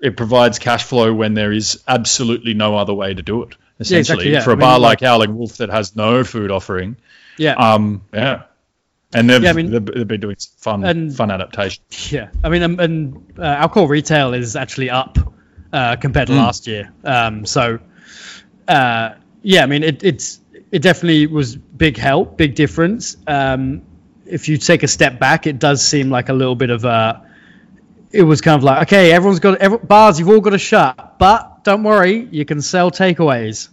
it 0.00 0.16
provides 0.16 0.58
cash 0.58 0.84
flow 0.84 1.12
when 1.12 1.34
there 1.34 1.52
is 1.52 1.82
absolutely 1.86 2.54
no 2.54 2.76
other 2.76 2.94
way 2.94 3.14
to 3.14 3.22
do 3.22 3.42
it. 3.42 3.56
Essentially, 3.78 4.26
exactly, 4.28 4.32
yeah. 4.32 4.40
for 4.40 4.50
a 4.50 4.52
I 4.52 4.56
mean, 4.56 4.60
bar 4.60 4.78
like- 4.78 5.00
like 5.02 5.08
Howling 5.08 5.36
Wolf 5.36 5.56
that 5.58 5.70
has 5.70 5.96
no 5.96 6.22
food 6.24 6.50
offering, 6.50 6.96
yeah, 7.38 7.54
um, 7.54 8.02
yeah, 8.12 8.42
and 9.14 9.28
they've, 9.28 9.42
Yeah, 9.42 9.50
I 9.50 9.52
mean- 9.54 9.70
they've, 9.70 10.06
been 10.06 10.20
doing 10.20 10.36
fun 10.58 10.84
And- 10.84 11.14
fun 11.14 11.30
adaptation. 11.30 11.82
Yeah, 12.10 12.28
I 12.44 12.48
mean, 12.50 12.62
um, 12.62 12.78
and 12.78 13.32
uh, 13.38 13.42
alcohol 13.42 13.88
retail 13.88 14.34
is 14.34 14.54
actually 14.56 14.90
up 14.90 15.18
uh, 15.72 15.96
compared 15.96 16.26
to 16.28 16.34
last 16.34 16.66
year. 16.66 16.92
Um, 17.04 17.46
so, 17.46 17.78
uh, 18.68 19.10
yeah, 19.42 19.62
I 19.62 19.66
mean, 19.66 19.82
it, 19.82 20.02
it's 20.04 20.40
it 20.70 20.82
definitely 20.82 21.26
was 21.26 21.56
big 21.56 21.96
help, 21.96 22.36
big 22.36 22.54
difference. 22.54 23.16
Um, 23.26 23.82
if 24.26 24.48
you 24.48 24.58
take 24.58 24.82
a 24.82 24.88
step 24.88 25.18
back, 25.18 25.46
it 25.46 25.58
does 25.58 25.82
seem 25.82 26.10
like 26.10 26.28
a 26.28 26.32
little 26.34 26.54
bit 26.54 26.70
of 26.70 26.84
a. 26.84 27.26
It 28.12 28.22
was 28.22 28.40
kind 28.40 28.56
of 28.56 28.64
like, 28.64 28.82
okay, 28.88 29.12
everyone's 29.12 29.40
got 29.40 29.58
every, 29.58 29.78
bars. 29.78 30.18
You've 30.18 30.28
all 30.28 30.40
got 30.40 30.50
to 30.50 30.58
shut, 30.58 31.18
but 31.18 31.62
don't 31.64 31.82
worry, 31.84 32.26
you 32.30 32.44
can 32.44 32.60
sell 32.60 32.90
takeaways. 32.90 33.68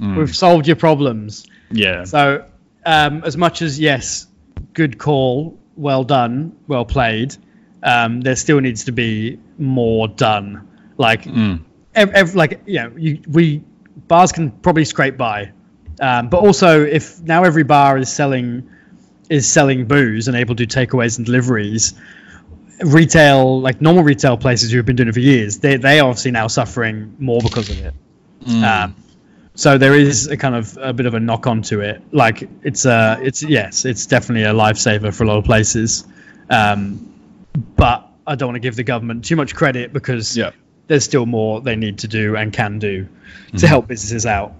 We've 0.00 0.34
solved 0.36 0.66
your 0.66 0.76
problems. 0.76 1.46
Yeah, 1.70 2.04
So, 2.04 2.44
um, 2.86 3.24
as 3.24 3.36
much 3.36 3.62
as 3.62 3.80
yes, 3.80 4.26
good 4.72 4.96
call, 4.98 5.58
well 5.76 6.04
done, 6.04 6.56
well 6.68 6.84
played. 6.84 7.36
um, 7.82 8.20
there 8.20 8.36
still 8.36 8.60
needs 8.60 8.84
to 8.84 8.92
be 8.92 9.38
more 9.58 10.06
done. 10.08 10.68
Like, 10.96 11.26
ev- 11.94 12.10
ev- 12.10 12.34
like 12.34 12.60
you 12.66 12.74
know, 12.80 12.92
you, 12.96 13.20
we 13.28 13.62
bars 14.08 14.32
can 14.32 14.50
probably 14.50 14.84
scrape 14.84 15.16
by, 15.16 15.52
um, 16.00 16.28
but 16.28 16.38
also 16.38 16.84
if 16.84 17.20
now 17.22 17.44
every 17.44 17.62
bar 17.64 17.98
is 17.98 18.08
selling 18.12 18.68
is 19.30 19.46
selling 19.48 19.86
booze 19.86 20.26
and 20.28 20.36
able 20.36 20.54
to 20.56 20.66
do 20.66 20.80
takeaways 20.80 21.18
and 21.18 21.26
deliveries, 21.26 21.94
retail 22.80 23.60
like 23.60 23.80
normal 23.80 24.02
retail 24.04 24.36
places 24.36 24.70
who 24.70 24.76
have 24.76 24.86
been 24.86 24.96
doing 24.96 25.08
it 25.08 25.12
for 25.12 25.20
years, 25.20 25.58
they 25.58 25.76
they 25.76 26.00
are 26.00 26.08
obviously 26.08 26.30
now 26.30 26.46
suffering 26.46 27.14
more 27.18 27.40
because 27.42 27.68
of 27.70 27.78
it. 27.80 27.94
Um, 28.64 28.94
so 29.54 29.76
there 29.76 29.94
is 29.94 30.28
a 30.28 30.36
kind 30.36 30.54
of 30.54 30.78
a 30.80 30.92
bit 30.92 31.06
of 31.06 31.14
a 31.14 31.20
knock 31.20 31.46
on 31.46 31.62
to 31.62 31.80
it. 31.80 32.02
Like 32.12 32.48
it's 32.62 32.86
uh 32.86 33.18
it's 33.22 33.42
yes, 33.42 33.84
it's 33.84 34.06
definitely 34.06 34.44
a 34.44 34.52
lifesaver 34.54 35.12
for 35.14 35.24
a 35.24 35.26
lot 35.26 35.38
of 35.38 35.44
places. 35.44 36.04
Um, 36.50 37.12
but 37.76 38.08
I 38.26 38.34
don't 38.36 38.48
want 38.48 38.56
to 38.56 38.60
give 38.60 38.76
the 38.76 38.84
government 38.84 39.24
too 39.24 39.36
much 39.36 39.54
credit 39.54 39.92
because 39.92 40.36
Yeah. 40.36 40.52
there's 40.86 41.04
still 41.04 41.26
more 41.26 41.60
they 41.60 41.76
need 41.76 41.98
to 42.00 42.08
do 42.08 42.36
and 42.36 42.52
can 42.52 42.78
do 42.78 43.08
to 43.56 43.66
help 43.66 43.88
businesses 43.88 44.26
out. 44.26 44.54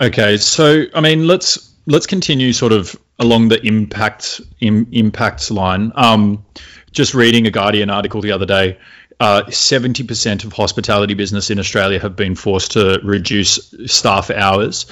Okay, 0.00 0.36
so 0.36 0.84
I 0.94 1.00
mean, 1.00 1.26
let's 1.26 1.74
let's 1.86 2.06
continue 2.06 2.52
sort 2.52 2.72
of 2.72 2.96
along 3.18 3.48
the 3.48 3.60
impact 3.66 4.40
Im, 4.60 4.86
impacts 4.92 5.50
line. 5.50 5.90
Um, 5.96 6.44
just 6.92 7.14
reading 7.14 7.46
a 7.46 7.50
Guardian 7.50 7.90
article 7.90 8.20
the 8.20 8.32
other 8.32 8.46
day, 8.46 8.78
uh, 9.20 9.50
seventy 9.50 10.04
percent 10.04 10.44
of 10.44 10.52
hospitality 10.52 11.14
business 11.14 11.50
in 11.50 11.58
Australia 11.58 11.98
have 12.00 12.14
been 12.16 12.34
forced 12.34 12.72
to 12.72 13.00
reduce 13.02 13.74
staff 13.86 14.30
hours. 14.30 14.86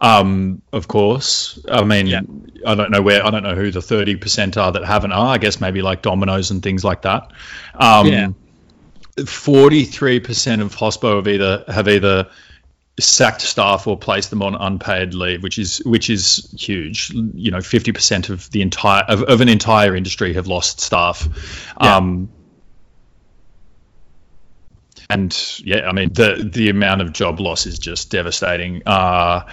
Um, 0.00 0.62
of 0.72 0.88
course, 0.88 1.58
I 1.70 1.84
mean, 1.84 2.06
Yeah. 2.06 2.20
I 2.66 2.74
don't 2.74 2.90
know 2.90 3.02
where 3.02 3.24
I 3.24 3.30
don't 3.30 3.42
know 3.42 3.54
who 3.54 3.70
the 3.70 3.82
thirty 3.82 4.16
percent 4.16 4.56
are 4.56 4.72
that 4.72 4.84
haven't 4.84 5.12
are. 5.12 5.34
I 5.34 5.38
guess 5.38 5.60
maybe 5.60 5.82
like 5.82 6.02
Domino's 6.02 6.50
and 6.50 6.62
things 6.62 6.84
like 6.84 7.02
that. 7.02 7.32
Um, 7.74 8.06
Yeah. 8.06 8.28
Forty-three 9.26 10.20
percent 10.20 10.62
of 10.62 10.74
hospo 10.74 11.16
have 11.16 11.28
either 11.28 11.64
have 11.68 11.88
either 11.88 12.28
sacked 13.00 13.40
staff 13.40 13.86
or 13.86 13.96
placed 13.96 14.30
them 14.30 14.42
on 14.42 14.54
unpaid 14.54 15.14
leave, 15.14 15.42
which 15.42 15.58
is 15.58 15.78
which 15.78 16.10
is 16.10 16.54
huge. 16.58 17.10
You 17.10 17.50
know, 17.50 17.60
fifty 17.60 17.92
percent 17.92 18.28
of 18.28 18.50
the 18.50 18.62
entire 18.62 19.04
of, 19.08 19.22
of 19.24 19.40
an 19.40 19.48
entire 19.48 19.96
industry 19.96 20.34
have 20.34 20.46
lost 20.46 20.80
staff. 20.80 21.28
Yeah. 21.80 21.96
Um, 21.96 22.30
and 25.08 25.60
yeah, 25.64 25.88
I 25.88 25.92
mean 25.92 26.12
the 26.12 26.48
the 26.52 26.68
amount 26.68 27.00
of 27.00 27.12
job 27.12 27.40
loss 27.40 27.66
is 27.66 27.78
just 27.78 28.10
devastating. 28.10 28.82
Uh, 28.86 29.48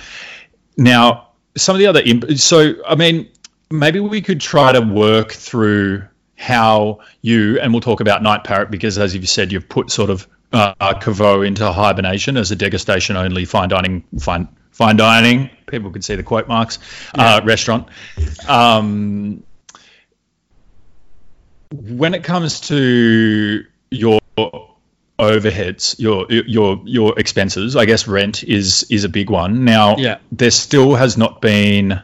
now, 0.78 1.30
some 1.58 1.76
of 1.76 1.80
the 1.80 1.88
other 1.88 2.02
imp- 2.02 2.32
so 2.38 2.74
I 2.88 2.96
mean, 2.96 3.30
maybe 3.70 4.00
we 4.00 4.22
could 4.22 4.42
try 4.42 4.72
to 4.72 4.82
work 4.82 5.32
through 5.32 6.04
how 6.36 7.00
you 7.22 7.60
and 7.60 7.74
we'll 7.74 7.82
talk 7.82 8.00
about 8.00 8.24
Night 8.24 8.44
Parrot 8.44 8.72
because, 8.72 8.98
as 8.98 9.14
you've 9.14 9.28
said, 9.28 9.52
you've 9.52 9.68
put 9.68 9.92
sort 9.92 10.10
of 10.10 10.28
uh, 10.52 10.74
Caveau 11.00 11.46
into 11.46 11.72
hibernation 11.72 12.38
as 12.38 12.52
a 12.52 12.56
degustation 12.56 13.16
only 13.16 13.46
fine 13.46 13.70
dining 13.70 14.04
fine 14.20 14.48
fine 14.72 14.98
dining. 14.98 15.50
People 15.68 15.92
could 15.92 16.04
see 16.04 16.16
the 16.16 16.24
quote 16.24 16.48
marks 16.48 16.80
uh, 17.14 17.42
restaurant. 17.44 17.88
Um, 18.48 19.44
when 21.72 22.14
it 22.16 22.24
comes 22.24 22.62
to 22.62 23.64
your 23.92 24.20
overheads, 25.20 26.00
your 26.00 26.26
your 26.32 26.82
your 26.86 27.20
expenses, 27.20 27.76
I 27.76 27.86
guess 27.86 28.08
rent 28.08 28.44
is 28.44 28.84
is 28.90 29.04
a 29.04 29.10
big 29.10 29.30
one. 29.30 29.66
Now, 29.66 29.98
Yeah. 29.98 30.18
there 30.32 30.52
still 30.52 30.96
has 30.96 31.18
not 31.18 31.42
been. 31.42 32.02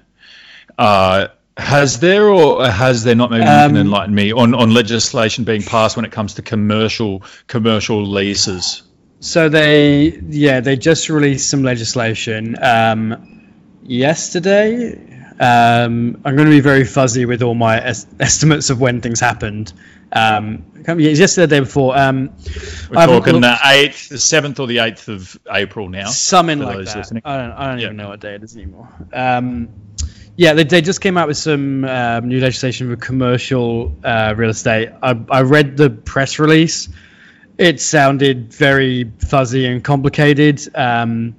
Uh, 0.77 1.29
has 1.57 1.99
there 1.99 2.27
or 2.29 2.67
has 2.69 3.03
there 3.03 3.15
not? 3.15 3.31
Maybe 3.31 3.43
you 3.43 3.47
can 3.49 3.71
Um, 3.71 3.77
enlighten 3.77 4.13
me 4.13 4.31
on, 4.33 4.53
on 4.53 4.71
legislation 4.73 5.43
being 5.45 5.61
passed 5.63 5.95
when 5.95 6.05
it 6.05 6.11
comes 6.11 6.33
to 6.35 6.41
commercial 6.41 7.23
commercial 7.47 8.05
leases. 8.05 8.83
So 9.21 9.49
they, 9.49 10.19
yeah, 10.29 10.59
they 10.59 10.75
just 10.75 11.09
released 11.09 11.49
some 11.49 11.63
legislation 11.63 12.55
um, 12.61 13.49
yesterday. 13.83 14.93
Um, 15.39 16.21
I'm 16.23 16.35
going 16.35 16.45
to 16.45 16.51
be 16.51 16.59
very 16.61 16.83
fuzzy 16.85 17.25
with 17.25 17.41
all 17.41 17.55
my 17.55 17.81
es- 17.81 18.05
estimates 18.19 18.69
of 18.69 18.79
when 18.79 19.01
things 19.01 19.19
happened. 19.19 19.73
Um, 20.11 20.63
can't 20.85 20.97
be- 20.97 21.09
it's 21.09 21.19
yesterday, 21.19 21.45
the 21.47 21.55
day 21.55 21.59
before. 21.61 21.97
Um, 21.97 22.29
We're 22.89 23.05
talking 23.05 23.41
the 23.41 23.57
eighth, 23.65 24.09
the 24.09 24.17
seventh, 24.17 24.59
or 24.59 24.67
the 24.67 24.79
eighth 24.79 25.07
of 25.09 25.37
April 25.49 25.89
now. 25.89 26.07
Something 26.09 26.59
like 26.59 26.85
that. 26.85 26.97
listening. 26.97 27.23
I 27.25 27.37
don't, 27.37 27.51
I 27.51 27.67
don't 27.69 27.79
Yeah. 27.79 27.85
even 27.85 27.97
know 27.97 28.09
what 28.09 28.19
day 28.19 28.35
it 28.35 28.43
is 28.43 28.55
anymore. 28.55 28.87
Yeah, 30.37 30.53
they, 30.53 30.65
they 30.65 30.81
just 30.81 30.99
came 30.99 31.17
out 31.17 31.27
with 31.29 31.37
some 31.37 31.85
um, 31.85 32.27
new 32.27 32.41
legislation 32.41 32.89
for 32.89 32.97
commercial 32.97 33.95
uh, 34.03 34.33
real 34.35 34.49
estate. 34.49 34.89
I, 35.01 35.17
I 35.29 35.41
read 35.43 35.77
the 35.77 35.89
press 35.89 36.39
release. 36.39 36.89
It 37.57 37.79
sounded 37.79 38.53
very 38.53 39.11
fuzzy 39.19 39.65
and 39.65 39.81
complicated. 39.81 40.61
Um, 40.75 41.35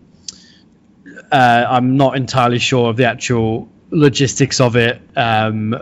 uh, 1.30 1.66
I'm 1.68 1.99
not 1.99 2.16
entirely 2.16 2.59
sure 2.59 2.88
of 2.88 2.97
the 2.97 3.05
actual 3.05 3.68
logistics 3.90 4.61
of 4.61 4.76
it. 4.76 5.03
Um, 5.14 5.74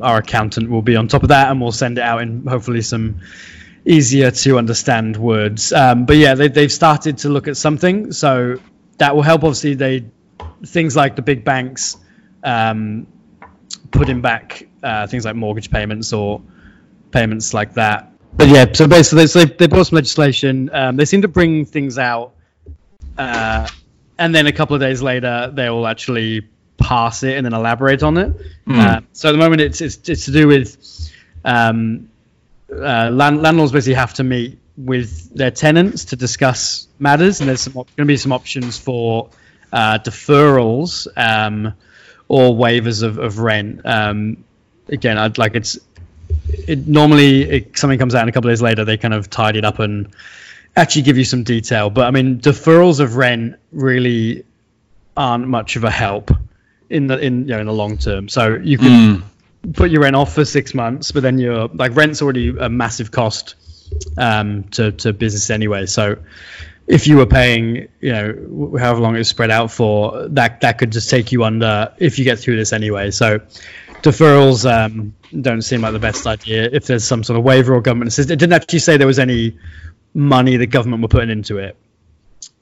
our 0.00 0.18
accountant 0.18 0.70
will 0.70 0.82
be 0.82 0.96
on 0.96 1.08
top 1.08 1.22
of 1.24 1.28
that, 1.28 1.50
and 1.50 1.60
we'll 1.60 1.72
send 1.72 1.98
it 1.98 2.02
out 2.02 2.22
in 2.22 2.46
hopefully 2.46 2.80
some 2.80 3.20
easier 3.84 4.30
to 4.30 4.56
understand 4.56 5.18
words. 5.18 5.74
Um, 5.74 6.06
but 6.06 6.16
yeah, 6.16 6.34
they, 6.34 6.48
they've 6.48 6.72
started 6.72 7.18
to 7.18 7.28
look 7.28 7.48
at 7.48 7.58
something, 7.58 8.12
so 8.12 8.60
that 8.96 9.14
will 9.14 9.22
help. 9.22 9.44
Obviously, 9.44 9.74
they 9.74 10.06
things 10.64 10.96
like 10.96 11.16
the 11.16 11.22
big 11.22 11.44
banks 11.44 11.96
um, 12.42 13.06
putting 13.90 14.20
back 14.20 14.66
uh, 14.82 15.06
things 15.06 15.24
like 15.24 15.36
mortgage 15.36 15.70
payments 15.70 16.12
or 16.12 16.42
payments 17.10 17.54
like 17.54 17.74
that. 17.74 18.12
But 18.34 18.48
yeah, 18.48 18.72
so 18.72 18.88
basically, 18.88 19.26
so 19.26 19.44
they, 19.44 19.54
they 19.54 19.66
brought 19.66 19.86
some 19.86 19.96
legislation. 19.96 20.70
Um, 20.72 20.96
they 20.96 21.04
seem 21.04 21.22
to 21.22 21.28
bring 21.28 21.66
things 21.66 21.98
out, 21.98 22.32
uh, 23.18 23.68
and 24.18 24.34
then 24.34 24.46
a 24.46 24.52
couple 24.52 24.74
of 24.74 24.80
days 24.80 25.02
later, 25.02 25.50
they 25.52 25.68
will 25.68 25.86
actually 25.86 26.48
pass 26.78 27.22
it 27.22 27.36
and 27.36 27.44
then 27.44 27.52
elaborate 27.52 28.02
on 28.02 28.16
it. 28.16 28.34
Uh, 28.66 29.00
so 29.12 29.28
at 29.28 29.32
the 29.32 29.38
moment, 29.38 29.60
it's 29.60 29.80
it's, 29.80 30.08
it's 30.08 30.24
to 30.24 30.30
do 30.32 30.48
with 30.48 31.10
um, 31.44 32.08
uh, 32.70 33.10
land, 33.12 33.42
landlords 33.42 33.72
basically 33.72 33.94
have 33.94 34.14
to 34.14 34.24
meet 34.24 34.58
with 34.76 35.34
their 35.34 35.50
tenants 35.50 36.06
to 36.06 36.16
discuss 36.16 36.88
matters, 36.98 37.40
and 37.40 37.48
there's 37.48 37.68
going 37.68 37.86
to 37.96 38.04
be 38.06 38.16
some 38.16 38.32
options 38.32 38.78
for 38.78 39.28
uh, 39.72 39.98
deferrals 39.98 41.06
um, 41.16 41.74
or 42.32 42.54
waivers 42.54 43.02
of, 43.02 43.18
of 43.18 43.38
rent. 43.40 43.82
Um, 43.84 44.42
again, 44.88 45.18
I'd 45.18 45.36
like 45.36 45.54
it's 45.54 45.78
it 46.48 46.88
normally 46.88 47.42
it, 47.42 47.78
something 47.78 47.98
comes 47.98 48.14
out 48.14 48.22
and 48.22 48.30
a 48.30 48.32
couple 48.32 48.48
of 48.48 48.52
days 48.52 48.62
later 48.62 48.86
they 48.86 48.96
kind 48.96 49.12
of 49.12 49.28
tidy 49.28 49.58
it 49.58 49.66
up 49.66 49.80
and 49.80 50.08
actually 50.74 51.02
give 51.02 51.18
you 51.18 51.24
some 51.24 51.42
detail. 51.42 51.90
But 51.90 52.06
I 52.06 52.10
mean, 52.10 52.40
deferrals 52.40 53.00
of 53.00 53.16
rent 53.16 53.56
really 53.70 54.46
aren't 55.14 55.46
much 55.46 55.76
of 55.76 55.84
a 55.84 55.90
help 55.90 56.30
in 56.88 57.06
the 57.06 57.18
in 57.18 57.40
you 57.42 57.48
know 57.48 57.60
in 57.60 57.66
the 57.66 57.72
long 57.74 57.98
term. 57.98 58.30
So 58.30 58.54
you 58.54 58.78
can 58.78 59.24
put 59.74 59.90
your 59.90 60.00
rent 60.00 60.16
off 60.16 60.32
for 60.32 60.46
six 60.46 60.72
months, 60.72 61.12
but 61.12 61.22
then 61.22 61.36
you're 61.36 61.68
like 61.68 61.94
rent's 61.94 62.22
already 62.22 62.48
a 62.48 62.70
massive 62.70 63.10
cost 63.10 63.56
um, 64.16 64.64
to 64.70 64.90
to 64.92 65.12
business 65.12 65.50
anyway. 65.50 65.84
So 65.84 66.16
if 66.92 67.06
you 67.06 67.16
were 67.16 67.26
paying, 67.26 67.88
you 68.00 68.12
know, 68.12 68.76
however 68.78 69.00
long 69.00 69.16
it's 69.16 69.30
spread 69.30 69.50
out 69.50 69.70
for, 69.70 70.28
that 70.28 70.60
that 70.60 70.76
could 70.76 70.92
just 70.92 71.08
take 71.08 71.32
you 71.32 71.42
under 71.42 71.94
if 71.96 72.18
you 72.18 72.24
get 72.26 72.38
through 72.38 72.56
this 72.56 72.74
anyway. 72.74 73.10
So 73.10 73.40
deferrals 74.02 74.70
um, 74.70 75.14
don't 75.40 75.62
seem 75.62 75.80
like 75.80 75.94
the 75.94 75.98
best 75.98 76.26
idea. 76.26 76.68
If 76.70 76.84
there's 76.84 77.04
some 77.04 77.24
sort 77.24 77.38
of 77.38 77.44
waiver 77.44 77.74
or 77.74 77.80
government 77.80 78.08
assistance, 78.08 78.32
it 78.34 78.38
didn't 78.38 78.52
actually 78.52 78.80
say 78.80 78.98
there 78.98 79.06
was 79.06 79.18
any 79.18 79.56
money 80.12 80.58
the 80.58 80.66
government 80.66 81.00
were 81.00 81.08
putting 81.08 81.30
into 81.30 81.56
it 81.56 81.78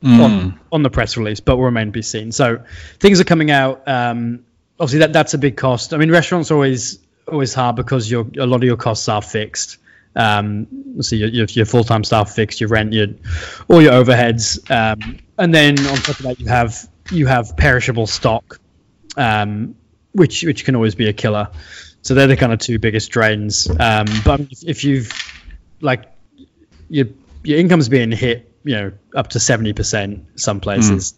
on, 0.04 0.60
on 0.70 0.84
the 0.84 0.90
press 0.90 1.16
release, 1.16 1.40
but 1.40 1.56
will 1.56 1.64
remain 1.64 1.86
to 1.86 1.92
be 1.92 2.02
seen. 2.02 2.30
So 2.30 2.62
things 3.00 3.20
are 3.20 3.24
coming 3.24 3.50
out. 3.50 3.88
Um, 3.88 4.44
obviously, 4.78 5.00
that 5.00 5.12
that's 5.12 5.34
a 5.34 5.38
big 5.38 5.56
cost. 5.56 5.92
I 5.92 5.96
mean, 5.96 6.08
restaurants 6.12 6.52
are 6.52 6.54
always 6.54 7.00
always 7.26 7.52
hard 7.52 7.74
because 7.74 8.08
your 8.08 8.28
a 8.38 8.46
lot 8.46 8.58
of 8.58 8.64
your 8.64 8.76
costs 8.76 9.08
are 9.08 9.22
fixed. 9.22 9.78
Um, 10.16 11.02
so 11.02 11.16
your, 11.16 11.28
your, 11.28 11.46
your 11.50 11.66
full 11.66 11.84
time 11.84 12.04
staff 12.04 12.32
fixed, 12.32 12.61
your 12.61 12.68
rent, 12.68 12.92
your 12.92 13.08
all 13.68 13.80
your 13.80 13.92
overheads, 13.92 14.58
um, 14.70 15.18
and 15.38 15.54
then 15.54 15.78
on 15.78 15.96
top 15.96 16.18
of 16.18 16.22
that, 16.24 16.40
you 16.40 16.48
have 16.48 16.88
you 17.11 17.26
have 17.26 17.56
perishable 17.56 18.06
stock, 18.06 18.58
um, 19.16 19.76
which 20.12 20.42
which 20.42 20.64
can 20.64 20.74
always 20.74 20.94
be 20.94 21.08
a 21.08 21.12
killer. 21.12 21.50
So 22.02 22.14
they're 22.14 22.26
the 22.26 22.36
kind 22.36 22.52
of 22.52 22.58
two 22.58 22.78
biggest 22.78 23.11
drains. 23.11 23.68
Um, 23.68 24.06
but 24.24 24.40
if, 24.40 24.64
if 24.64 24.84
you've 24.84 25.12
like 25.80 26.11
your 26.88 27.06
your 27.44 27.58
income's 27.58 27.88
being 27.88 28.11
hit, 28.11 28.52
you 28.64 28.74
know, 28.74 28.92
up 29.14 29.28
to 29.28 29.40
seventy 29.40 29.72
percent 29.72 30.26
some 30.40 30.61
places. 30.61 31.14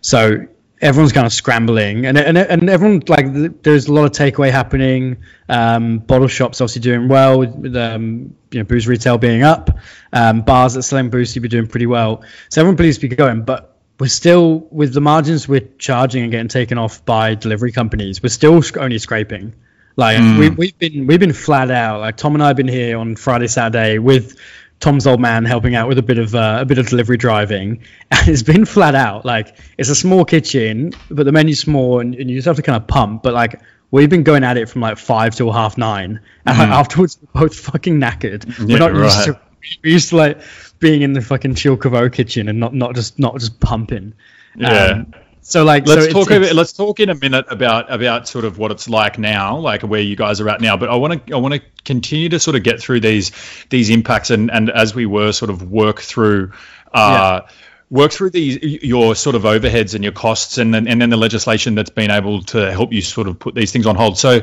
So 0.00 0.46
everyone's 0.84 1.12
kind 1.12 1.26
of 1.26 1.32
scrambling, 1.32 2.04
and 2.06 2.18
and 2.18 2.36
and 2.36 2.68
everyone 2.68 3.02
like 3.08 3.62
there's 3.62 3.88
a 3.88 3.92
lot 3.92 4.04
of 4.04 4.12
takeaway 4.12 4.50
happening. 4.50 5.16
Um, 5.48 5.98
bottle 5.98 6.28
shops 6.28 6.60
obviously 6.60 6.82
doing 6.82 7.08
well 7.08 7.38
with, 7.38 7.74
um, 7.74 8.36
you 8.50 8.60
know 8.60 8.64
booze 8.64 8.86
retail 8.86 9.18
being 9.18 9.42
up. 9.42 9.76
Um, 10.12 10.42
bars 10.42 10.74
that 10.74 10.82
selling 10.82 11.10
booze 11.10 11.30
seem 11.30 11.42
to 11.42 11.48
be 11.48 11.48
doing 11.48 11.66
pretty 11.66 11.86
well. 11.86 12.22
So 12.50 12.60
everyone 12.60 12.76
please 12.76 12.98
be 12.98 13.08
going, 13.08 13.42
but 13.42 13.76
we're 13.98 14.08
still 14.08 14.68
with 14.70 14.92
the 14.92 15.00
margins 15.00 15.48
we're 15.48 15.68
charging 15.78 16.22
and 16.22 16.30
getting 16.30 16.48
taken 16.48 16.78
off 16.78 17.04
by 17.04 17.34
delivery 17.34 17.72
companies. 17.72 18.22
We're 18.22 18.28
still 18.28 18.62
only 18.78 18.98
scraping. 18.98 19.54
Like 19.96 20.18
we, 20.18 20.50
we've 20.50 20.78
been 20.78 21.06
we've 21.06 21.20
been 21.20 21.32
flat 21.32 21.70
out. 21.70 22.00
Like 22.00 22.16
Tom 22.16 22.34
and 22.34 22.42
I 22.42 22.48
have 22.48 22.56
been 22.56 22.68
here 22.68 22.98
on 22.98 23.16
Friday, 23.16 23.46
Saturday 23.46 23.98
with 23.98 24.38
Tom's 24.84 25.06
old 25.06 25.18
man 25.18 25.46
helping 25.46 25.74
out 25.74 25.88
with 25.88 25.96
a 25.96 26.02
bit 26.02 26.18
of 26.18 26.34
uh, 26.34 26.58
a 26.60 26.66
bit 26.66 26.76
of 26.76 26.86
delivery 26.86 27.16
driving, 27.16 27.80
and 28.10 28.28
it's 28.28 28.42
been 28.42 28.66
flat 28.66 28.94
out. 28.94 29.24
Like 29.24 29.56
it's 29.78 29.88
a 29.88 29.94
small 29.94 30.26
kitchen, 30.26 30.92
but 31.10 31.24
the 31.24 31.32
menu's 31.32 31.58
small, 31.58 32.00
and, 32.00 32.14
and 32.14 32.28
you 32.28 32.36
just 32.36 32.44
have 32.44 32.56
to 32.56 32.62
kind 32.62 32.76
of 32.76 32.86
pump. 32.86 33.22
But 33.22 33.32
like 33.32 33.62
we've 33.90 34.10
been 34.10 34.24
going 34.24 34.44
at 34.44 34.58
it 34.58 34.68
from 34.68 34.82
like 34.82 34.98
five 34.98 35.34
till 35.34 35.50
half 35.50 35.78
nine, 35.78 36.20
and 36.44 36.58
like, 36.58 36.68
afterwards 36.68 37.18
we're 37.32 37.40
both 37.40 37.58
fucking 37.58 37.98
knackered. 37.98 38.46
Yeah, 38.58 38.74
we're 38.74 38.78
not 38.78 38.94
used 38.94 39.24
to 39.24 39.40
we're 39.82 39.92
used 39.92 40.10
to 40.10 40.16
like 40.16 40.40
being 40.80 41.00
in 41.00 41.14
the 41.14 41.22
fucking 41.22 41.54
Chill 41.54 41.78
Caveau 41.78 42.12
kitchen 42.12 42.50
and 42.50 42.60
not 42.60 42.74
not 42.74 42.94
just 42.94 43.18
not 43.18 43.38
just 43.38 43.60
pumping. 43.60 44.12
Yeah. 44.54 44.68
Um, 44.68 45.14
so 45.44 45.62
like 45.62 45.86
let's 45.86 46.06
so 46.06 46.10
talk. 46.10 46.30
it's, 46.30 46.36
about, 46.38 46.56
let's 46.56 46.72
talk 46.72 47.00
in 47.00 47.10
a 47.10 47.14
minute 47.14 47.44
about 47.50 47.92
about 47.92 48.26
sort 48.26 48.44
of 48.44 48.56
what 48.58 48.70
it's 48.70 48.88
like 48.88 49.18
now, 49.18 49.58
like 49.58 49.82
where 49.82 50.00
you 50.00 50.16
guys 50.16 50.40
are 50.40 50.48
at 50.48 50.60
now. 50.60 50.76
But 50.76 50.88
I 50.88 50.96
want 50.96 51.26
to 51.26 51.34
I 51.34 51.38
want 51.38 51.54
to 51.54 51.60
continue 51.84 52.30
to 52.30 52.40
sort 52.40 52.56
of 52.56 52.62
get 52.62 52.80
through 52.80 53.00
these 53.00 53.30
these 53.68 53.90
impacts 53.90 54.30
and 54.30 54.50
and 54.50 54.70
as 54.70 54.94
we 54.94 55.06
were 55.06 55.32
sort 55.32 55.50
of 55.50 55.70
work 55.70 56.00
through. 56.00 56.52
Uh, 56.92 57.42
Work 57.90 58.12
through 58.12 58.30
these 58.30 58.56
your 58.82 59.14
sort 59.14 59.36
of 59.36 59.42
overheads 59.42 59.94
and 59.94 60.02
your 60.02 60.12
costs, 60.14 60.58
and 60.58 60.72
then 60.74 60.88
and 60.88 61.00
then 61.00 61.10
the 61.10 61.18
legislation 61.18 61.74
that's 61.74 61.90
been 61.90 62.10
able 62.10 62.42
to 62.44 62.72
help 62.72 62.92
you 62.92 63.02
sort 63.02 63.28
of 63.28 63.38
put 63.38 63.54
these 63.54 63.72
things 63.72 63.86
on 63.86 63.94
hold. 63.94 64.16
So, 64.18 64.40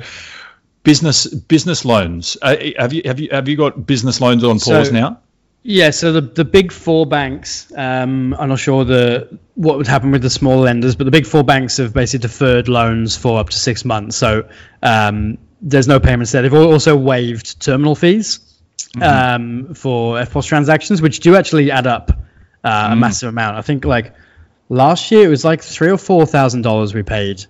business 0.83 1.25
business 1.25 1.83
loans. 1.83 2.37
Uh, 2.41 2.55
have 2.77 2.93
you 2.93 3.01
have 3.03 3.19
you 3.19 3.29
have 3.31 3.49
you 3.49 3.57
got 3.57 3.85
business 3.85 4.21
loans 4.21 4.43
on 4.43 4.59
pause 4.59 4.87
So- 4.87 4.93
now? 4.93 5.19
Yeah, 5.63 5.91
so 5.91 6.11
the 6.13 6.21
the 6.21 6.45
big 6.45 6.71
four 6.71 7.05
banks, 7.05 7.71
um, 7.75 8.33
I'm 8.33 8.49
not 8.49 8.57
sure 8.59 8.83
the 8.83 9.37
what 9.53 9.77
would 9.77 9.87
happen 9.87 10.09
with 10.11 10.23
the 10.23 10.29
small 10.29 10.57
lenders, 10.59 10.95
but 10.95 11.03
the 11.03 11.11
big 11.11 11.27
four 11.27 11.43
banks 11.43 11.77
have 11.77 11.93
basically 11.93 12.23
deferred 12.27 12.67
loans 12.67 13.15
for 13.15 13.39
up 13.39 13.49
to 13.51 13.57
six 13.57 13.85
months. 13.85 14.15
So 14.15 14.49
um, 14.81 15.37
there's 15.61 15.87
no 15.87 15.99
payments 15.99 16.31
there. 16.31 16.41
They've 16.41 16.53
also 16.53 16.95
waived 16.97 17.61
terminal 17.61 17.93
fees 17.93 18.39
um, 18.99 19.75
for 19.75 20.15
EFTPOS 20.17 20.47
transactions, 20.47 20.99
which 20.99 21.19
do 21.19 21.35
actually 21.35 21.69
add 21.69 21.85
up 21.85 22.11
uh, 22.63 22.89
a 22.91 22.95
massive 22.95 23.29
amount. 23.29 23.57
I 23.57 23.61
think 23.61 23.85
like 23.85 24.15
last 24.67 25.11
year 25.11 25.25
it 25.25 25.29
was 25.29 25.45
like 25.45 25.61
three 25.61 25.91
or 25.91 25.97
four 25.99 26.25
thousand 26.25 26.63
dollars 26.63 26.95
we 26.95 27.03
paid 27.03 27.45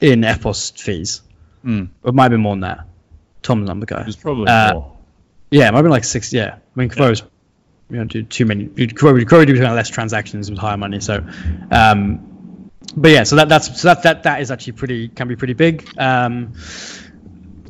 in 0.00 0.20
EFTPOS 0.20 0.80
fees. 0.80 1.22
It 2.04 2.14
might 2.14 2.28
be 2.28 2.36
more 2.36 2.52
than 2.54 2.60
that. 2.60 2.86
Tom's 3.42 3.66
number 3.66 3.86
guy. 3.86 4.04
It's 4.06 4.14
probably 4.14 4.46
Uh, 4.46 4.74
more. 4.74 4.96
Yeah, 5.50 5.68
it 5.68 5.72
might 5.72 5.82
be 5.82 5.88
like 5.88 6.04
six. 6.04 6.32
Yeah, 6.32 6.54
I 6.54 6.78
mean, 6.78 6.88
Caveau's 6.90 7.24
you 7.90 7.98
know 7.98 8.04
do 8.04 8.22
too 8.22 8.46
many. 8.46 8.66
Caveau 8.66 9.20
Caveau 9.24 9.46
do 9.46 9.54
kind 9.54 9.66
of 9.66 9.74
less 9.74 9.88
transactions 9.88 10.50
with 10.50 10.58
higher 10.58 10.76
money. 10.76 11.00
So, 11.00 11.24
um, 11.70 12.70
but 12.96 13.10
yeah, 13.10 13.24
so 13.24 13.36
that 13.36 13.48
that's 13.48 13.80
so 13.80 13.88
that 13.88 14.02
that 14.04 14.22
that 14.24 14.40
is 14.40 14.50
actually 14.50 14.74
pretty 14.74 15.08
can 15.08 15.28
be 15.28 15.36
pretty 15.36 15.54
big. 15.54 15.88
Um, 15.98 16.54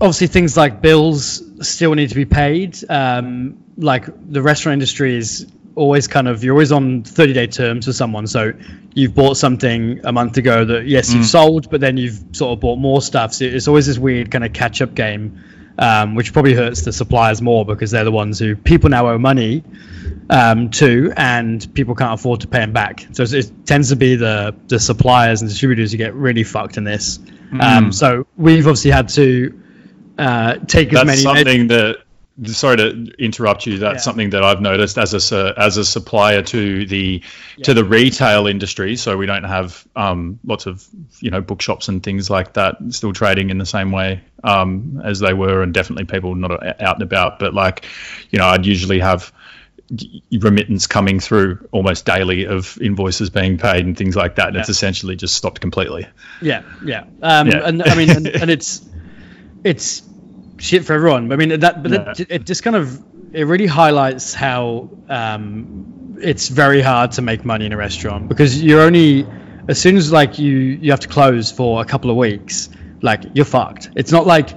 obviously, 0.00 0.26
things 0.28 0.56
like 0.56 0.80
bills 0.80 1.42
still 1.66 1.94
need 1.94 2.10
to 2.10 2.14
be 2.14 2.24
paid. 2.24 2.78
Um, 2.90 3.64
like 3.76 4.06
the 4.30 4.42
restaurant 4.42 4.74
industry 4.74 5.16
is 5.16 5.46
always 5.74 6.08
kind 6.08 6.28
of 6.28 6.42
you're 6.44 6.54
always 6.54 6.72
on 6.72 7.02
30 7.04 7.32
day 7.32 7.46
terms 7.46 7.86
with 7.86 7.96
someone 7.96 8.26
so 8.26 8.52
you've 8.92 9.14
bought 9.14 9.36
something 9.36 10.00
a 10.04 10.12
month 10.12 10.36
ago 10.36 10.64
that 10.64 10.86
yes 10.86 11.14
you've 11.14 11.24
sold 11.24 11.70
but 11.70 11.80
then 11.80 11.96
you've 11.96 12.22
sort 12.32 12.52
of 12.52 12.60
bought 12.60 12.78
more 12.78 13.00
stuff 13.00 13.32
so 13.32 13.44
it's 13.44 13.68
always 13.68 13.86
this 13.86 13.98
weird 13.98 14.30
kind 14.30 14.44
of 14.44 14.52
catch 14.52 14.82
up 14.82 14.94
game 14.94 15.40
um, 15.78 16.14
which 16.14 16.32
probably 16.32 16.54
hurts 16.54 16.82
the 16.82 16.92
suppliers 16.92 17.40
more 17.40 17.64
because 17.64 17.90
they're 17.90 18.04
the 18.04 18.12
ones 18.12 18.38
who 18.38 18.56
people 18.56 18.90
now 18.90 19.08
owe 19.08 19.18
money 19.18 19.64
um, 20.28 20.70
to, 20.70 21.12
and 21.16 21.72
people 21.74 21.94
can't 21.94 22.14
afford 22.14 22.40
to 22.42 22.48
pay 22.48 22.60
them 22.60 22.72
back. 22.72 23.06
So 23.12 23.22
it 23.22 23.66
tends 23.66 23.88
to 23.90 23.96
be 23.96 24.16
the 24.16 24.54
the 24.68 24.78
suppliers 24.78 25.40
and 25.42 25.50
distributors 25.50 25.92
who 25.92 25.98
get 25.98 26.14
really 26.14 26.44
fucked 26.44 26.76
in 26.76 26.84
this. 26.84 27.18
Um, 27.60 27.92
so 27.92 28.26
we've 28.36 28.66
obviously 28.66 28.92
had 28.92 29.08
to 29.10 29.60
uh, 30.18 30.54
take 30.66 30.92
as 30.92 31.04
many. 31.04 31.08
That's 31.08 31.22
something 31.22 31.68
that. 31.68 32.04
Sorry 32.46 32.76
to 32.78 33.12
interrupt 33.18 33.66
you. 33.66 33.78
That's 33.78 33.96
Yeah. 33.96 34.00
something 34.00 34.30
that 34.30 34.42
I've 34.42 34.60
noticed 34.60 34.96
as 34.98 35.32
a 35.32 35.54
as 35.56 35.76
a 35.76 35.84
supplier 35.84 36.42
to 36.42 36.86
the 36.86 37.22
to 37.64 37.74
the 37.74 37.84
retail 37.84 38.46
industry. 38.46 38.96
So 38.96 39.16
we 39.16 39.26
don't 39.26 39.44
have 39.44 39.86
um, 39.96 40.38
lots 40.44 40.66
of 40.66 40.86
you 41.20 41.30
know 41.30 41.40
bookshops 41.40 41.88
and 41.88 42.02
things 42.02 42.30
like 42.30 42.54
that 42.54 42.76
still 42.90 43.12
trading 43.12 43.50
in 43.50 43.58
the 43.58 43.66
same 43.66 43.92
way 43.92 44.22
um, 44.42 45.00
as 45.04 45.18
they 45.20 45.34
were, 45.34 45.62
and 45.62 45.74
definitely 45.74 46.04
people 46.04 46.34
not 46.34 46.50
out 46.80 46.94
and 46.96 47.02
about. 47.02 47.38
But 47.38 47.52
like, 47.52 47.84
you 48.30 48.38
know, 48.38 48.46
I'd 48.46 48.64
usually 48.64 49.00
have 49.00 49.32
remittance 50.40 50.86
coming 50.86 51.18
through 51.18 51.68
almost 51.72 52.06
daily 52.06 52.46
of 52.46 52.78
invoices 52.80 53.28
being 53.28 53.58
paid 53.58 53.84
and 53.84 53.96
things 53.96 54.14
like 54.14 54.36
that. 54.36 54.48
And 54.48 54.56
it's 54.56 54.68
essentially 54.68 55.16
just 55.16 55.34
stopped 55.34 55.60
completely. 55.60 56.06
Yeah, 56.40 56.62
yeah, 56.84 57.04
um, 57.22 57.48
Yeah. 57.48 57.62
and 57.66 57.82
I 57.82 57.94
mean, 57.96 58.10
and, 58.10 58.26
and 58.28 58.50
it's 58.56 58.82
it's 59.64 60.02
shit 60.60 60.84
for 60.84 60.92
everyone. 60.92 61.32
I 61.32 61.36
mean, 61.36 61.60
that 61.60 61.82
but 61.82 61.92
Yeah. 61.92 62.12
it, 62.18 62.30
it 62.30 62.46
just 62.46 62.62
kind 62.62 62.76
of 62.76 63.02
it 63.32 63.44
really 63.46 63.66
highlights 63.66 64.34
how 64.34 64.90
um, 65.08 66.16
it's 66.20 66.48
very 66.48 66.80
hard 66.82 67.12
to 67.12 67.22
make 67.22 67.44
money 67.44 67.66
in 67.66 67.72
a 67.72 67.76
restaurant 67.76 68.28
because 68.28 68.62
you're 68.62 68.80
only 68.82 69.26
as 69.68 69.80
soon 69.80 69.96
as 69.96 70.10
like 70.12 70.38
you 70.38 70.52
you 70.56 70.90
have 70.90 71.00
to 71.00 71.08
close 71.08 71.50
for 71.52 71.80
a 71.80 71.84
couple 71.84 72.10
of 72.10 72.16
weeks, 72.16 72.68
like 73.02 73.22
you're 73.34 73.44
fucked. 73.44 73.90
It's 73.96 74.12
not 74.12 74.26
like 74.26 74.50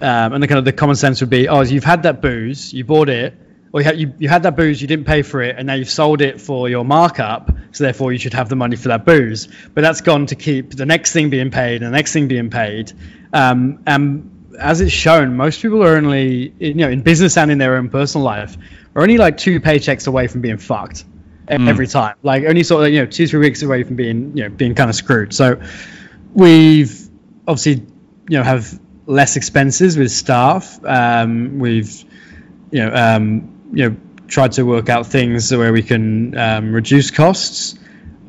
um, 0.00 0.32
and 0.34 0.42
the 0.42 0.48
kind 0.48 0.58
of 0.58 0.64
the 0.64 0.72
common 0.72 0.96
sense 0.96 1.20
would 1.20 1.30
be, 1.30 1.48
oh, 1.48 1.62
you've 1.62 1.84
had 1.84 2.02
that 2.02 2.20
booze, 2.20 2.74
you 2.74 2.84
bought 2.84 3.08
it, 3.08 3.32
or 3.72 3.80
you 3.80 3.84
had, 3.84 3.98
you, 3.98 4.12
you 4.18 4.28
had 4.28 4.42
that 4.42 4.56
booze, 4.56 4.82
you 4.82 4.88
didn't 4.88 5.06
pay 5.06 5.22
for 5.22 5.40
it, 5.40 5.56
and 5.56 5.66
now 5.68 5.74
you've 5.74 5.88
sold 5.88 6.20
it 6.20 6.40
for 6.40 6.68
your 6.68 6.84
markup, 6.84 7.50
so 7.70 7.84
therefore 7.84 8.12
you 8.12 8.18
should 8.18 8.34
have 8.34 8.48
the 8.48 8.56
money 8.56 8.76
for 8.76 8.88
that 8.88 9.06
booze. 9.06 9.48
But 9.72 9.82
that's 9.82 10.00
gone 10.00 10.26
to 10.26 10.34
keep 10.34 10.72
the 10.72 10.84
next 10.84 11.12
thing 11.12 11.30
being 11.30 11.50
paid 11.50 11.82
and 11.82 11.92
the 11.92 11.96
next 11.96 12.12
thing 12.12 12.26
being 12.28 12.50
paid. 12.50 12.92
Um, 13.32 13.82
and 13.86 14.33
as 14.58 14.80
it's 14.80 14.92
shown, 14.92 15.36
most 15.36 15.62
people 15.62 15.82
are 15.82 15.96
only, 15.96 16.54
you 16.58 16.74
know, 16.74 16.88
in 16.88 17.02
business 17.02 17.36
and 17.36 17.50
in 17.50 17.58
their 17.58 17.76
own 17.76 17.88
personal 17.88 18.24
life, 18.24 18.56
are 18.94 19.02
only 19.02 19.18
like 19.18 19.36
two 19.36 19.60
paychecks 19.60 20.06
away 20.06 20.26
from 20.26 20.40
being 20.40 20.58
fucked 20.58 21.04
e- 21.50 21.68
every 21.68 21.86
time. 21.86 22.16
Like 22.22 22.44
only 22.44 22.62
sort 22.62 22.84
of, 22.84 22.92
you 22.92 23.00
know, 23.00 23.06
two, 23.06 23.26
three 23.26 23.40
weeks 23.40 23.62
away 23.62 23.82
from 23.82 23.96
being, 23.96 24.36
you 24.36 24.44
know, 24.44 24.48
being 24.50 24.74
kind 24.74 24.90
of 24.90 24.96
screwed. 24.96 25.32
So 25.34 25.60
we've 26.34 27.08
obviously 27.46 27.86
you 28.28 28.38
know 28.38 28.42
have 28.42 28.78
less 29.06 29.36
expenses 29.36 29.96
with 29.96 30.10
staff. 30.10 30.82
Um, 30.84 31.58
we've 31.58 32.04
you 32.70 32.84
know 32.84 32.94
um, 32.94 33.70
you 33.72 33.90
know 33.90 33.96
tried 34.26 34.52
to 34.52 34.64
work 34.64 34.88
out 34.88 35.06
things 35.06 35.54
where 35.54 35.72
we 35.72 35.82
can 35.82 36.36
um, 36.36 36.72
reduce 36.72 37.10
costs, 37.10 37.78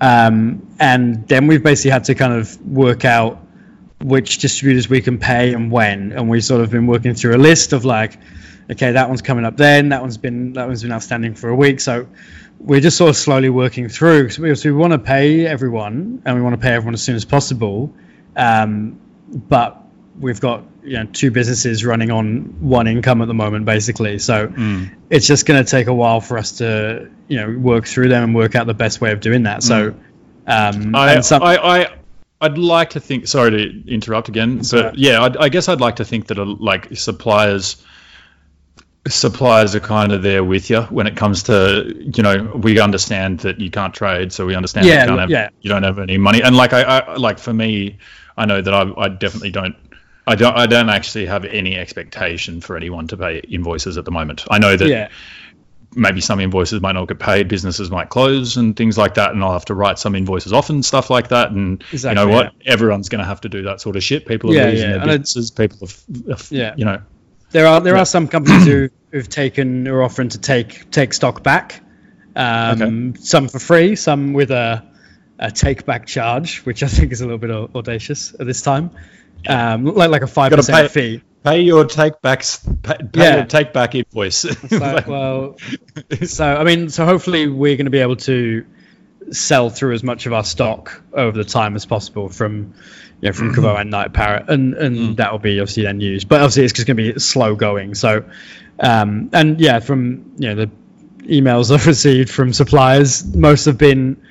um, 0.01 0.67
and 0.80 1.28
then 1.28 1.47
we've 1.47 1.63
basically 1.63 1.91
had 1.91 2.05
to 2.05 2.15
kind 2.15 2.34
of 2.34 2.61
work 2.65 3.05
out 3.05 3.41
which 4.01 4.39
distributors 4.39 4.89
we 4.89 5.01
can 5.01 5.19
pay 5.19 5.53
and 5.53 5.71
when. 5.71 6.11
And 6.11 6.29
we've 6.29 6.43
sort 6.43 6.61
of 6.61 6.71
been 6.71 6.87
working 6.87 7.13
through 7.13 7.35
a 7.35 7.37
list 7.37 7.73
of 7.73 7.85
like, 7.85 8.19
okay, 8.71 8.93
that 8.93 9.07
one's 9.07 9.21
coming 9.21 9.45
up 9.45 9.57
then, 9.57 9.89
that 9.89 10.01
one's 10.01 10.17
been 10.17 10.53
that 10.53 10.67
one's 10.67 10.81
been 10.81 10.91
outstanding 10.91 11.35
for 11.35 11.49
a 11.49 11.55
week, 11.55 11.79
so. 11.79 12.07
We're 12.57 12.79
just 12.79 12.95
sort 12.95 13.09
of 13.09 13.17
slowly 13.17 13.49
working 13.49 13.89
through. 13.89 14.29
So 14.29 14.41
we, 14.41 14.55
so 14.55 14.69
we 14.69 14.75
want 14.75 14.93
to 14.93 14.97
pay 14.97 15.45
everyone, 15.45 16.21
and 16.23 16.35
we 16.37 16.41
want 16.41 16.55
to 16.55 16.61
pay 16.61 16.73
everyone 16.73 16.93
as 16.93 17.03
soon 17.03 17.17
as 17.17 17.25
possible. 17.25 17.93
Um, 18.33 18.97
but 19.27 19.85
we've 20.19 20.39
got 20.39 20.63
you 20.83 20.97
know 20.97 21.05
two 21.11 21.31
businesses 21.31 21.83
running 21.83 22.11
on 22.11 22.55
one 22.61 22.87
income 22.87 23.21
at 23.21 23.27
the 23.27 23.33
moment 23.33 23.65
basically 23.65 24.19
so 24.19 24.51
it's 25.09 25.27
just 25.27 25.45
going 25.45 25.63
to 25.63 25.69
take 25.69 25.87
a 25.87 25.93
while 25.93 26.21
for 26.21 26.37
us 26.37 26.59
to 26.59 27.09
you 27.27 27.37
know 27.37 27.57
work 27.57 27.85
through 27.85 28.07
them 28.07 28.23
and 28.23 28.35
work 28.35 28.55
out 28.55 28.67
the 28.67 28.73
best 28.73 29.01
way 29.01 29.11
of 29.11 29.19
doing 29.19 29.43
that 29.43 29.63
so 29.63 29.93
um 30.47 30.95
I, 30.95 31.19
some, 31.21 31.41
I, 31.43 31.57
I, 31.57 31.97
I'd 32.45 32.57
like 32.57 32.91
to 32.91 32.99
think. 32.99 33.27
Sorry 33.27 33.51
to 33.51 33.91
interrupt 33.91 34.29
again, 34.29 34.57
but 34.57 34.73
right. 34.73 34.95
yeah, 34.95 35.21
I'd, 35.21 35.37
I 35.37 35.49
guess 35.49 35.67
I'd 35.67 35.81
like 35.81 35.97
to 35.97 36.05
think 36.05 36.27
that 36.27 36.37
uh, 36.37 36.45
like 36.45 36.95
suppliers, 36.95 37.83
suppliers 39.07 39.75
are 39.75 39.79
kind 39.79 40.11
of 40.11 40.21
there 40.21 40.43
with 40.43 40.69
you 40.69 40.81
when 40.83 41.07
it 41.07 41.17
comes 41.17 41.43
to 41.43 41.93
you 42.15 42.23
know 42.23 42.51
we 42.55 42.79
understand 42.79 43.39
that 43.39 43.59
you 43.59 43.71
can't 43.71 43.93
trade, 43.93 44.31
so 44.31 44.45
we 44.45 44.55
understand 44.55 44.85
Yeah, 44.85 45.01
you, 45.01 45.07
can't 45.07 45.19
have, 45.19 45.29
yeah. 45.29 45.49
you 45.61 45.69
don't 45.69 45.83
have 45.83 45.99
any 45.99 46.17
money, 46.17 46.41
and 46.43 46.55
like 46.55 46.73
I, 46.73 46.81
I 46.83 47.15
like 47.15 47.39
for 47.39 47.53
me, 47.53 47.97
I 48.37 48.45
know 48.45 48.61
that 48.61 48.73
I, 48.73 48.91
I 48.97 49.09
definitely 49.09 49.51
don't. 49.51 49.75
I 50.27 50.35
don't. 50.35 50.57
I 50.57 50.65
don't 50.67 50.89
actually 50.89 51.25
have 51.25 51.45
any 51.45 51.75
expectation 51.75 52.61
for 52.61 52.77
anyone 52.77 53.07
to 53.07 53.17
pay 53.17 53.39
invoices 53.39 53.97
at 53.97 54.05
the 54.05 54.11
moment. 54.11 54.45
I 54.49 54.59
know 54.59 54.75
that 54.75 54.87
yeah 54.87 55.09
maybe 55.95 56.21
some 56.21 56.39
invoices 56.39 56.81
might 56.81 56.91
not 56.93 57.07
get 57.07 57.19
paid, 57.19 57.47
businesses 57.47 57.89
might 57.89 58.09
close 58.09 58.57
and 58.57 58.75
things 58.75 58.97
like 58.97 59.15
that, 59.15 59.31
and 59.31 59.43
I'll 59.43 59.53
have 59.53 59.65
to 59.65 59.73
write 59.73 59.97
some 59.99 60.15
invoices 60.15 60.53
off 60.53 60.69
and 60.69 60.83
stuff 60.85 61.09
like 61.09 61.29
that. 61.29 61.51
And 61.51 61.83
Exactly, 61.91 62.21
you 62.21 62.27
know 62.29 62.35
what? 62.35 62.53
Everyone's 62.65 63.09
going 63.09 63.19
to 63.19 63.25
have 63.25 63.41
to 63.41 63.49
do 63.49 63.63
that 63.63 63.81
sort 63.81 63.95
of 63.95 64.03
shit. 64.03 64.25
People 64.25 64.51
are 64.51 64.55
Yeah, 64.55 64.65
losing 64.65 64.89
yeah, 64.89 64.97
their 64.97 65.05
businesses. 65.19 65.51
People 65.51 65.77
have, 65.81 66.03
have- 66.29 66.47
Yeah. 66.51 66.73
you 66.77 66.85
know, 66.85 67.01
there 67.51 67.67
are 67.67 67.79
there 67.81 67.95
are 67.97 68.05
some 68.05 68.27
companies 68.27 68.65
who 68.65 68.89
who've 69.11 69.29
taken 69.29 69.87
or 69.87 70.03
offering 70.03 70.29
to 70.29 70.39
take 70.39 70.91
take 70.91 71.13
stock 71.13 71.41
back 71.43 71.81
um 72.35 73.15
some 73.15 73.47
for 73.47 73.59
free 73.59 73.95
some 73.95 74.33
with 74.33 74.51
a 74.51 74.83
a 75.39 75.51
take 75.51 75.85
back 75.85 76.05
charge 76.05 76.59
which 76.65 76.83
i 76.83 76.87
think 76.87 77.13
is 77.13 77.21
a 77.21 77.25
little 77.25 77.37
bit 77.37 77.49
audacious 77.75 78.33
at 78.37 78.45
this 78.45 78.61
time 78.61 78.91
um 79.47 79.85
like 79.85 80.09
like 80.09 80.21
a 80.21 80.25
5% 80.25 80.89
fee 80.89 81.21
pay 81.45 81.61
your 81.61 81.85
take 81.85 82.21
backs, 82.21 82.59
pay, 82.83 82.97
pay 82.97 83.21
Yeah. 83.23 83.35
your 83.37 83.45
take 83.45 83.71
back 83.71 83.95
invoice. 83.95 84.43
It's 84.63 84.71
like, 84.71 85.07
well, 85.07 85.55
so 86.25 86.45
I 86.45 86.63
mean, 86.63 86.89
so 86.89 87.05
hopefully 87.05 87.47
we're 87.47 87.77
going 87.77 87.85
to 87.85 87.91
be 87.91 87.99
able 87.99 88.15
to 88.17 88.65
sell 89.31 89.69
through 89.69 89.93
as 89.93 90.03
much 90.03 90.25
of 90.25 90.33
our 90.33 90.43
stock 90.43 91.01
over 91.13 91.37
the 91.37 91.43
time 91.43 91.75
as 91.75 91.85
possible 91.85 92.29
from, 92.29 92.73
you 93.21 93.29
know, 93.29 93.33
from 93.33 93.53
Caveau 93.53 93.79
and 93.79 93.89
Night 93.89 94.13
Parrot, 94.13 94.49
and 94.49 94.73
and 94.73 95.17
that 95.17 95.31
will 95.31 95.39
be 95.39 95.59
obviously 95.59 95.83
then 95.83 95.99
used. 96.01 96.27
But 96.27 96.41
obviously, 96.41 96.63
it's 96.65 96.73
just 96.73 96.87
going 96.87 96.97
to 96.97 97.13
be 97.13 97.19
slow 97.19 97.55
going. 97.55 97.95
So, 97.95 98.25
um, 98.79 99.29
and 99.33 99.59
yeah, 99.59 99.79
from 99.79 100.33
you 100.37 100.53
know 100.53 100.55
the 100.65 100.71
emails 101.23 101.71
I've 101.71 101.87
received 101.95 102.29
from 102.29 102.53
suppliers, 102.53 103.25
most 103.35 103.65
have 103.65 103.77
been 103.77 104.21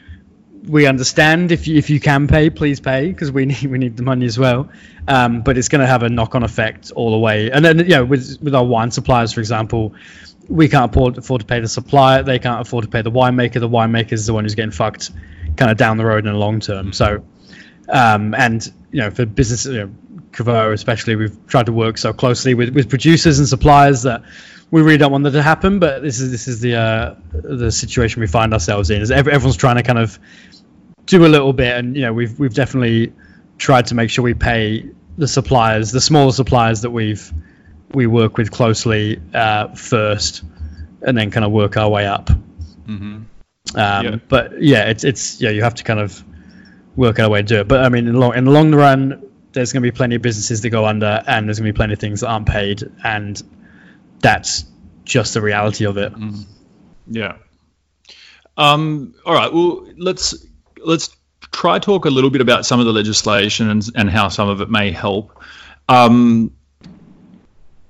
we 0.66 0.86
understand 0.86 1.52
if 1.52 1.66
you, 1.66 1.76
if 1.76 1.90
you 1.90 2.00
can 2.00 2.26
pay, 2.26 2.50
please 2.50 2.80
pay 2.80 3.08
because 3.08 3.30
we 3.30 3.46
need 3.46 3.64
we 3.64 3.78
need 3.78 3.96
the 3.96 4.02
money 4.02 4.26
as 4.26 4.38
well. 4.38 4.70
Um, 5.06 5.42
but 5.42 5.58
it's 5.58 5.68
going 5.68 5.80
to 5.80 5.86
have 5.86 6.02
a 6.02 6.08
knock 6.08 6.34
on 6.34 6.42
effect 6.42 6.90
all 6.92 7.12
the 7.12 7.18
way. 7.18 7.50
And 7.50 7.64
then 7.64 7.78
you 7.78 7.88
know 7.88 8.04
with 8.04 8.38
with 8.40 8.54
our 8.54 8.64
wine 8.64 8.90
suppliers, 8.90 9.32
for 9.32 9.40
example, 9.40 9.94
we 10.48 10.68
can't 10.68 10.90
afford, 10.90 11.18
afford 11.18 11.40
to 11.40 11.46
pay 11.46 11.60
the 11.60 11.68
supplier. 11.68 12.22
They 12.22 12.38
can't 12.38 12.60
afford 12.60 12.84
to 12.84 12.90
pay 12.90 13.02
the 13.02 13.10
winemaker. 13.10 13.60
The 13.60 13.68
winemaker 13.68 14.12
is 14.12 14.26
the 14.26 14.34
one 14.34 14.44
who's 14.44 14.54
getting 14.54 14.70
fucked, 14.70 15.10
kind 15.56 15.70
of 15.70 15.76
down 15.76 15.96
the 15.96 16.04
road 16.04 16.26
in 16.26 16.32
the 16.32 16.38
long 16.38 16.60
term. 16.60 16.92
So, 16.92 17.24
um, 17.88 18.34
and 18.34 18.64
you 18.90 19.00
know 19.00 19.10
for 19.10 19.26
business, 19.26 19.66
you 19.66 19.78
know, 19.78 19.90
Caveau 20.32 20.72
especially, 20.72 21.16
we've 21.16 21.46
tried 21.46 21.66
to 21.66 21.72
work 21.72 21.96
so 21.98 22.12
closely 22.12 22.54
with, 22.54 22.70
with 22.70 22.88
producers 22.88 23.38
and 23.38 23.48
suppliers 23.48 24.02
that 24.02 24.22
we 24.70 24.82
really 24.82 24.98
don't 24.98 25.12
want 25.12 25.24
that 25.24 25.30
to 25.32 25.42
happen. 25.42 25.78
But 25.78 26.02
this 26.02 26.20
is 26.20 26.30
this 26.30 26.48
is 26.48 26.60
the 26.60 26.76
uh, 26.76 27.14
the 27.32 27.70
situation 27.70 28.20
we 28.20 28.26
find 28.26 28.52
ourselves 28.52 28.90
in. 28.90 29.02
Is 29.02 29.10
everyone's 29.10 29.56
trying 29.56 29.76
to 29.76 29.82
kind 29.82 29.98
of 29.98 30.18
do 31.06 31.24
a 31.24 31.28
little 31.28 31.52
bit, 31.52 31.76
and 31.76 31.96
you 31.96 32.02
know 32.02 32.12
we've 32.12 32.38
we've 32.38 32.54
definitely 32.54 33.12
tried 33.58 33.86
to 33.86 33.94
make 33.94 34.10
sure 34.10 34.24
we 34.24 34.34
pay 34.34 34.88
the 35.16 35.28
suppliers, 35.28 35.92
the 35.92 36.00
smaller 36.00 36.32
suppliers 36.32 36.82
that 36.82 36.90
we've 36.90 37.32
we 37.92 38.06
work 38.06 38.36
with 38.36 38.50
closely 38.50 39.20
uh, 39.32 39.68
first, 39.74 40.42
and 41.02 41.16
then 41.16 41.30
kind 41.30 41.44
of 41.44 41.52
work 41.52 41.76
our 41.76 41.88
way 41.88 42.06
up. 42.06 42.26
Mm-hmm. 42.86 43.04
Um, 43.04 43.24
Yeah. 43.74 44.16
But 44.28 44.62
yeah, 44.62 44.88
it's 44.90 45.04
it's 45.04 45.40
yeah, 45.40 45.50
you 45.50 45.62
have 45.62 45.74
to 45.76 45.84
kind 45.84 46.00
of 46.00 46.22
work 46.96 47.18
out 47.18 47.26
a 47.26 47.30
way 47.30 47.42
to 47.42 47.46
do 47.46 47.60
it. 47.60 47.68
But 47.68 47.84
I 47.84 47.88
mean, 47.88 48.06
in 48.06 48.14
the 48.14 48.18
long 48.18 48.34
in 48.34 48.44
the 48.44 48.50
long 48.50 48.74
run, 48.74 49.30
there's 49.52 49.72
going 49.72 49.82
to 49.82 49.90
be 49.90 49.94
plenty 49.96 50.16
of 50.16 50.22
businesses 50.22 50.60
that 50.62 50.70
go 50.70 50.84
under, 50.86 51.22
and 51.26 51.46
there's 51.46 51.58
going 51.58 51.66
to 51.66 51.72
be 51.72 51.76
plenty 51.76 51.94
of 51.94 52.00
things 52.00 52.20
that 52.20 52.28
aren't 52.28 52.46
paid, 52.48 52.82
and 53.04 53.40
that's 54.20 54.64
just 55.04 55.34
the 55.34 55.40
reality 55.40 55.86
of 55.86 55.96
it. 55.96 56.12
Yeah. 57.06 57.36
Um, 58.56 59.14
all 59.26 59.34
right. 59.34 59.52
Well, 59.52 59.86
let's 59.96 60.34
let's 60.84 61.16
try 61.52 61.78
talk 61.78 62.04
a 62.04 62.10
little 62.10 62.30
bit 62.30 62.40
about 62.40 62.66
some 62.66 62.80
of 62.80 62.86
the 62.86 62.92
legislation 62.92 63.70
and, 63.70 63.84
and 63.94 64.10
how 64.10 64.28
some 64.28 64.48
of 64.48 64.60
it 64.60 64.70
may 64.70 64.90
help. 64.90 65.42
Um, 65.88 66.52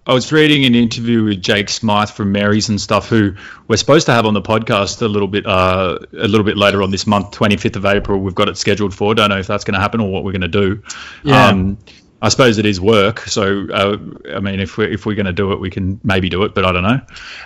I 0.07 0.13
was 0.13 0.31
reading 0.33 0.67
an 0.67 0.75
interview 0.75 1.25
with 1.25 1.41
Jake 1.41 1.71
Smyth 1.71 2.11
from 2.11 2.31
Mary's 2.31 2.69
and 2.69 2.79
stuff, 2.79 3.09
who 3.09 3.35
we're 3.69 3.77
supposed 3.77 4.05
to 4.07 4.13
have 4.13 4.27
on 4.27 4.35
the 4.35 4.43
podcast 4.43 5.01
a 5.01 5.09
little 5.09 5.29
bit 5.29 5.47
uh, 5.47 5.99
a 6.13 6.29
little 6.29 6.45
bit 6.45 6.59
later 6.59 6.83
on 6.83 6.91
this 6.91 7.07
month, 7.07 7.31
25th 7.31 7.77
of 7.77 7.87
April. 7.87 8.21
We've 8.21 8.35
got 8.35 8.51
it 8.51 8.59
scheduled 8.59 8.95
for. 8.95 9.15
Don't 9.15 9.31
know 9.31 9.39
if 9.39 9.47
that's 9.47 9.65
going 9.65 9.75
to 9.75 9.81
happen 9.81 10.01
or 10.01 10.11
what 10.11 10.23
we're 10.23 10.33
going 10.33 10.43
to 10.43 10.49
do. 10.49 10.83
Yeah. 11.23 11.49
Um, 11.49 11.79
I 12.21 12.29
suppose 12.29 12.59
it 12.59 12.67
is 12.67 12.81
work. 12.81 13.21
So, 13.21 13.67
uh, 13.71 13.97
I 14.35 14.41
mean, 14.41 14.61
if 14.61 14.77
we're, 14.77 14.91
if 14.91 15.07
we're 15.07 15.17
going 15.17 15.27
to 15.27 15.33
do 15.33 15.53
it, 15.53 15.61
we 15.61 15.71
can 15.71 16.01
maybe 16.03 16.29
do 16.29 16.45
it, 16.45 16.55
but 16.55 16.65
I 16.65 16.73
don't 16.73 16.83
know. 16.83 17.01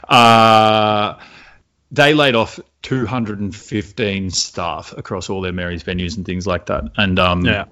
Uh, 0.09 1.19
they 1.91 2.15
laid 2.15 2.35
off 2.35 2.61
215 2.89 4.31
staff 4.31 4.95
across 4.97 5.29
all 5.29 5.43
their 5.43 5.53
Mary's 5.53 5.85
venues 5.85 6.17
and 6.17 6.25
things 6.25 6.47
like 6.47 6.65
that. 6.67 6.85
And 6.97 7.19
um, 7.19 7.45
Yeah. 7.45 7.67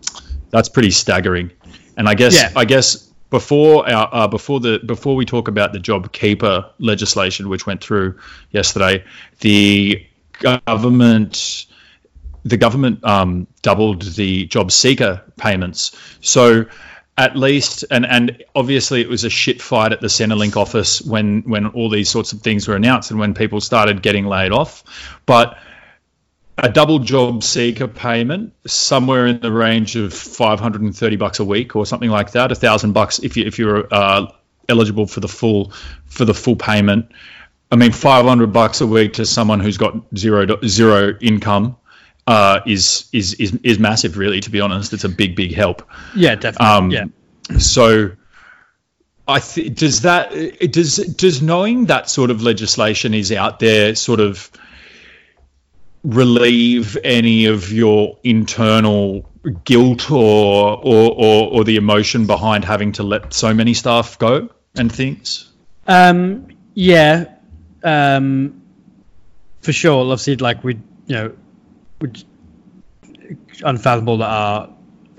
that's 0.50 0.68
pretty 0.68 0.90
staggering. 0.90 1.50
And 1.96 2.06
I 2.06 2.14
guess 2.14 2.34
Yeah. 2.34 2.52
I 2.54 2.66
guess 2.66 2.96
before 3.30 3.88
our 3.90 4.08
uh, 4.12 4.28
before 4.28 4.60
the 4.60 4.78
before 4.84 5.16
we 5.16 5.24
talk 5.24 5.48
about 5.48 5.72
the 5.72 5.78
job 5.78 6.12
keeper 6.12 6.66
legislation 6.78 7.48
which 7.48 7.66
went 7.66 7.82
through 7.82 8.18
yesterday, 8.50 9.02
the 9.40 10.04
government 10.66 11.64
the 12.44 12.58
government 12.58 13.02
um, 13.02 13.46
doubled 13.62 14.02
the 14.02 14.44
job 14.46 14.70
seeker 14.70 15.22
payments. 15.38 15.96
So 16.20 16.66
at 17.18 17.36
least, 17.36 17.84
and 17.90 18.04
and 18.04 18.44
obviously 18.54 19.00
it 19.00 19.08
was 19.08 19.24
a 19.24 19.30
shit 19.30 19.62
fight 19.62 19.92
at 19.92 20.00
the 20.00 20.06
Centrelink 20.08 20.56
office 20.56 21.00
when 21.00 21.42
when 21.42 21.66
all 21.68 21.88
these 21.88 22.08
sorts 22.08 22.32
of 22.32 22.42
things 22.42 22.68
were 22.68 22.76
announced 22.76 23.10
and 23.10 23.18
when 23.18 23.34
people 23.34 23.60
started 23.60 24.02
getting 24.02 24.26
laid 24.26 24.52
off, 24.52 24.84
but 25.24 25.58
a 26.58 26.70
double 26.70 26.98
job 26.98 27.42
seeker 27.42 27.86
payment 27.86 28.52
somewhere 28.66 29.26
in 29.26 29.40
the 29.40 29.52
range 29.52 29.96
of 29.96 30.12
530 30.12 31.16
bucks 31.16 31.38
a 31.38 31.44
week 31.44 31.76
or 31.76 31.84
something 31.84 32.08
like 32.08 32.32
that 32.32 32.50
a 32.50 32.54
thousand 32.54 32.92
bucks 32.92 33.18
if 33.18 33.36
you 33.36 33.44
if 33.44 33.58
you're 33.58 33.86
uh, 33.92 34.26
eligible 34.68 35.06
for 35.06 35.20
the 35.20 35.28
full 35.28 35.72
for 36.06 36.24
the 36.24 36.34
full 36.34 36.56
payment. 36.56 37.10
I 37.70 37.76
mean 37.76 37.92
500 37.92 38.52
bucks 38.52 38.80
a 38.80 38.86
week 38.86 39.14
to 39.14 39.26
someone 39.26 39.60
who's 39.60 39.76
got 39.76 39.94
zero 40.16 40.46
zero 40.66 41.16
income 41.20 41.76
uh, 42.26 42.60
is 42.66 43.08
is 43.12 43.34
is 43.34 43.58
is 43.62 43.78
massive 43.78 44.16
really 44.16 44.40
to 44.40 44.50
be 44.50 44.60
honest 44.60 44.92
it's 44.92 45.04
a 45.04 45.08
big 45.08 45.36
big 45.36 45.54
help 45.54 45.88
Yeah, 46.14 46.34
definitely. 46.34 46.66
Um, 46.66 46.90
yeah. 46.90 47.04
so 47.58 48.10
I 49.28 49.40
th- 49.40 49.74
does 49.78 50.02
that 50.02 50.30
does 50.72 50.96
does 50.96 51.42
knowing 51.42 51.86
that 51.86 52.08
sort 52.08 52.30
of 52.30 52.42
legislation 52.42 53.14
is 53.14 53.32
out 53.32 53.58
there 53.60 53.94
sort 53.94 54.20
of 54.20 54.50
relieve 56.04 56.96
any 57.02 57.46
of 57.46 57.72
your 57.72 58.18
internal 58.22 59.28
guilt 59.64 60.10
or 60.10 60.78
or, 60.82 61.12
or 61.12 61.52
or 61.52 61.64
the 61.64 61.76
emotion 61.76 62.26
behind 62.26 62.64
having 62.64 62.92
to 62.92 63.02
let 63.02 63.32
so 63.32 63.52
many 63.52 63.74
staff 63.74 64.18
go 64.18 64.48
and 64.76 64.92
things? 64.92 65.52
Um, 65.88 66.48
yeah, 66.74 67.34
um, 67.82 68.62
for 69.60 69.72
sure. 69.72 70.02
Obviously, 70.02 70.36
like 70.36 70.62
we, 70.62 70.74
you 71.06 71.14
know, 71.14 71.32
would 72.00 72.24
unfathomable 73.62 74.18
that 74.18 74.28
our 74.28 74.70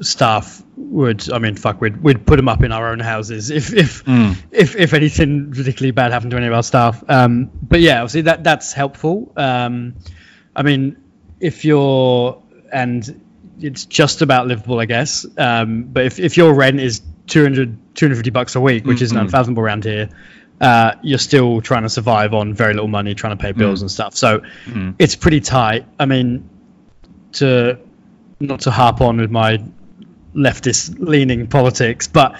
staff 0.02 0.62
would. 0.76 1.32
I 1.32 1.40
mean, 1.40 1.56
fuck, 1.56 1.82
we'd 1.82 2.02
we'd 2.02 2.26
put 2.26 2.38
them 2.38 2.48
up 2.48 2.64
in 2.64 2.72
our 2.72 2.92
own 2.92 3.00
houses 3.00 3.50
if 3.50 3.74
if 3.74 4.04
if 4.52 4.76
if 4.76 4.94
anything 4.94 5.52
particularly 5.52 5.92
bad 5.92 6.12
happened 6.12 6.32
to 6.32 6.38
any 6.38 6.48
of 6.48 6.54
our 6.54 6.64
staff. 6.64 7.04
Um, 7.08 7.52
but 7.62 7.82
yeah, 7.82 8.02
obviously 8.02 8.22
that 8.22 8.44
that's 8.44 8.74
helpful. 8.74 9.32
Um, 9.36 9.96
I 10.56 10.64
mean, 10.64 10.98
if 11.40 11.66
you're 11.66 12.42
and 12.72 13.22
it's 13.60 13.86
just 13.86 14.22
about 14.22 14.48
livable, 14.48 14.80
I 14.80 14.86
guess. 14.86 15.26
Um, 15.38 15.84
but 15.84 16.06
if, 16.06 16.20
if 16.20 16.38
your 16.38 16.54
rent 16.54 16.80
is 16.80 17.02
200, 17.28 17.96
250 17.96 18.30
bucks 18.30 18.56
a 18.56 18.62
week, 18.62 18.86
which 18.86 19.02
is 19.02 19.12
an 19.12 19.18
unfathomable 19.24 19.64
around 19.64 19.84
here, 19.84 20.10
uh, 20.62 20.94
you're 21.02 21.18
still 21.18 21.62
trying 21.62 21.84
to 21.84 21.90
survive 21.90 22.34
on 22.34 22.54
very 22.54 22.74
little 22.74 22.88
money, 22.88 23.16
trying 23.16 23.36
to 23.36 23.42
pay 23.42 23.52
bills 23.54 23.82
and 23.82 23.90
stuff. 23.90 24.16
So 24.16 24.42
it's 25.00 25.16
pretty 25.16 25.40
tight. 25.42 25.86
I 26.00 26.06
mean, 26.06 26.48
to 27.34 27.78
not 28.40 28.62
to 28.62 28.72
harp 28.72 29.02
on 29.02 29.18
with 29.18 29.32
my 29.32 29.62
leftist 30.36 30.96
leaning 31.00 31.48
politics, 31.48 32.08
but 32.08 32.40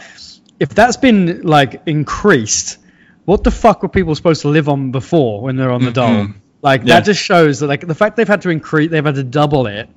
if 0.60 0.70
that's 0.70 0.98
been 0.98 1.42
like 1.44 1.82
increased, 1.86 2.78
what 3.26 3.44
the 3.44 3.52
fuck 3.52 3.84
were 3.84 3.90
people 3.90 4.14
supposed 4.16 4.42
to 4.42 4.50
live 4.50 4.70
on 4.70 4.92
before 4.92 5.42
when 5.42 5.56
they're 5.56 5.72
on 5.72 5.84
the 5.84 5.92
mm-hmm. 5.92 6.26
dole? 6.26 6.34
Like 6.62 6.82
Yeah. 6.82 6.96
that 6.96 7.06
just 7.06 7.22
shows 7.22 7.60
that 7.60 7.68
like 7.68 7.86
the 7.86 7.96
fact 7.96 8.16
they've 8.16 8.28
had 8.28 8.42
to 8.44 8.50
increase, 8.50 8.90
they've 8.92 9.04
had 9.06 9.16
to 9.16 9.24
double 9.24 9.68
it 9.68 9.90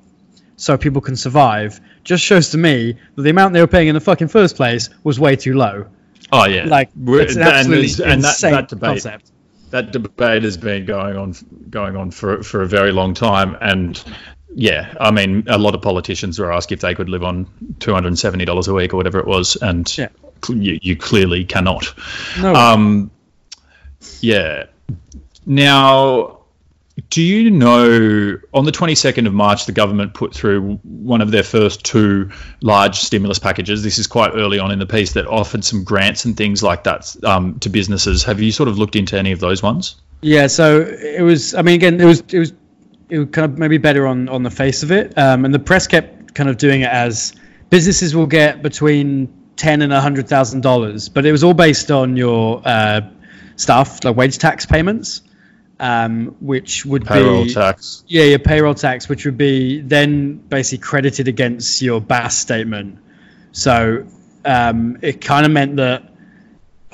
so 0.55 0.77
people 0.77 1.01
can 1.01 1.15
survive, 1.15 1.79
just 2.03 2.23
shows 2.23 2.49
to 2.49 2.57
me 2.57 2.97
that 3.15 3.21
the 3.21 3.29
amount 3.29 3.53
they 3.53 3.61
were 3.61 3.67
paying 3.67 3.87
in 3.87 3.95
the 3.95 4.01
fucking 4.01 4.27
first 4.27 4.55
place 4.55 4.89
was 5.03 5.19
way 5.19 5.35
too 5.35 5.55
low. 5.55 5.85
Oh 6.31 6.45
yeah, 6.45 6.65
Like 6.65 6.89
We're- 6.95 7.23
it's 7.23 7.35
an 7.35 7.41
and 7.41 7.49
absolutely 7.51 7.87
there's- 7.87 8.13
and 8.13 8.23
that, 8.23 8.37
that 8.41 8.69
debate 8.69 8.89
concept. 8.89 9.31
that 9.71 9.91
debate 9.91 10.43
has 10.43 10.57
been 10.57 10.85
going 10.85 11.17
on 11.17 11.33
going 11.69 11.95
on 11.95 12.11
for 12.11 12.43
for 12.43 12.61
a 12.61 12.67
very 12.67 12.91
long 12.91 13.13
time 13.13 13.57
and 13.59 14.01
yeah 14.53 14.93
i 14.99 15.11
mean 15.11 15.45
a 15.47 15.57
lot 15.57 15.75
of 15.75 15.81
politicians 15.81 16.37
were 16.39 16.51
asked 16.51 16.71
if 16.71 16.81
they 16.81 16.93
could 16.95 17.09
live 17.09 17.23
on 17.23 17.45
$270 17.79 18.67
a 18.67 18.73
week 18.73 18.93
or 18.93 18.97
whatever 18.97 19.19
it 19.19 19.27
was 19.27 19.55
and 19.55 19.97
Yeah. 19.97 20.09
cl- 20.43 20.59
you, 20.59 20.79
you 20.81 20.95
clearly 20.97 21.45
cannot 21.45 21.93
No, 22.39 22.53
um 22.53 23.11
yeah 24.19 24.65
now 25.45 26.37
do 27.09 27.21
you 27.21 27.49
know 27.49 28.37
on 28.53 28.65
the 28.65 28.71
22nd 28.71 29.25
of 29.25 29.33
March, 29.33 29.65
the 29.65 29.71
government 29.71 30.13
put 30.13 30.35
through 30.35 30.75
one 30.83 31.21
of 31.21 31.31
their 31.31 31.41
first 31.41 31.83
two 31.85 32.29
large 32.61 32.99
stimulus 32.99 33.39
packages? 33.39 33.81
This 33.81 33.97
is 33.97 34.07
quite 34.07 34.33
early 34.35 34.59
on 34.59 34.71
in 34.71 34.77
the 34.77 34.85
piece 34.85 35.13
that 35.13 35.25
offered 35.25 35.63
some 35.63 35.83
grants 35.83 36.25
and 36.25 36.35
things 36.37 36.61
like 36.61 36.83
that 36.83 37.15
um, 37.23 37.59
to 37.59 37.69
businesses. 37.69 38.23
Have 38.25 38.41
you 38.41 38.51
sort 38.51 38.67
of 38.69 38.77
looked 38.77 38.95
into 38.97 39.17
any 39.17 39.31
of 39.31 39.39
those 39.39 39.63
ones? 39.63 39.95
Yeah, 40.21 40.47
so 40.47 40.81
it 40.81 41.23
was. 41.23 41.55
I 41.55 41.61
mean, 41.63 41.75
again, 41.75 41.99
it 41.99 42.05
was 42.05 42.19
it 42.29 42.37
was 42.39 42.53
it 43.11 43.19
was 43.19 43.27
kind 43.31 43.51
of 43.51 43.59
maybe 43.59 43.77
better 43.77 44.07
on 44.07 44.29
on 44.29 44.41
the 44.41 44.49
face 44.49 44.83
of 44.83 44.91
it, 44.91 45.15
um, 45.17 45.43
and 45.43 45.53
the 45.53 45.59
press 45.59 45.85
kept 45.85 46.33
kind 46.33 46.49
of 46.49 46.57
doing 46.57 46.81
it 46.81 46.89
as 46.89 47.33
businesses 47.69 48.15
will 48.15 48.25
get 48.25 48.63
between 48.63 49.31
ten 49.57 49.81
and 49.81 49.91
a 49.91 49.99
hundred 49.99 50.29
thousand 50.29 50.61
dollars, 50.61 51.09
but 51.09 51.25
it 51.25 51.31
was 51.31 51.43
all 51.43 51.53
based 51.53 51.91
on 51.91 52.15
your 52.15 52.61
uh, 52.63 53.01
stuff 53.57 54.03
like 54.05 54.15
wage 54.15 54.37
tax 54.37 54.65
payments, 54.65 55.23
um, 55.77 56.37
which 56.39 56.85
would 56.85 57.05
Payroll 57.05 57.43
be 57.43 57.53
tax. 57.53 58.05
yeah, 58.07 58.23
your 58.23 58.39
payroll 58.39 58.75
tax, 58.75 59.09
which 59.09 59.25
would 59.25 59.37
be 59.37 59.81
then 59.81 60.37
basically 60.37 60.81
credited 60.81 61.27
against 61.27 61.81
your 61.81 61.99
BAS 61.99 62.37
statement. 62.37 62.97
So 63.51 64.07
um, 64.45 64.99
it 65.01 65.19
kind 65.19 65.45
of 65.45 65.51
meant 65.51 65.75
that 65.75 66.09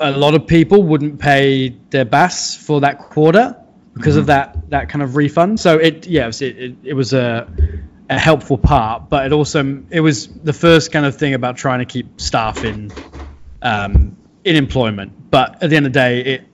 a 0.00 0.10
lot 0.10 0.34
of 0.34 0.48
people 0.48 0.82
wouldn't 0.82 1.20
pay 1.20 1.76
their 1.90 2.04
BAS 2.04 2.56
for 2.56 2.80
that 2.80 2.98
quarter 2.98 3.54
because 3.98 4.16
of 4.16 4.26
that 4.26 4.70
that 4.70 4.88
kind 4.88 5.02
of 5.02 5.16
refund. 5.16 5.60
So 5.60 5.76
it 5.76 6.06
yeah, 6.06 6.24
it 6.24 6.26
was, 6.26 6.42
it, 6.42 6.76
it 6.82 6.94
was 6.94 7.12
a 7.12 7.46
a 8.08 8.18
helpful 8.18 8.56
part, 8.56 9.08
but 9.08 9.26
it 9.26 9.32
also 9.32 9.82
it 9.90 10.00
was 10.00 10.28
the 10.28 10.52
first 10.52 10.92
kind 10.92 11.04
of 11.04 11.16
thing 11.16 11.34
about 11.34 11.56
trying 11.56 11.80
to 11.80 11.84
keep 11.84 12.20
staff 12.20 12.64
in 12.64 12.90
um, 13.62 14.16
in 14.44 14.56
employment. 14.56 15.30
But 15.30 15.62
at 15.62 15.70
the 15.70 15.76
end 15.76 15.86
of 15.86 15.92
the 15.92 15.98
day, 15.98 16.20
it 16.20 16.44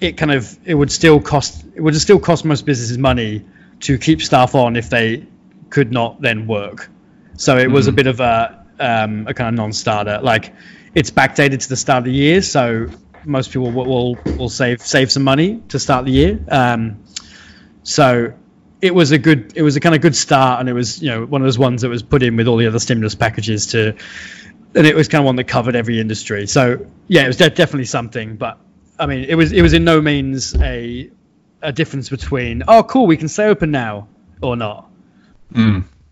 it 0.00 0.16
kind 0.16 0.32
of 0.32 0.58
it 0.64 0.74
would 0.74 0.90
still 0.90 1.20
cost 1.20 1.64
it 1.74 1.80
would 1.80 1.94
still 2.00 2.18
cost 2.18 2.44
most 2.44 2.64
businesses 2.64 2.96
money 2.96 3.44
to 3.80 3.98
keep 3.98 4.22
staff 4.22 4.54
on 4.54 4.76
if 4.76 4.88
they 4.88 5.26
could 5.68 5.92
not 5.92 6.20
then 6.20 6.46
work. 6.46 6.90
So 7.36 7.58
it 7.58 7.70
was 7.70 7.86
a 7.86 7.92
bit 7.92 8.06
of 8.06 8.20
a 8.20 8.64
um, 8.78 9.26
a 9.26 9.34
kind 9.34 9.48
of 9.48 9.54
non-starter. 9.54 10.20
Like 10.22 10.54
it's 10.94 11.10
backdated 11.10 11.60
to 11.60 11.68
the 11.68 11.76
start 11.76 11.98
of 11.98 12.04
the 12.04 12.12
year, 12.12 12.40
so 12.40 12.88
most 13.24 13.50
people 13.50 13.70
will 13.70 13.86
will, 13.86 14.18
will 14.36 14.48
save 14.48 14.80
save 14.82 15.10
some 15.10 15.24
money 15.24 15.62
to 15.68 15.78
start 15.78 16.04
the 16.04 16.12
year. 16.12 16.38
Um, 16.48 17.04
so 17.82 18.32
it 18.80 18.94
was 18.94 19.12
a 19.12 19.18
good 19.18 19.52
it 19.56 19.62
was 19.62 19.76
a 19.76 19.80
kind 19.80 19.94
of 19.94 20.00
good 20.00 20.16
start, 20.16 20.60
and 20.60 20.68
it 20.68 20.72
was 20.72 21.02
you 21.02 21.10
know 21.10 21.24
one 21.26 21.40
of 21.40 21.46
those 21.46 21.58
ones 21.58 21.82
that 21.82 21.88
was 21.88 22.02
put 22.02 22.22
in 22.22 22.36
with 22.36 22.48
all 22.48 22.56
the 22.56 22.66
other 22.66 22.78
stimulus 22.78 23.14
packages 23.14 23.68
to, 23.68 23.94
and 24.74 24.86
it 24.86 24.94
was 24.94 25.08
kind 25.08 25.20
of 25.20 25.26
one 25.26 25.36
that 25.36 25.44
covered 25.44 25.76
every 25.76 26.00
industry. 26.00 26.46
So 26.46 26.86
yeah, 27.08 27.24
it 27.24 27.26
was 27.28 27.36
de- 27.36 27.50
definitely 27.50 27.86
something, 27.86 28.36
but 28.36 28.58
I 28.98 29.06
mean 29.06 29.24
it 29.24 29.34
was 29.34 29.52
it 29.52 29.62
was 29.62 29.72
in 29.72 29.84
no 29.84 30.00
means 30.00 30.54
a 30.54 31.10
a 31.62 31.72
difference 31.72 32.08
between 32.08 32.62
oh 32.68 32.82
cool 32.82 33.06
we 33.06 33.16
can 33.16 33.28
stay 33.28 33.44
open 33.44 33.70
now 33.70 34.08
or 34.42 34.56
not. 34.56 34.90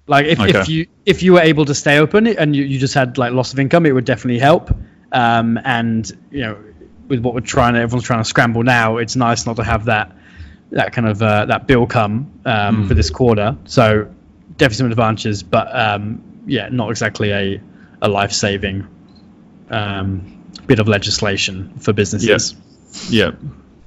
Like 0.06 0.24
if, 0.26 0.38
if 0.40 0.68
you 0.68 0.86
if 1.04 1.22
you 1.22 1.34
were 1.34 1.40
able 1.40 1.66
to 1.66 1.74
stay 1.74 1.98
open 1.98 2.26
and 2.26 2.56
you, 2.56 2.64
you 2.64 2.78
just 2.78 2.94
had 2.94 3.18
like 3.18 3.32
loss 3.32 3.52
of 3.52 3.58
income, 3.58 3.84
it 3.84 3.92
would 3.92 4.06
definitely 4.06 4.38
help. 4.38 4.70
Um, 5.12 5.58
and 5.62 6.10
you 6.30 6.40
know, 6.40 6.58
with 7.08 7.20
what 7.20 7.34
we're 7.34 7.40
trying 7.40 7.74
to 7.74 7.80
everyone's 7.80 8.04
trying 8.06 8.20
to 8.20 8.28
scramble 8.28 8.62
now, 8.62 8.98
it's 8.98 9.16
nice 9.16 9.46
not 9.46 9.56
to 9.56 9.64
have 9.64 9.86
that 9.86 10.12
that 10.70 10.92
kind 10.92 11.08
of 11.08 11.22
uh, 11.22 11.46
that 11.46 11.66
bill 11.66 11.86
come 11.86 12.40
um, 12.44 12.86
for 12.88 12.94
this 12.94 13.10
quarter. 13.10 13.56
So 13.64 14.08
definitely 14.56 14.76
some 14.76 14.86
advantages, 14.90 15.42
but 15.42 15.68
um, 15.74 16.42
yeah, 16.46 16.68
not 16.70 16.90
exactly 16.90 17.32
a 17.32 17.60
a 18.02 18.08
life 18.08 18.32
saving 18.32 18.86
um, 19.70 20.42
bit 20.66 20.78
of 20.78 20.88
legislation 20.88 21.74
for 21.78 21.92
businesses. 21.92 22.54
Yeah, 23.10 23.32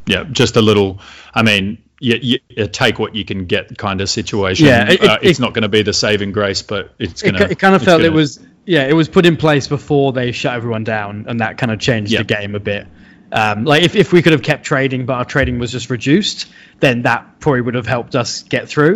yeah, 0.05 0.23
just 0.31 0.55
a 0.57 0.61
little. 0.61 0.99
I 1.33 1.43
mean, 1.43 1.81
you, 1.99 2.17
you, 2.21 2.39
you 2.49 2.67
take 2.67 2.99
what 2.99 3.15
you 3.15 3.25
can 3.25 3.45
get 3.45 3.77
kind 3.77 4.01
of 4.01 4.09
situation. 4.09 4.67
Yeah, 4.67 4.89
it- 4.91 5.01
uh, 5.03 5.17
it- 5.21 5.27
it's 5.29 5.39
it- 5.39 5.41
not 5.41 5.53
going 5.53 5.63
to 5.63 5.69
be 5.69 5.81
the 5.83 5.93
saving 5.93 6.31
grace, 6.31 6.61
but 6.61 6.93
it's 6.99 7.21
It, 7.23 7.31
going 7.31 7.43
to. 7.43 7.51
it 7.51 7.59
kind 7.59 7.75
of 7.75 7.83
felt 7.83 8.01
it 8.01 8.13
was 8.13 8.39
yeah 8.63 8.85
it 8.87 8.93
was 8.93 9.09
put 9.09 9.25
in 9.25 9.37
place 9.37 9.67
before 9.67 10.13
they 10.13 10.31
shut 10.31 10.53
everyone 10.53 10.83
down 10.83 11.25
and 11.27 11.39
that 11.39 11.57
kind 11.57 11.71
of 11.71 11.79
changed 11.79 12.11
Yeah. 12.11 12.19
the 12.19 12.25
game 12.25 12.53
a 12.53 12.59
bit 12.59 12.85
um, 13.31 13.63
like 13.63 13.83
if, 13.83 13.95
if 13.95 14.11
we 14.11 14.21
could 14.21 14.33
have 14.33 14.43
kept 14.43 14.63
trading 14.65 15.05
but 15.05 15.13
our 15.13 15.25
trading 15.25 15.59
was 15.59 15.71
just 15.71 15.89
reduced 15.89 16.47
then 16.79 17.03
that 17.03 17.39
probably 17.39 17.61
would 17.61 17.75
have 17.75 17.87
helped 17.87 18.15
us 18.15 18.43
get 18.43 18.67
through. 18.67 18.93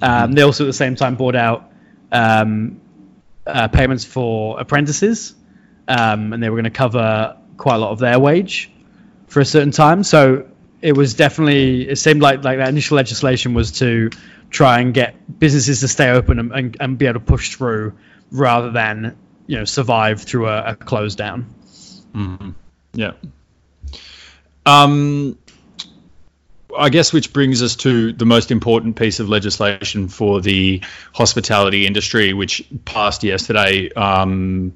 Um, 0.00 0.32
they 0.32 0.42
also 0.42 0.64
at 0.64 0.68
the 0.68 0.72
same 0.72 0.96
time 0.96 1.16
bought 1.16 1.36
out 1.36 1.70
um, 2.10 2.80
uh, 3.46 3.68
payments 3.68 4.04
for 4.04 4.58
apprentices 4.60 5.34
um, 5.88 6.32
and 6.32 6.42
they 6.42 6.48
were 6.48 6.56
going 6.56 6.64
to 6.64 6.70
cover 6.70 7.36
quite 7.56 7.76
a 7.76 7.78
lot 7.78 7.90
of 7.90 7.98
their 7.98 8.18
wage 8.18 8.70
for 9.26 9.40
a 9.40 9.44
certain 9.44 9.70
time. 9.70 10.02
So 10.02 10.48
it 10.80 10.96
was 10.96 11.14
definitely 11.14 11.88
it 11.88 11.96
seemed 11.96 12.20
like 12.20 12.44
like 12.44 12.58
that 12.58 12.68
initial 12.68 12.96
legislation 12.96 13.54
was 13.54 13.72
to 13.78 14.10
try 14.50 14.80
and 14.80 14.92
get 14.92 15.38
businesses 15.38 15.80
to 15.80 15.88
stay 15.88 16.10
open 16.10 16.38
and, 16.38 16.52
and, 16.52 16.76
and 16.78 16.98
be 16.98 17.06
able 17.06 17.20
to 17.20 17.24
push 17.24 17.54
through 17.54 17.94
rather 18.30 18.70
than 18.70 19.16
you 19.46 19.58
know 19.58 19.64
survive 19.64 20.22
through 20.22 20.48
a, 20.48 20.72
a 20.72 20.76
close 20.76 21.14
down. 21.14 21.46
Yeah. 22.94 23.12
Um, 24.64 25.38
I 26.76 26.88
guess 26.88 27.12
which 27.12 27.32
brings 27.32 27.62
us 27.62 27.76
to 27.76 28.12
the 28.12 28.24
most 28.24 28.50
important 28.50 28.96
piece 28.96 29.20
of 29.20 29.28
legislation 29.28 30.08
for 30.08 30.40
the 30.40 30.82
hospitality 31.12 31.86
industry, 31.86 32.32
which 32.32 32.64
passed 32.84 33.22
yesterday. 33.24 33.90
Um, 33.92 34.74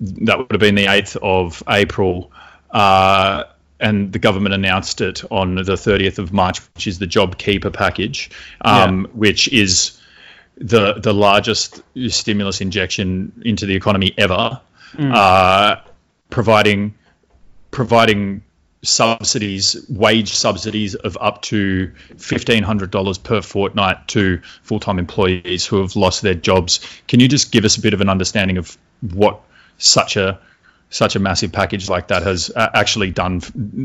that 0.00 0.38
would 0.38 0.52
have 0.52 0.60
been 0.60 0.76
the 0.76 0.86
8th 0.86 1.16
of 1.16 1.62
April. 1.68 2.30
Uh, 2.70 3.44
and 3.80 4.12
the 4.12 4.18
government 4.18 4.54
announced 4.54 5.00
it 5.00 5.22
on 5.30 5.54
the 5.54 5.62
30th 5.62 6.18
of 6.18 6.32
March, 6.32 6.60
which 6.74 6.86
is 6.86 6.98
the 6.98 7.06
JobKeeper 7.06 7.72
package, 7.72 8.30
um, 8.60 9.08
which 9.12 9.48
is 9.48 10.00
the 10.56 10.94
the 10.94 11.14
largest 11.14 11.82
stimulus 12.08 12.60
injection 12.60 13.42
into 13.44 13.66
the 13.66 13.76
economy 13.76 14.12
ever, 14.18 14.60
uh, 14.98 15.76
providing 16.30 16.94
providing 17.70 18.42
subsidies, 18.82 19.84
wage 19.88 20.34
subsidies 20.34 20.94
of 20.94 21.18
up 21.20 21.42
to 21.42 21.92
fifteen 22.16 22.62
hundred 22.62 22.90
dollars 22.90 23.18
per 23.18 23.42
fortnight 23.42 24.08
to 24.08 24.40
full 24.62 24.80
time 24.80 24.98
employees 24.98 25.66
who 25.66 25.80
have 25.80 25.96
lost 25.96 26.22
their 26.22 26.34
jobs. 26.34 26.80
Can 27.08 27.20
you 27.20 27.28
just 27.28 27.52
give 27.52 27.64
us 27.64 27.76
a 27.76 27.80
bit 27.80 27.94
of 27.94 28.00
an 28.00 28.08
understanding 28.08 28.58
of 28.58 28.76
what 29.00 29.40
such 29.78 30.16
a 30.16 30.40
such 30.90 31.16
a 31.16 31.18
massive 31.18 31.52
package 31.52 31.88
like 31.88 32.08
that 32.08 32.22
has 32.22 32.50
uh, 32.54 32.68
actually 32.72 33.10
done, 33.10 33.42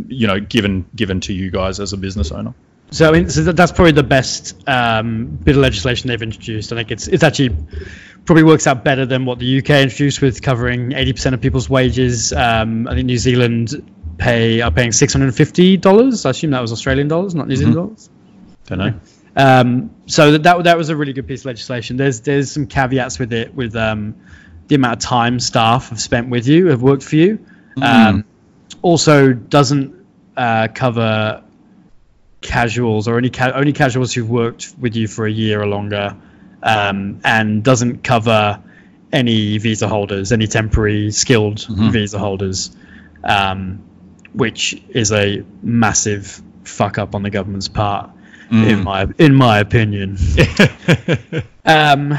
you 0.08 0.28
know, 0.28 0.40
given 0.40 0.86
given 0.96 1.20
to 1.22 1.34
you 1.34 1.52
guys 1.52 1.80
as 1.80 1.94
a 1.94 1.98
business 1.98 2.32
owner? 2.32 2.54
So 2.92 3.10
I 3.10 3.12
mean, 3.12 3.30
so 3.30 3.52
that's 3.52 3.72
probably 3.72 3.94
the 3.94 4.04
best 4.04 4.56
um, 4.70 5.26
bit 5.26 5.56
of 5.56 5.62
legislation 5.62 6.10
they've 6.10 6.22
introduced. 6.22 6.72
I 6.72 6.76
think 6.76 6.92
it's 6.92 7.08
it's 7.08 7.24
actually 7.24 7.56
probably 8.26 8.44
works 8.44 8.68
out 8.68 8.84
better 8.84 9.06
than 9.08 9.26
what 9.26 9.40
the 9.40 9.58
UK 9.58 9.70
introduced 9.72 10.22
with 10.22 10.42
covering 10.44 10.92
eighty 10.92 11.14
percent 11.14 11.34
of 11.34 11.42
people's 11.42 11.68
wages. 11.68 12.32
Um, 12.32 12.88
I 12.88 12.94
think 12.94 13.08
New 13.08 13.18
Zealand 13.18 13.84
pay 14.18 14.62
are 14.62 14.72
paying 14.72 14.92
six 14.92 15.14
hundred 15.14 15.28
and 15.28 15.36
fifty 15.36 15.78
dollars. 15.78 16.26
I 16.26 16.32
assume 16.32 16.52
that 16.52 16.62
was 16.62 16.72
Australian 16.72 17.08
dollars, 17.08 17.36
not 17.36 17.48
New 17.48 17.56
Zealand 17.56 17.76
dollars. 17.76 18.10
Don't 18.66 18.80
know. 18.80 19.00
Um, 19.36 19.92
so 20.06 20.34
that, 20.34 20.44
that 20.44 20.64
that 20.66 20.78
was 20.78 20.90
a 20.90 20.96
really 20.96 21.14
good 21.14 21.28
piece 21.28 21.42
of 21.42 21.48
legislation. 21.48 21.98
There's 21.98 22.22
there's 22.22 22.52
some 22.52 22.68
caveats 22.68 23.20
with 23.20 23.34
it 23.34 23.54
with 23.54 23.76
um, 23.76 24.16
the 24.68 24.76
amount 24.76 24.94
of 24.94 25.00
time 25.00 25.40
staff 25.40 25.90
have 25.90 26.00
spent 26.00 26.30
with 26.30 26.48
you, 26.48 26.68
have 26.68 26.82
worked 26.82 27.04
for 27.04 27.16
you. 27.16 27.46
Um, 27.82 28.26
also 28.82 29.34
doesn't 29.34 30.06
uh, 30.38 30.68
cover 30.74 31.44
casuals 32.42 33.08
or 33.08 33.18
any 33.18 33.30
ca- 33.30 33.54
only 33.56 33.74
casuals 33.74 34.14
who've 34.14 34.30
worked 34.30 34.76
with 34.80 34.96
you 34.96 35.08
for 35.08 35.26
a 35.26 35.32
year 35.32 35.62
or 35.62 35.66
longer, 35.66 36.16
um, 36.62 37.20
and 37.24 37.64
doesn't 37.64 38.04
cover 38.04 38.62
any 39.12 39.58
visa 39.58 39.88
holders, 39.88 40.32
any 40.32 40.48
temporary 40.48 41.12
skilled 41.12 41.66
visa 41.92 42.20
holders, 42.20 42.76
um, 43.24 43.84
which 44.34 44.82
is 44.90 45.12
a 45.12 45.44
massive 45.62 46.42
fuck 46.64 46.98
up 46.98 47.16
on 47.16 47.24
the 47.24 47.30
government's 47.30 47.68
part, 47.68 48.10
in 48.52 48.84
my 48.84 49.08
in 49.18 49.34
my 49.34 49.60
opinion. 49.60 50.18
um, 51.66 52.16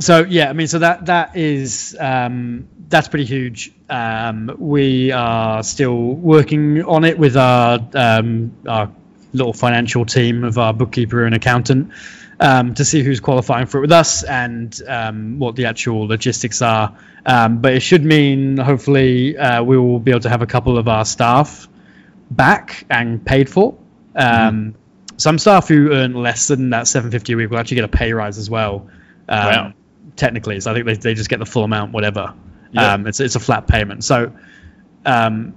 so 0.00 0.24
yeah, 0.24 0.50
I 0.50 0.52
mean, 0.52 0.68
so 0.68 0.78
that 0.80 1.06
that 1.06 1.36
is 1.36 1.96
um, 1.98 2.68
that's 2.88 3.08
pretty 3.08 3.24
huge. 3.24 3.72
Um, 3.88 4.54
we 4.58 5.12
are 5.12 5.62
still 5.62 5.96
working 5.96 6.84
on 6.84 7.04
it 7.04 7.18
with 7.18 7.36
our 7.36 7.80
um, 7.94 8.56
our 8.66 8.90
little 9.32 9.52
financial 9.52 10.04
team 10.04 10.44
of 10.44 10.58
our 10.58 10.72
bookkeeper 10.72 11.24
and 11.24 11.34
accountant 11.34 11.92
um, 12.40 12.74
to 12.74 12.84
see 12.84 13.02
who's 13.02 13.20
qualifying 13.20 13.66
for 13.66 13.78
it 13.78 13.80
with 13.82 13.92
us 13.92 14.22
and 14.22 14.80
um, 14.86 15.38
what 15.38 15.56
the 15.56 15.66
actual 15.66 16.06
logistics 16.06 16.62
are. 16.62 16.96
Um, 17.26 17.60
but 17.60 17.74
it 17.74 17.80
should 17.80 18.04
mean 18.04 18.56
hopefully 18.56 19.36
uh, 19.36 19.62
we 19.62 19.76
will 19.76 19.98
be 19.98 20.12
able 20.12 20.20
to 20.20 20.30
have 20.30 20.42
a 20.42 20.46
couple 20.46 20.78
of 20.78 20.88
our 20.88 21.04
staff 21.04 21.68
back 22.30 22.84
and 22.90 23.24
paid 23.24 23.48
for. 23.50 23.76
Um, 24.14 24.74
Some 25.16 25.38
staff 25.38 25.66
who 25.68 25.92
earn 25.92 26.14
less 26.14 26.46
than 26.46 26.70
that 26.70 26.86
750 26.86 27.32
a 27.32 27.36
week 27.36 27.50
will 27.50 27.58
actually 27.58 27.76
get 27.76 27.84
a 27.84 27.88
pay 27.88 28.12
rise 28.12 28.38
as 28.38 28.48
well. 28.48 28.88
Um, 29.28 29.46
Wow. 29.46 29.72
Technically, 30.16 30.58
so 30.60 30.70
I 30.70 30.74
think 30.74 30.86
they, 30.86 30.94
they 30.94 31.14
just 31.14 31.28
get 31.30 31.38
the 31.38 31.46
full 31.46 31.62
amount, 31.64 31.92
whatever. 31.92 32.34
Yeah. 32.72 32.94
Um, 32.94 33.06
it's 33.06 33.20
it's 33.20 33.36
a 33.36 33.40
flat 33.40 33.68
payment. 33.68 34.02
So, 34.02 34.32
um, 35.06 35.54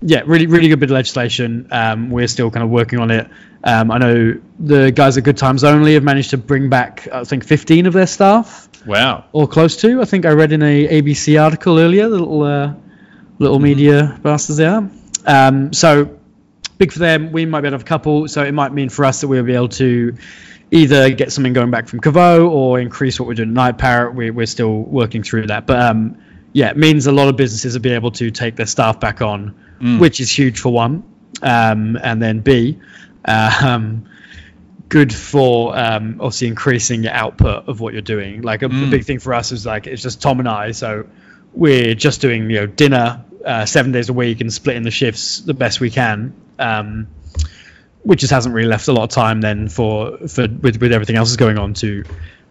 yeah, 0.00 0.22
really 0.26 0.46
really 0.46 0.68
good 0.68 0.80
bit 0.80 0.90
of 0.90 0.94
legislation. 0.94 1.68
Um, 1.70 2.10
we're 2.10 2.28
still 2.28 2.50
kind 2.50 2.62
of 2.64 2.70
working 2.70 2.98
on 2.98 3.10
it. 3.10 3.28
Um, 3.64 3.90
I 3.90 3.98
know 3.98 4.40
the 4.58 4.92
guys 4.92 5.18
at 5.18 5.24
Good 5.24 5.36
Times 5.36 5.64
Only 5.64 5.94
have 5.94 6.04
managed 6.04 6.30
to 6.30 6.38
bring 6.38 6.68
back 6.68 7.08
I 7.12 7.24
think 7.24 7.44
15 7.44 7.86
of 7.86 7.92
their 7.92 8.06
staff 8.06 8.68
Wow. 8.86 9.24
or 9.32 9.48
close 9.48 9.76
to. 9.78 10.00
I 10.00 10.04
think 10.04 10.24
I 10.26 10.30
read 10.30 10.52
in 10.52 10.62
a 10.62 11.02
ABC 11.02 11.42
article 11.42 11.78
earlier, 11.78 12.08
the 12.08 12.18
little 12.18 12.42
uh, 12.42 12.74
little 13.38 13.58
media 13.58 14.18
bastards 14.22 14.56
they 14.58 14.66
are. 14.66 14.88
Um, 15.26 15.72
so 15.72 16.18
big 16.78 16.92
for 16.92 17.00
them. 17.00 17.32
We 17.32 17.44
might 17.46 17.62
be 17.62 17.66
able 17.66 17.78
to 17.78 17.80
have 17.80 17.86
a 17.86 17.88
couple. 17.88 18.28
So 18.28 18.44
it 18.44 18.52
might 18.52 18.72
mean 18.72 18.88
for 18.88 19.04
us 19.04 19.20
that 19.22 19.28
we'll 19.28 19.42
be 19.42 19.54
able 19.54 19.68
to 19.70 20.16
either 20.70 21.10
get 21.10 21.32
something 21.32 21.52
going 21.52 21.70
back 21.70 21.88
from 21.88 22.00
Caveau 22.00 22.48
or 22.48 22.78
increase 22.78 23.18
what 23.18 23.26
we're 23.26 23.34
doing 23.34 23.48
at 23.48 23.54
Night 23.54 23.78
Parrot. 23.78 24.14
We, 24.14 24.30
we're 24.30 24.46
still 24.46 24.82
working 24.82 25.22
through 25.24 25.48
that. 25.48 25.66
But 25.66 25.80
um, 25.80 26.22
yeah, 26.58 26.70
it 26.70 26.76
means 26.76 27.06
a 27.06 27.12
lot 27.12 27.28
of 27.28 27.36
businesses 27.36 27.74
will 27.74 27.82
be 27.82 27.92
able 27.92 28.10
to 28.10 28.32
take 28.32 28.56
their 28.56 28.66
staff 28.66 28.98
back 28.98 29.22
on, 29.22 29.54
which 30.00 30.18
is 30.18 30.28
huge 30.28 30.58
for 30.58 30.72
one. 30.72 31.04
Um, 31.40 31.96
and 32.02 32.20
then 32.20 32.40
B, 32.40 32.80
um, 33.24 34.08
good 34.88 35.14
for 35.14 35.78
um, 35.78 36.16
obviously 36.18 36.48
increasing 36.48 37.04
your 37.04 37.12
output 37.12 37.68
of 37.68 37.78
what 37.78 37.92
you're 37.92 38.02
doing. 38.02 38.42
Like 38.42 38.62
a, 38.62 38.66
a 38.66 38.90
big 38.90 39.04
thing 39.04 39.20
for 39.20 39.34
us 39.34 39.52
is 39.52 39.64
like 39.64 39.86
it's 39.86 40.02
just 40.02 40.20
Tom 40.20 40.40
and 40.40 40.48
I, 40.48 40.72
so 40.72 41.06
we're 41.52 41.94
just 41.94 42.20
doing 42.20 42.50
you 42.50 42.56
know 42.56 42.66
dinner 42.66 43.24
uh, 43.44 43.64
seven 43.64 43.92
days 43.92 44.08
a 44.08 44.12
week 44.12 44.40
and 44.40 44.52
splitting 44.52 44.82
the 44.82 44.90
shifts 44.90 45.40
the 45.40 45.54
best 45.54 45.78
we 45.78 45.90
can. 45.90 46.34
Um, 46.58 47.06
which 48.02 48.20
just 48.20 48.32
hasn't 48.32 48.52
really 48.52 48.68
left 48.68 48.88
a 48.88 48.92
lot 48.92 49.04
of 49.04 49.10
time 49.10 49.40
then 49.40 49.68
for 49.68 50.18
for 50.26 50.48
with, 50.48 50.80
with 50.80 50.92
everything 50.92 51.14
else 51.14 51.28
that's 51.28 51.36
going 51.36 51.58
on 51.58 51.74
to 51.74 52.02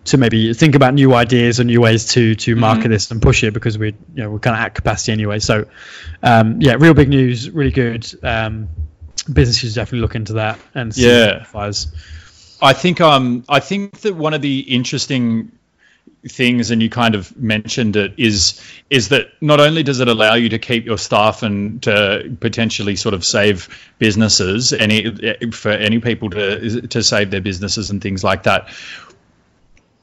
to 0.08 0.18
maybe 0.18 0.54
think 0.54 0.76
about 0.76 0.94
new 0.94 1.14
ideas 1.14 1.60
and 1.60 1.68
new 1.68 1.82
ways 1.82 2.06
to 2.14 2.36
to 2.36 2.56
market 2.56 2.84
Mm-hmm. 2.84 2.92
this 2.92 3.12
and 3.12 3.22
push 3.22 3.44
it 3.44 3.54
because 3.54 3.78
we 3.78 3.88
you 3.88 4.24
know 4.24 4.30
we're 4.32 4.40
kind 4.40 4.56
of 4.56 4.62
at 4.62 4.76
capacity 4.76 5.12
anyway. 5.12 5.40
So 5.40 5.66
um, 6.24 6.62
yeah, 6.62 6.76
real 6.80 6.94
big 6.94 7.10
news, 7.10 7.50
really 7.50 7.72
good. 7.72 8.06
Um, 8.24 8.70
business 9.32 9.58
should 9.58 9.74
definitely 9.74 10.00
look 10.02 10.16
into 10.16 10.34
that 10.34 10.60
and 10.74 10.94
see 10.94 11.08
Yeah. 11.08 11.44
fires. 11.44 11.88
I 12.62 12.74
think 12.74 13.02
um 13.02 13.44
I 13.50 13.60
think 13.60 14.00
that 14.02 14.16
one 14.16 14.34
of 14.34 14.42
the 14.42 14.60
interesting 14.60 15.52
things 16.30 16.72
and 16.72 16.82
you 16.82 16.90
kind 16.90 17.16
of 17.16 17.36
mentioned 17.38 17.96
it 17.96 18.14
is 18.18 18.60
is 18.90 19.10
that 19.10 19.28
not 19.42 19.60
only 19.60 19.84
does 19.84 20.00
it 20.00 20.08
allow 20.08 20.34
you 20.34 20.50
to 20.50 20.58
keep 20.60 20.86
your 20.86 20.98
staff 20.98 21.44
and 21.44 21.82
to 21.84 22.36
potentially 22.40 22.96
sort 22.96 23.14
of 23.14 23.24
save 23.24 23.70
businesses 24.00 24.74
any 24.74 25.12
for 25.52 25.72
any 25.72 26.00
people 26.00 26.30
to 26.30 26.82
to 26.88 27.04
save 27.04 27.30
their 27.32 27.42
businesses 27.42 27.92
and 27.92 28.02
things 28.02 28.24
like 28.24 28.44
that 28.44 28.68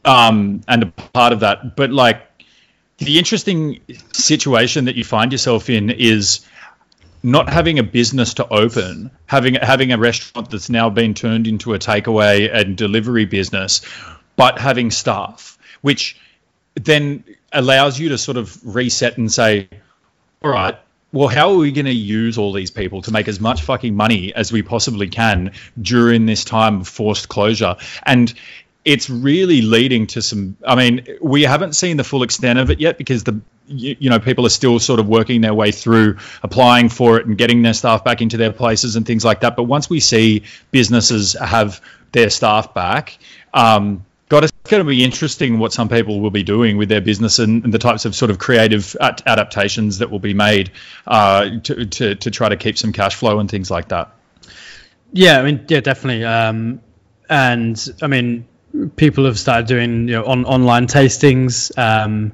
um 0.05 0.63
and 0.69 0.83
a 0.83 0.87
part 0.87 1.33
of 1.33 1.41
that 1.41 1.77
but 1.77 1.91
like 1.91 2.23
the 2.99 3.19
interesting 3.19 3.81
situation 4.13 4.85
that 4.85 4.97
you 4.97 5.05
find 5.05 5.33
yourself 5.33 5.69
in 5.69 5.91
is 5.91 6.47
not 7.25 7.49
having 7.49 7.79
a 7.79 7.83
business 7.83 8.35
to 8.35 8.47
open, 8.49 9.11
having 9.27 9.55
having 9.55 9.93
a 9.93 9.99
restaurant 9.99 10.51
that's 10.51 10.69
now 10.69 10.91
been 10.91 11.15
turned 11.15 11.47
into 11.47 11.73
a 11.73 11.79
takeaway 11.79 12.55
and 12.55 12.77
delivery 12.77 13.25
business, 13.25 13.81
but 14.37 14.59
having 14.59 14.91
staff, 14.91 15.59
which 15.81 16.19
then 16.75 17.25
allows 17.53 17.99
you 17.99 18.11
to 18.11 18.19
sort 18.19 18.37
of 18.37 18.59
reset 18.63 19.17
and 19.17 19.33
say, 19.33 19.69
all 20.43 20.51
right, 20.51 20.77
well, 21.13 21.29
how 21.29 21.53
are 21.53 21.57
we 21.57 21.73
going 21.73 21.87
to 21.87 21.93
use 21.93 22.37
all 22.37 22.53
these 22.53 22.71
people 22.71 23.01
to 23.03 23.13
make 23.13 23.29
as 23.29 23.41
much 23.41 23.63
fucking 23.63 23.95
money 23.95 24.35
as 24.35 24.53
we 24.53 24.63
possibly 24.63 25.09
can 25.09 25.53
during 25.81 26.27
this 26.27 26.45
time 26.45 26.83
of 26.83 26.89
forced 26.89 27.29
closure? 27.29 27.77
And 28.03 28.35
it's 28.85 29.09
really 29.09 29.63
leading 29.63 30.07
to 30.09 30.23
some. 30.23 30.57
I 30.67 30.75
mean, 30.75 31.07
we 31.21 31.43
haven't 31.43 31.75
seen 31.75 31.97
the 31.97 32.05
full 32.05 32.23
extent 32.23 32.59
of 32.59 32.71
it 32.71 32.81
yet 32.81 32.99
because 32.99 33.25
the 33.25 33.41
you, 33.67 33.97
you 33.99 34.11
know 34.11 34.19
people 34.19 34.45
are 34.47 34.51
still 34.51 34.79
sort 34.79 35.01
of 35.01 35.09
working 35.09 35.41
their 35.41 35.55
way 35.55 35.73
through 35.73 36.19
applying 36.43 36.89
for 36.89 37.19
it 37.19 37.27
and 37.27 37.39
getting 37.39 37.63
their 37.63 37.75
staff 37.75 38.05
back 38.05 38.21
into 38.21 38.37
their 38.37 38.53
places 38.53 38.97
and 38.97 39.07
things 39.07 39.25
like 39.25 39.41
that. 39.41 39.57
But 39.57 39.65
once 39.65 39.89
we 39.89 40.01
see 40.01 40.43
businesses 40.71 41.33
have 41.33 41.81
their 42.13 42.29
staff 42.31 42.75
back, 42.75 43.19
um, 43.55 44.05
God, 44.29 44.45
it's 44.45 44.53
going 44.65 44.83
to 44.83 44.89
be 44.89 45.05
interesting 45.05 45.59
what 45.59 45.73
some 45.73 45.89
people 45.89 46.21
will 46.21 46.31
be 46.31 46.43
doing 46.43 46.77
with 46.77 46.89
their 46.89 47.01
business 47.01 47.39
and, 47.39 47.65
and 47.65 47.73
the 47.73 47.79
types 47.79 48.05
of 48.05 48.15
sort 48.15 48.31
of 48.31 48.39
creative 48.39 48.97
at- 49.01 49.23
adaptations 49.27 49.99
that 49.99 50.11
will 50.11 50.19
be 50.19 50.35
made 50.35 50.73
uh, 51.07 51.59
to, 51.63 51.87
to 51.87 52.15
to 52.17 52.31
try 52.31 52.49
to 52.49 52.57
keep 52.57 52.77
some 52.77 52.93
cash 52.93 53.15
flow 53.15 53.39
and 53.39 53.51
things 53.51 53.71
like 53.71 53.89
that. 53.89 54.13
Yeah, 55.13 55.39
I 55.39 55.45
mean, 55.45 55.65
yeah, 55.69 55.81
definitely. 55.81 56.25
Um, 56.25 56.81
and 57.31 57.89
I 58.03 58.09
mean, 58.09 58.47
people 58.97 59.25
have 59.27 59.39
started 59.39 59.67
doing 59.67 60.09
you 60.09 60.15
know 60.15 60.25
on 60.25 60.45
online 60.45 60.87
tastings. 60.87 61.77
Um, 61.79 62.33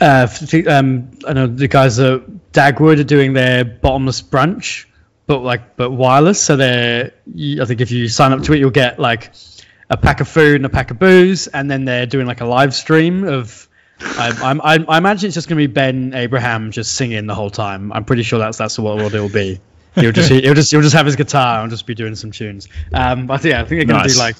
uh, 0.00 0.28
um, 0.70 1.10
I 1.26 1.32
know 1.32 1.46
the 1.46 1.68
guys 1.68 1.98
at 1.98 2.22
Dagwood 2.52 3.00
are 3.00 3.04
doing 3.04 3.32
their 3.32 3.64
bottomless 3.64 4.22
brunch, 4.22 4.86
but 5.26 5.42
like 5.42 5.76
but 5.76 5.90
wireless. 5.90 6.40
So 6.40 6.56
they're 6.56 7.12
I 7.36 7.64
think 7.64 7.80
if 7.80 7.90
you 7.90 8.08
sign 8.08 8.32
up 8.32 8.42
to 8.42 8.52
it, 8.52 8.58
you'll 8.58 8.70
get 8.70 8.98
like 8.98 9.32
a 9.88 9.96
pack 9.96 10.20
of 10.20 10.28
food 10.28 10.56
and 10.56 10.66
a 10.66 10.70
pack 10.70 10.90
of 10.90 10.98
booze, 10.98 11.48
and 11.48 11.70
then 11.70 11.84
they're 11.84 12.06
doing 12.06 12.26
like 12.26 12.40
a 12.40 12.46
live 12.46 12.74
stream 12.74 13.24
of. 13.24 13.66
I, 14.02 14.30
I'm, 14.42 14.62
I, 14.62 14.82
I 14.88 14.96
imagine 14.96 15.26
it's 15.26 15.34
just 15.34 15.46
going 15.46 15.60
to 15.60 15.68
be 15.68 15.70
Ben 15.70 16.14
Abraham 16.14 16.70
just 16.70 16.94
singing 16.94 17.26
the 17.26 17.34
whole 17.34 17.50
time. 17.50 17.92
I'm 17.92 18.06
pretty 18.06 18.22
sure 18.22 18.38
that's 18.38 18.56
that's 18.56 18.78
what, 18.78 18.96
what 18.96 19.12
it 19.12 19.20
will 19.20 19.28
be. 19.28 19.60
He'll 19.94 20.10
just 20.10 20.30
he'll 20.30 20.54
just 20.54 20.70
he'll 20.70 20.80
just 20.80 20.94
have 20.94 21.04
his 21.04 21.16
guitar 21.16 21.60
and 21.60 21.70
just 21.70 21.84
be 21.84 21.94
doing 21.94 22.14
some 22.14 22.30
tunes. 22.30 22.66
Um, 22.94 23.26
but 23.26 23.44
yeah, 23.44 23.60
I 23.60 23.64
think 23.66 23.80
they're 23.80 23.94
going 23.94 24.08
to 24.08 24.14
do 24.14 24.18
like 24.18 24.36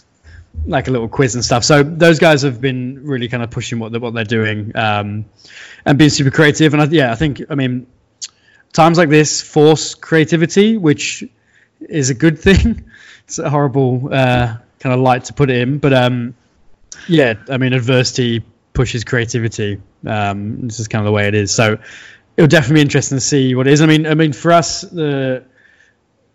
like 0.66 0.88
a 0.88 0.90
little 0.90 1.09
quiz 1.09 1.34
and 1.34 1.44
stuff. 1.44 1.64
So 1.64 1.82
those 1.82 2.18
guys 2.18 2.42
have 2.42 2.61
been 2.61 3.05
really 3.05 3.28
kind 3.28 3.42
of 3.42 3.51
pushing 3.51 3.78
what 3.78 3.92
they're, 3.92 4.01
what 4.01 4.14
they're 4.14 4.24
doing 4.24 4.76
um, 4.76 5.24
and 5.84 5.98
being 5.98 6.11
super 6.11 6.30
creative. 6.30 6.72
And 6.74 6.82
I, 6.82 6.86
yeah, 6.86 7.12
I 7.12 7.14
think 7.14 7.42
I 7.48 7.55
mean 7.55 7.86
times 8.72 8.98
like 8.98 9.09
this 9.09 9.40
force 9.40 9.94
creativity, 9.94 10.76
which 10.76 11.24
is 11.80 12.11
a 12.11 12.14
good 12.14 12.38
thing. 12.38 12.90
It's 13.30 13.38
a 13.38 13.48
horrible 13.48 14.09
uh, 14.12 14.57
kind 14.80 14.92
of 14.92 14.98
light 14.98 15.26
to 15.26 15.34
put 15.34 15.51
it 15.51 15.59
in, 15.59 15.78
but 15.78 15.92
um, 15.92 16.34
yeah, 17.07 17.34
I 17.48 17.59
mean 17.59 17.72
adversity 17.72 18.44
pushes 18.72 19.05
creativity. 19.05 19.80
Um, 20.05 20.66
this 20.66 20.80
is 20.80 20.88
kind 20.88 21.01
of 21.01 21.07
the 21.07 21.12
way 21.12 21.28
it 21.28 21.36
is. 21.36 21.55
So 21.55 21.78
it'll 22.36 22.48
definitely 22.48 22.74
be 22.74 22.80
interesting 22.80 23.18
to 23.18 23.20
see 23.20 23.55
what 23.55 23.68
it 23.68 23.72
is. 23.72 23.82
I 23.82 23.86
mean, 23.86 24.05
I 24.05 24.14
mean 24.14 24.32
for 24.32 24.51
us, 24.51 24.80
the 24.80 25.44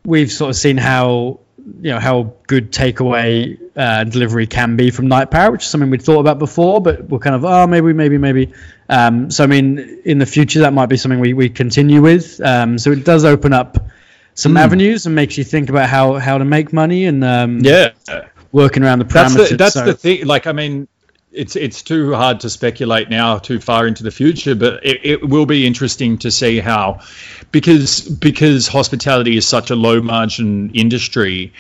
we've 0.06 0.32
sort 0.32 0.52
of 0.52 0.56
seen 0.56 0.78
how 0.78 1.42
you 1.82 1.92
know 1.92 2.00
how 2.00 2.34
good 2.48 2.72
takeaway 2.72 3.58
uh, 3.76 4.04
delivery 4.04 4.48
can 4.48 4.76
be 4.76 4.92
from 4.92 5.08
Night 5.08 5.32
Parrot, 5.32 5.52
which 5.52 5.64
is 5.64 5.70
something 5.70 5.90
we'd 5.90 6.02
thought 6.02 6.20
about 6.20 6.38
before, 6.40 6.80
but 6.82 7.04
we're 7.10 7.20
kind 7.20 7.36
of 7.36 7.44
oh 7.46 7.66
maybe 7.68 7.94
maybe 7.94 8.18
maybe. 8.18 8.54
Um, 8.88 9.32
so 9.32 9.44
I 9.44 9.48
mean, 9.48 9.80
in 10.06 10.20
the 10.20 10.26
future 10.26 10.60
that 10.62 10.74
might 10.74 10.88
be 10.88 10.98
something 10.98 11.20
we, 11.20 11.34
we 11.34 11.50
continue 11.50 12.02
with. 12.02 12.40
Um, 12.42 12.78
so 12.78 12.92
it 12.92 13.04
does 13.04 13.26
open 13.26 13.52
up 13.54 13.78
some 14.36 14.58
avenues 14.58 15.06
and 15.06 15.16
makes 15.16 15.38
you 15.38 15.44
think 15.44 15.70
about 15.70 15.90
how 15.90 16.16
how 16.16 16.38
to 16.38 16.46
make 16.46 16.72
money 16.74 17.06
and 17.06 17.24
um, 17.24 17.60
Yeah, 17.62 17.92
working 18.52 18.84
around 18.84 19.00
the 19.00 19.06
that's 19.06 19.34
parameters. 19.34 19.50
the 19.50 19.58
that's 19.58 19.74
So- 19.74 19.86
the 19.86 19.94
thing. 19.94 20.26
Like, 20.28 20.46
I 20.46 20.52
mean, 20.52 20.88
it's 21.36 21.56
it's 21.56 21.82
too 21.82 22.14
hard 22.14 22.40
to 22.42 22.50
speculate 22.50 23.10
now, 23.10 23.38
too 23.38 23.60
far 23.60 23.88
into 23.88 24.04
the 24.04 24.12
future. 24.12 24.56
But 24.56 24.86
it, 24.86 25.00
it 25.04 25.30
will 25.30 25.46
be 25.46 25.68
interesting 25.68 26.18
to 26.20 26.32
see 26.32 26.60
how, 26.60 27.02
because 27.52 28.02
because 28.02 28.68
hospitality 28.68 29.38
is 29.38 29.48
such 29.48 29.70
a 29.70 29.76
low 29.76 30.02
margin 30.02 30.72
industry. 30.74 31.54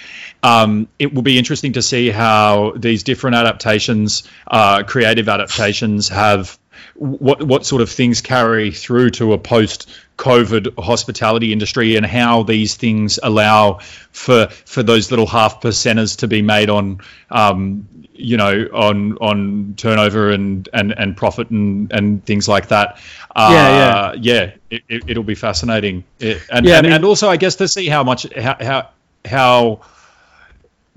Um, 0.44 0.88
it 1.00 1.14
will 1.14 1.24
be 1.24 1.38
interesting 1.38 1.74
to 1.74 1.82
see 1.82 2.10
how 2.10 2.74
these 2.76 3.04
different 3.04 3.36
adaptations, 3.36 4.24
uh, 4.48 4.84
creative 4.84 5.28
adaptations, 5.28 6.10
have 6.10 6.58
what 6.96 7.44
what 7.44 7.66
sort 7.66 7.82
of 7.82 7.90
things 7.90 8.22
carry 8.22 8.72
through 8.72 9.10
to 9.12 9.34
a 9.34 9.38
post 9.38 9.90
COVID 10.18 10.78
hospitality 10.80 11.52
industry 11.52 11.98
and 11.98 12.06
how 12.06 12.44
these 12.44 12.76
things 12.76 13.20
allow 13.22 13.80
for 14.12 14.48
for 14.48 14.82
those 14.82 15.12
little 15.12 15.28
half 15.28 15.62
percenters 15.62 16.18
to 16.18 16.28
be 16.28 16.42
made 16.42 16.70
on 16.70 17.02
um, 17.30 17.88
you 18.18 18.38
know 18.38 18.68
on 18.74 19.18
on 19.18 19.74
turnover 19.78 20.32
and 20.32 20.70
and 20.74 20.94
and 20.98 21.18
profit 21.18 21.50
and 21.50 21.92
and 21.92 22.26
things 22.26 22.48
like 22.48 22.68
that. 22.70 22.98
Uh, 23.36 23.50
Yeah, 23.52 24.14
yeah. 24.20 24.52
It, 24.70 24.84
it, 24.88 25.04
it'll 25.08 25.24
be 25.24 25.36
fascinating. 25.36 26.04
It, 26.20 26.42
and, 26.50 26.66
Yeah, 26.66 26.76
I 26.76 26.78
and, 26.78 26.88
mean- 26.88 26.94
and 26.94 27.06
also 27.06 27.30
I 27.30 27.38
guess 27.38 27.56
to 27.56 27.68
see 27.68 27.88
how 27.88 28.04
much 28.04 28.32
how 28.34 28.56
how, 28.60 28.90
how 29.26 29.82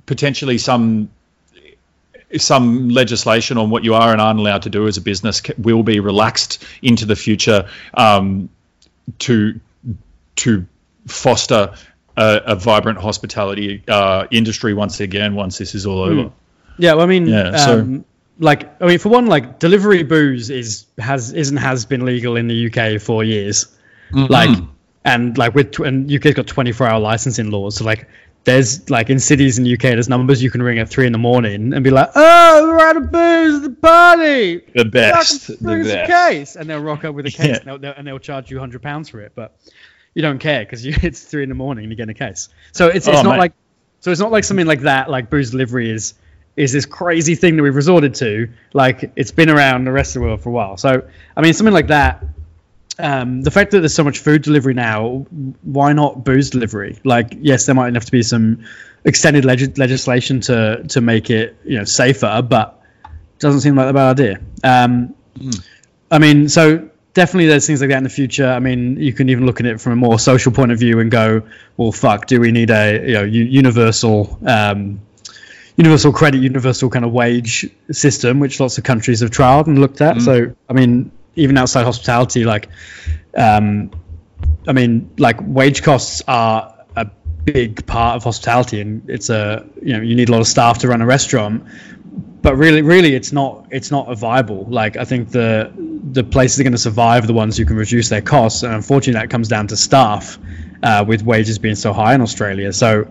potentially 0.07 0.59
some 0.59 1.11
some 2.37 2.91
legislation 2.91 3.57
on 3.59 3.71
what 3.71 3.85
you 3.85 3.95
are 3.95 4.13
and 4.13 4.21
aren't 4.21 4.39
allowed 4.39 4.63
to 4.63 4.71
do 4.71 4.87
as 4.87 4.97
a 4.99 5.01
business 5.01 5.43
will 5.57 5.83
be 5.83 5.99
relaxed 6.01 6.63
into 6.83 7.07
the 7.07 7.17
future 7.17 7.69
um, 7.95 8.49
to 9.19 9.59
to 10.37 10.67
foster 11.07 11.75
a, 12.17 12.41
a 12.47 12.55
vibrant 12.55 12.99
hospitality 12.99 13.83
uh, 13.89 14.27
industry 14.31 14.75
once 14.75 15.01
again 15.01 15.35
once 15.35 15.57
this 15.59 15.75
is 15.75 15.87
all 15.87 16.01
over. 16.03 16.31
Yeah, 16.79 16.95
well, 16.95 17.05
I 17.05 17.07
mean, 17.09 17.27
Yeah, 17.27 17.57
so- 17.57 17.81
um, 17.81 18.05
like, 18.41 18.71
I 18.81 18.87
mean, 18.87 18.99
for 18.99 19.09
one, 19.09 19.27
like, 19.27 19.59
delivery 19.59 20.03
booze 20.05 20.49
is 20.51 20.87
has 20.99 21.33
isn't 21.33 21.57
has 21.57 21.85
been 21.85 22.05
legal 22.05 22.37
in 22.37 22.47
the 22.47 22.67
UK 22.71 23.01
for 23.01 23.25
years, 23.25 23.67
like, 24.13 24.57
and 25.05 25.37
like 25.37 25.55
with 25.55 25.73
tw- 25.73 25.81
and 25.81 26.11
UK's 26.11 26.35
got 26.35 26.47
twenty 26.47 26.73
four 26.73 26.87
hour 26.87 27.01
licensing 27.01 27.51
laws, 27.51 27.77
so 27.77 27.85
like. 27.85 28.09
There's 28.45 28.89
like 28.89 29.11
in 29.11 29.19
cities 29.19 29.59
in 29.59 29.65
the 29.65 29.75
UK, 29.75 29.81
there's 29.83 30.09
numbers 30.09 30.43
you 30.43 30.51
can 30.51 30.63
ring 30.63 30.79
at 30.79 30.89
three 30.89 31.05
in 31.05 31.13
the 31.13 31.19
morning 31.19 31.75
and 31.75 31.85
be 31.85 31.91
like, 31.91 32.09
"Oh, 32.15 32.67
we're 32.69 32.81
out 32.81 32.97
of 32.97 33.13
booze 33.13 33.61
the 33.61 33.71
party. 33.71 34.63
The 34.75 34.87
best, 34.87 35.49
the 35.49 35.57
bring 35.61 35.81
us 35.83 35.89
a 35.89 35.95
best. 35.97 36.11
case," 36.11 36.57
and 36.57 36.71
they'll 36.71 36.81
rock 36.81 37.05
up 37.05 37.15
with 37.15 37.27
a 37.27 37.31
case 37.31 37.47
Yeah. 37.47 37.57
and, 37.57 37.65
they'll, 37.67 37.79
they'll, 37.79 37.93
and 37.95 38.07
they'll 38.07 38.19
charge 38.19 38.51
you 38.51 38.59
hundred 38.59 38.81
pounds 38.81 39.11
for 39.11 39.21
it, 39.21 39.33
but 39.35 39.55
you 40.15 40.23
don't 40.23 40.39
care 40.39 40.61
because 40.61 40.87
it's 40.87 41.21
three 41.25 41.43
in 41.43 41.51
the 41.51 41.55
morning 41.57 41.85
and 41.85 41.93
you 41.93 41.97
get 41.97 42.09
a 42.09 42.15
case. 42.15 42.49
So 42.73 42.87
it's 42.89 43.07
it's 43.07 43.19
Oh, 43.19 43.23
not 43.23 43.33
mate. 43.33 43.39
like 43.39 43.53
so 44.01 44.13
it's 44.13 44.21
not 44.21 44.31
like 44.31 44.45
something 44.45 44.67
like 44.67 44.81
that, 44.83 45.11
like 45.11 45.29
booze 45.29 45.51
delivery 45.51 45.91
is 45.91 46.15
is 46.59 46.73
this 46.73 46.87
crazy 46.87 47.35
thing 47.35 47.57
that 47.57 47.63
we've 47.63 47.75
resorted 47.75 48.15
to. 48.17 48.49
Like 48.73 49.13
it's 49.17 49.31
been 49.31 49.49
around 49.49 49.85
the 49.85 49.93
rest 49.93 50.17
of 50.17 50.21
the 50.21 50.29
world 50.29 50.43
for 50.43 50.49
a 50.49 50.53
while. 50.53 50.77
So 50.77 51.09
I 51.37 51.41
mean, 51.41 51.55
something 51.55 51.75
like 51.75 51.89
that. 51.89 52.25
Um, 53.01 53.43
the 53.43 53.53
fact 53.53 53.71
that 53.71 53.79
there's 53.79 53.95
so 53.95 54.03
much 54.03 54.19
food 54.19 54.43
delivery 54.43 54.75
now, 54.75 55.27
why 55.63 55.93
not 55.93 56.25
booze 56.25 56.51
delivery? 56.51 56.99
Like, 57.05 57.37
yes, 57.39 57.67
there 57.67 57.75
might 57.77 57.95
have 57.95 58.05
to 58.05 58.11
be 58.11 58.25
some 58.25 58.65
extended 59.05 59.45
leg- 59.45 59.79
legislation 59.79 60.41
to 60.41 60.85
to 60.89 61.01
make 61.01 61.31
it 61.31 61.57
you 61.65 61.79
know 61.79 61.85
safer, 61.85 62.43
but 62.43 62.83
it 63.05 63.39
doesn't 63.39 63.61
seem 63.61 63.77
like 63.77 63.89
a 63.89 63.93
bad 63.93 64.19
idea. 64.19 64.41
Um, 64.65 65.15
I 66.11 66.19
mean, 66.19 66.49
so 66.49 66.91
definitely 67.15 67.47
there's 67.47 67.67
things 67.67 67.81
like 67.81 67.91
that 67.91 67.99
in 67.99 68.05
the 68.05 68.11
future. 68.11 68.49
I 68.49 68.59
mean, 68.59 68.97
you 68.97 69.13
can 69.13 69.29
even 69.29 69.47
look 69.47 69.61
at 69.61 69.67
it 69.67 69.81
from 69.81 69.93
a 69.93 69.97
more 69.97 70.19
social 70.19 70.53
point 70.53 70.73
of 70.73 70.79
view 70.79 70.99
and 70.99 71.11
go, 71.11 71.43
well, 71.77 71.93
fuck, 71.93 72.27
do 72.27 72.41
we 72.41 72.51
need 72.51 72.71
a 72.71 73.07
you 73.07 73.15
know 73.15 73.23
universal 73.23 74.39
um, 74.45 75.01
universal 75.79 76.13
credit, 76.13 76.43
universal 76.43 76.91
kind 76.91 77.05
of 77.05 77.13
wage 77.13 77.71
system, 77.91 78.41
which 78.41 78.59
lots 78.61 78.77
of 78.79 78.85
countries 78.85 79.21
have 79.21 79.31
trialed 79.31 79.69
and 79.69 79.79
looked 79.79 80.01
at. 80.01 80.21
So, 80.21 80.55
I 80.69 80.73
mean, 80.73 81.13
even 81.37 81.57
outside 81.57 81.85
hospitality, 81.85 82.45
like, 82.45 82.69
um, 83.37 83.93
I 84.67 84.73
mean, 84.73 85.11
like 85.19 85.37
wage 85.41 85.85
costs 85.85 86.21
are 86.27 86.75
a 86.97 87.07
big 87.45 87.87
part 87.87 88.17
of 88.17 88.25
hospitality, 88.25 88.81
and 88.81 89.09
it's 89.09 89.31
a 89.31 89.65
you 89.81 89.93
know 89.95 90.03
you 90.03 90.17
need 90.17 90.29
a 90.29 90.33
lot 90.33 90.41
of 90.41 90.49
staff 90.49 90.79
to 90.79 90.89
run 90.89 91.01
a 91.01 91.07
restaurant. 91.07 91.65
But 92.43 92.57
really, 92.57 92.83
really, 92.83 93.15
it's 93.15 93.33
not 93.33 93.69
it's 93.71 93.93
not 93.93 94.11
a 94.11 94.17
viable. 94.17 94.65
Like 94.65 94.97
I 94.97 95.05
think 95.05 95.31
the 95.31 95.73
the 96.11 96.25
places 96.25 96.59
are 96.59 96.65
going 96.65 96.73
to 96.73 96.79
survive 96.79 97.29
the 97.29 97.35
ones 97.35 97.57
who 97.57 97.65
can 97.65 97.77
reduce 97.77 98.09
their 98.09 98.23
costs, 98.23 98.65
and 98.65 98.75
unfortunately, 98.75 99.21
that 99.21 99.31
comes 99.31 99.47
down 99.47 99.69
to 99.69 99.77
staff, 99.77 100.39
uh, 100.83 101.05
with 101.07 101.23
wages 101.23 101.59
being 101.61 101.77
so 101.77 101.93
high 101.93 102.15
in 102.15 102.21
Australia. 102.21 102.73
So 102.73 103.07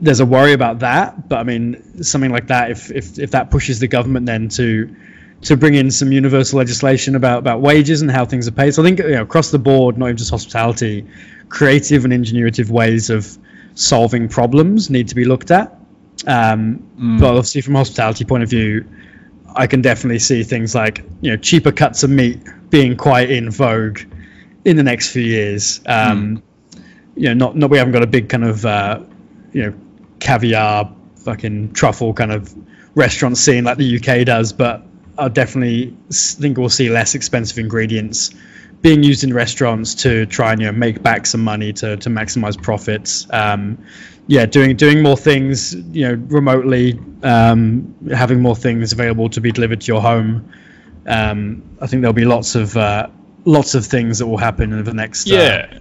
there's 0.00 0.20
a 0.20 0.26
worry 0.26 0.52
about 0.52 0.80
that. 0.80 1.28
But 1.28 1.38
I 1.38 1.42
mean, 1.42 2.02
something 2.02 2.30
like 2.30 2.48
that, 2.48 2.70
if 2.70 2.90
if 2.90 3.18
if 3.18 3.30
that 3.32 3.50
pushes 3.50 3.80
the 3.80 3.88
government 3.88 4.26
then 4.26 4.48
to 4.50 4.94
to 5.42 5.56
bring 5.56 5.74
in 5.74 5.90
some 5.90 6.12
universal 6.12 6.58
legislation 6.58 7.14
about, 7.14 7.38
about 7.38 7.62
wages 7.62 8.02
and 8.02 8.10
how 8.10 8.26
things 8.26 8.46
are 8.46 8.52
paid. 8.52 8.74
So 8.74 8.82
I 8.82 8.86
think 8.86 8.98
you 8.98 9.10
know, 9.10 9.22
across 9.22 9.50
the 9.50 9.58
board, 9.58 9.96
not 9.96 10.06
even 10.06 10.16
just 10.18 10.30
hospitality, 10.30 11.06
creative 11.48 12.04
and 12.04 12.12
ingenuitive 12.12 12.68
ways 12.68 13.08
of 13.08 13.38
solving 13.74 14.28
problems 14.28 14.90
need 14.90 15.08
to 15.08 15.14
be 15.14 15.24
looked 15.24 15.50
at. 15.50 15.78
Um, 16.26 16.86
mm. 16.98 17.20
But 17.20 17.30
obviously, 17.30 17.62
from 17.62 17.76
a 17.76 17.78
hospitality 17.78 18.24
point 18.24 18.42
of 18.42 18.50
view, 18.50 18.86
I 19.54 19.66
can 19.66 19.80
definitely 19.80 20.18
see 20.18 20.42
things 20.42 20.74
like 20.74 21.04
you 21.20 21.30
know 21.30 21.36
cheaper 21.36 21.72
cuts 21.72 22.02
of 22.02 22.10
meat 22.10 22.40
being 22.68 22.96
quite 22.96 23.30
in 23.30 23.50
vogue 23.50 24.00
in 24.64 24.76
the 24.76 24.82
next 24.82 25.10
few 25.10 25.22
years. 25.22 25.80
Um, 25.86 26.42
mm. 26.74 26.82
You 27.16 27.28
know, 27.28 27.34
not 27.34 27.56
not 27.56 27.70
we 27.70 27.78
haven't 27.78 27.92
got 27.92 28.02
a 28.02 28.06
big 28.06 28.28
kind 28.28 28.44
of 28.44 28.66
uh, 28.66 29.00
you 29.52 29.62
know 29.62 29.74
caviar 30.20 30.94
fucking 31.16 31.72
truffle 31.72 32.14
kind 32.14 32.32
of 32.32 32.54
restaurant 32.94 33.36
scene 33.36 33.64
like 33.64 33.78
the 33.78 33.96
UK 33.96 34.24
does, 34.26 34.52
but 34.52 34.82
I 35.18 35.28
definitely 35.28 35.96
think 36.10 36.56
we'll 36.58 36.68
see 36.68 36.88
less 36.88 37.14
expensive 37.14 37.58
ingredients 37.58 38.30
being 38.82 39.02
used 39.02 39.24
in 39.24 39.34
restaurants 39.34 39.94
to 39.94 40.24
try 40.26 40.52
and 40.52 40.60
you 40.60 40.66
know 40.66 40.72
make 40.72 41.02
back 41.02 41.26
some 41.26 41.42
money 41.42 41.72
to 41.74 41.96
to 41.98 42.08
maximize 42.08 42.60
profits. 42.60 43.26
Um, 43.30 43.84
yeah, 44.26 44.46
doing 44.46 44.76
doing 44.76 45.02
more 45.02 45.16
things 45.16 45.74
you 45.74 46.08
know 46.08 46.14
remotely, 46.28 46.98
um, 47.22 47.94
having 48.10 48.40
more 48.40 48.56
things 48.56 48.92
available 48.92 49.28
to 49.30 49.40
be 49.40 49.52
delivered 49.52 49.82
to 49.82 49.86
your 49.86 50.00
home. 50.00 50.52
Um, 51.06 51.76
I 51.80 51.86
think 51.86 52.02
there'll 52.02 52.12
be 52.12 52.24
lots 52.24 52.54
of 52.54 52.76
uh, 52.76 53.08
lots 53.44 53.74
of 53.74 53.86
things 53.86 54.18
that 54.20 54.26
will 54.26 54.38
happen 54.38 54.72
over 54.72 54.82
the 54.82 54.94
next 54.94 55.30
uh, 55.30 55.34
yeah. 55.34 55.68
Uh, 55.72 55.78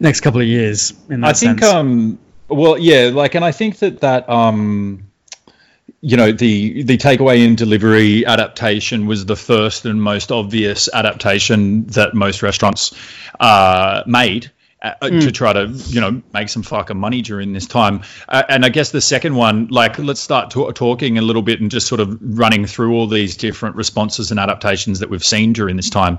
next 0.00 0.20
couple 0.20 0.40
of 0.40 0.46
years. 0.46 0.92
In 1.08 1.20
that 1.20 1.28
I 1.28 1.32
think 1.34 1.60
sense. 1.60 1.72
um 1.72 2.18
well 2.48 2.78
yeah 2.78 3.10
like 3.12 3.34
and 3.34 3.44
I 3.44 3.52
think 3.52 3.78
that 3.78 4.00
that 4.00 4.28
um 4.28 5.04
you 6.00 6.18
know 6.18 6.32
the 6.32 6.82
the 6.82 6.98
takeaway 6.98 7.46
and 7.46 7.56
delivery 7.56 8.26
adaptation 8.26 9.06
was 9.06 9.24
the 9.24 9.36
first 9.36 9.86
and 9.86 10.02
most 10.02 10.30
obvious 10.30 10.88
adaptation 10.92 11.86
that 11.86 12.14
most 12.14 12.42
restaurants 12.42 12.94
uh, 13.40 14.02
made 14.06 14.50
uh, 14.82 14.92
mm. 15.00 15.22
to 15.22 15.32
try 15.32 15.54
to 15.54 15.68
you 15.68 16.02
know 16.02 16.22
make 16.34 16.50
some 16.50 16.62
fucking 16.62 16.98
money 16.98 17.22
during 17.22 17.54
this 17.54 17.66
time. 17.66 18.02
Uh, 18.28 18.42
and 18.50 18.66
I 18.66 18.68
guess 18.68 18.90
the 18.90 19.00
second 19.00 19.34
one, 19.34 19.68
like 19.68 19.98
let's 19.98 20.20
start 20.20 20.50
to- 20.50 20.70
talking 20.72 21.16
a 21.16 21.22
little 21.22 21.40
bit 21.40 21.62
and 21.62 21.70
just 21.70 21.86
sort 21.86 22.02
of 22.02 22.18
running 22.20 22.66
through 22.66 22.94
all 22.94 23.06
these 23.06 23.38
different 23.38 23.76
responses 23.76 24.30
and 24.30 24.38
adaptations 24.38 24.98
that 24.98 25.08
we've 25.08 25.24
seen 25.24 25.54
during 25.54 25.76
this 25.76 25.88
time. 25.88 26.18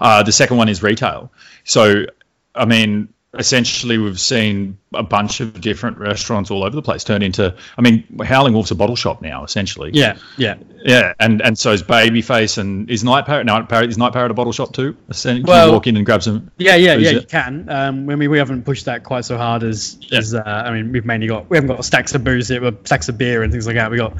Uh, 0.00 0.22
the 0.22 0.32
second 0.32 0.56
one 0.56 0.70
is 0.70 0.82
retail. 0.82 1.30
So 1.64 2.06
I 2.54 2.64
mean, 2.64 3.12
essentially 3.34 3.98
we've 3.98 4.18
seen 4.18 4.78
a 4.94 5.02
bunch 5.02 5.40
of 5.40 5.60
different 5.60 5.98
restaurants 5.98 6.50
all 6.50 6.64
over 6.64 6.74
the 6.74 6.80
place 6.80 7.04
turn 7.04 7.20
into 7.20 7.54
I 7.76 7.82
mean 7.82 8.20
Howling 8.24 8.54
Wolf's 8.54 8.70
a 8.70 8.74
bottle 8.74 8.96
shop 8.96 9.20
now 9.20 9.44
essentially. 9.44 9.90
Yeah, 9.92 10.16
yeah. 10.38 10.56
Yeah, 10.82 11.12
and 11.20 11.42
and 11.42 11.58
so 11.58 11.72
is 11.72 11.82
Babyface 11.82 12.56
and 12.56 12.88
is 12.88 13.04
Night 13.04 13.26
Parrot 13.26 13.44
Night 13.44 13.68
Parrot 13.68 13.90
is 13.90 13.98
Night 13.98 14.14
Parrot 14.14 14.30
a 14.30 14.34
bottle 14.34 14.52
shop 14.52 14.72
too? 14.72 14.96
Essentially 15.10 15.44
well, 15.46 15.66
you 15.66 15.72
walk 15.74 15.86
in 15.86 15.96
and 15.98 16.06
grab 16.06 16.22
some 16.22 16.50
Yeah, 16.56 16.76
yeah, 16.76 16.94
yeah, 16.94 17.10
you 17.10 17.22
can. 17.22 17.68
Um 17.68 18.08
I 18.08 18.14
mean 18.14 18.30
we 18.30 18.38
haven't 18.38 18.64
pushed 18.64 18.86
that 18.86 19.04
quite 19.04 19.26
so 19.26 19.36
hard 19.36 19.62
as 19.62 19.98
yeah. 20.00 20.18
as 20.18 20.34
uh, 20.34 20.42
I 20.42 20.72
mean 20.72 20.92
we've 20.92 21.04
mainly 21.04 21.26
got 21.26 21.50
we 21.50 21.58
haven't 21.58 21.68
got 21.68 21.84
stacks 21.84 22.14
of 22.14 22.24
booze 22.24 22.48
here, 22.48 22.62
but 22.62 22.86
stacks 22.86 23.10
of 23.10 23.18
beer 23.18 23.42
and 23.42 23.52
things 23.52 23.66
like 23.66 23.76
that. 23.76 23.90
We 23.90 23.98
got 23.98 24.16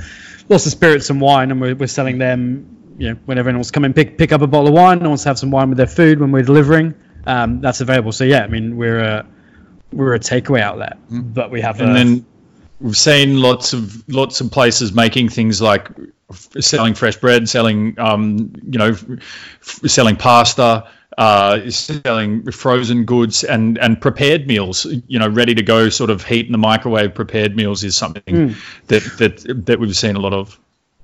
lots 0.50 0.66
of 0.66 0.72
spirits 0.72 1.08
and 1.08 1.18
wine 1.18 1.50
and 1.50 1.62
we're, 1.62 1.74
we're 1.74 1.86
selling 1.86 2.18
them 2.18 2.74
you 2.98 3.10
know, 3.10 3.20
whenever 3.24 3.48
anyone 3.48 3.60
wants 3.60 3.68
to 3.68 3.72
come 3.72 3.84
and 3.84 3.94
pick 3.94 4.18
pick 4.18 4.32
up 4.32 4.42
a 4.42 4.46
bottle 4.46 4.68
of 4.68 4.74
wine, 4.74 4.98
no 4.98 5.08
wants 5.08 5.22
to 5.22 5.30
have 5.30 5.38
some 5.38 5.50
wine 5.50 5.70
with 5.70 5.78
their 5.78 5.86
food 5.86 6.20
when 6.20 6.30
we're 6.30 6.42
delivering 6.42 6.94
um, 7.28 7.60
that's 7.60 7.80
available. 7.80 8.12
So 8.12 8.24
yeah, 8.24 8.42
I 8.42 8.48
mean 8.48 8.76
we're 8.76 8.98
a 8.98 9.26
we're 9.92 10.14
a 10.14 10.18
takeaway 10.18 10.60
outlet, 10.60 10.96
mm. 11.10 11.32
but 11.32 11.50
we 11.50 11.60
have 11.60 11.80
and 11.80 11.90
a, 11.90 11.94
then 11.94 12.26
we've 12.80 12.96
seen 12.96 13.40
lots 13.40 13.72
of 13.72 14.08
lots 14.08 14.40
of 14.40 14.50
places 14.50 14.92
making 14.92 15.28
things 15.28 15.60
like 15.60 15.88
selling 16.32 16.94
fresh 16.94 17.16
bread, 17.16 17.48
selling 17.48 17.98
um, 17.98 18.52
you 18.64 18.78
know, 18.78 18.90
f- 18.90 19.80
selling 19.86 20.16
pasta. 20.16 20.88
Uh, 21.16 21.68
selling 21.68 22.48
frozen 22.52 23.04
goods 23.04 23.42
and, 23.42 23.76
and 23.78 24.00
prepared 24.00 24.46
meals, 24.46 24.86
you 25.08 25.18
know, 25.18 25.28
ready 25.28 25.52
to 25.52 25.64
go, 25.64 25.88
sort 25.88 26.10
of 26.10 26.22
heat 26.22 26.46
in 26.46 26.52
the 26.52 26.58
microwave. 26.58 27.12
Prepared 27.12 27.56
meals 27.56 27.82
is 27.82 27.96
something 27.96 28.22
mm. 28.22 28.86
that, 28.86 29.02
that 29.18 29.66
that 29.66 29.80
we've 29.80 29.96
seen 29.96 30.14
a 30.14 30.20
lot 30.20 30.32
of. 30.32 30.56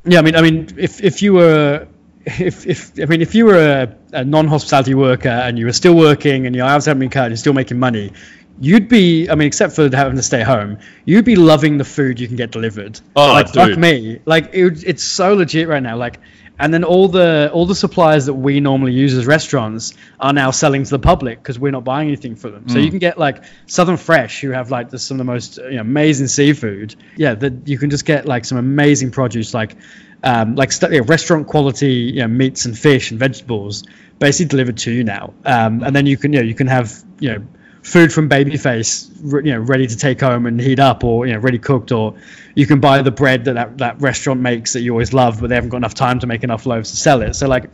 Yeah, 0.05 0.21
I 0.21 0.23
mean, 0.23 0.37
I 0.37 0.43
mean, 0.43 0.69
if 0.77 1.03
if 1.03 1.21
you 1.21 1.33
were 1.33 1.89
if, 2.27 2.67
if 2.67 2.93
I 3.01 3.07
mean, 3.07 3.23
if 3.23 3.35
you 3.35 3.47
were 3.47 3.59
a, 3.59 3.95
a 4.13 4.25
non-hospitality 4.25 4.95
worker 4.95 5.29
and 5.29 5.59
you 5.59 5.67
were 5.67 5.73
still 5.73 5.95
working 5.95 6.47
and 6.47 6.55
your 6.55 6.67
hours 6.67 6.87
haven't 6.87 7.01
been 7.01 7.11
cut 7.11 7.25
and 7.25 7.33
you're 7.33 7.37
still 7.37 7.53
making 7.53 7.79
money, 7.79 8.13
you'd 8.61 8.89
be 8.89 9.29
I 9.29 9.35
mean, 9.35 9.47
except 9.47 9.75
for 9.75 9.95
having 9.95 10.17
to 10.17 10.23
stay 10.23 10.43
home, 10.43 10.79
you'd 11.05 11.25
be 11.25 11.37
loving 11.37 11.79
the 11.79 11.85
food 11.85 12.21
you 12.21 12.27
can 12.27 12.37
get 12.37 12.51
delivered. 12.51 13.01
Oh, 13.17 13.33
like 13.33 13.53
dude. 13.53 13.71
fuck 13.71 13.79
me, 13.79 14.21
like 14.25 14.51
it, 14.53 14.85
it's 14.85 15.03
so 15.03 15.35
legit 15.35 15.69
right 15.69 15.83
now. 15.83 15.97
Like, 15.97 16.21
and 16.59 16.73
then 16.73 16.85
all 16.85 17.09
the 17.09 17.51
all 17.53 17.67
the 17.67 17.75
suppliers 17.75 18.27
that 18.27 18.35
we 18.35 18.61
normally 18.61 18.93
use 18.93 19.15
as 19.15 19.27
restaurants 19.27 19.95
are 20.21 20.33
now 20.33 20.51
selling 20.51 20.85
to 20.85 20.91
the 20.91 20.99
public 20.99 21.39
because 21.43 21.59
we're 21.59 21.73
not 21.73 21.85
buying 21.85 22.09
anything 22.09 22.37
for 22.37 22.51
them. 22.51 22.65
Mm. 22.65 22.71
So 22.71 22.79
you 22.79 22.91
can 22.91 23.01
get 23.01 23.19
like 23.19 23.43
Southern 23.67 23.97
Fresh, 23.97 24.41
who 24.41 24.51
have 24.51 24.71
like 24.71 24.91
the, 24.91 24.99
some 24.99 25.17
of 25.17 25.19
the 25.19 25.33
most 25.33 25.57
you 25.59 25.73
know, 25.73 25.81
amazing 25.81 26.29
seafood. 26.29 26.95
Yeah, 27.17 27.35
that 27.35 27.67
you 27.67 27.79
can 27.79 27.91
just 27.91 28.05
get 28.05 28.27
like 28.27 28.45
some 28.45 28.59
amazing 28.59 29.11
produce 29.11 29.53
like 29.53 29.77
um, 30.23 30.55
like 30.55 30.71
you 30.91 31.03
restaurant 31.03 31.49
quality 31.49 31.93
you 31.93 32.21
know, 32.21 32.29
meats 32.29 32.65
and 32.65 32.79
fish 32.79 33.11
and 33.11 33.19
vegetables 33.19 33.85
basically 34.19 34.49
delivered 34.49 34.79
to 34.79 34.93
you 34.93 35.05
now. 35.05 35.35
Um, 35.45 35.83
and 35.83 35.95
then 35.95 36.07
you 36.07 36.17
can 36.17 36.33
you 36.33 36.41
know 36.41 36.45
you 36.45 36.55
can 36.55 36.69
have 36.69 37.03
you 37.19 37.33
know 37.33 37.47
food 37.85 38.13
from 38.13 38.31
Babyface 38.31 39.45
you 39.45 39.53
know 39.53 39.61
ready 39.61 39.87
to 39.87 39.97
take 39.97 40.21
home 40.21 40.47
and 40.47 40.59
heat 40.59 40.81
up 40.81 41.05
or 41.05 41.27
you 41.27 41.35
know 41.35 41.39
ready 41.39 41.59
cooked 41.59 41.93
or 41.93 42.15
you 42.55 42.67
can 42.67 42.81
buy 42.81 43.03
the 43.03 43.11
bread 43.11 43.45
that, 43.45 43.55
that 43.55 43.79
that 43.79 44.01
restaurant 44.01 44.41
makes 44.41 44.73
that 44.73 44.81
you 44.81 44.93
always 44.93 45.13
love 45.13 45.41
but 45.41 45.49
they 45.49 45.55
haven't 45.55 45.69
got 45.69 45.77
enough 45.77 45.95
time 45.95 46.19
to 46.19 46.27
make 46.27 46.43
enough 46.43 46.65
loaves 46.65 46.91
to 46.91 46.97
sell 46.97 47.21
it. 47.21 47.35
So 47.35 47.47
like 47.47 47.71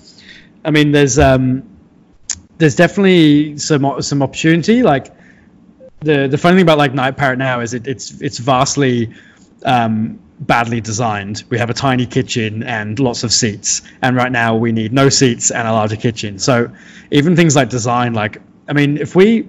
I 0.65 0.73
mean 0.73 0.91
there's 0.91 1.19
um 1.19 1.63
there's 2.59 2.75
definitely 2.75 3.57
some 3.59 4.03
some 4.03 4.23
opportunity 4.23 4.83
like 4.83 5.15
the 6.01 6.27
the 6.29 6.39
funny 6.39 6.57
thing 6.57 6.63
about 6.63 6.79
like 6.79 6.93
Night 6.93 7.17
Parrot 7.17 7.39
now 7.39 7.61
is 7.61 7.73
it, 7.73 7.87
it's 7.87 8.21
it's 8.21 8.39
vastly 8.39 9.15
um, 9.65 10.19
badly 10.41 10.81
designed. 10.81 11.45
We 11.51 11.59
have 11.59 11.71
a 11.71 11.75
tiny 11.75 12.07
kitchen 12.07 12.63
and 12.63 12.99
lots 12.99 13.23
of 13.25 13.33
seats, 13.33 13.83
and 14.01 14.17
right 14.17 14.33
now 14.33 14.57
we 14.57 14.73
need 14.73 14.93
no 14.93 15.09
seats 15.11 15.51
and 15.51 15.69
a 15.69 15.73
larger 15.73 15.97
kitchen. 15.97 16.39
So 16.39 16.73
even 17.11 17.37
things 17.37 17.55
like 17.55 17.69
design, 17.69 18.15
like 18.15 18.41
I 18.67 18.73
mean, 18.73 18.97
if 18.97 19.15
we 19.15 19.49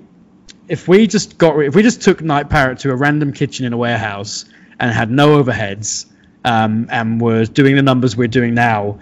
if 0.68 0.88
we 0.88 1.08
just 1.08 1.38
got 1.38 1.60
if 1.60 1.76
we 1.76 1.84
just 1.84 2.02
took 2.02 2.22
Night 2.22 2.50
Parrot 2.50 2.80
to 2.80 2.92
a 2.92 2.96
random 2.96 3.34
kitchen 3.34 3.66
in 3.66 3.74
a 3.74 3.78
warehouse 3.78 4.46
and 4.80 4.92
had 4.92 5.12
no 5.12 5.42
overheads 5.42 6.06
um, 6.46 6.88
and 6.90 7.20
were 7.22 7.46
doing 7.46 7.76
the 7.76 7.82
numbers 7.82 8.16
we're 8.16 8.28
doing 8.28 8.54
now, 8.54 9.00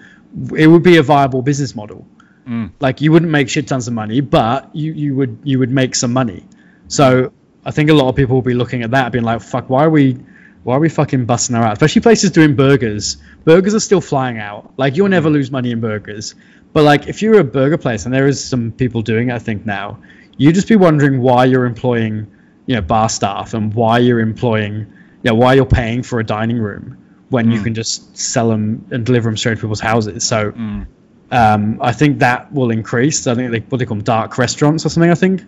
it 0.56 0.68
would 0.68 0.84
be 0.84 0.98
a 0.98 1.04
viable 1.04 1.42
business 1.42 1.76
model. 1.76 2.06
Mm. 2.48 2.72
Like 2.80 3.02
you 3.02 3.12
wouldn't 3.12 3.32
make 3.32 3.50
shit 3.50 3.68
tons 3.68 3.88
of 3.88 3.94
money, 3.94 4.22
but 4.22 4.76
you, 4.76 4.94
you 4.94 5.16
would 5.16 5.40
you 5.44 5.60
would 5.60 5.70
make 5.70 5.96
some 5.96 6.12
money. 6.12 6.46
So 6.88 7.32
I 7.64 7.72
think 7.72 7.90
a 7.90 7.94
lot 7.94 8.10
of 8.10 8.16
people 8.16 8.36
will 8.36 8.42
be 8.42 8.56
looking 8.56 8.82
at 8.84 8.92
that, 8.92 9.06
and 9.06 9.12
being 9.12 9.24
like, 9.24 9.42
"Fuck, 9.42 9.70
why 9.70 9.86
are 9.86 9.90
we 9.90 10.18
why 10.64 10.76
are 10.76 10.80
we 10.80 10.90
fucking 10.90 11.26
busting 11.26 11.56
our 11.56 11.64
ass? 11.64 11.74
Especially 11.74 12.02
places 12.02 12.32
doing 12.32 12.56
burgers. 12.56 13.18
Burgers 13.46 13.76
are 13.76 13.80
still 13.80 14.02
flying 14.02 14.40
out. 14.40 14.74
Like 14.78 14.96
you'll 14.98 15.10
never 15.10 15.30
lose 15.30 15.52
money 15.52 15.72
in 15.72 15.80
burgers. 15.80 16.36
But 16.74 16.84
like 16.84 17.08
if 17.08 17.22
you're 17.22 17.40
a 17.40 17.44
burger 17.44 17.78
place, 17.78 18.06
and 18.06 18.14
there 18.14 18.28
is 18.28 18.44
some 18.44 18.72
people 18.72 19.02
doing 19.02 19.30
it, 19.30 19.34
I 19.34 19.40
think 19.40 19.66
now, 19.66 20.00
you 20.40 20.54
just 20.54 20.70
be 20.70 20.78
wondering 20.78 21.22
why 21.22 21.46
you're 21.46 21.66
employing, 21.66 22.32
you 22.66 22.76
know, 22.76 22.82
bar 22.82 23.10
staff 23.10 23.54
and 23.54 23.74
why 23.74 24.00
you're 24.00 24.22
employing, 24.22 24.92
yeah, 25.22 25.32
why 25.32 25.54
you're 25.54 25.66
paying 25.66 26.02
for 26.02 26.20
a 26.20 26.24
dining 26.24 26.58
room 26.58 26.98
when 27.30 27.48
mm. 27.48 27.54
you 27.54 27.62
can 27.62 27.76
just 27.76 28.18
sell 28.18 28.50
them 28.50 28.88
and 28.90 29.06
deliver 29.06 29.30
them 29.30 29.36
straight 29.36 29.56
to 29.56 29.62
people's 29.62 29.82
houses. 29.82 30.24
So 30.24 30.52
mm. 30.52 30.88
um, 31.30 31.80
I 31.82 31.92
think 31.92 32.20
that 32.20 32.54
will 32.54 32.72
increase. 32.72 33.28
I 33.28 33.36
think 33.36 33.52
they, 33.52 33.60
what 33.60 33.80
they 33.80 33.86
call 33.86 33.98
them 33.98 34.04
dark 34.04 34.38
restaurants 34.38 34.86
or 34.86 34.90
something. 34.90 35.12
I 35.12 35.16
think. 35.16 35.44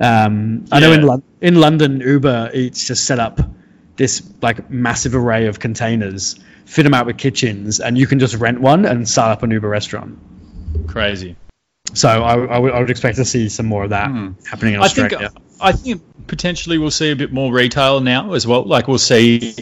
Um, 0.00 0.64
I 0.72 0.80
know 0.80 0.92
in 0.92 1.22
in 1.40 1.54
London, 1.60 2.00
Uber 2.00 2.50
Eats 2.52 2.88
just 2.88 3.04
set 3.04 3.20
up 3.20 3.40
this 3.94 4.28
like 4.42 4.68
massive 4.68 5.14
array 5.14 5.46
of 5.46 5.60
containers, 5.60 6.40
fit 6.64 6.82
them 6.82 6.94
out 6.94 7.06
with 7.06 7.18
kitchens, 7.18 7.78
and 7.78 7.96
you 7.96 8.08
can 8.08 8.18
just 8.18 8.34
rent 8.34 8.60
one 8.60 8.84
and 8.84 9.08
start 9.08 9.30
up 9.30 9.44
an 9.44 9.52
Uber 9.52 9.68
restaurant. 9.68 10.18
Crazy. 10.88 11.36
So 11.92 12.08
I, 12.08 12.32
I, 12.32 12.54
w- 12.54 12.72
I 12.72 12.80
would 12.80 12.90
expect 12.90 13.16
to 13.18 13.24
see 13.24 13.48
some 13.48 13.66
more 13.66 13.84
of 13.84 13.90
that 13.90 14.08
mm. 14.08 14.34
happening 14.46 14.74
in 14.74 14.80
Australia. 14.80 15.16
I 15.16 15.20
think, 15.20 15.32
I 15.60 15.72
think 15.72 16.02
potentially 16.26 16.78
we'll 16.78 16.90
see 16.90 17.10
a 17.10 17.16
bit 17.16 17.32
more 17.32 17.52
retail 17.52 18.00
now 18.00 18.32
as 18.32 18.46
well. 18.46 18.64
Like 18.64 18.88
we'll 18.88 18.98
see. 18.98 19.54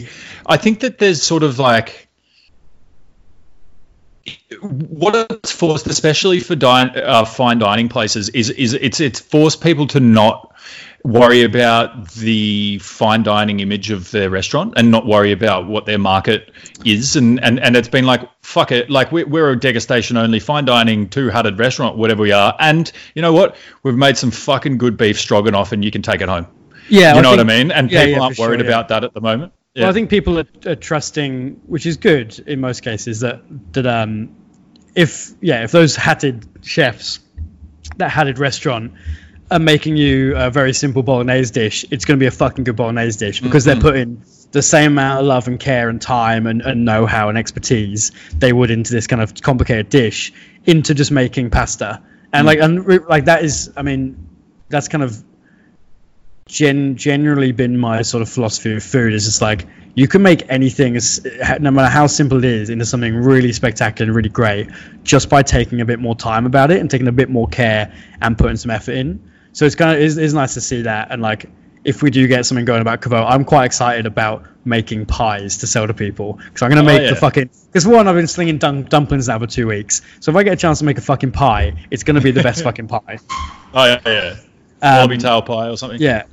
I 0.45 0.57
think 0.57 0.79
that 0.81 0.99
there's 0.99 1.21
sort 1.21 1.43
of 1.43 1.59
like 1.59 2.07
what 4.61 5.15
it's 5.29 5.51
forced, 5.51 5.87
especially 5.87 6.39
for 6.39 6.55
dine, 6.55 6.91
uh, 6.95 7.25
fine 7.25 7.59
dining 7.59 7.89
places, 7.89 8.29
is 8.29 8.49
is 8.49 8.73
it's 8.73 9.01
it's 9.01 9.19
forced 9.19 9.61
people 9.61 9.87
to 9.87 9.99
not 9.99 10.52
worry 11.03 11.43
about 11.43 12.11
the 12.11 12.79
fine 12.79 13.23
dining 13.23 13.59
image 13.59 13.91
of 13.91 14.09
their 14.11 14.29
restaurant 14.29 14.73
and 14.77 14.89
not 14.89 15.05
worry 15.05 15.33
about 15.33 15.67
what 15.67 15.85
their 15.85 15.99
market 15.99 16.51
is. 16.85 17.15
And 17.15 17.43
and, 17.43 17.59
and 17.59 17.75
it's 17.75 17.89
been 17.89 18.05
like 18.05 18.29
fuck 18.41 18.71
it, 18.71 18.89
like 18.89 19.11
we're, 19.11 19.27
we're 19.27 19.51
a 19.51 19.59
degustation 19.59 20.17
only 20.17 20.39
fine 20.39 20.65
dining 20.65 21.09
two 21.09 21.29
hearted 21.29 21.57
restaurant, 21.59 21.97
whatever 21.97 22.21
we 22.21 22.31
are. 22.31 22.55
And 22.59 22.91
you 23.15 23.21
know 23.21 23.33
what? 23.33 23.55
We've 23.83 23.95
made 23.95 24.17
some 24.17 24.31
fucking 24.31 24.77
good 24.77 24.97
beef 24.97 25.19
stroganoff, 25.19 25.71
and 25.71 25.83
you 25.83 25.91
can 25.91 26.01
take 26.01 26.21
it 26.21 26.29
home. 26.29 26.47
Yeah, 26.89 27.13
you 27.13 27.19
I 27.19 27.21
know 27.21 27.31
what 27.31 27.39
I 27.39 27.43
mean. 27.43 27.71
And 27.71 27.91
yeah, 27.91 28.01
people 28.01 28.11
yeah, 28.11 28.21
aren't 28.21 28.35
for 28.35 28.35
sure, 28.35 28.47
worried 28.49 28.61
yeah. 28.61 28.67
about 28.67 28.87
that 28.89 29.03
at 29.03 29.13
the 29.13 29.21
moment. 29.21 29.53
Yeah. 29.73 29.83
Well, 29.83 29.89
I 29.89 29.93
think 29.93 30.09
people 30.09 30.39
are, 30.39 30.47
are 30.65 30.75
trusting, 30.75 31.61
which 31.65 31.85
is 31.85 31.97
good 31.97 32.37
in 32.39 32.61
most 32.61 32.81
cases. 32.81 33.21
That 33.21 33.41
that 33.73 33.87
um, 33.87 34.35
if 34.95 35.31
yeah, 35.41 35.63
if 35.63 35.71
those 35.71 35.95
hatted 35.95 36.47
chefs, 36.61 37.19
that 37.97 38.11
hatted 38.11 38.37
restaurant, 38.37 38.93
are 39.53 39.59
making 39.59 39.97
you 39.97 40.35
a 40.35 40.49
very 40.49 40.73
simple 40.73 41.03
bolognese 41.03 41.53
dish, 41.53 41.85
it's 41.91 42.05
going 42.05 42.17
to 42.17 42.19
be 42.19 42.25
a 42.25 42.31
fucking 42.31 42.63
good 42.63 42.75
bolognese 42.75 43.19
dish 43.19 43.39
because 43.39 43.63
they're 43.63 43.75
mm-hmm. 43.75 43.83
putting 43.83 44.23
the 44.51 44.63
same 44.63 44.93
amount 44.93 45.19
of 45.19 45.25
love 45.27 45.47
and 45.47 45.59
care 45.59 45.89
and 45.89 46.01
time 46.01 46.47
and, 46.47 46.61
and 46.61 46.85
know-how 46.85 47.29
and 47.29 47.37
expertise 47.37 48.11
they 48.35 48.51
would 48.51 48.71
into 48.71 48.91
this 48.91 49.05
kind 49.05 49.21
of 49.21 49.39
complicated 49.41 49.89
dish 49.89 50.33
into 50.65 50.95
just 50.95 51.11
making 51.11 51.51
pasta. 51.51 52.01
And 52.31 52.45
mm. 52.45 52.47
like 52.47 52.59
and 52.59 52.85
re- 52.85 52.99
like 52.99 53.25
that 53.25 53.43
is, 53.43 53.71
I 53.77 53.83
mean, 53.83 54.27
that's 54.69 54.87
kind 54.87 55.03
of 55.03 55.23
gen- 56.47 56.95
generally 56.97 57.51
been 57.51 57.77
my 57.77 58.01
sort 58.01 58.23
of 58.23 58.29
philosophy 58.29 58.75
of 58.75 58.83
food 58.83 59.13
is 59.13 59.25
just 59.25 59.41
like 59.41 59.67
you 59.95 60.07
can 60.07 60.23
make 60.23 60.49
anything 60.49 60.97
no 61.59 61.69
matter 61.69 61.89
how 61.89 62.07
simple 62.07 62.39
it 62.39 62.45
is 62.45 62.71
into 62.71 62.85
something 62.85 63.15
really 63.15 63.51
spectacular 63.51 64.09
and 64.09 64.15
really 64.15 64.29
great 64.29 64.67
just 65.03 65.29
by 65.29 65.43
taking 65.43 65.81
a 65.81 65.85
bit 65.85 65.99
more 65.99 66.15
time 66.15 66.47
about 66.47 66.71
it 66.71 66.79
and 66.79 66.89
taking 66.89 67.07
a 67.07 67.11
bit 67.11 67.29
more 67.29 67.47
care 67.47 67.93
and 68.19 68.35
putting 68.35 68.57
some 68.57 68.71
effort 68.71 68.93
in 68.93 69.31
so 69.53 69.65
it's 69.65 69.75
kind 69.75 69.95
of 69.95 70.01
it's, 70.03 70.17
it's 70.17 70.33
nice 70.33 70.55
to 70.55 70.61
see 70.61 70.81
that 70.83 71.11
and 71.11 71.21
like 71.21 71.45
if 71.85 72.01
we 72.01 72.09
do 72.11 72.27
get 72.27 72.45
something 72.45 72.63
going 72.63 72.81
about 72.81 73.01
Caveau, 73.01 73.25
I'm 73.29 73.43
quite 73.43 73.65
excited 73.65 74.05
about 74.05 74.45
making 74.63 75.05
pies 75.05 75.57
to 75.57 75.67
sell 75.67 75.85
to 75.85 75.93
people 75.93 76.33
because 76.45 76.61
I'm 76.61 76.69
going 76.71 76.81
to 76.85 76.89
Oh, 76.89 76.93
make 76.95 77.01
yeah. 77.03 77.09
the 77.09 77.17
fucking. 77.17 77.49
Because 77.67 77.85
one, 77.85 78.07
I've 78.07 78.15
been 78.15 78.27
slinging 78.27 78.57
dum- 78.57 78.83
dumplings 78.85 79.27
now 79.27 79.37
for 79.39 79.47
two 79.47 79.67
weeks, 79.67 80.01
so 80.21 80.31
if 80.31 80.37
I 80.37 80.43
get 80.43 80.53
a 80.53 80.55
chance 80.55 80.79
to 80.79 80.85
make 80.85 80.97
a 80.97 81.01
fucking 81.01 81.33
pie, 81.33 81.73
it's 81.91 82.03
going 82.03 82.15
to 82.15 82.21
be 82.21 82.31
the 82.31 82.41
best 82.41 82.63
fucking 82.67 82.87
pie. 82.87 83.19
oh 83.73 83.85
yeah, 83.85 83.99
yeah. 84.05 85.01
Um, 85.03 85.17
tail 85.17 85.41
pie 85.41 85.67
or 85.67 85.75
something. 85.75 86.01
yeah, 86.01 86.23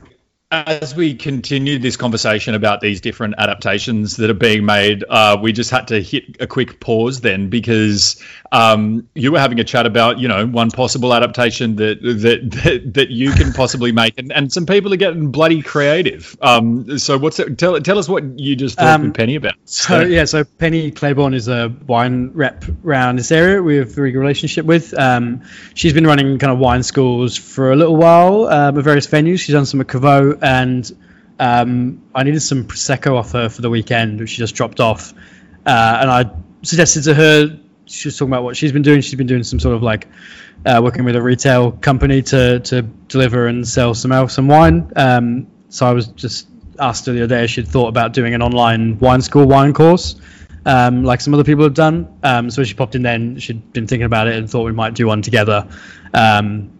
As 0.52 0.96
we 0.96 1.14
continue 1.14 1.78
this 1.78 1.96
conversation 1.96 2.56
about 2.56 2.80
these 2.80 3.00
different 3.00 3.36
adaptations 3.38 4.16
that 4.16 4.30
are 4.30 4.34
being 4.34 4.64
made, 4.64 5.04
uh, 5.08 5.38
we 5.40 5.52
just 5.52 5.70
had 5.70 5.86
to 5.88 6.02
hit 6.02 6.38
a 6.40 6.46
quick 6.48 6.80
pause 6.80 7.20
then 7.20 7.50
because 7.50 8.20
um, 8.50 9.08
you 9.14 9.30
were 9.30 9.38
having 9.38 9.60
a 9.60 9.64
chat 9.64 9.86
about 9.86 10.18
you 10.18 10.26
know 10.26 10.48
one 10.48 10.72
possible 10.72 11.14
adaptation 11.14 11.76
that 11.76 12.02
that 12.02 12.50
that, 12.64 12.94
that 12.94 13.10
you 13.10 13.30
can 13.30 13.52
possibly 13.54 13.92
make, 13.92 14.18
and, 14.18 14.32
and 14.32 14.52
some 14.52 14.66
people 14.66 14.92
are 14.92 14.96
getting 14.96 15.30
bloody 15.30 15.62
creative. 15.62 16.36
Um, 16.42 16.98
so 16.98 17.16
what's 17.16 17.38
it, 17.38 17.56
tell 17.56 17.80
tell 17.80 17.98
us 17.98 18.08
what 18.08 18.24
you 18.40 18.56
just 18.56 18.76
talked 18.76 18.88
Um, 18.88 19.02
with 19.02 19.14
Penny 19.14 19.36
about. 19.36 19.54
So 19.66 20.00
yeah, 20.00 20.24
so 20.24 20.42
Penny 20.42 20.90
Claiborne 20.90 21.32
is 21.32 21.46
a 21.46 21.72
wine 21.86 22.32
rep 22.34 22.64
around 22.84 23.16
this 23.16 23.30
area. 23.30 23.62
We 23.62 23.76
have 23.76 23.86
a 23.86 23.92
very 23.92 24.10
good 24.10 24.18
relationship 24.18 24.66
with. 24.66 24.98
Um, 24.98 25.42
she's 25.74 25.92
been 25.92 26.08
running 26.08 26.40
kind 26.40 26.52
of 26.52 26.58
wine 26.58 26.82
schools 26.82 27.36
for 27.36 27.70
a 27.70 27.76
little 27.76 27.96
while 27.96 28.46
um, 28.48 28.76
at 28.76 28.82
various 28.82 29.06
venues. 29.06 29.38
She's 29.38 29.54
done 29.54 29.64
some 29.64 29.80
at 29.80 29.86
Caveau, 29.86 30.39
and 30.42 30.90
um, 31.38 32.02
I 32.14 32.22
needed 32.22 32.40
some 32.40 32.64
prosecco 32.64 33.16
off 33.16 33.32
her 33.32 33.48
for 33.48 33.62
the 33.62 33.70
weekend, 33.70 34.20
which 34.20 34.30
she 34.30 34.36
just 34.36 34.54
dropped 34.54 34.78
off. 34.78 35.12
Uh, 35.64 35.98
and 36.00 36.10
I 36.10 36.30
suggested 36.62 37.02
to 37.04 37.14
her. 37.14 37.58
She 37.86 38.06
was 38.06 38.16
talking 38.16 38.30
about 38.30 38.44
what 38.44 38.56
she's 38.56 38.72
been 38.72 38.82
doing. 38.82 39.00
She's 39.00 39.16
been 39.16 39.26
doing 39.26 39.42
some 39.42 39.58
sort 39.58 39.74
of 39.74 39.82
like 39.82 40.06
uh, 40.64 40.80
working 40.82 41.04
with 41.04 41.16
a 41.16 41.22
retail 41.22 41.72
company 41.72 42.22
to 42.22 42.60
to 42.60 42.82
deliver 42.82 43.46
and 43.46 43.66
sell 43.66 43.94
some 43.94 44.28
some 44.28 44.48
wine. 44.48 44.92
Um, 44.94 45.48
so 45.70 45.86
I 45.86 45.92
was 45.92 46.08
just 46.08 46.46
asked 46.78 47.06
her 47.06 47.12
the 47.12 47.24
other 47.24 47.36
day 47.36 47.44
if 47.44 47.50
she'd 47.50 47.68
thought 47.68 47.88
about 47.88 48.12
doing 48.12 48.34
an 48.34 48.42
online 48.42 48.98
wine 48.98 49.22
school 49.22 49.46
wine 49.46 49.72
course, 49.72 50.16
um, 50.66 51.04
like 51.04 51.20
some 51.20 51.34
other 51.34 51.44
people 51.44 51.64
have 51.64 51.74
done. 51.74 52.18
Um, 52.22 52.50
so 52.50 52.64
she 52.64 52.74
popped 52.74 52.94
in 52.94 53.02
then. 53.02 53.38
She'd 53.38 53.72
been 53.72 53.86
thinking 53.86 54.06
about 54.06 54.28
it 54.28 54.36
and 54.36 54.48
thought 54.48 54.64
we 54.64 54.72
might 54.72 54.94
do 54.94 55.06
one 55.06 55.22
together. 55.22 55.66
Um, 56.12 56.70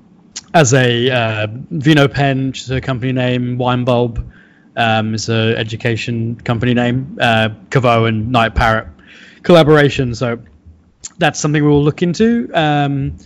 as 0.55 0.75
a 0.75 1.11
uh, 1.11 1.47
Vino 1.71 2.09
Pen, 2.09 2.49
which 2.49 2.63
is 2.63 2.69
her 2.69 2.81
company 2.81 3.13
name, 3.13 3.57
Wine 3.59 3.85
Bulb 3.85 4.31
um, 4.77 5.15
is 5.15 5.29
a 5.29 5.57
education 5.57 6.37
company 6.37 6.75
name, 6.75 7.19
uh, 7.21 7.51
Caveau 7.71 8.09
and 8.09 8.31
Night 8.33 8.55
Parrot 8.55 8.89
collaboration. 9.43 10.15
So 10.15 10.41
that's 11.19 11.39
something 11.39 11.65
we'll 11.65 11.83
look 11.83 12.03
into. 12.03 12.51
Um, 12.55 13.17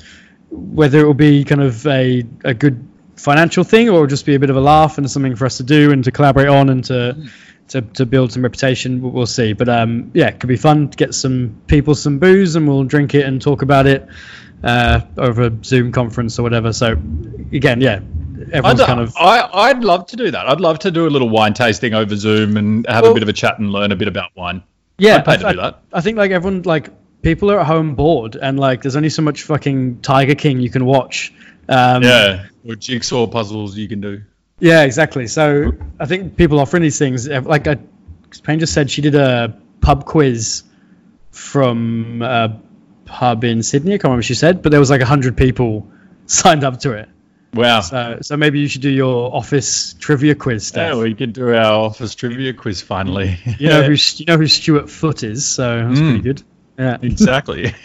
whether 0.51 1.01
it 1.01 1.05
will 1.05 1.15
be 1.15 1.45
kind 1.45 1.63
of 1.63 1.87
a, 1.87 2.25
a 2.45 2.55
good 2.55 2.87
financial 3.17 3.65
thing 3.65 3.89
or 3.89 4.07
just 4.07 4.27
be 4.27 4.35
a 4.35 4.39
bit 4.39 4.51
of 4.51 4.57
a 4.57 4.61
laugh 4.61 4.99
and 4.99 5.11
something 5.11 5.35
for 5.35 5.47
us 5.47 5.57
to 5.57 5.63
do 5.63 5.93
and 5.93 6.05
to 6.05 6.13
collaborate 6.13 6.49
on 6.49 6.69
and 6.69 6.85
to 6.85 7.29
to, 7.67 7.81
to 7.81 8.05
build 8.05 8.31
some 8.31 8.43
reputation, 8.43 9.01
we'll- 9.01 9.11
we'll 9.11 9.27
see. 9.27 9.55
But 9.55 9.71
um, 9.71 10.11
yeah, 10.13 10.27
it 10.29 10.39
could 10.39 10.49
be 10.49 10.57
fun 10.57 10.91
to 10.91 10.97
get 10.99 11.15
some 11.15 11.63
people 11.67 11.95
some 11.95 12.19
booze 12.19 12.57
and 12.57 12.69
we'll 12.69 12.85
drink 12.85 13.15
it 13.15 13.25
and 13.25 13.41
talk 13.41 13.63
about 13.63 13.87
it 13.87 14.07
uh, 14.63 15.01
over 15.17 15.45
a 15.45 15.65
Zoom 15.65 15.93
conference 15.93 16.39
or 16.39 16.43
whatever. 16.43 16.73
So 16.73 16.93
again, 16.93 17.81
yeah, 17.81 18.01
everyone's 18.53 18.81
I'd, 18.81 18.87
kind 18.87 19.01
of 19.01 19.15
I, 19.17 19.49
I'd 19.53 19.85
love 19.85 20.07
to 20.09 20.17
do 20.17 20.31
that. 20.31 20.49
I'd 20.49 20.61
love 20.61 20.79
to 20.81 20.91
do 20.91 21.07
a 21.07 21.11
little 21.11 21.29
wine 21.29 21.55
tasting 21.55 21.95
over 21.95 22.17
Zoom 22.17 22.57
and 22.57 22.87
have 22.87 23.05
a 23.05 23.15
bit 23.15 23.23
of 23.23 23.29
a 23.29 23.33
chat 23.33 23.59
and 23.59 23.73
learn 23.73 23.93
a 23.93 23.97
bit 23.97 24.09
about 24.09 24.31
wine. 24.37 24.63
Yeah, 24.99 25.17
I'd 25.17 25.25
pay 25.25 25.33
I, 25.33 25.37
to 25.37 25.51
do 25.53 25.61
that. 25.61 25.83
I 25.93 26.01
think 26.01 26.19
like 26.19 26.31
everyone 26.31 26.63
like 26.63 26.91
people 27.23 27.51
are 27.51 27.61
at 27.61 27.67
home 27.67 27.95
bored 27.95 28.37
and 28.37 28.59
like 28.61 28.83
there's 28.83 28.97
only 28.97 29.11
so 29.11 29.23
much 29.23 29.43
fucking 29.43 30.01
Tiger 30.01 30.35
King 30.35 30.61
you 30.61 30.71
can 30.71 30.85
watch. 30.85 31.33
Um, 31.69 32.03
Yeah, 32.03 32.47
or 32.67 32.77
jigsaw 32.77 33.27
puzzles 33.27 33.77
you 33.77 33.89
can 33.89 34.01
do. 34.01 34.23
Yeah, 34.61 34.83
exactly. 34.83 35.27
So 35.27 35.73
I 35.99 36.07
think 36.07 36.37
people 36.37 36.61
offering 36.61 36.83
these 36.83 36.99
things, 36.99 37.29
like 37.29 37.67
I, 37.67 37.79
Payne 38.43 38.61
just 38.61 38.73
said, 38.73 38.91
she 38.91 39.03
did 39.03 39.15
a 39.15 39.59
pub 39.81 40.05
quiz 40.05 40.63
from 41.31 42.23
a 42.23 42.61
pub 43.15 43.45
in 43.45 43.63
Sydney. 43.63 43.93
I 43.95 43.99
can't 43.99 44.05
remember 44.05 44.19
what 44.19 44.25
she 44.25 44.35
said, 44.35 44.63
but 44.63 44.71
there 44.71 44.81
was 44.81 44.91
like 44.91 45.01
hundred 45.03 45.37
people 45.37 45.87
signed 46.27 46.65
up 46.65 46.81
to 46.81 46.93
it. 46.93 47.09
Wow. 47.55 47.81
So, 47.83 48.19
so 48.21 48.37
maybe 48.37 48.59
you 48.59 48.67
should 48.67 48.83
do 48.83 48.91
your 48.91 49.33
office 49.33 49.95
trivia 50.01 50.35
quiz 50.35 50.73
yeah, 50.75 50.89
stuff. 50.89 51.03
we 51.03 51.15
could 51.15 51.33
do 51.33 51.55
our 51.55 51.85
office 51.87 52.15
trivia 52.17 52.53
quiz 52.53 52.83
finally. 52.83 53.39
you 53.61 53.69
know 53.69 53.83
who 53.85 53.93
you 54.17 54.25
know 54.27 54.37
who 54.39 54.47
Stuart 54.49 54.91
Foot 54.91 55.23
is, 55.23 55.47
so 55.47 55.87
that's 55.89 56.01
pretty 56.01 56.19
Mm. 56.19 56.23
good. 56.25 56.43
Yeah. 56.79 56.99
exactly. 57.03 57.65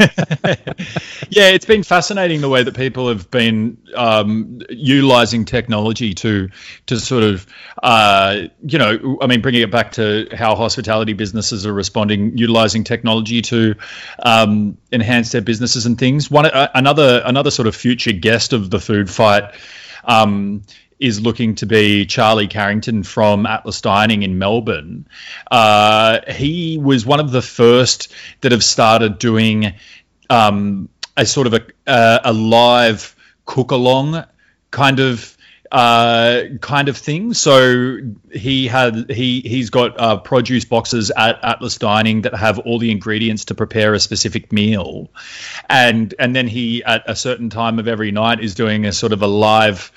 yeah, 1.30 1.50
it's 1.50 1.66
been 1.66 1.84
fascinating 1.84 2.42
the 2.42 2.50
way 2.50 2.64
that 2.64 2.76
people 2.76 3.08
have 3.10 3.30
been 3.30 3.78
um, 3.96 4.62
utilizing 4.70 5.46
technology 5.46 6.14
to 6.16 6.50
to 6.88 7.00
sort 7.00 7.24
of, 7.24 7.46
uh, 7.84 8.48
you 8.66 8.80
know, 8.80 9.18
I 9.22 9.28
mean, 9.28 9.42
bringing 9.42 9.62
it 9.62 9.72
back 9.72 9.92
to 9.94 10.28
how 10.34 10.56
hospitality 10.56 11.14
businesses 11.14 11.66
are 11.68 11.74
responding, 11.74 12.38
utilizing 12.38 12.84
technology 12.84 13.42
to 13.44 13.76
um, 14.24 14.78
enhance 14.92 15.32
their 15.32 15.42
businesses 15.42 15.86
and 15.86 15.98
things. 15.98 16.32
One 16.32 16.48
uh, 16.48 16.70
another 16.74 17.22
another 17.24 17.52
sort 17.52 17.68
of 17.68 17.76
future 17.76 18.14
guest 18.14 18.54
of 18.54 18.70
the 18.72 18.80
food 18.80 19.10
fight. 19.10 19.54
Um, 20.04 20.64
is 21.00 21.22
looking 21.22 21.56
to 21.56 21.66
be 21.66 22.06
Charlie 22.06 22.48
Carrington 22.48 23.04
from 23.04 23.46
Atlas 23.46 23.82
Dining 23.82 24.24
in 24.24 24.38
Melbourne. 24.38 25.08
Uh, 25.50 26.20
he 26.30 26.78
was 26.78 27.06
one 27.06 27.20
of 27.20 27.32
the 27.32 27.42
first 27.42 28.12
that 28.42 28.52
have 28.52 28.64
started 28.64 29.18
doing 29.18 29.74
um, 30.30 30.90
a 31.16 31.26
sort 31.26 31.48
of 31.48 31.54
a, 31.54 31.62
a, 31.88 32.20
a 32.26 32.34
live 32.34 33.16
cook 33.46 33.72
along 33.72 34.24
kind 34.72 35.00
of 35.00 35.36
uh, 35.72 36.42
kind 36.62 36.90
of 36.90 36.98
thing. 36.98 37.34
So 37.34 37.98
he 38.32 38.68
had 38.68 39.10
he 39.12 39.42
he's 39.42 39.70
got 39.70 40.00
uh, 40.00 40.18
produce 40.18 40.66
boxes 40.66 41.12
at 41.16 41.44
Atlas 41.44 41.78
Dining 41.78 42.22
that 42.24 42.34
have 42.36 42.60
all 42.60 42.80
the 42.80 42.92
ingredients 42.92 43.46
to 43.46 43.56
prepare 43.56 43.94
a 43.94 44.00
specific 44.00 44.52
meal, 44.52 45.10
and 45.70 46.14
and 46.18 46.36
then 46.36 46.48
he 46.48 46.84
at 46.84 47.04
a 47.06 47.16
certain 47.16 47.50
time 47.50 47.80
of 47.80 47.88
every 47.88 48.12
night 48.12 48.40
is 48.44 48.56
doing 48.56 48.86
a 48.86 48.92
sort 48.92 49.14
of 49.14 49.22
a 49.22 49.28
live 49.28 49.92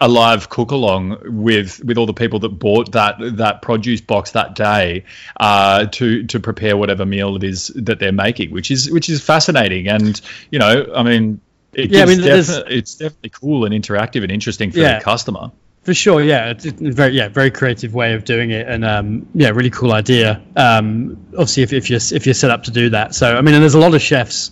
a 0.00 0.08
live 0.08 0.48
cook 0.48 0.70
along 0.70 1.18
with 1.24 1.84
with 1.84 1.98
all 1.98 2.06
the 2.06 2.14
people 2.14 2.38
that 2.40 2.48
bought 2.48 2.92
that 2.92 3.16
that 3.36 3.60
produce 3.62 4.00
box 4.00 4.30
that 4.32 4.54
day 4.54 5.04
uh, 5.38 5.86
to 5.86 6.24
to 6.26 6.40
prepare 6.40 6.76
whatever 6.76 7.04
meal 7.04 7.36
it 7.36 7.44
is 7.44 7.68
that 7.76 7.98
they're 7.98 8.12
making, 8.12 8.50
which 8.50 8.70
is 8.70 8.90
which 8.90 9.08
is 9.10 9.20
fascinating. 9.22 9.88
And 9.88 10.20
you 10.50 10.58
know, 10.58 10.86
I 10.94 11.02
mean, 11.02 11.40
it 11.74 11.90
Yeah, 11.90 12.02
I 12.02 12.06
mean, 12.06 12.20
defi- 12.22 12.62
it's 12.68 12.94
definitely 12.94 13.30
cool 13.30 13.64
and 13.66 13.74
interactive 13.74 14.22
and 14.22 14.32
interesting 14.32 14.70
for 14.70 14.78
Yeah. 14.78 14.98
the 14.98 15.04
customer. 15.04 15.50
For 15.82 15.94
sure, 15.94 16.22
yeah, 16.22 16.50
it's 16.50 16.66
very 16.66 17.12
yeah 17.12 17.28
very 17.28 17.50
creative 17.50 17.94
way 17.94 18.12
of 18.14 18.24
doing 18.24 18.50
it, 18.50 18.68
and 18.68 18.84
um, 18.84 19.26
yeah, 19.34 19.48
really 19.48 19.70
cool 19.70 19.92
idea. 19.92 20.42
Um, 20.54 21.16
obviously, 21.32 21.62
if, 21.62 21.72
if 21.72 21.88
you're 21.90 22.00
if 22.12 22.26
you're 22.26 22.34
set 22.34 22.50
up 22.50 22.64
to 22.64 22.70
do 22.70 22.90
that, 22.90 23.14
so 23.14 23.34
I 23.34 23.40
mean, 23.40 23.54
and 23.54 23.62
there's 23.62 23.74
a 23.74 23.78
lot 23.80 23.94
of 23.94 24.02
chefs. 24.02 24.50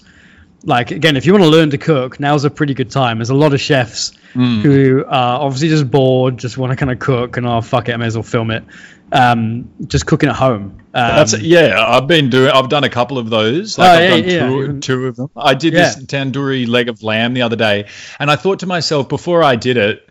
Like 0.65 0.91
again, 0.91 1.17
if 1.17 1.25
you 1.25 1.33
want 1.33 1.45
to 1.45 1.51
learn 1.51 1.71
to 1.71 1.79
cook, 1.79 2.19
now's 2.19 2.45
a 2.45 2.51
pretty 2.51 2.75
good 2.75 2.91
time. 2.91 3.19
There's 3.19 3.31
a 3.31 3.35
lot 3.35 3.53
of 3.55 3.61
chefs 3.61 4.13
who 4.35 5.05
are 5.07 5.41
obviously 5.41 5.69
just 5.69 5.91
bored, 5.91 6.37
just 6.39 6.59
want 6.59 6.71
to 6.73 6.77
kind 6.77 6.91
of 6.93 6.99
cook, 6.99 7.37
and 7.37 7.47
oh 7.47 7.61
fuck 7.61 7.89
it, 7.89 7.93
I 7.93 7.97
may 7.97 8.07
as 8.07 8.17
well 8.17 8.23
film 8.25 8.51
it. 8.51 8.65
Um, 9.11 9.71
just 9.87 10.05
cooking 10.05 10.29
at 10.29 10.35
home. 10.37 10.81
Um, 10.93 11.17
That's 11.17 11.39
yeah. 11.41 11.83
I've 11.87 12.07
been 12.07 12.29
doing. 12.29 12.51
I've 12.51 12.69
done 12.69 12.85
a 12.85 12.91
couple 12.91 13.17
of 13.19 13.31
those. 13.31 13.79
Like 13.79 13.89
Oh, 13.89 13.93
I've 14.17 14.27
yeah, 14.27 14.39
done 14.41 14.53
yeah, 14.53 14.67
two, 14.67 14.81
two 14.81 15.07
of 15.07 15.17
them. 15.17 15.31
I 15.37 15.55
did 15.55 15.73
Yeah. 15.73 15.95
this 15.95 16.05
tandoori 16.05 16.69
leg 16.69 16.89
of 16.89 17.03
lamb 17.03 17.33
the 17.35 17.43
other 17.43 17.57
day, 17.57 17.87
and 18.19 18.31
I 18.31 18.37
thought 18.37 18.59
to 18.61 18.67
myself 18.67 19.09
before 19.09 19.43
I 19.43 19.57
did 19.57 19.77
it, 19.77 20.08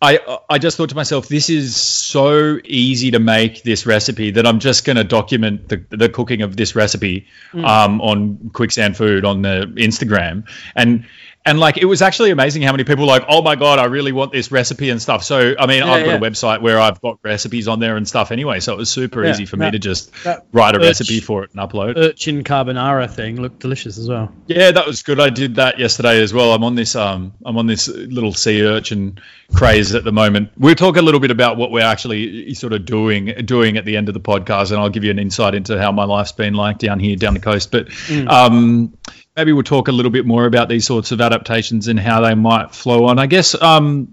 I 0.00 0.20
I 0.48 0.58
just 0.58 0.76
thought 0.76 0.90
to 0.90 0.94
myself, 0.94 1.26
this 1.26 1.50
is 1.50 1.74
so 1.74 2.58
easy 2.64 3.10
to 3.10 3.18
make 3.18 3.64
this 3.64 3.84
recipe 3.84 4.30
that 4.30 4.46
I'm 4.46 4.60
just 4.60 4.84
going 4.84 4.96
to 4.96 5.02
document 5.04 5.68
the, 5.68 5.84
the 5.90 6.08
cooking 6.08 6.42
of 6.42 6.56
this 6.56 6.76
recipe 6.76 7.26
Mm. 7.52 7.64
um, 7.64 8.00
on 8.00 8.50
Quicksand 8.52 8.96
Food 8.96 9.24
on 9.24 9.42
the 9.42 9.72
Instagram, 9.76 10.46
and 10.76 11.06
and 11.46 11.58
like 11.58 11.78
it 11.78 11.86
was 11.86 12.02
actually 12.02 12.30
amazing 12.30 12.60
how 12.62 12.72
many 12.72 12.84
people 12.84 13.04
were 13.04 13.10
like, 13.10 13.24
oh 13.28 13.40
my 13.42 13.56
god, 13.56 13.78
I 13.78 13.86
really 13.86 14.12
want 14.12 14.32
this 14.32 14.52
recipe 14.52 14.90
and 14.90 15.00
stuff. 15.00 15.24
So 15.24 15.54
I 15.58 15.66
mean, 15.66 15.78
Yeah, 15.78 15.92
I've 15.92 16.04
got 16.04 16.14
a 16.16 16.30
website 16.30 16.60
where 16.60 16.78
I've 16.78 17.00
got 17.00 17.18
recipes 17.22 17.68
on 17.68 17.80
there 17.80 17.96
and 17.96 18.06
stuff 18.06 18.32
anyway, 18.32 18.60
so 18.60 18.74
it 18.74 18.76
was 18.76 18.90
super 18.90 19.24
Yeah, 19.24 19.30
easy 19.30 19.46
for 19.46 19.56
me 19.56 19.70
to 19.70 19.78
just 19.78 20.12
write 20.52 20.74
a 20.74 20.78
urge- 20.78 20.84
recipe 20.84 21.20
for 21.20 21.44
it 21.44 21.50
and 21.54 21.60
upload. 21.60 21.96
Urchin 21.96 22.44
carbonara 22.44 23.10
thing 23.10 23.40
looked 23.40 23.60
delicious 23.60 23.96
as 23.98 24.08
well. 24.08 24.32
Yeah, 24.46 24.72
that 24.72 24.86
was 24.86 25.02
good. 25.02 25.18
I 25.20 25.30
did 25.30 25.54
that 25.54 25.78
yesterday 25.78 26.20
as 26.22 26.34
well. 26.34 26.52
I'm 26.52 26.64
on 26.64 26.74
this 26.74 26.94
um 26.96 27.32
I'm 27.44 27.56
on 27.56 27.66
this 27.66 27.88
little 27.88 28.32
sea 28.34 28.62
urchin 28.62 29.18
craze 29.54 29.94
at 29.94 30.04
the 30.04 30.12
moment. 30.12 30.50
We'll 30.58 30.74
talk 30.74 30.96
a 30.98 31.02
little 31.02 31.20
bit 31.20 31.30
about 31.30 31.56
what 31.56 31.70
we're 31.70 31.84
actually 31.84 32.52
sort 32.54 32.74
of 32.74 32.84
doing 32.84 33.26
doing 33.46 33.78
at 33.78 33.84
the 33.86 33.96
end 33.96 34.08
of 34.08 34.14
the 34.14 34.20
podcast, 34.20 34.70
and 34.72 34.80
I'll 34.80 34.90
give 34.90 35.04
you 35.04 35.10
an 35.10 35.18
insight 35.18 35.54
into 35.54 35.78
how 35.80 35.92
my 35.92 36.04
life's 36.04 36.32
been 36.32 36.52
like 36.54 36.78
down 36.78 37.00
here 37.00 37.16
down 37.16 37.32
the 37.34 37.40
coast. 37.40 37.70
But 37.70 37.88
um, 38.28 38.92
maybe 39.38 39.52
we'll 39.52 39.62
talk 39.62 39.86
a 39.86 39.92
little 39.92 40.10
bit 40.10 40.26
more 40.26 40.46
about 40.46 40.68
these 40.68 40.84
sorts 40.84 41.12
of 41.12 41.20
adaptations 41.20 41.86
and 41.86 41.98
how 41.98 42.20
they 42.20 42.34
might 42.34 42.74
flow 42.74 43.04
on. 43.04 43.20
I 43.20 43.26
guess 43.26 43.54
um, 43.62 44.12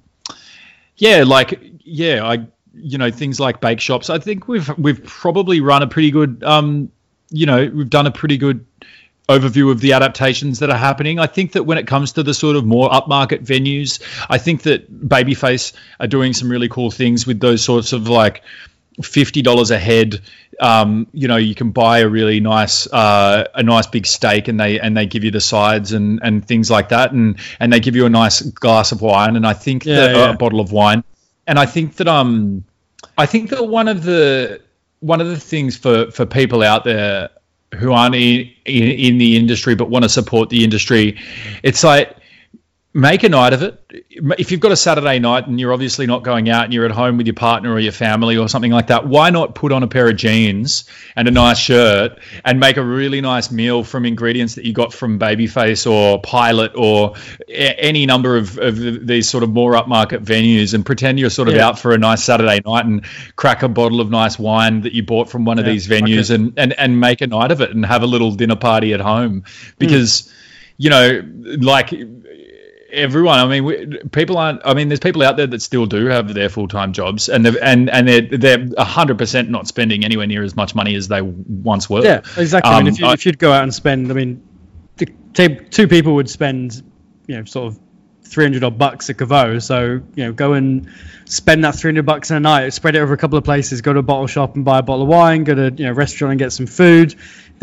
yeah, 0.98 1.24
like 1.26 1.60
yeah, 1.84 2.24
I 2.24 2.46
you 2.76 3.00
know 3.00 3.10
things 3.10 3.40
like 3.40 3.60
bake 3.60 3.80
shops. 3.80 4.12
I 4.12 4.20
think 4.20 4.48
we've 4.48 4.70
we've 4.78 5.04
probably 5.04 5.62
run 5.62 5.82
a 5.82 5.88
pretty 5.88 6.12
good 6.12 6.44
um, 6.44 6.92
you 7.32 7.48
know 7.48 7.66
we've 7.74 7.90
done 7.90 8.06
a 8.06 8.12
pretty 8.12 8.38
good 8.38 8.68
overview 9.28 9.72
of 9.72 9.82
the 9.82 9.94
adaptations 9.94 10.60
that 10.60 10.70
are 10.70 10.78
happening. 10.78 11.18
I 11.18 11.26
think 11.26 11.54
that 11.54 11.64
when 11.64 11.80
it 11.80 11.88
comes 11.88 12.12
to 12.14 12.22
the 12.22 12.36
sort 12.36 12.56
of 12.56 12.64
more 12.64 12.88
upmarket 12.88 13.44
venues, 13.44 14.00
I 14.30 14.38
think 14.38 14.62
that 14.64 15.10
Babyface 15.10 15.74
are 16.00 16.06
doing 16.06 16.34
some 16.34 16.52
really 16.52 16.70
cool 16.70 16.92
things 16.92 17.26
with 17.26 17.40
those 17.40 17.64
sorts 17.64 17.94
of 17.94 18.08
like 18.08 18.44
fifty 19.04 19.42
dollars 19.42 19.72
a 19.72 19.80
head. 19.80 20.22
Um, 20.60 21.08
you 21.12 21.28
know, 21.28 21.36
you 21.36 21.54
can 21.54 21.72
buy 21.72 22.00
a 22.00 22.08
really 22.08 22.40
nice 22.40 22.88
uh, 22.92 23.46
a 23.54 23.64
nice 23.64 23.88
big 23.88 24.06
steak, 24.06 24.48
and 24.48 24.60
they 24.60 24.80
and 24.80 24.96
they 24.96 25.06
give 25.06 25.24
you 25.24 25.32
the 25.32 25.42
sides 25.42 25.92
and 25.92 26.20
and 26.24 26.46
things 26.48 26.72
like 26.72 26.90
that, 26.90 27.12
and 27.12 27.38
and 27.60 27.74
they 27.74 27.80
give 27.80 27.96
you 27.96 28.06
a 28.06 28.10
nice 28.10 28.42
glass 28.42 28.92
of 28.92 29.02
wine, 29.02 29.36
and 29.36 29.46
I 29.46 29.54
think 29.54 29.86
Yeah, 29.86 29.96
that 29.96 30.16
yeah. 30.16 30.30
a 30.32 30.38
bottle 30.38 30.60
of 30.60 30.72
wine, 30.72 31.04
and 31.48 31.60
I 31.60 31.66
think 31.66 31.96
that 31.98 32.08
um, 32.08 32.64
I 33.18 33.26
think 33.26 33.50
that 33.50 33.68
one 33.68 33.88
of 33.88 34.04
the 34.04 34.62
one 35.02 35.20
of 35.22 35.28
the 35.28 35.40
things 35.40 35.76
for 35.78 36.10
for 36.12 36.26
people 36.26 36.64
out 36.64 36.84
there 36.86 37.30
who 37.76 37.92
aren't 37.92 38.16
in, 38.16 38.50
in, 38.66 38.84
in 38.84 39.18
the 39.18 39.36
industry 39.36 39.76
but 39.76 39.90
want 39.90 40.04
to 40.04 40.10
support 40.10 40.50
the 40.50 40.64
industry, 40.64 41.20
it's 41.64 41.84
like 41.84 42.16
make 42.96 43.24
a 43.24 43.30
night 43.30 43.52
of 43.52 43.62
it. 43.62 43.78
If 44.40 44.52
you've 44.52 44.62
got 44.62 44.72
a 44.72 44.76
Saturday 44.78 45.20
night 45.20 45.48
and 45.48 45.60
you're 45.60 45.74
obviously 45.74 46.08
not 46.08 46.24
going 46.24 46.50
out 46.50 46.64
and 46.64 46.74
you're 46.74 46.86
at 46.86 46.92
home 46.92 47.18
with 47.18 47.28
your 47.28 47.34
partner 47.34 47.74
or 47.74 47.80
your 47.80 47.92
family 47.92 48.38
or 48.38 48.48
something 48.48 48.72
like 48.72 48.88
that, 48.88 49.06
why 49.06 49.30
not 49.32 49.54
put 49.54 49.74
on 49.74 49.84
a 49.84 49.88
pair 49.88 50.08
of 50.08 50.16
jeans 50.16 50.86
and 51.18 51.28
a 51.28 51.32
nice 51.32 51.58
shirt 51.60 52.18
and 52.46 52.58
make 52.58 52.78
a 52.78 52.84
really 52.84 53.20
nice 53.20 53.52
meal 53.52 53.84
from 53.84 54.06
ingredients 54.06 54.56
that 54.56 54.64
you 54.64 54.72
got 54.72 54.94
from 54.94 55.20
Babyface 55.20 55.92
or 55.92 56.22
Pilot 56.22 56.72
or 56.76 57.16
a- 57.50 57.84
any 57.84 58.06
number 58.06 58.38
of, 58.38 58.58
of 58.58 58.78
these 59.06 59.28
sort 59.28 59.44
of 59.44 59.50
more 59.50 59.74
upmarket 59.74 60.24
venues 60.24 60.74
and 60.74 60.86
pretend 60.86 61.20
you're 61.20 61.30
sort 61.30 61.50
of 61.50 61.56
Yeah. 61.56 61.68
out 61.68 61.78
for 61.78 61.92
a 61.92 61.98
nice 61.98 62.24
Saturday 62.24 62.62
night 62.66 62.86
and 62.86 63.06
crack 63.36 63.62
a 63.62 63.68
bottle 63.68 64.00
of 64.00 64.10
nice 64.10 64.40
wine 64.40 64.82
that 64.82 64.94
you 64.94 65.04
bought 65.04 65.30
from 65.30 65.44
one 65.44 65.60
of 65.60 65.66
these 65.66 65.86
venues 65.86 66.32
okay. 66.32 66.36
and, 66.36 66.54
and, 66.56 66.72
and 66.80 66.98
make 66.98 67.20
a 67.20 67.28
night 67.28 67.52
of 67.52 67.60
it 67.60 67.72
and 67.72 67.86
have 67.86 68.04
a 68.04 68.08
little 68.08 68.32
dinner 68.32 68.56
party 68.56 68.94
at 68.94 69.02
home 69.02 69.42
hmm. 69.42 69.74
because, 69.80 70.32
you 70.78 70.90
know, 70.90 71.22
like 71.60 71.94
everyone. 72.96 73.40
I 73.40 73.46
mean, 73.48 73.64
we, 73.66 73.86
people 74.12 74.38
aren't. 74.38 74.62
I 74.66 74.74
mean, 74.74 74.88
there's 74.90 75.00
people 75.00 75.22
out 75.24 75.38
there 75.38 75.48
that 75.48 75.62
still 75.62 75.86
do 75.86 76.06
have 76.08 76.34
their 76.34 76.50
full 76.50 76.68
time 76.68 76.94
jobs, 76.94 77.30
and 77.30 77.46
and 77.46 77.90
and 77.90 78.08
they're 78.08 78.22
they're 78.22 78.68
hundred 78.86 79.18
percent 79.18 79.50
not 79.50 79.68
spending 79.68 80.04
anywhere 80.06 80.28
near 80.28 80.44
as 80.44 80.56
much 80.56 80.74
money 80.76 80.96
as 80.96 81.08
they 81.08 81.22
once 81.22 81.90
were. 81.90 82.04
Yeah, 82.04 82.22
exactly. 82.38 82.72
I 82.72 82.78
mean, 82.80 82.88
Um, 82.88 82.94
if, 82.94 83.00
you, 83.00 83.06
I- 83.08 83.14
if 83.14 83.26
you'd 83.26 83.40
go 83.40 83.52
out 83.52 83.64
and 83.64 83.74
spend, 83.74 84.10
I 84.12 84.14
mean, 84.14 84.42
the, 84.98 85.08
two 85.70 85.88
people 85.88 86.16
would 86.16 86.30
spend, 86.30 86.82
you 87.28 87.38
know, 87.38 87.46
sort 87.46 87.68
of 87.74 87.80
three 88.24 88.46
hundred 88.46 88.64
odd 88.64 88.78
bucks 88.78 89.10
at 89.10 89.18
Caveau. 89.18 89.62
So 89.62 90.02
you 90.16 90.24
know, 90.24 90.34
go 90.34 90.54
and 90.54 90.90
spend 91.26 91.64
that 91.64 91.76
three 91.76 91.90
hundred 91.90 92.06
bucks 92.06 92.32
in 92.32 92.38
a 92.38 92.40
night, 92.40 92.70
spread 92.74 92.96
it 92.96 93.00
over 93.00 93.14
a 93.14 93.18
couple 93.18 93.38
of 93.38 93.44
places. 93.44 93.82
Go 93.82 93.94
to 93.94 94.00
a 94.00 94.04
bottle 94.04 94.28
shop 94.28 94.56
and 94.56 94.66
buy 94.66 94.80
a 94.80 94.84
bottle 94.84 95.04
of 95.04 95.10
wine. 95.10 95.44
Go 95.44 95.54
to 95.56 95.74
you 95.76 95.86
know 95.86 95.92
restaurant 95.92 96.32
and 96.32 96.40
get 96.40 96.52
some 96.52 96.66
food. 96.66 97.16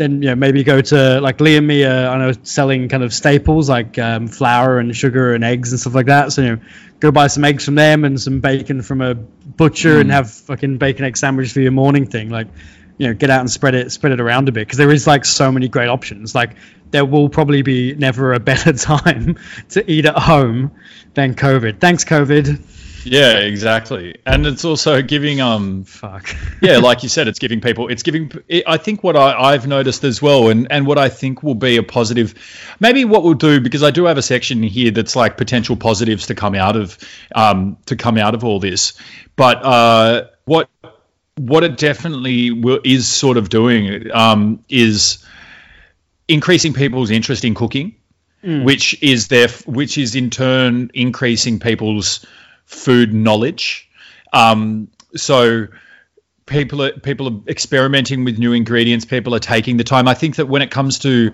Then 0.03 0.21
you 0.21 0.29
know 0.29 0.35
maybe 0.35 0.63
go 0.63 0.81
to 0.81 1.21
like 1.21 1.39
Lee 1.39 1.55
and 1.55 1.65
me. 1.65 1.85
Uh, 1.85 2.11
I 2.11 2.17
know 2.17 2.33
selling 2.43 2.89
kind 2.89 3.03
of 3.03 3.13
staples 3.13 3.69
like 3.69 3.97
um, 3.97 4.27
flour 4.27 4.79
and 4.79 4.93
sugar 4.95 5.33
and 5.33 5.43
eggs 5.43 5.71
and 5.71 5.79
stuff 5.79 5.95
like 5.95 6.07
that. 6.07 6.33
So 6.33 6.41
you 6.41 6.55
know, 6.55 6.61
go 6.99 7.11
buy 7.11 7.27
some 7.27 7.45
eggs 7.45 7.63
from 7.63 7.75
them 7.75 8.03
and 8.03 8.19
some 8.19 8.41
bacon 8.41 8.81
from 8.81 9.01
a 9.01 9.15
butcher 9.15 9.99
and 9.99 10.11
have 10.11 10.29
fucking 10.29 10.77
bacon 10.77 11.05
egg 11.05 11.15
sandwich 11.15 11.53
for 11.53 11.61
your 11.61 11.71
morning 11.71 12.05
thing. 12.05 12.29
Like 12.29 12.47
you 12.97 13.07
know 13.07 13.13
get 13.13 13.29
out 13.29 13.39
and 13.39 13.49
spread 13.49 13.75
it 13.75 13.91
spread 13.91 14.13
it 14.13 14.19
around 14.19 14.49
a 14.49 14.51
bit 14.51 14.67
because 14.67 14.77
there 14.77 14.91
is 14.91 15.07
like 15.07 15.25
so 15.25 15.51
many 15.51 15.67
great 15.67 15.89
options 15.89 16.35
like 16.35 16.55
there 16.91 17.05
will 17.05 17.27
probably 17.27 17.61
be 17.61 17.95
never 17.95 18.33
a 18.33 18.39
better 18.51 18.73
time 18.73 19.37
to 19.69 19.91
eat 19.91 20.05
at 20.05 20.17
home 20.17 20.71
than 21.13 21.33
covid 21.33 21.79
thanks 21.79 22.05
covid 22.05 22.61
yeah, 23.03 23.37
exactly. 23.37 24.17
And 24.25 24.45
it's 24.45 24.65
also 24.65 25.01
giving 25.01 25.41
um 25.41 25.83
fuck 25.83 26.35
yeah, 26.61 26.77
like 26.79 27.03
you 27.03 27.09
said, 27.09 27.27
it's 27.27 27.39
giving 27.39 27.61
people, 27.61 27.87
it's 27.87 28.03
giving. 28.03 28.31
It, 28.47 28.63
I 28.67 28.77
think 28.77 29.03
what 29.03 29.15
I, 29.15 29.53
I've 29.53 29.67
noticed 29.67 30.03
as 30.03 30.21
well, 30.21 30.49
and 30.49 30.67
and 30.71 30.85
what 30.87 30.97
I 30.97 31.09
think 31.09 31.43
will 31.43 31.55
be 31.55 31.77
a 31.77 31.83
positive, 31.83 32.33
maybe 32.79 33.05
what 33.05 33.23
we'll 33.23 33.33
do 33.33 33.59
because 33.59 33.83
I 33.83 33.91
do 33.91 34.05
have 34.05 34.17
a 34.17 34.21
section 34.21 34.63
here 34.63 34.91
that's 34.91 35.15
like 35.15 35.37
potential 35.37 35.75
positives 35.75 36.27
to 36.27 36.35
come 36.35 36.55
out 36.55 36.75
of, 36.75 36.97
um, 37.35 37.77
to 37.85 37.95
come 37.95 38.17
out 38.17 38.35
of 38.35 38.43
all 38.43 38.59
this. 38.59 38.93
But 39.35 39.63
uh, 39.63 40.27
what 40.45 40.69
what 41.35 41.63
it 41.63 41.77
definitely 41.77 42.51
will, 42.51 42.79
is 42.83 43.07
sort 43.07 43.37
of 43.37 43.49
doing 43.49 44.11
um, 44.11 44.63
is 44.69 45.25
increasing 46.27 46.73
people's 46.73 47.11
interest 47.11 47.43
in 47.43 47.53
cooking, 47.55 47.95
which 48.63 49.01
is 49.01 49.27
their, 49.27 49.47
which 49.65 49.97
is 49.97 50.15
in 50.15 50.29
turn 50.29 50.91
increasing 50.93 51.59
people's 51.59 52.25
food 52.73 53.13
knowledge. 53.13 53.89
Um, 54.33 54.89
so 55.15 55.67
people 56.45 56.83
are 56.83 56.91
people 56.91 57.27
are 57.27 57.39
experimenting 57.47 58.23
with 58.23 58.37
new 58.37 58.53
ingredients. 58.53 59.05
People 59.05 59.35
are 59.35 59.39
taking 59.39 59.77
the 59.77 59.83
time. 59.83 60.07
I 60.07 60.13
think 60.13 60.35
that 60.35 60.47
when 60.47 60.61
it 60.61 60.71
comes 60.71 60.99
to 60.99 61.33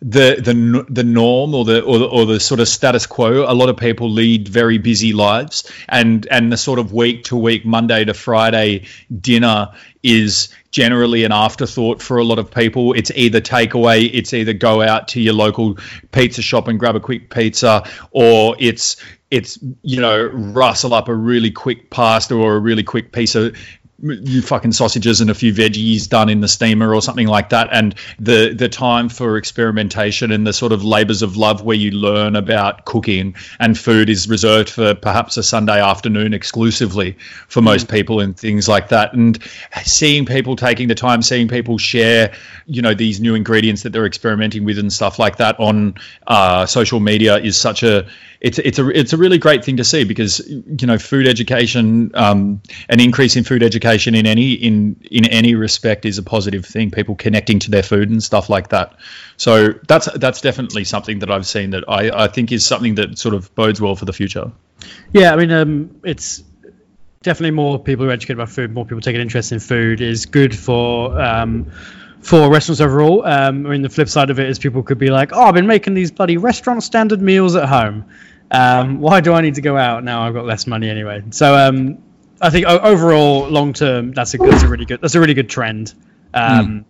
the 0.00 0.36
the 0.38 0.84
the 0.88 1.04
norm 1.04 1.54
or 1.54 1.64
the, 1.64 1.80
or 1.80 1.98
the 1.98 2.04
or 2.04 2.26
the 2.26 2.38
sort 2.38 2.60
of 2.60 2.68
status 2.68 3.06
quo, 3.06 3.50
a 3.50 3.54
lot 3.54 3.68
of 3.68 3.76
people 3.76 4.10
lead 4.10 4.48
very 4.48 4.78
busy 4.78 5.12
lives, 5.12 5.70
and 5.88 6.26
and 6.30 6.52
the 6.52 6.56
sort 6.56 6.78
of 6.78 6.92
week 6.92 7.24
to 7.24 7.36
week, 7.36 7.64
Monday 7.64 8.04
to 8.04 8.12
Friday 8.12 8.86
dinner 9.20 9.72
is 10.02 10.50
generally 10.70 11.24
an 11.24 11.32
afterthought 11.32 12.02
for 12.02 12.18
a 12.18 12.24
lot 12.24 12.38
of 12.38 12.50
people. 12.50 12.92
It's 12.92 13.10
either 13.14 13.40
takeaway, 13.40 14.10
it's 14.12 14.34
either 14.34 14.52
go 14.52 14.82
out 14.82 15.08
to 15.08 15.20
your 15.20 15.34
local 15.34 15.78
pizza 16.12 16.42
shop 16.42 16.68
and 16.68 16.78
grab 16.78 16.96
a 16.96 17.00
quick 17.00 17.30
pizza, 17.30 17.88
or 18.10 18.56
it's 18.58 18.96
it's 19.34 19.58
you 19.82 20.00
know 20.00 20.26
rustle 20.32 20.94
up 20.94 21.08
a 21.08 21.14
really 21.14 21.50
quick 21.50 21.90
pasta 21.90 22.36
or 22.36 22.54
a 22.54 22.58
really 22.60 22.84
quick 22.84 23.10
piece 23.10 23.34
of 23.34 23.56
you 24.02 24.42
fucking 24.42 24.72
sausages 24.72 25.20
and 25.20 25.30
a 25.30 25.34
few 25.34 25.52
veggies 25.52 26.08
done 26.08 26.28
in 26.28 26.40
the 26.40 26.48
steamer 26.48 26.94
or 26.94 27.00
something 27.00 27.28
like 27.28 27.50
that. 27.50 27.68
And 27.70 27.94
the 28.18 28.52
the 28.52 28.68
time 28.68 29.08
for 29.08 29.36
experimentation 29.36 30.32
and 30.32 30.46
the 30.46 30.52
sort 30.52 30.72
of 30.72 30.84
labors 30.84 31.22
of 31.22 31.36
love 31.36 31.62
where 31.62 31.76
you 31.76 31.92
learn 31.92 32.34
about 32.34 32.84
cooking 32.86 33.36
and 33.60 33.78
food 33.78 34.10
is 34.10 34.28
reserved 34.28 34.68
for 34.68 34.94
perhaps 34.94 35.36
a 35.36 35.42
Sunday 35.42 35.80
afternoon 35.80 36.34
exclusively 36.34 37.16
for 37.48 37.62
most 37.62 37.88
people 37.88 38.20
and 38.20 38.36
things 38.36 38.68
like 38.68 38.88
that. 38.88 39.12
And 39.12 39.40
seeing 39.84 40.26
people 40.26 40.56
taking 40.56 40.88
the 40.88 40.94
time 40.94 41.22
seeing 41.22 41.46
people 41.46 41.78
share 41.78 42.34
you 42.66 42.82
know 42.82 42.94
these 42.94 43.20
new 43.20 43.34
ingredients 43.34 43.82
that 43.84 43.90
they're 43.90 44.06
experimenting 44.06 44.64
with 44.64 44.78
and 44.78 44.92
stuff 44.92 45.18
like 45.18 45.36
that 45.36 45.58
on 45.60 45.94
uh, 46.26 46.66
social 46.66 46.98
media 46.98 47.36
is 47.38 47.56
such 47.56 47.82
a 47.82 48.06
it's 48.40 48.58
it's 48.58 48.78
a 48.78 48.88
it's 48.88 49.12
a 49.12 49.16
really 49.16 49.38
great 49.38 49.64
thing 49.64 49.76
to 49.76 49.84
see 49.84 50.04
because 50.04 50.46
you 50.48 50.86
know 50.86 50.98
food 50.98 51.26
education 51.26 52.10
um, 52.14 52.60
an 52.88 53.00
increase 53.00 53.36
in 53.36 53.44
food 53.44 53.62
education 53.62 53.83
in 53.84 54.26
any 54.26 54.52
in 54.52 54.96
in 55.10 55.26
any 55.26 55.54
respect 55.54 56.04
is 56.04 56.18
a 56.18 56.22
positive 56.22 56.64
thing. 56.64 56.90
People 56.90 57.14
connecting 57.14 57.58
to 57.60 57.70
their 57.70 57.82
food 57.82 58.10
and 58.10 58.22
stuff 58.22 58.48
like 58.48 58.68
that. 58.68 58.94
So 59.36 59.74
that's 59.86 60.08
that's 60.14 60.40
definitely 60.40 60.84
something 60.84 61.20
that 61.20 61.30
I've 61.30 61.46
seen 61.46 61.70
that 61.70 61.84
I, 61.88 62.24
I 62.24 62.28
think 62.28 62.52
is 62.52 62.66
something 62.66 62.94
that 62.96 63.18
sort 63.18 63.34
of 63.34 63.54
bodes 63.54 63.80
well 63.80 63.96
for 63.96 64.04
the 64.04 64.12
future. 64.12 64.52
Yeah 65.12 65.32
i 65.32 65.36
mean 65.36 65.50
um 65.50 66.00
it's 66.04 66.42
definitely 67.22 67.52
more 67.52 67.78
people 67.78 68.04
who 68.04 68.10
are 68.10 68.12
educated 68.12 68.36
about 68.36 68.50
food 68.50 68.72
more 68.72 68.84
people 68.84 69.00
taking 69.00 69.20
interest 69.20 69.52
in 69.52 69.58
food 69.58 70.00
is 70.00 70.26
good 70.26 70.56
for 70.56 71.18
um 71.20 71.70
for 72.20 72.50
restaurants 72.50 72.80
overall. 72.80 73.24
Um 73.24 73.66
i 73.66 73.70
mean 73.70 73.82
the 73.82 73.88
flip 73.88 74.08
side 74.08 74.30
of 74.30 74.38
it 74.38 74.48
is 74.48 74.58
people 74.58 74.82
could 74.82 74.98
be 74.98 75.10
like 75.10 75.32
oh 75.32 75.42
i've 75.42 75.54
been 75.54 75.66
making 75.66 75.94
these 75.94 76.10
bloody 76.10 76.36
restaurant 76.36 76.82
standard 76.82 77.22
meals 77.22 77.56
at 77.56 77.68
home. 77.68 78.06
Um, 78.50 79.00
why 79.00 79.20
do 79.20 79.32
I 79.32 79.40
need 79.40 79.54
to 79.54 79.62
go 79.62 79.76
out 79.76 80.04
now? 80.04 80.22
I've 80.22 80.34
got 80.34 80.44
less 80.44 80.66
money 80.66 80.88
anyway. 80.88 81.24
So 81.30 81.56
um, 81.56 82.03
I 82.44 82.50
think 82.50 82.66
overall, 82.66 83.48
long 83.48 83.72
term, 83.72 84.12
that's 84.12 84.34
a 84.34 84.38
good, 84.38 84.52
that's 84.52 84.62
a 84.64 84.68
really 84.68 84.84
good, 84.84 85.00
that's 85.00 85.14
a 85.14 85.20
really 85.20 85.32
good 85.34 85.48
trend. 85.48 85.94
Um, 86.34 86.84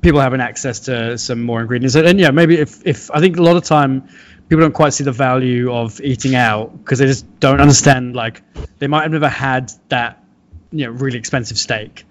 People 0.00 0.20
having 0.20 0.40
access 0.40 0.80
to 0.80 1.16
some 1.16 1.44
more 1.44 1.60
ingredients, 1.60 1.94
and, 1.94 2.08
and 2.08 2.18
yeah, 2.18 2.32
maybe 2.32 2.58
if, 2.58 2.84
if 2.84 3.08
I 3.12 3.20
think 3.20 3.36
a 3.36 3.42
lot 3.42 3.56
of 3.56 3.62
time 3.62 4.08
people 4.48 4.62
don't 4.62 4.74
quite 4.74 4.92
see 4.92 5.04
the 5.04 5.12
value 5.12 5.72
of 5.72 6.00
eating 6.00 6.34
out 6.34 6.76
because 6.76 6.98
they 6.98 7.06
just 7.06 7.38
don't 7.38 7.60
understand. 7.60 8.16
Like 8.16 8.42
they 8.80 8.88
might 8.88 9.02
have 9.02 9.12
never 9.12 9.28
had 9.28 9.70
that 9.90 10.24
you 10.72 10.86
know 10.86 10.90
really 10.90 11.18
expensive 11.18 11.56
steak, 11.56 12.04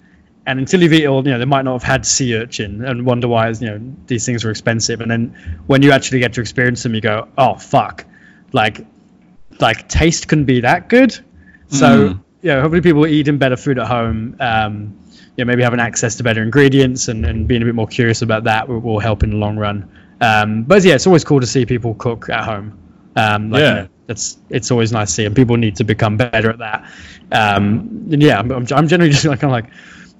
and 0.45 0.57
until 0.57 0.81
you've 0.81 0.93
eaten, 0.93 1.09
all, 1.09 1.25
you 1.25 1.31
know, 1.31 1.39
they 1.39 1.43
might 1.43 1.65
not 1.65 1.73
have 1.73 1.83
had 1.83 2.05
sea 2.05 2.37
urchin 2.37 2.85
and 2.85 3.05
wonder 3.05 3.27
why 3.27 3.49
you 3.49 3.67
know 3.67 3.81
these 4.07 4.25
things 4.25 4.45
are 4.45 4.51
expensive. 4.51 5.01
And 5.01 5.11
then 5.11 5.63
when 5.67 5.81
you 5.81 5.91
actually 5.91 6.19
get 6.19 6.31
to 6.35 6.41
experience 6.41 6.83
them, 6.83 6.95
you 6.95 7.01
go, 7.01 7.27
oh 7.37 7.55
fuck, 7.55 8.05
like 8.53 8.85
like 9.59 9.89
taste 9.89 10.29
can 10.29 10.45
be 10.45 10.61
that 10.61 10.87
good. 10.87 11.11
So 11.67 12.13
Mm. 12.13 12.23
Yeah, 12.41 12.61
hopefully 12.61 12.81
people 12.81 13.03
are 13.05 13.09
eating 13.09 13.37
better 13.37 13.57
food 13.57 13.79
at 13.79 13.87
home. 13.87 14.35
Um, 14.39 14.97
yeah, 15.37 15.45
maybe 15.45 15.63
having 15.63 15.79
access 15.79 16.15
to 16.17 16.23
better 16.23 16.43
ingredients 16.43 17.07
and, 17.07 17.25
and 17.25 17.47
being 17.47 17.61
a 17.61 17.65
bit 17.65 17.75
more 17.75 17.87
curious 17.87 18.21
about 18.21 18.43
that 18.45 18.67
will, 18.67 18.79
will 18.79 18.99
help 18.99 19.23
in 19.23 19.31
the 19.31 19.37
long 19.37 19.57
run. 19.57 19.89
Um, 20.19 20.63
but 20.63 20.83
yeah, 20.83 20.95
it's 20.95 21.07
always 21.07 21.23
cool 21.23 21.39
to 21.39 21.47
see 21.47 21.65
people 21.65 21.95
cook 21.95 22.29
at 22.29 22.43
home. 22.43 22.77
Um, 23.15 23.49
like, 23.49 23.61
Yeah. 23.61 23.69
you 23.69 23.75
know, 23.81 23.87
that's 24.07 24.37
it's 24.49 24.71
always 24.71 24.91
nice 24.91 25.07
to 25.09 25.13
see, 25.13 25.25
and 25.25 25.35
people 25.35 25.55
need 25.57 25.77
to 25.77 25.83
become 25.83 26.17
better 26.17 26.49
at 26.49 26.59
that. 26.59 26.91
Um, 27.31 28.07
and 28.11 28.21
yeah, 28.21 28.39
I'm, 28.39 28.51
I'm, 28.51 28.87
generally 28.87 29.11
just 29.11 29.25
like 29.25 29.39
kind 29.39 29.51
of 29.51 29.63
like 29.63 29.71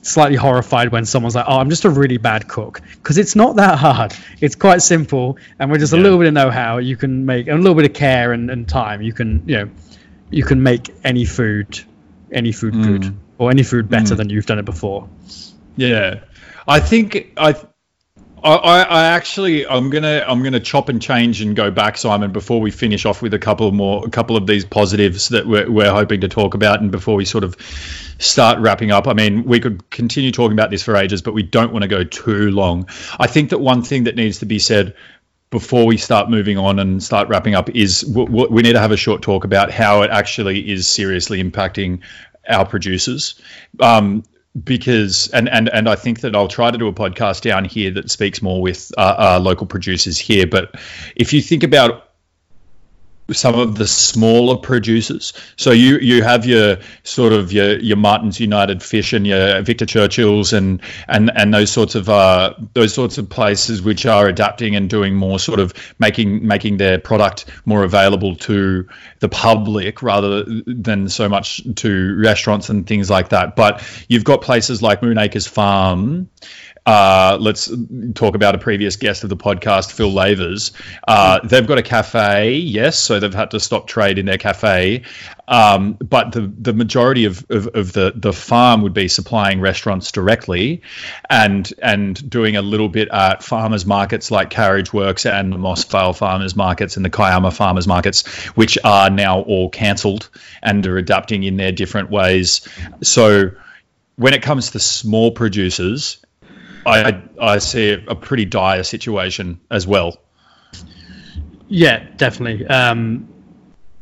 slightly 0.02 0.38
horrified 0.38 0.92
when 0.92 1.06
someone's 1.06 1.36
like, 1.36 1.46
"Oh, 1.48 1.58
I'm 1.58 1.70
just 1.70 1.84
a 1.84 1.90
really 1.90 2.18
bad 2.18 2.48
cook," 2.48 2.82
because 2.96 3.18
it's 3.18 3.36
not 3.36 3.58
that 3.58 3.78
hard. 3.78 4.14
It's 4.40 4.56
quite 4.56 4.82
simple, 4.82 5.38
and 5.60 5.70
with 5.70 5.82
just 5.82 5.94
a 5.94 5.98
little 5.98 6.18
bit 6.18 6.28
of 6.28 6.34
know-how, 6.34 6.78
you 6.78 6.96
can 6.96 7.26
make 7.26 7.48
and 7.48 7.60
a 7.60 7.62
little 7.62 7.76
bit 7.76 7.86
of 7.86 7.94
care 7.94 8.32
and, 8.32 8.50
and 8.50 8.68
time. 8.68 9.02
You 9.02 9.14
can 9.14 9.44
you 9.46 9.58
know 9.58 9.70
you 10.30 10.44
can 10.46 10.64
make 10.64 10.90
any 11.04 11.26
food 11.26 11.84
any 12.32 12.52
food 12.52 12.76
hmm. 12.76 12.84
good 12.84 13.18
or 13.38 13.52
any 13.52 13.64
food 13.64 13.90
better 13.90 14.14
hmm. 14.14 14.18
than 14.18 14.30
you've 14.30 14.46
done 14.46 14.60
it 14.60 14.66
before. 14.66 15.10
Yeah, 15.78 16.22
I 16.68 16.80
think 16.80 17.34
I, 17.38 17.56
I, 18.44 18.84
I 18.84 19.04
actually 19.06 19.68
I'm 19.68 19.90
gonna 19.90 20.24
I'm 20.28 20.44
gonna 20.44 20.60
chop 20.60 20.90
and 20.90 21.02
change 21.02 21.42
and 21.42 21.56
go 21.56 21.72
back, 21.72 21.98
Simon, 21.98 22.32
before 22.32 22.60
we 22.60 22.72
finish 22.72 23.06
off 23.06 23.22
with 23.22 23.34
a 23.34 23.40
couple 23.40 23.72
more 23.72 24.06
a 24.06 24.10
couple 24.10 24.36
of 24.36 24.48
these 24.48 24.66
positives 24.66 25.30
that 25.30 25.48
we're, 25.48 25.70
we're 25.70 25.92
hoping 25.92 26.22
to 26.22 26.28
talk 26.28 26.54
about, 26.54 26.82
and 26.82 26.92
before 26.92 27.16
we 27.16 27.26
sort 27.26 27.44
of 27.44 27.56
start 28.22 28.60
wrapping 28.60 28.92
up. 28.92 29.08
I 29.08 29.14
mean, 29.14 29.44
we 29.44 29.60
could 29.60 29.90
continue 29.90 30.32
talking 30.32 30.54
about 30.54 30.70
this 30.70 30.84
for 30.84 30.96
ages, 30.96 31.22
but 31.22 31.34
we 31.34 31.44
don't 31.44 31.72
want 31.72 31.84
to 31.84 31.88
go 31.88 32.04
too 32.04 32.52
long. 32.52 32.88
I 33.20 33.28
think 33.28 33.50
that 33.50 33.58
one 33.58 33.82
thing 33.84 34.04
that 34.06 34.16
needs 34.16 34.40
to 34.40 34.46
be 34.46 34.60
said 34.60 34.96
before 35.52 35.86
we 35.86 35.98
start 35.98 36.30
moving 36.30 36.58
on 36.58 36.80
and 36.80 37.04
start 37.04 37.28
wrapping 37.28 37.54
up 37.54 37.70
is 37.70 38.02
w- 38.02 38.48
we 38.50 38.62
need 38.62 38.74
to 38.74 38.80
have 38.80 38.92
a 38.92 38.98
short 38.98 39.22
talk 39.22 39.44
about 39.44 39.70
how 39.70 40.02
it 40.02 40.10
actually 40.10 40.72
is 40.72 40.88
seriously 40.88 41.44
impacting 41.44 42.00
our 42.50 42.66
producers. 42.66 43.40
Um, 43.80 44.24
because 44.66 45.30
and, 45.30 45.48
and 45.48 45.70
and 45.70 45.88
I 45.88 45.96
think 45.96 46.22
that 46.22 46.36
I'll 46.36 46.50
try 46.50 46.72
to 46.72 46.78
do 46.78 46.88
a 46.88 46.94
podcast 46.94 47.42
down 47.42 47.64
here 47.64 47.90
that 47.92 48.12
speaks 48.12 48.42
more 48.42 48.62
with 48.62 48.92
uh, 48.98 49.16
uh, 49.18 49.40
local 49.42 49.66
producers 49.66 50.18
here. 50.18 50.46
But 50.46 50.76
if 51.16 51.32
you 51.32 51.42
think 51.42 51.64
about 51.64 52.11
some 53.34 53.56
of 53.56 53.76
the 53.76 53.88
smaller 53.88 54.58
producers. 54.58 55.34
So 55.56 55.72
you 55.72 55.98
you 55.98 56.24
have 56.24 56.46
your 56.46 56.78
sort 57.04 57.34
of 57.34 57.52
your 57.52 57.80
your 57.80 57.98
Martins 57.98 58.40
United 58.40 58.82
Fish 58.84 59.14
and 59.14 59.26
your 59.26 59.62
Victor 59.62 59.86
Churchills 59.86 60.54
and 60.54 60.82
and 61.08 61.32
and 61.36 61.54
those 61.54 61.72
sorts 61.72 61.96
of 61.96 62.10
uh, 62.10 62.54
those 62.74 62.94
sorts 62.94 63.18
of 63.18 63.30
places 63.30 63.82
which 63.82 64.06
are 64.06 64.28
adapting 64.28 64.76
and 64.76 64.90
doing 64.90 65.16
more 65.16 65.40
sort 65.40 65.60
of 65.60 65.74
making 66.00 66.46
making 66.46 66.78
their 66.78 67.00
product 67.00 67.46
more 67.66 67.84
available 67.84 68.36
to 68.36 68.88
the 69.20 69.30
public 69.30 70.02
rather 70.02 70.44
than 70.66 71.10
so 71.10 71.30
much 71.30 71.62
to 71.76 72.16
restaurants 72.20 72.70
and 72.70 72.88
things 72.88 73.10
like 73.10 73.30
that. 73.30 73.56
But 73.56 73.84
you've 74.08 74.24
got 74.24 74.42
places 74.42 74.82
like 74.82 75.02
Moonacres 75.02 75.48
Farm. 75.48 76.30
Uh, 76.86 77.38
let's 77.40 77.72
talk 78.16 78.34
about 78.34 78.56
a 78.56 78.58
previous 78.58 78.96
guest 78.96 79.24
of 79.24 79.30
the 79.30 79.38
podcast, 79.38 79.92
Phil 79.92 80.12
Lavers. 80.12 80.72
Uh, 81.08 81.40
they've 81.44 81.68
got 81.68 81.78
a 81.78 81.84
cafe, 81.84 82.54
yes, 82.56 82.98
so 82.98 83.20
they've 83.20 83.34
had 83.34 83.52
to 83.52 83.60
stop 83.60 83.88
trade 83.88 84.18
in 84.18 84.26
their 84.26 84.40
cafe. 84.40 85.04
Um, 85.48 85.94
but 85.94 86.32
the, 86.32 86.52
the 86.58 86.74
majority 86.74 87.26
of, 87.26 87.46
of, 87.50 87.68
of 87.68 87.94
the, 87.94 88.14
the 88.16 88.34
farm 88.34 88.82
would 88.82 88.94
be 88.94 89.08
supplying 89.08 89.60
restaurants 89.60 90.12
directly 90.12 90.82
and 91.30 91.72
and 91.84 92.30
doing 92.30 92.56
a 92.56 92.62
little 92.62 92.90
bit 92.90 93.10
at 93.10 93.44
farmers 93.44 93.86
markets 93.86 94.32
like 94.32 94.50
Carriageworks 94.50 95.30
and 95.30 95.52
the 95.52 95.58
Moss 95.58 95.84
Vale 95.84 96.14
farmers 96.14 96.56
markets 96.56 96.96
and 96.96 97.06
the 97.06 97.10
Kiama 97.10 97.52
farmers 97.52 97.88
markets, 97.88 98.26
which 98.56 98.78
are 98.84 99.10
now 99.10 99.42
all 99.42 99.70
cancelled 99.70 100.30
and 100.64 100.88
are 100.88 100.98
adapting 100.98 101.44
in 101.44 101.58
their 101.58 101.72
different 101.72 102.10
ways. 102.10 102.68
So 103.04 103.52
when 104.16 104.34
it 104.34 104.42
comes 104.42 104.72
to 104.72 104.80
small 104.80 105.32
producers, 105.32 106.18
I 106.86 107.22
I 107.40 107.58
see 107.60 107.92
a 107.92 108.16
pretty 108.16 108.46
dire 108.46 108.84
situation 108.84 109.60
as 109.70 109.86
well. 109.86 110.18
Yeah, 111.68 112.06
definitely. 112.18 112.68
Um, 112.68 113.30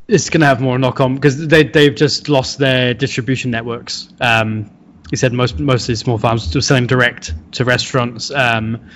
it's 0.07 0.29
going 0.31 0.41
to 0.41 0.47
have 0.47 0.59
more 0.59 0.79
knock 0.79 0.99
on 1.01 1.15
because 1.15 1.47
they 1.47 1.63
they've 1.63 1.93
just 1.95 2.29
lost 2.29 2.57
their 2.57 2.93
distribution 2.93 3.51
networks. 3.51 4.09
Um, 4.19 4.71
he 5.09 5.15
said 5.15 5.33
most 5.33 5.59
most 5.59 5.83
of 5.83 5.87
these 5.87 5.99
small 5.99 6.17
farms 6.17 6.53
were 6.53 6.61
selling 6.61 6.87
direct 6.87 7.33
to 7.53 7.65
restaurants, 7.65 8.31
um, 8.31 8.89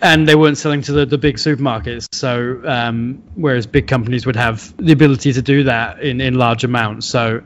and 0.00 0.26
they 0.26 0.34
weren't 0.34 0.58
selling 0.58 0.82
to 0.82 0.92
the, 0.92 1.06
the 1.06 1.18
big 1.18 1.36
supermarkets. 1.36 2.06
So 2.12 2.62
um, 2.64 3.22
whereas 3.34 3.66
big 3.66 3.86
companies 3.86 4.24
would 4.24 4.36
have 4.36 4.74
the 4.78 4.92
ability 4.92 5.34
to 5.34 5.42
do 5.42 5.64
that 5.64 6.00
in, 6.00 6.20
in 6.20 6.34
large 6.34 6.64
amounts. 6.64 7.06
So 7.06 7.42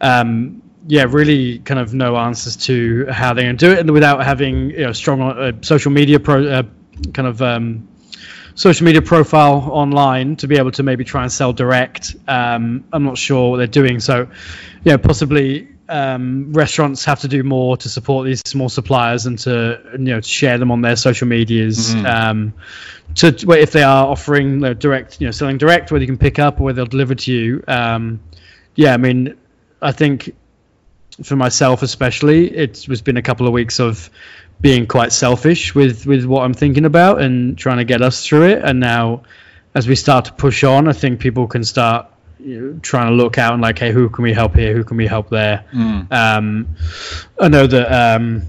um, 0.00 0.62
yeah, 0.88 1.04
really 1.06 1.58
kind 1.58 1.78
of 1.78 1.92
no 1.92 2.16
answers 2.16 2.56
to 2.56 3.06
how 3.10 3.34
they're 3.34 3.44
going 3.44 3.58
to 3.58 3.66
do 3.66 3.72
it, 3.72 3.78
and 3.78 3.90
without 3.90 4.24
having 4.24 4.70
you 4.70 4.84
know 4.84 4.92
strong 4.92 5.20
uh, 5.20 5.52
social 5.60 5.92
media 5.92 6.18
pro 6.18 6.46
uh, 6.46 6.62
kind 7.12 7.28
of 7.28 7.42
um, 7.42 7.88
social 8.54 8.86
media 8.86 9.02
profile 9.02 9.68
online 9.70 10.36
to 10.36 10.48
be 10.48 10.56
able 10.56 10.70
to 10.72 10.82
maybe 10.82 11.04
try 11.04 11.22
and 11.22 11.30
sell 11.30 11.52
direct. 11.52 12.16
Um, 12.26 12.84
I'm 12.90 13.04
not 13.04 13.18
sure 13.18 13.50
what 13.50 13.56
they're 13.58 13.66
doing. 13.66 14.00
So, 14.00 14.28
yeah, 14.82 14.96
possibly 14.96 15.68
um, 15.90 16.54
restaurants 16.54 17.04
have 17.04 17.20
to 17.20 17.28
do 17.28 17.42
more 17.42 17.76
to 17.76 17.88
support 17.90 18.26
these 18.26 18.40
small 18.46 18.70
suppliers 18.70 19.26
and 19.26 19.38
to 19.40 19.80
you 19.92 19.98
know 19.98 20.20
to 20.20 20.28
share 20.28 20.56
them 20.56 20.70
on 20.70 20.80
their 20.80 20.96
social 20.96 21.28
medias. 21.28 21.94
Um, 21.94 22.54
to 23.16 23.32
where 23.44 23.58
if 23.58 23.72
they 23.72 23.82
are 23.82 24.06
offering 24.06 24.52
you 24.52 24.56
know, 24.60 24.74
direct, 24.74 25.20
you 25.20 25.26
know, 25.26 25.32
selling 25.32 25.58
direct, 25.58 25.92
whether 25.92 26.02
you 26.02 26.08
can 26.08 26.18
pick 26.18 26.38
up 26.38 26.60
or 26.60 26.64
whether 26.64 26.76
they'll 26.76 26.86
deliver 26.86 27.14
to 27.14 27.32
you. 27.32 27.62
Um, 27.68 28.20
yeah, 28.74 28.94
I 28.94 28.96
mean, 28.96 29.36
I 29.82 29.92
think 29.92 30.34
for 31.22 31.36
myself 31.36 31.82
especially, 31.82 32.54
it 32.54 32.84
has 32.84 33.02
been 33.02 33.16
a 33.16 33.22
couple 33.22 33.46
of 33.46 33.52
weeks 33.52 33.80
of 33.80 34.10
being 34.60 34.86
quite 34.86 35.12
selfish 35.12 35.74
with 35.74 36.06
with 36.06 36.24
what 36.24 36.42
I'm 36.42 36.54
thinking 36.54 36.84
about 36.84 37.20
and 37.20 37.56
trying 37.56 37.78
to 37.78 37.84
get 37.84 38.02
us 38.02 38.26
through 38.26 38.48
it. 38.48 38.64
And 38.64 38.80
now, 38.80 39.22
as 39.74 39.86
we 39.88 39.94
start 39.94 40.26
to 40.26 40.32
push 40.32 40.64
on, 40.64 40.88
I 40.88 40.92
think 40.92 41.20
people 41.20 41.46
can 41.46 41.64
start 41.64 42.06
you 42.40 42.60
know, 42.60 42.78
trying 42.80 43.08
to 43.08 43.14
look 43.14 43.38
out 43.38 43.52
and 43.52 43.62
like, 43.62 43.78
hey, 43.78 43.92
who 43.92 44.08
can 44.08 44.22
we 44.22 44.32
help 44.32 44.54
here? 44.54 44.74
Who 44.74 44.84
can 44.84 44.96
we 44.96 45.06
help 45.06 45.28
there? 45.30 45.64
Um, 46.10 46.76
I 47.38 47.48
know 47.48 47.66
that 47.66 48.16
um, 48.16 48.42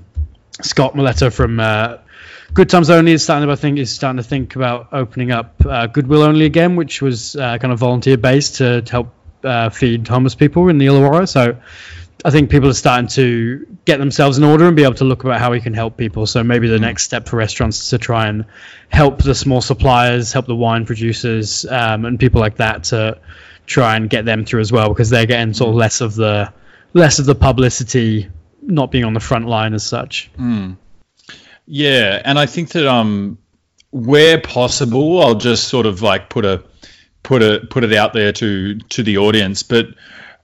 Scott 0.62 0.94
Moletta 0.94 1.32
from 1.32 1.60
uh, 1.60 1.98
Good 2.54 2.70
Times 2.70 2.90
Only 2.90 3.14
is 3.14 3.24
starting. 3.24 3.48
To, 3.48 3.54
I 3.54 3.56
think 3.56 3.78
is 3.78 3.92
starting 3.92 4.18
to 4.18 4.24
think 4.24 4.56
about 4.56 4.90
opening 4.92 5.32
up 5.32 5.64
uh, 5.66 5.88
Goodwill 5.88 6.24
Only 6.24 6.46
again, 6.46 6.76
which 6.76 7.02
was 7.02 7.36
uh, 7.36 7.58
kind 7.58 7.72
of 7.72 7.80
volunteer 7.80 8.18
based 8.18 8.56
to, 8.56 8.82
to 8.82 8.92
help 8.92 9.14
uh, 9.44 9.70
feed 9.70 10.08
homeless 10.08 10.36
people 10.36 10.70
in 10.70 10.78
the 10.78 10.88
Illawarra. 10.88 11.28
So. 11.28 11.58
I 12.26 12.32
think 12.32 12.50
people 12.50 12.68
are 12.68 12.74
starting 12.74 13.08
to 13.10 13.66
get 13.86 13.98
themselves 13.98 14.38
in 14.38 14.44
order 14.44 14.68
and 14.68 14.76
be 14.76 14.84
able 14.84 14.96
to 14.96 15.06
look 15.06 15.24
about 15.24 15.40
how 15.40 15.52
we 15.52 15.62
can 15.62 15.74
help 15.74 15.96
people. 15.96 16.26
So 16.26 16.44
maybe 16.44 16.68
the 16.68 16.80
next 16.80 17.04
step 17.04 17.30
for 17.30 17.38
restaurants 17.38 17.80
is 17.82 17.90
to 17.90 17.98
try 17.98 18.28
and 18.28 18.46
help 18.90 19.24
the 19.24 19.34
small 19.34 19.62
suppliers, 19.62 20.34
help 20.34 20.46
the 20.46 20.56
wine 20.56 20.86
producers, 20.86 21.66
um, 21.66 22.04
and 22.04 22.20
people 22.20 22.42
like 22.42 22.58
that 22.58 22.86
to 22.86 23.20
try 23.66 23.96
and 23.96 24.10
get 24.10 24.26
them 24.26 24.44
through 24.44 24.60
as 24.60 24.72
well 24.72 24.90
because 24.90 25.10
they're 25.10 25.26
getting 25.26 25.54
sort 25.54 25.70
of 25.70 25.76
less 25.76 26.02
of 26.02 26.16
the 26.16 26.52
less 26.94 27.20
of 27.20 27.26
the 27.26 27.36
publicity, 27.36 28.30
not 28.62 28.92
being 28.92 29.06
on 29.06 29.14
the 29.14 29.20
front 29.20 29.48
line 29.48 29.74
as 29.74 29.86
such. 29.86 30.30
Yeah, 31.68 32.22
and 32.26 32.38
I 32.38 32.48
think 32.48 32.70
that 32.70 32.88
um, 32.88 33.38
where 33.92 34.42
possible, 34.42 35.22
I'll 35.22 35.36
just 35.36 35.68
sort 35.68 35.86
of 35.86 36.02
like 36.02 36.30
put 36.30 36.44
a 36.44 36.64
put 37.24 37.44
a 37.44 37.66
put 37.70 37.84
it 37.84 37.94
out 37.94 38.12
there 38.14 38.34
to 38.34 38.76
to 38.80 39.04
the 39.04 39.20
audience, 39.20 39.64
but 39.64 39.88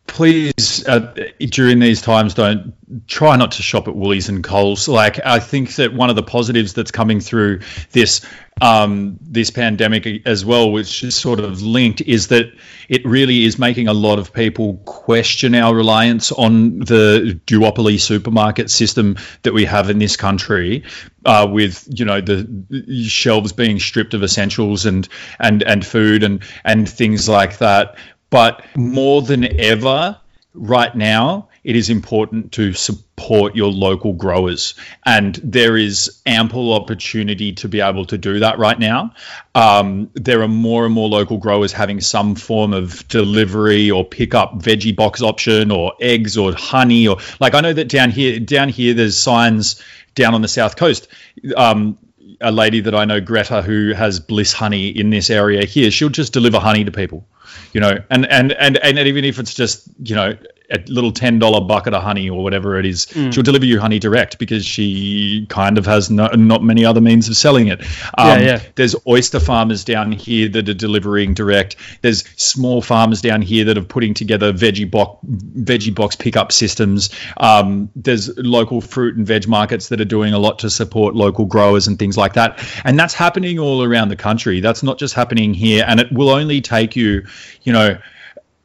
please 0.08 0.88
uh, 0.88 1.14
during 1.40 1.80
these 1.80 2.02
times 2.02 2.34
don't 2.34 2.74
try 3.08 3.36
not 3.36 3.54
to 3.54 3.64
shop 3.64 3.88
at 3.88 3.96
Woolies 3.96 4.30
and 4.30 4.44
Coles. 4.44 4.88
Like 4.88 5.20
I 5.26 5.40
think 5.40 5.76
that 5.76 5.94
one 5.94 6.10
of 6.10 6.16
the 6.16 6.24
positives 6.24 6.74
that's 6.74 6.92
coming 6.92 7.20
through 7.20 7.62
this 7.92 8.26
um, 8.62 9.18
this 9.22 9.52
pandemic 9.52 10.26
as 10.26 10.46
well, 10.46 10.72
which 10.72 11.04
is 11.04 11.14
sort 11.14 11.42
of 11.42 11.62
linked, 11.62 12.00
is 12.00 12.30
that 12.30 12.54
it 12.88 13.06
really 13.06 13.44
is 13.44 13.60
making 13.60 13.90
a 13.90 13.94
lot 13.94 14.18
of 14.18 14.32
people 14.32 14.76
question 14.86 15.56
our 15.56 15.76
reliance 15.76 16.32
on 16.32 16.80
the 16.80 17.40
duopoly 17.46 18.00
supermarket 18.00 18.72
system 18.72 19.18
that 19.42 19.54
we 19.54 19.66
have 19.66 19.90
in 19.90 20.00
this 20.00 20.16
country, 20.16 20.84
uh, 21.26 21.46
with 21.52 21.86
you 21.94 22.06
know 22.06 22.22
the 22.22 23.06
shelves 23.10 23.52
being 23.52 23.80
stripped 23.80 24.14
of 24.14 24.24
essentials 24.24 24.86
and 24.86 25.10
and 25.40 25.62
and 25.64 25.86
food 25.86 26.24
and 26.24 26.42
and 26.64 26.88
things 26.88 27.28
like 27.28 27.58
that. 27.58 27.98
But 28.36 28.66
more 28.76 29.22
than 29.22 29.62
ever, 29.62 30.20
right 30.54 30.94
now, 30.94 31.48
it 31.64 31.78
is 31.78 31.90
important 31.90 32.52
to 32.52 32.74
support 32.74 33.56
your 33.56 33.72
local 33.72 34.12
growers. 34.12 34.74
And 35.06 35.36
there 35.36 35.78
is 35.78 36.22
ample 36.26 36.74
opportunity 36.74 37.54
to 37.54 37.70
be 37.70 37.80
able 37.80 38.04
to 38.08 38.18
do 38.18 38.42
that 38.42 38.60
right 38.60 38.78
now. 38.78 39.14
Um, 39.56 40.12
there 40.16 40.42
are 40.42 40.50
more 40.50 40.84
and 40.84 40.94
more 40.94 41.08
local 41.08 41.38
growers 41.38 41.72
having 41.72 42.02
some 42.02 42.36
form 42.36 42.74
of 42.74 43.08
delivery 43.08 43.90
or 43.90 44.04
pickup 44.04 44.56
veggie 44.56 44.94
box 44.94 45.22
option 45.22 45.72
or 45.72 45.94
eggs 46.02 46.38
or 46.38 46.54
honey 46.56 47.08
or 47.08 47.20
like 47.40 47.54
I 47.54 47.62
know 47.62 47.72
that 47.72 47.88
down 47.88 48.12
here 48.12 48.38
down 48.42 48.68
here 48.68 48.94
there's 48.94 49.16
signs 49.16 49.82
down 50.14 50.36
on 50.36 50.42
the 50.42 50.50
south 50.50 50.76
coast. 50.76 51.08
Um, 51.56 51.98
a 52.42 52.52
lady 52.52 52.82
that 52.82 52.94
I 52.94 53.06
know, 53.06 53.22
Greta, 53.22 53.62
who 53.62 53.94
has 53.94 54.20
Bliss 54.20 54.52
Honey 54.52 54.90
in 54.90 55.10
this 55.10 55.30
area 55.30 55.66
here, 55.66 55.90
she'll 55.90 56.10
just 56.10 56.34
deliver 56.34 56.60
honey 56.60 56.84
to 56.84 56.92
people 56.92 57.26
you 57.74 57.82
know, 57.82 57.98
and 58.10 58.26
and 58.28 58.54
and 58.54 58.78
and 58.78 59.00
even 59.00 59.26
if 59.26 59.40
it's 59.40 59.54
just 59.54 59.88
you 60.04 60.16
know 60.16 60.36
a 60.72 60.80
little 60.88 61.12
ten 61.12 61.40
dollar 61.40 61.62
bucket 61.62 61.94
of 61.94 62.04
honey 62.04 62.30
or 62.30 62.44
whatever 62.44 62.78
it 62.80 62.86
is, 62.86 63.06
mm. 63.08 63.34
she'll 63.34 63.44
deliver 63.44 63.66
you 63.66 63.80
honey 63.80 64.00
direct 64.00 64.40
because 64.40 64.66
she 64.66 65.46
kind 65.50 65.78
of 65.78 65.86
has 65.86 66.10
no, 66.10 66.28
not 66.28 66.64
many 66.64 66.86
other 66.86 67.02
means 67.02 67.30
of 67.30 67.38
selling 67.38 67.68
it. 67.68 67.82
Um, 68.18 68.28
yeah, 68.28 68.40
yeah. 68.40 68.62
There's 68.76 68.96
oyster 69.08 69.40
farmers 69.40 69.84
down 69.84 70.12
here 70.12 70.50
that 70.50 70.68
are 70.70 70.74
delivering 70.74 71.34
direct. 71.34 71.76
There's 72.02 72.24
small 72.42 72.82
farmers 72.82 73.22
down 73.22 73.42
here 73.42 73.66
that 73.66 73.78
are 73.78 73.84
putting 73.84 74.14
together 74.14 74.54
veggie 74.54 74.90
box 74.90 75.20
veggie 75.26 75.94
box 75.94 76.16
pickup 76.16 76.52
systems. 76.52 77.10
Um, 77.38 77.90
there's 77.96 78.36
local 78.38 78.82
fruit 78.82 79.16
and 79.16 79.26
veg 79.26 79.48
markets 79.48 79.90
that 79.90 80.02
are 80.02 80.06
doing 80.06 80.34
a 80.34 80.40
lot 80.40 80.60
to 80.60 80.70
support 80.70 81.16
local 81.16 81.46
growers 81.46 81.88
and 81.88 81.98
things 82.00 82.18
like 82.18 82.34
that. 82.34 82.60
And 82.84 83.00
that's 83.00 83.14
happening 83.14 83.60
all 83.60 83.84
around 83.84 84.10
the 84.10 84.16
country. 84.16 84.60
That's 84.60 84.84
not 84.84 84.98
just 84.98 85.14
happening 85.14 85.54
here, 85.54 85.86
and 85.88 86.00
it 86.00 86.12
will 86.12 86.30
only 86.30 86.62
take 86.62 86.96
you, 86.96 87.26
you 87.64 87.74
know. 87.74 87.98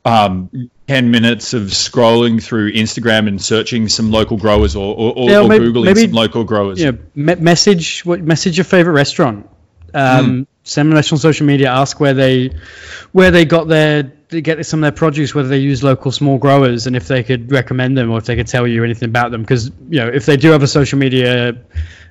Um, 0.05 0.71
10 0.89 1.11
minutes 1.11 1.53
of 1.53 1.65
scrolling 1.65 2.43
through 2.43 2.73
Instagram 2.73 3.29
and 3.29 3.41
searching 3.41 3.89
some 3.89 4.11
local 4.11 4.37
growers 4.37 4.75
or, 4.75 4.97
or, 4.97 5.13
or, 5.17 5.31
yeah, 5.31 5.41
or 5.41 5.49
maybe, 5.49 5.67
Googling 5.67 5.85
maybe, 5.85 6.01
some 6.03 6.13
local 6.13 6.43
growers. 6.43 6.81
Yeah, 6.81 6.93
me- 7.15 7.37
message 7.37 8.05
what 8.05 8.21
message 8.23 8.57
your 8.57 8.65
favorite 8.65 8.95
restaurant. 8.95 9.49
Um, 9.95 10.31
mm. 10.31 10.47
Send 10.65 10.91
a 10.91 10.95
message 10.95 11.13
on 11.13 11.19
social 11.19 11.47
media. 11.47 11.71
Ask 11.71 12.01
where 12.01 12.15
they 12.15 12.51
where 13.13 13.31
they 13.31 13.45
got 13.45 13.69
their 13.69 14.13
they 14.31 14.41
get 14.41 14.65
some 14.67 14.81
of 14.81 14.83
their 14.83 14.93
produce, 14.93 15.35
whether 15.35 15.49
they 15.49 15.59
use 15.59 15.83
local 15.83 16.11
small 16.11 16.39
growers, 16.39 16.87
and 16.87 16.97
if 16.97 17.07
they 17.07 17.23
could 17.23 17.53
recommend 17.53 17.97
them 17.97 18.11
or 18.11 18.19
if 18.19 18.25
they 18.25 18.35
could 18.35 18.47
tell 18.47 18.67
you 18.67 18.83
anything 18.83 19.09
about 19.09 19.31
them. 19.31 19.43
Because 19.43 19.71
you 19.91 20.01
know, 20.01 20.09
if 20.09 20.27
they 20.27 20.37
do 20.37 20.51
have 20.51 20.63
a 20.63 20.69
social 20.69 20.99
media 20.99 21.57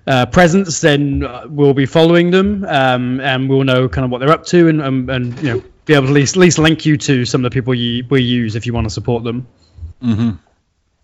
uh, 0.07 0.26
presence, 0.28 0.82
then 0.82 1.24
uh, 1.24 1.45
we'll 1.49 1.74
be 1.74 1.86
following 1.86 2.32
them 2.32 2.66
um, 2.66 3.20
and 3.20 3.49
we'll 3.49 3.64
know 3.64 3.90
kind 3.90 4.06
of 4.06 4.11
what 4.11 4.20
they're 4.20 4.32
up 4.32 4.45
to 4.45 4.68
and, 4.68 4.82
and, 4.82 5.10
and 5.10 5.40
you 5.40 5.53
know 5.53 5.64
be 5.90 5.95
able 5.95 6.06
to 6.06 6.11
at 6.11 6.14
least, 6.14 6.36
at 6.36 6.40
least 6.40 6.60
link 6.60 6.86
you 6.86 6.98
to 6.98 7.26
some 7.26 7.44
of 7.44 7.52
the 7.52 7.53
people 7.53 7.74
you, 7.74 8.06
we 8.11 8.22
use 8.22 8.56
if 8.56 8.68
you 8.68 8.74
want 8.74 8.86
to 8.86 8.91
support 8.91 9.24
them. 9.24 9.48
Mm-hmm. 10.03 10.32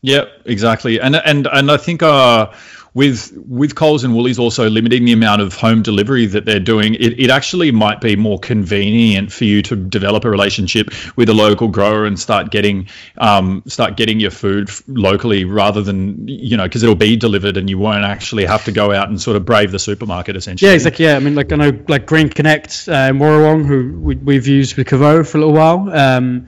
Yeah, 0.02 0.26
exactly. 0.46 1.02
And 1.02 1.16
and 1.16 1.48
and 1.52 1.72
I 1.72 1.78
think 1.78 2.04
uh, 2.04 2.54
with 2.96 3.34
with 3.36 3.76
Coles 3.76 4.06
and 4.06 4.16
Woolies 4.16 4.40
also 4.40 4.70
limiting 4.70 5.04
the 5.04 5.12
amount 5.12 5.42
of 5.42 5.54
home 5.54 5.84
delivery 5.84 6.26
that 6.28 6.46
they're 6.46 6.62
doing, 6.62 6.96
it, 6.96 7.20
it 7.20 7.30
actually 7.30 7.72
might 7.72 8.00
be 8.00 8.16
more 8.16 8.40
convenient 8.40 9.34
for 9.34 9.44
you 9.44 9.62
to 9.64 9.76
develop 9.76 10.24
a 10.24 10.30
relationship 10.30 10.88
with 11.18 11.28
a 11.28 11.34
local 11.34 11.68
grower 11.68 12.06
and 12.06 12.18
start 12.18 12.52
getting 12.52 12.88
um, 13.18 13.64
start 13.68 13.98
getting 13.98 14.22
your 14.22 14.32
food 14.32 14.70
locally 14.88 15.44
rather 15.44 15.82
than 15.82 16.26
you 16.30 16.56
know 16.56 16.64
because 16.64 16.84
it'll 16.84 16.96
be 16.96 17.18
delivered 17.18 17.58
and 17.58 17.70
you 17.70 17.78
won't 17.78 18.06
actually 18.06 18.46
have 18.46 18.64
to 18.64 18.72
go 18.72 18.94
out 18.94 19.10
and 19.10 19.22
sort 19.22 19.36
of 19.36 19.44
brave 19.44 19.74
the 19.74 19.80
supermarket 19.80 20.38
essentially. 20.38 20.70
Yeah, 20.70 20.76
exactly. 20.76 21.04
Yeah, 21.04 21.18
I 21.18 21.20
mean 21.20 21.36
like 21.36 21.52
I 21.52 21.58
know 21.58 21.78
like 21.90 22.06
Green 22.06 22.30
Connect, 22.30 22.88
uh, 22.88 23.12
Warrawong, 23.12 23.66
who 23.66 24.00
we, 24.00 24.36
have 24.36 24.48
used 24.48 24.78
with 24.78 24.88
Caveau 24.88 25.30
for 25.30 25.38
a 25.38 25.42
little 25.42 25.54
while. 25.54 25.90
Um, 25.94 26.48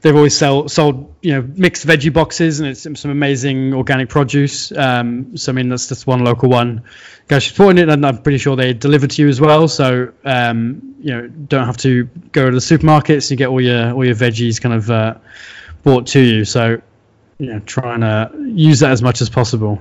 they've 0.00 0.14
always 0.14 0.36
sell, 0.36 0.68
sold 0.68 1.07
you 1.20 1.32
know 1.32 1.48
mixed 1.56 1.86
veggie 1.86 2.12
boxes 2.12 2.60
and 2.60 2.68
it's 2.68 2.82
some 2.82 3.10
amazing 3.10 3.74
organic 3.74 4.08
produce. 4.08 4.72
Um, 4.72 5.36
so 5.36 5.52
I 5.52 5.54
mean 5.54 5.68
that's 5.68 5.88
just 5.88 6.06
one 6.06 6.24
local 6.24 6.48
one. 6.48 6.84
Guys 7.26 7.46
supporting 7.46 7.82
it, 7.82 7.88
and 7.88 8.06
I'm 8.06 8.22
pretty 8.22 8.38
sure 8.38 8.56
they 8.56 8.72
deliver 8.72 9.06
to 9.06 9.22
you 9.22 9.28
as 9.28 9.40
well. 9.40 9.68
So 9.68 10.12
um, 10.24 10.94
you 11.00 11.12
know 11.12 11.26
don't 11.28 11.66
have 11.66 11.76
to 11.78 12.04
go 12.32 12.46
to 12.46 12.52
the 12.52 12.58
supermarkets. 12.58 13.30
You 13.30 13.36
get 13.36 13.48
all 13.48 13.60
your 13.60 13.92
all 13.92 14.04
your 14.04 14.14
veggies 14.14 14.60
kind 14.60 14.74
of 14.74 14.90
uh, 14.90 15.14
brought 15.82 16.06
to 16.08 16.20
you. 16.20 16.44
So 16.44 16.80
you 17.38 17.46
know 17.46 17.58
trying 17.60 18.00
to 18.00 18.30
use 18.54 18.80
that 18.80 18.92
as 18.92 19.02
much 19.02 19.20
as 19.20 19.30
possible. 19.30 19.78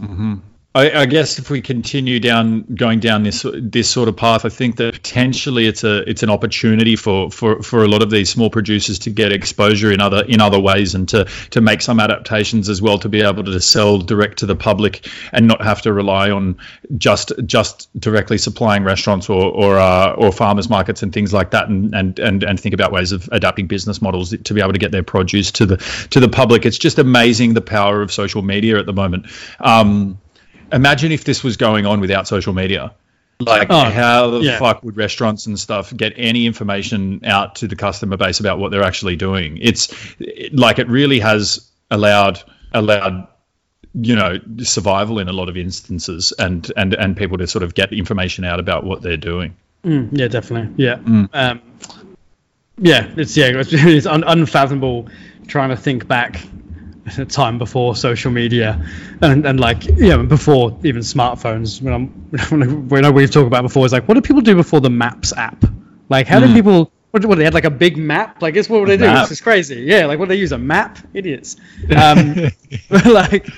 Mm-hmm. 0.00 0.36
I, 0.74 1.02
I, 1.02 1.06
guess 1.06 1.38
if 1.38 1.50
we 1.50 1.60
continue 1.60 2.18
down 2.18 2.62
going 2.74 3.00
down 3.00 3.24
this 3.24 3.44
this 3.54 3.90
sort 3.90 4.08
of 4.08 4.16
path, 4.16 4.46
I 4.46 4.48
think 4.48 4.76
that 4.76 4.94
potentially 4.94 5.66
it's 5.66 5.84
a 5.84 6.08
it's 6.08 6.22
an 6.22 6.30
opportunity 6.30 6.96
for, 6.96 7.30
for, 7.30 7.62
for 7.62 7.84
a 7.84 7.88
lot 7.88 8.02
of 8.02 8.08
these 8.08 8.30
small 8.30 8.48
producers 8.48 9.00
to 9.00 9.10
get 9.10 9.32
exposure 9.32 9.92
in 9.92 10.00
other 10.00 10.24
in 10.24 10.40
other 10.40 10.58
ways 10.58 10.94
and 10.94 11.06
to 11.10 11.26
to 11.50 11.60
make 11.60 11.82
some 11.82 12.00
adaptations 12.00 12.70
as 12.70 12.80
well 12.80 12.98
to 13.00 13.10
be 13.10 13.20
able 13.20 13.44
to 13.44 13.60
sell 13.60 13.98
direct 13.98 14.38
to 14.38 14.46
the 14.46 14.56
public 14.56 15.06
and 15.30 15.46
not 15.46 15.62
have 15.62 15.82
to 15.82 15.92
rely 15.92 16.30
on 16.30 16.56
just 16.96 17.32
just 17.44 17.90
directly 18.00 18.38
supplying 18.38 18.82
restaurants 18.82 19.28
or 19.28 19.42
or, 19.42 19.78
uh, 19.78 20.14
or 20.14 20.32
farmers 20.32 20.70
markets 20.70 21.02
and 21.02 21.12
things 21.12 21.34
like 21.34 21.50
that 21.50 21.68
and, 21.68 21.94
and 21.94 22.18
and 22.18 22.42
and 22.44 22.58
think 22.58 22.72
about 22.72 22.92
ways 22.92 23.12
of 23.12 23.28
adapting 23.30 23.66
business 23.66 24.00
models 24.00 24.34
to 24.44 24.54
be 24.54 24.62
able 24.62 24.72
to 24.72 24.78
get 24.78 24.90
their 24.90 25.02
produce 25.02 25.50
to 25.50 25.66
the 25.66 25.76
to 26.08 26.18
the 26.18 26.30
public. 26.30 26.64
It's 26.64 26.78
just 26.78 26.98
amazing 26.98 27.52
the 27.52 27.60
power 27.60 28.00
of 28.00 28.10
social 28.10 28.40
media 28.40 28.78
at 28.78 28.86
the 28.86 28.94
moment. 28.94 29.26
Um, 29.60 30.18
imagine 30.72 31.12
if 31.12 31.24
this 31.24 31.44
was 31.44 31.56
going 31.56 31.86
on 31.86 32.00
without 32.00 32.26
social 32.26 32.52
media. 32.52 32.94
Like, 33.40 33.68
oh, 33.70 33.90
how 33.90 34.30
the 34.30 34.40
yeah. 34.40 34.58
fuck 34.58 34.82
would 34.82 34.96
restaurants 34.96 35.46
and 35.46 35.58
stuff 35.58 35.94
get 35.96 36.12
any 36.16 36.46
information 36.46 37.22
out 37.24 37.56
to 37.56 37.66
the 37.66 37.76
customer 37.76 38.16
base 38.16 38.40
about 38.40 38.58
what 38.58 38.70
they're 38.70 38.84
actually 38.84 39.16
doing? 39.16 39.58
It's 39.60 39.92
it, 40.20 40.54
like 40.54 40.78
it 40.78 40.88
really 40.88 41.18
has 41.20 41.68
allowed 41.90 42.40
allowed 42.72 43.26
you 43.94 44.16
know 44.16 44.38
survival 44.58 45.18
in 45.18 45.28
a 45.28 45.32
lot 45.32 45.48
of 45.48 45.56
instances 45.56 46.32
and 46.38 46.70
and 46.76 46.94
and 46.94 47.16
people 47.16 47.36
to 47.38 47.46
sort 47.46 47.62
of 47.62 47.74
get 47.74 47.92
information 47.92 48.44
out 48.44 48.60
about 48.60 48.84
what 48.84 49.02
they're 49.02 49.16
doing. 49.16 49.56
Mm, 49.84 50.10
yeah, 50.12 50.28
definitely. 50.28 50.72
Yeah. 50.82 50.96
Mm. 50.98 51.28
Um, 51.32 51.60
yeah, 52.78 53.10
it's 53.16 53.36
yeah, 53.36 53.46
it's, 53.46 53.70
it's 53.72 54.06
un- 54.06 54.24
unfathomable 54.24 55.08
trying 55.48 55.70
to 55.70 55.76
think 55.76 56.06
back 56.06 56.40
time 57.28 57.58
before 57.58 57.96
social 57.96 58.30
media 58.30 58.80
and, 59.20 59.44
and 59.44 59.58
like 59.58 59.84
you 59.84 60.08
know 60.08 60.22
before 60.22 60.78
even 60.84 61.02
smartphones. 61.02 61.82
When 61.82 61.92
I'm 61.92 62.88
when 62.88 63.14
we've 63.14 63.30
talked 63.30 63.46
about 63.46 63.62
before 63.62 63.84
is 63.86 63.92
like 63.92 64.08
what 64.08 64.14
do 64.14 64.20
people 64.20 64.42
do 64.42 64.54
before 64.54 64.80
the 64.80 64.90
maps 64.90 65.32
app? 65.36 65.64
Like 66.08 66.26
how 66.26 66.40
mm. 66.40 66.48
do 66.48 66.54
people 66.54 66.92
what, 67.10 67.24
what 67.26 67.38
they 67.38 67.44
had 67.44 67.54
like 67.54 67.64
a 67.64 67.70
big 67.70 67.96
map? 67.96 68.40
Like 68.40 68.54
guess 68.54 68.68
what 68.68 68.80
would 68.80 68.88
they 68.88 68.96
do? 68.96 69.04
It's 69.06 69.28
just 69.28 69.42
crazy. 69.42 69.82
Yeah 69.82 70.06
like 70.06 70.18
what 70.18 70.26
do 70.26 70.30
they 70.30 70.40
use 70.40 70.52
a 70.52 70.58
map? 70.58 70.98
Idiots. 71.14 71.56
Um 71.96 72.50
like 73.04 73.48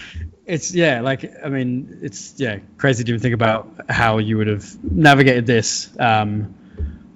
it's 0.47 0.75
yeah 0.75 1.01
like 1.01 1.33
i 1.43 1.49
mean 1.49 2.01
it's 2.03 2.35
yeah 2.39 2.59
crazy 2.77 3.03
to 3.03 3.11
even 3.11 3.21
think 3.21 3.35
about 3.35 3.67
how 3.89 4.19
you 4.19 4.37
would 4.37 4.47
have 4.47 4.85
navigated 4.85 5.47
this 5.47 5.91
um 5.99 6.55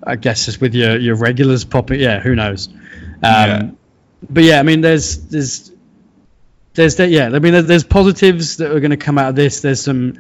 i 0.03 0.17
guess 0.17 0.47
just 0.47 0.63
with 0.63 0.75
your 0.75 0.97
your 0.97 1.15
regulars 1.15 1.65
popping 1.65 2.01
yeah 2.01 2.21
who 2.21 2.35
knows? 2.35 2.69
Um 2.69 2.75
yeah. 3.23 3.71
but 4.31 4.45
yeah 4.45 4.61
i 4.61 4.63
mean 4.63 4.81
there's 4.81 5.19
there's 5.27 5.73
there's 6.79 6.97
that 6.97 7.11
yeah 7.11 7.27
i 7.27 7.41
mean 7.41 7.67
there's 7.67 7.83
positives 7.83 8.59
that 8.59 8.71
are 8.71 8.79
going 8.79 8.93
to 8.93 8.97
come 8.97 9.19
out 9.19 9.31
of 9.31 9.35
this 9.35 9.61
there's 9.61 9.83
some 9.83 10.15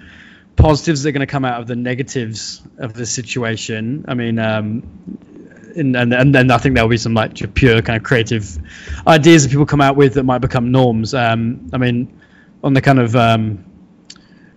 positives 0.56 1.04
that 1.04 1.10
are 1.10 1.12
going 1.12 1.26
to 1.26 1.30
come 1.30 1.44
out 1.44 1.60
of 1.60 1.68
the 1.68 1.76
negatives 1.76 2.60
of 2.78 2.94
the 2.94 3.06
situation 3.06 4.04
i 4.08 4.14
mean 4.14 4.38
um 4.40 4.82
and, 5.76 5.94
and 5.94 6.12
and 6.12 6.34
then 6.34 6.50
I 6.50 6.58
think 6.58 6.74
there'll 6.74 6.90
be 6.90 6.96
some 6.96 7.14
like 7.14 7.54
pure 7.54 7.80
kind 7.82 7.96
of 7.96 8.02
creative 8.02 8.58
ideas 9.06 9.44
that 9.44 9.50
people 9.50 9.66
come 9.66 9.80
out 9.80 9.94
with 9.94 10.14
that 10.14 10.24
might 10.24 10.38
become 10.38 10.72
norms. 10.72 11.14
Um, 11.14 11.70
I 11.72 11.78
mean, 11.78 12.20
on 12.64 12.72
the 12.72 12.80
kind 12.80 12.98
of 12.98 13.14
um, 13.14 13.64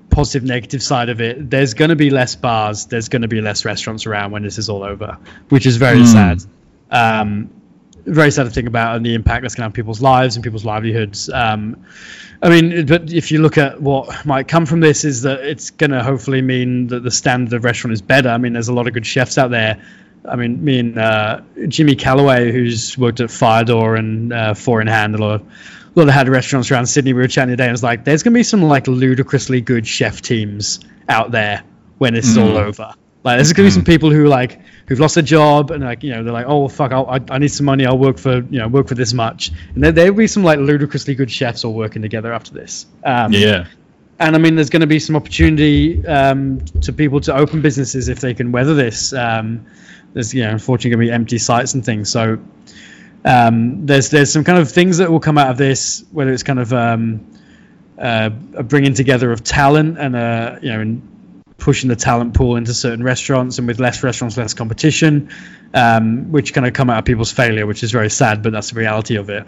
positive 0.09 0.43
negative 0.43 0.81
side 0.81 1.09
of 1.09 1.21
it, 1.21 1.49
there's 1.49 1.75
going 1.75 1.89
to 1.89 1.95
be 1.95 2.09
less 2.09 2.35
bars, 2.35 2.87
there's 2.87 3.09
going 3.09 3.21
to 3.21 3.27
be 3.27 3.41
less 3.41 3.65
restaurants 3.65 4.07
around 4.07 4.31
when 4.31 4.41
this 4.41 4.57
is 4.57 4.69
all 4.69 4.83
over, 4.83 5.19
which 5.49 5.67
is 5.67 5.77
very 5.77 5.99
mm. 5.99 6.07
sad. 6.07 6.43
Um, 6.89 7.60
very 8.05 8.31
sad 8.31 8.43
to 8.43 8.49
think 8.49 8.67
about 8.67 8.95
and 8.95 9.05
the 9.05 9.13
impact 9.13 9.43
that's 9.43 9.55
going 9.55 9.63
to 9.63 9.67
have 9.67 9.73
people's 9.73 10.01
lives 10.01 10.35
and 10.35 10.43
people's 10.43 10.65
livelihoods. 10.65 11.29
Um, 11.29 11.85
I 12.41 12.49
mean, 12.49 12.85
but 12.87 13.11
if 13.11 13.31
you 13.31 13.41
look 13.41 13.57
at 13.57 13.81
what 13.81 14.25
might 14.25 14.47
come 14.47 14.65
from 14.65 14.79
this, 14.79 15.05
is 15.05 15.21
that 15.23 15.41
it's 15.41 15.69
going 15.69 15.91
to 15.91 16.03
hopefully 16.03 16.41
mean 16.41 16.87
that 16.87 17.03
the 17.03 17.11
standard 17.11 17.53
of 17.53 17.63
restaurant 17.63 17.93
is 17.93 18.01
better. 18.01 18.29
I 18.29 18.37
mean, 18.37 18.53
there's 18.53 18.69
a 18.69 18.73
lot 18.73 18.87
of 18.87 18.93
good 18.93 19.05
chefs 19.05 19.37
out 19.37 19.51
there. 19.51 19.81
I 20.27 20.35
mean, 20.35 20.63
me 20.63 20.79
and 20.79 20.97
uh, 20.97 21.41
Jimmy 21.67 21.95
Calloway, 21.95 22.51
who's 22.51 22.97
worked 22.97 23.19
at 23.19 23.29
Firedoor 23.29 23.97
and 23.97 24.33
uh, 24.33 24.53
Four 24.53 24.81
in 24.81 24.87
Hand, 24.87 25.15
a 25.15 25.17
lot 25.17 25.41
of 25.41 25.41
a 25.41 25.99
lot 25.99 26.07
of 26.07 26.13
had 26.13 26.29
restaurants 26.29 26.71
around 26.71 26.85
Sydney. 26.85 27.13
We 27.13 27.21
were 27.21 27.27
chatting 27.27 27.51
today, 27.51 27.65
and 27.65 27.73
it's 27.73 27.83
like 27.83 28.05
there's 28.05 28.23
going 28.23 28.33
to 28.33 28.39
be 28.39 28.43
some 28.43 28.63
like 28.63 28.87
ludicrously 28.87 29.61
good 29.61 29.85
chef 29.85 30.21
teams 30.21 30.79
out 31.09 31.31
there 31.31 31.63
when 31.97 32.15
it's 32.15 32.37
mm. 32.37 32.43
all 32.43 32.57
over. 32.57 32.93
Like 33.23 33.37
there's 33.37 33.53
going 33.53 33.69
to 33.69 33.71
be 33.71 33.73
some 33.73 33.83
mm. 33.83 33.87
people 33.87 34.11
who 34.11 34.27
like 34.27 34.61
who've 34.91 34.99
lost 34.99 35.15
a 35.15 35.21
job 35.21 35.71
and 35.71 35.85
like 35.85 36.03
you 36.03 36.11
know 36.11 36.21
they're 36.21 36.33
like 36.33 36.47
oh 36.47 36.67
fuck 36.67 36.91
I'll, 36.91 37.09
I, 37.09 37.21
I 37.29 37.37
need 37.37 37.47
some 37.47 37.65
money 37.65 37.85
I'll 37.85 37.97
work 37.97 38.17
for 38.17 38.39
you 38.39 38.59
know 38.59 38.67
work 38.67 38.89
for 38.89 38.95
this 38.95 39.13
much 39.13 39.49
and 39.73 39.81
there 39.81 39.93
there'll 39.93 40.13
be 40.13 40.27
some 40.27 40.43
like 40.43 40.59
ludicrously 40.59 41.15
good 41.15 41.31
chefs 41.31 41.63
all 41.63 41.73
working 41.73 42.01
together 42.01 42.33
after 42.33 42.53
this. 42.53 42.85
Um, 43.03 43.31
yeah. 43.31 43.67
And 44.19 44.35
I 44.35 44.39
mean, 44.39 44.55
there's 44.55 44.69
going 44.69 44.81
to 44.81 44.87
be 44.87 44.99
some 44.99 45.15
opportunity 45.15 46.05
um, 46.05 46.59
to 46.81 46.93
people 46.93 47.21
to 47.21 47.35
open 47.35 47.61
businesses 47.61 48.09
if 48.09 48.19
they 48.19 48.33
can 48.33 48.51
weather 48.51 48.75
this. 48.75 49.13
Um, 49.13 49.65
there's, 50.13 50.33
you 50.33 50.43
know, 50.43 50.51
unfortunately, 50.51 50.91
going 50.91 51.07
to 51.07 51.11
be 51.11 51.15
empty 51.15 51.37
sites 51.37 51.73
and 51.73 51.83
things. 51.83 52.11
So, 52.11 52.37
um, 53.23 53.85
there's 53.85 54.09
there's 54.09 54.31
some 54.31 54.43
kind 54.43 54.59
of 54.59 54.69
things 54.71 54.97
that 54.97 55.09
will 55.09 55.19
come 55.19 55.37
out 55.37 55.49
of 55.49 55.57
this, 55.57 56.03
whether 56.11 56.31
it's 56.31 56.43
kind 56.43 56.59
of 56.59 56.73
um, 56.73 57.25
uh, 57.97 58.29
a 58.55 58.63
bringing 58.63 58.93
together 58.93 59.31
of 59.31 59.43
talent 59.43 59.97
and 59.97 60.15
uh, 60.15 60.59
you 60.61 60.69
know 60.69 60.81
and 60.81 61.10
pushing 61.61 61.89
the 61.89 61.95
talent 61.95 62.33
pool 62.33 62.57
into 62.57 62.73
certain 62.73 63.03
restaurants, 63.03 63.59
and 63.59 63.67
with 63.67 63.79
less 63.79 64.03
restaurants, 64.03 64.35
less 64.35 64.53
competition, 64.53 65.29
um, 65.73 66.31
which 66.31 66.53
kind 66.53 66.67
of 66.67 66.73
come 66.73 66.89
out 66.89 66.99
of 66.99 67.05
people's 67.05 67.31
failure, 67.31 67.65
which 67.65 67.83
is 67.83 67.91
very 67.91 68.09
sad, 68.09 68.43
but 68.43 68.51
that's 68.51 68.71
the 68.71 68.79
reality 68.79 69.15
of 69.15 69.29
it. 69.29 69.45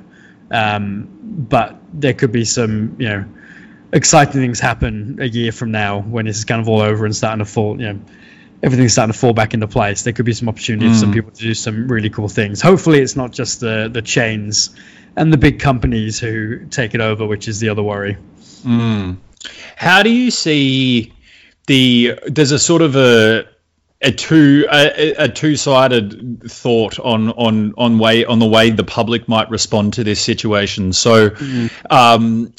Um, 0.52 1.10
but 1.50 1.76
there 1.92 2.14
could 2.14 2.32
be 2.32 2.46
some 2.46 2.96
you 3.00 3.10
know 3.10 3.26
exciting 3.92 4.34
things 4.34 4.60
happen 4.60 5.18
a 5.20 5.26
year 5.26 5.52
from 5.52 5.72
now 5.72 6.00
when 6.00 6.26
this 6.26 6.38
is 6.38 6.46
kind 6.46 6.62
of 6.62 6.70
all 6.70 6.82
over 6.82 7.06
and 7.06 7.16
starting 7.16 7.40
to 7.40 7.46
fall 7.46 7.80
you 7.80 7.94
know 7.94 8.00
everything's 8.64 8.94
starting 8.94 9.12
to 9.12 9.20
fall 9.20 9.34
back 9.34 9.54
into 9.54 9.68
place. 9.68 10.04
There 10.04 10.14
could 10.14 10.26
be 10.26 10.34
some 10.34 10.48
opportunity 10.48 10.88
for 10.88 10.96
some 10.96 11.12
people 11.12 11.32
to 11.32 11.42
do 11.42 11.54
some 11.54 11.88
really 11.90 12.10
cool 12.10 12.30
things. 12.30 12.62
Hopefully, 12.62 13.00
it's 13.00 13.16
not 13.16 13.32
just 13.32 13.60
the 13.60 13.90
the 13.92 14.02
chains 14.02 14.76
and 15.16 15.34
the 15.34 15.38
big 15.38 15.60
companies 15.60 16.20
who 16.20 16.66
take 16.68 16.96
it 16.96 17.02
over, 17.02 17.26
which 17.26 17.48
is 17.48 17.60
the 17.60 17.70
other 17.70 17.84
worry. 17.84 18.18
How 19.76 20.04
do 20.04 20.10
you 20.10 20.32
see 20.32 21.12
the? 21.68 22.20
There's 22.28 22.52
a 22.52 22.60
sort 22.60 22.82
of 22.82 22.96
a 22.96 23.46
a 24.02 24.12
two 24.12 24.66
a, 24.72 25.14
a 25.14 25.30
two 25.30 25.56
sided 25.56 26.44
thought 26.50 27.00
on 27.00 27.30
on 27.32 27.74
on 27.78 28.00
way 28.00 28.26
on 28.26 28.40
the 28.40 28.48
way 28.48 28.70
the 28.70 28.84
public 28.84 29.28
might 29.28 29.50
respond 29.50 29.94
to 29.94 30.04
this 30.04 30.20
situation. 30.22 30.94
So, 30.94 31.36
um, 31.90 32.54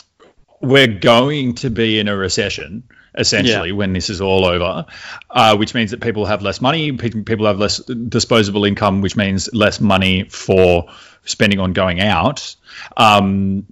we're 0.61 0.87
going 0.87 1.55
to 1.57 1.71
be 1.71 1.99
in 1.99 2.09
a 2.09 2.17
recession 2.17 2.85
essentially 3.17 3.69
Yeah. 3.69 3.75
when 3.77 3.93
this 3.93 4.11
is 4.11 4.21
all 4.21 4.45
over, 4.45 4.87
uh, 5.31 5.57
which 5.57 5.73
means 5.75 5.93
that 5.93 6.01
people 6.01 6.27
have 6.27 6.43
less 6.43 6.61
money, 6.61 6.91
people 6.93 7.47
have 7.47 7.59
less 7.59 7.79
disposable 7.79 8.65
income, 8.65 9.03
which 9.03 9.15
means 9.15 9.49
less 9.53 9.81
money 9.81 10.25
for 10.25 10.87
spending 11.25 11.61
on 11.61 11.73
going 11.73 12.01
out. 12.01 12.57
Um, 12.97 13.67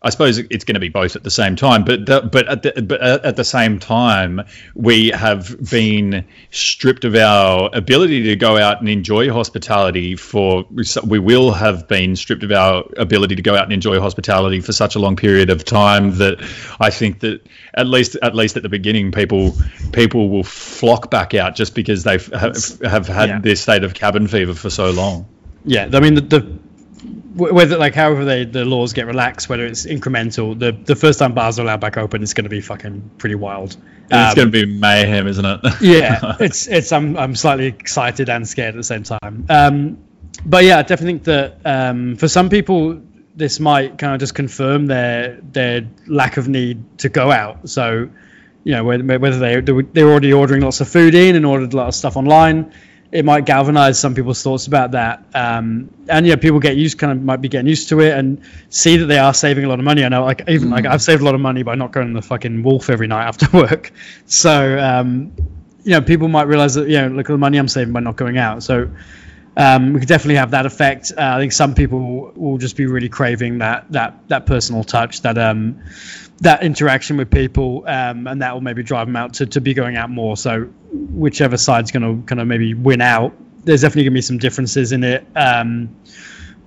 I 0.00 0.10
suppose 0.10 0.38
it's 0.38 0.64
going 0.64 0.74
to 0.74 0.80
be 0.80 0.90
both 0.90 1.16
at 1.16 1.24
the 1.24 1.30
same 1.30 1.56
time, 1.56 1.82
but 1.82 2.06
the, 2.06 2.20
but 2.20 2.48
at 2.48 2.62
the, 2.62 2.82
but 2.82 3.02
uh, 3.02 3.18
at 3.24 3.34
the 3.34 3.42
same 3.44 3.80
time, 3.80 4.42
we 4.76 5.08
have 5.08 5.56
been 5.70 6.24
stripped 6.52 7.04
of 7.04 7.16
our 7.16 7.68
ability 7.72 8.22
to 8.24 8.36
go 8.36 8.56
out 8.56 8.78
and 8.78 8.88
enjoy 8.88 9.28
hospitality. 9.32 10.14
For 10.14 10.64
we 11.04 11.18
will 11.18 11.50
have 11.50 11.88
been 11.88 12.14
stripped 12.14 12.44
of 12.44 12.52
our 12.52 12.84
ability 12.96 13.34
to 13.36 13.42
go 13.42 13.56
out 13.56 13.64
and 13.64 13.72
enjoy 13.72 13.98
hospitality 13.98 14.60
for 14.60 14.72
such 14.72 14.94
a 14.94 15.00
long 15.00 15.16
period 15.16 15.50
of 15.50 15.64
time 15.64 16.18
that 16.18 16.38
I 16.78 16.90
think 16.90 17.18
that 17.20 17.44
at 17.74 17.88
least 17.88 18.16
at 18.22 18.36
least 18.36 18.56
at 18.56 18.62
the 18.62 18.68
beginning, 18.68 19.10
people 19.10 19.56
people 19.92 20.28
will 20.28 20.44
flock 20.44 21.10
back 21.10 21.34
out 21.34 21.56
just 21.56 21.74
because 21.74 22.04
they 22.04 22.18
have, 22.18 22.56
have 22.84 23.08
had 23.08 23.28
Yeah. 23.28 23.40
this 23.40 23.62
state 23.62 23.82
of 23.82 23.94
cabin 23.94 24.28
fever 24.28 24.54
for 24.54 24.70
so 24.70 24.90
long. 24.92 25.26
Yeah, 25.64 25.90
I 25.92 25.98
mean 25.98 26.14
the, 26.14 26.20
the 26.20 26.58
whether 27.38 27.78
like 27.78 27.94
however 27.94 28.24
they 28.24 28.44
the 28.44 28.64
laws 28.64 28.92
get 28.92 29.06
relaxed, 29.06 29.48
whether 29.48 29.64
it's 29.64 29.86
incremental, 29.86 30.58
the 30.58 30.72
the 30.72 30.96
first 30.96 31.18
time 31.18 31.32
bars 31.34 31.58
are 31.58 31.62
allowed 31.62 31.80
back 31.80 31.96
open, 31.96 32.22
it's 32.22 32.34
going 32.34 32.44
to 32.44 32.50
be 32.50 32.60
fucking 32.60 33.10
pretty 33.18 33.34
wild. 33.36 33.76
it's 34.10 34.30
Um, 34.30 34.34
going 34.34 34.52
to 34.52 34.66
be 34.66 34.66
mayhem, 34.66 35.26
isn't 35.26 35.44
it? 35.44 35.60
yeah, 35.80 36.36
it's 36.40 36.66
it's 36.66 36.92
I'm 36.92 37.16
I'm 37.16 37.34
slightly 37.36 37.66
excited 37.66 38.28
and 38.28 38.46
scared 38.46 38.74
at 38.74 38.78
the 38.78 38.82
same 38.84 39.02
time. 39.04 39.46
Um, 39.48 39.98
but 40.44 40.64
yeah, 40.64 40.78
I 40.78 40.82
definitely 40.82 41.14
think 41.20 41.24
that 41.24 41.60
um, 41.64 42.16
for 42.16 42.28
some 42.28 42.48
people 42.48 43.00
this 43.34 43.60
might 43.60 43.98
kind 43.98 44.14
of 44.14 44.20
just 44.20 44.34
confirm 44.34 44.86
their 44.86 45.38
their 45.52 45.86
lack 46.08 46.36
of 46.38 46.48
need 46.48 46.98
to 46.98 47.08
go 47.08 47.30
out. 47.30 47.68
So 47.68 48.08
you 48.64 48.72
know 48.72 48.82
whether, 48.84 49.18
whether 49.18 49.38
they 49.38 49.60
they 49.60 49.72
were- 49.72 49.82
they 49.92 50.02
were 50.02 50.10
already 50.10 50.32
ordering 50.32 50.62
lots 50.62 50.80
of 50.80 50.88
food 50.88 51.14
in 51.14 51.36
and 51.36 51.46
ordered 51.46 51.72
a 51.72 51.76
lot 51.76 51.88
of 51.88 51.94
stuff 51.94 52.16
online. 52.16 52.72
It 53.10 53.24
might 53.24 53.46
galvanize 53.46 53.98
some 53.98 54.14
people's 54.14 54.42
thoughts 54.42 54.66
about 54.66 54.90
that, 54.90 55.24
um, 55.34 55.88
and 56.08 56.26
yeah, 56.26 56.36
people 56.36 56.60
get 56.60 56.76
used, 56.76 56.98
kind 56.98 57.10
of 57.10 57.22
might 57.22 57.40
be 57.40 57.48
getting 57.48 57.66
used 57.66 57.88
to 57.88 58.00
it, 58.00 58.16
and 58.18 58.42
see 58.68 58.98
that 58.98 59.06
they 59.06 59.18
are 59.18 59.32
saving 59.32 59.64
a 59.64 59.68
lot 59.68 59.78
of 59.78 59.84
money. 59.84 60.04
I 60.04 60.08
know, 60.08 60.24
like 60.24 60.42
even 60.48 60.68
like 60.68 60.84
I've 60.84 61.00
saved 61.02 61.22
a 61.22 61.24
lot 61.24 61.34
of 61.34 61.40
money 61.40 61.62
by 61.62 61.74
not 61.74 61.92
going 61.92 62.08
to 62.08 62.14
the 62.14 62.26
fucking 62.26 62.62
Wolf 62.62 62.90
every 62.90 63.06
night 63.06 63.26
after 63.26 63.46
work. 63.56 63.92
So 64.26 64.78
um, 64.78 65.32
you 65.88 65.92
know, 65.92 66.02
people 66.02 66.28
might 66.28 66.48
realize 66.48 66.74
that, 66.74 66.86
you 66.86 67.00
know, 67.00 67.08
look 67.08 67.30
at 67.30 67.32
the 67.32 67.38
money 67.38 67.56
I'm 67.56 67.66
saving 67.66 67.94
by 67.94 68.00
not 68.00 68.16
going 68.16 68.36
out. 68.36 68.62
So 68.62 68.90
um, 69.56 69.94
we 69.94 70.00
could 70.00 70.08
definitely 70.08 70.34
have 70.34 70.50
that 70.50 70.66
effect. 70.66 71.12
Uh, 71.16 71.36
I 71.36 71.40
think 71.40 71.52
some 71.52 71.74
people 71.74 72.30
will 72.36 72.58
just 72.58 72.76
be 72.76 72.84
really 72.84 73.08
craving 73.08 73.58
that 73.58 73.90
that 73.92 74.28
that 74.28 74.44
personal 74.44 74.84
touch, 74.84 75.22
that 75.22 75.38
um, 75.38 75.82
that 76.40 76.62
interaction 76.62 77.16
with 77.16 77.30
people, 77.30 77.84
um, 77.86 78.26
and 78.26 78.42
that 78.42 78.54
will 78.54 78.60
maybe 78.60 78.82
drive 78.82 79.06
them 79.06 79.16
out 79.16 79.34
to, 79.34 79.46
to 79.46 79.60
be 79.60 79.74
going 79.74 79.96
out 79.96 80.10
more. 80.10 80.36
So 80.36 80.64
whichever 80.92 81.56
side's 81.56 81.90
going 81.90 82.02
to 82.02 82.26
kind 82.26 82.40
of 82.40 82.46
maybe 82.46 82.74
win 82.74 83.00
out, 83.00 83.32
there's 83.64 83.82
definitely 83.82 84.04
going 84.04 84.12
to 84.12 84.18
be 84.18 84.22
some 84.22 84.38
differences 84.38 84.92
in 84.92 85.02
it. 85.04 85.26
Um, 85.34 85.96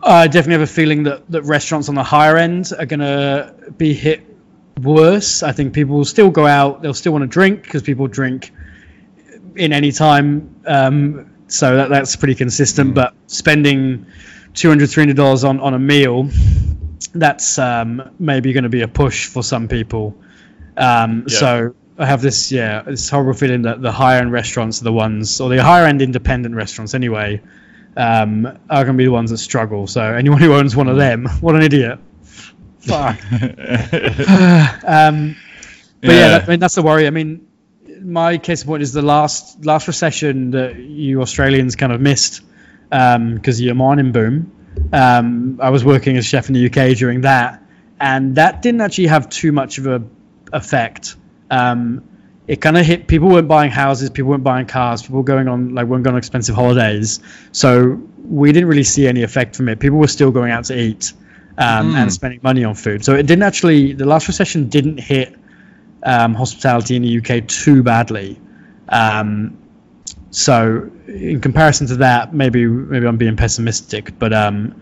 I 0.04 0.28
definitely 0.28 0.54
have 0.54 0.62
a 0.62 0.68
feeling 0.68 1.04
that, 1.04 1.30
that 1.32 1.44
restaurants 1.44 1.88
on 1.88 1.96
the 1.96 2.04
higher 2.04 2.38
end 2.38 2.72
are 2.78 2.86
going 2.86 3.00
to 3.00 3.72
be 3.78 3.94
hit 3.94 4.26
worse. 4.82 5.44
I 5.44 5.52
think 5.52 5.74
people 5.74 5.96
will 5.96 6.06
still 6.06 6.32
go 6.32 6.46
out, 6.46 6.82
they'll 6.82 6.94
still 6.94 7.14
want 7.14 7.24
to 7.24 7.28
drink 7.28 7.64
because 7.64 7.84
people 7.84 8.08
drink 8.08 8.52
in 9.56 9.74
any 9.74 9.92
time. 9.92 10.56
Um, 10.66 11.32
so 11.48 11.76
that, 11.76 11.90
that's 11.90 12.16
pretty 12.16 12.36
consistent. 12.36 12.94
But 12.96 13.14
spending 13.28 14.08
$200, 14.54 15.14
$300 15.14 15.48
on, 15.48 15.60
on 15.60 15.74
a 15.74 15.80
meal, 15.80 16.30
that's 17.08 17.58
um, 17.60 18.12
maybe 18.20 18.54
going 18.54 18.64
to 18.64 18.70
be 18.70 18.82
a 18.82 18.88
push 18.88 19.28
for 19.28 19.44
some 19.44 19.68
people. 19.68 20.16
Um, 20.78 21.26
Yeah. 21.28 21.38
So 21.38 21.76
I 21.98 22.06
have 22.06 22.22
this, 22.22 22.52
yeah, 22.52 22.82
this 22.84 23.10
horrible 23.10 23.34
feeling 23.34 23.64
that 23.64 23.82
the 23.82 23.92
higher 23.92 24.20
end 24.20 24.32
restaurants 24.32 24.82
are 24.82 24.86
the 24.86 24.94
ones, 24.94 25.40
or 25.42 25.50
the 25.50 25.62
higher 25.62 25.86
end 25.86 26.02
independent 26.02 26.56
restaurants 26.56 26.94
anyway, 26.94 27.42
um, 27.98 28.46
are 28.70 28.84
going 28.84 28.94
to 28.96 28.98
be 28.98 29.06
the 29.06 29.12
ones 29.12 29.32
that 29.32 29.38
struggle. 29.38 29.88
So 29.88 30.02
anyone 30.02 30.42
who 30.42 30.54
owns 30.54 30.76
one 30.76 30.88
of 30.88 30.98
them, 30.98 31.26
what 31.42 31.56
an 31.56 31.62
idiot. 31.62 32.00
Fuck. 32.80 33.20
um, 34.84 35.36
but 36.02 36.10
yeah, 36.10 36.16
Yeah. 36.16 36.28
that, 36.30 36.44
I 36.44 36.48
mean 36.48 36.60
that's 36.60 36.76
the 36.76 36.82
worry. 36.82 37.06
I 37.08 37.12
mean, 37.12 37.48
my 38.02 38.38
case 38.40 38.64
in 38.64 38.68
point 38.68 38.82
is 38.82 38.94
the 38.94 39.02
last 39.04 39.64
last 39.66 39.88
recession 39.88 40.52
that 40.52 40.76
you 40.78 41.22
Australians 41.22 41.76
kind 41.76 41.92
of 41.92 42.02
missed 42.02 42.42
because 42.90 43.60
of 43.60 43.66
your 43.66 43.76
mining 43.76 44.12
boom. 44.12 44.52
Um, 44.94 45.60
I 45.62 45.70
was 45.70 45.86
working 45.86 46.18
as 46.18 46.26
chef 46.26 46.50
in 46.50 46.54
the 46.54 46.66
UK 46.66 46.98
during 46.98 47.22
that, 47.22 47.64
and 48.00 48.36
that 48.36 48.62
didn't 48.62 48.82
actually 48.82 49.08
have 49.08 49.30
too 49.30 49.52
much 49.52 49.78
of 49.78 49.88
a 49.88 50.04
effect. 50.54 51.16
Um, 51.50 52.04
it 52.48 52.60
kind 52.60 52.78
of 52.78 52.86
hit 52.86 53.08
people 53.08 53.30
weren't 53.30 53.48
buying 53.48 53.72
houses, 53.72 54.10
people 54.10 54.32
weren't 54.32 54.44
buying 54.44 54.66
cars, 54.66 55.04
people 55.04 55.18
were 55.18 55.24
going 55.24 55.48
on 55.48 55.74
like 55.74 55.88
weren't 55.88 56.04
going 56.04 56.16
on 56.16 56.18
expensive 56.18 56.56
holidays. 56.56 57.20
So 57.52 58.02
we 58.24 58.52
didn't 58.52 58.68
really 58.68 58.84
see 58.84 59.08
any 59.08 59.24
effect 59.24 59.56
from 59.56 59.70
it. 59.70 59.80
People 59.80 60.00
were 60.00 60.08
still 60.08 60.32
going 60.32 60.52
out 60.52 60.66
to 60.66 60.78
eat 60.78 61.14
um, 61.58 61.96
and 61.96 62.12
spending 62.12 62.40
money 62.44 62.64
on 62.64 62.76
food. 62.76 63.06
So 63.06 63.14
it 63.16 63.26
didn't 63.26 63.44
actually. 63.44 63.94
The 63.94 64.06
last 64.06 64.28
recession 64.28 64.70
didn't 64.70 65.00
hit 65.00 65.36
um, 66.04 66.34
hospitality 66.34 66.96
in 66.96 67.04
the 67.04 67.20
UK 67.20 67.48
too 67.48 67.84
badly. 67.84 68.40
Um, 68.90 69.58
so 70.32 70.90
in 71.12 71.42
comparison 71.42 71.88
to 71.88 71.96
that, 71.98 72.34
maybe 72.34 72.66
maybe 72.66 73.06
I'm 73.06 73.18
being 73.18 73.36
pessimistic, 73.36 74.18
but 74.18 74.34
um, 74.34 74.82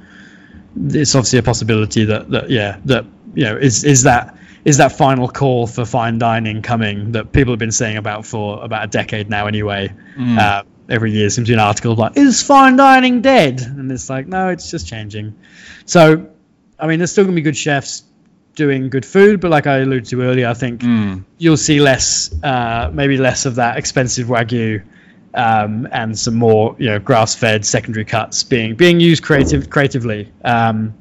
it's 0.75 1.15
obviously 1.15 1.39
a 1.39 1.43
possibility 1.43 2.05
that, 2.05 2.29
that 2.29 2.49
yeah 2.49 2.79
that 2.85 3.05
you 3.33 3.45
know 3.45 3.57
is 3.57 3.83
is 3.83 4.03
that 4.03 4.37
is 4.65 4.77
that 4.77 4.91
final 4.91 5.27
call 5.27 5.67
for 5.67 5.85
fine 5.85 6.19
dining 6.19 6.61
coming 6.61 7.13
that 7.13 7.31
people 7.31 7.53
have 7.53 7.59
been 7.59 7.71
saying 7.71 7.97
about 7.97 8.25
for 8.25 8.63
about 8.63 8.83
a 8.83 8.87
decade 8.87 9.29
now 9.29 9.47
anyway. 9.47 9.91
Uh, 10.39 10.63
every 10.89 11.11
year 11.11 11.29
seems 11.29 11.47
to 11.47 11.51
be 11.51 11.53
an 11.53 11.59
article 11.59 11.95
like 11.95 12.17
is 12.17 12.43
fine 12.43 12.75
dining 12.75 13.21
dead, 13.21 13.61
and 13.61 13.91
it's 13.91 14.09
like 14.09 14.27
no, 14.27 14.49
it's 14.49 14.69
just 14.69 14.87
changing. 14.87 15.35
So 15.85 16.29
I 16.79 16.87
mean, 16.87 16.99
there's 16.99 17.11
still 17.11 17.23
gonna 17.25 17.35
be 17.35 17.41
good 17.41 17.57
chefs 17.57 18.03
doing 18.55 18.89
good 18.89 19.05
food, 19.05 19.39
but 19.39 19.51
like 19.51 19.67
I 19.67 19.77
alluded 19.77 20.05
to 20.07 20.21
earlier, 20.21 20.47
I 20.47 20.53
think 20.53 20.81
you'll 21.37 21.57
see 21.57 21.79
less, 21.79 22.33
uh, 22.43 22.89
maybe 22.93 23.17
less 23.17 23.45
of 23.45 23.55
that 23.55 23.77
expensive 23.77 24.27
wagyu, 24.27 24.83
um, 25.39 25.87
and 25.91 26.19
some 26.19 26.35
more, 26.35 26.75
you 26.79 26.87
know, 26.87 26.99
grass-fed 26.99 27.65
secondary 27.65 28.03
cuts 28.03 28.43
being 28.43 28.75
being 28.75 28.99
used 28.99 29.23
creative 29.23 29.69
creatively. 29.69 30.31
Um, 30.43 30.95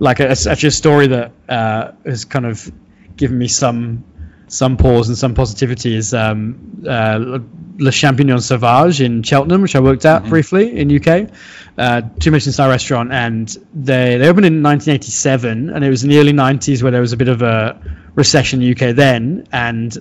like 0.00 0.18
a, 0.18 0.30
it's 0.30 0.46
actually 0.46 0.68
a 0.68 0.72
story 0.72 1.06
that 1.08 1.32
uh, 1.48 1.92
has 2.04 2.24
kind 2.24 2.46
of 2.46 2.70
given 3.16 3.38
me 3.38 3.46
some 3.46 4.04
some 4.48 4.76
pause 4.76 5.08
and 5.08 5.16
some 5.16 5.34
positivity 5.34 5.94
is 5.94 6.14
um, 6.14 6.82
uh, 6.88 7.38
Le 7.78 7.90
Champignon 7.90 8.42
Sauvage 8.42 9.00
in 9.02 9.22
Cheltenham, 9.22 9.62
which 9.62 9.76
I 9.76 9.80
worked 9.80 10.04
at 10.04 10.24
briefly 10.24 10.76
in 10.76 10.90
UK. 10.90 11.30
Uh, 11.76 12.02
two 12.18 12.32
Michelin 12.32 12.52
star 12.52 12.68
restaurant, 12.68 13.12
and 13.12 13.48
they 13.72 14.16
they 14.16 14.28
opened 14.28 14.46
in 14.46 14.62
1987, 14.64 15.70
and 15.70 15.84
it 15.84 15.90
was 15.90 16.02
in 16.02 16.10
the 16.10 16.18
early 16.18 16.32
90s 16.32 16.82
where 16.82 16.90
there 16.90 17.00
was 17.00 17.12
a 17.12 17.16
bit 17.16 17.28
of 17.28 17.42
a 17.42 17.80
recession 18.16 18.60
in 18.60 18.66
the 18.66 18.72
UK 18.72 18.96
then, 18.96 19.46
and 19.52 19.96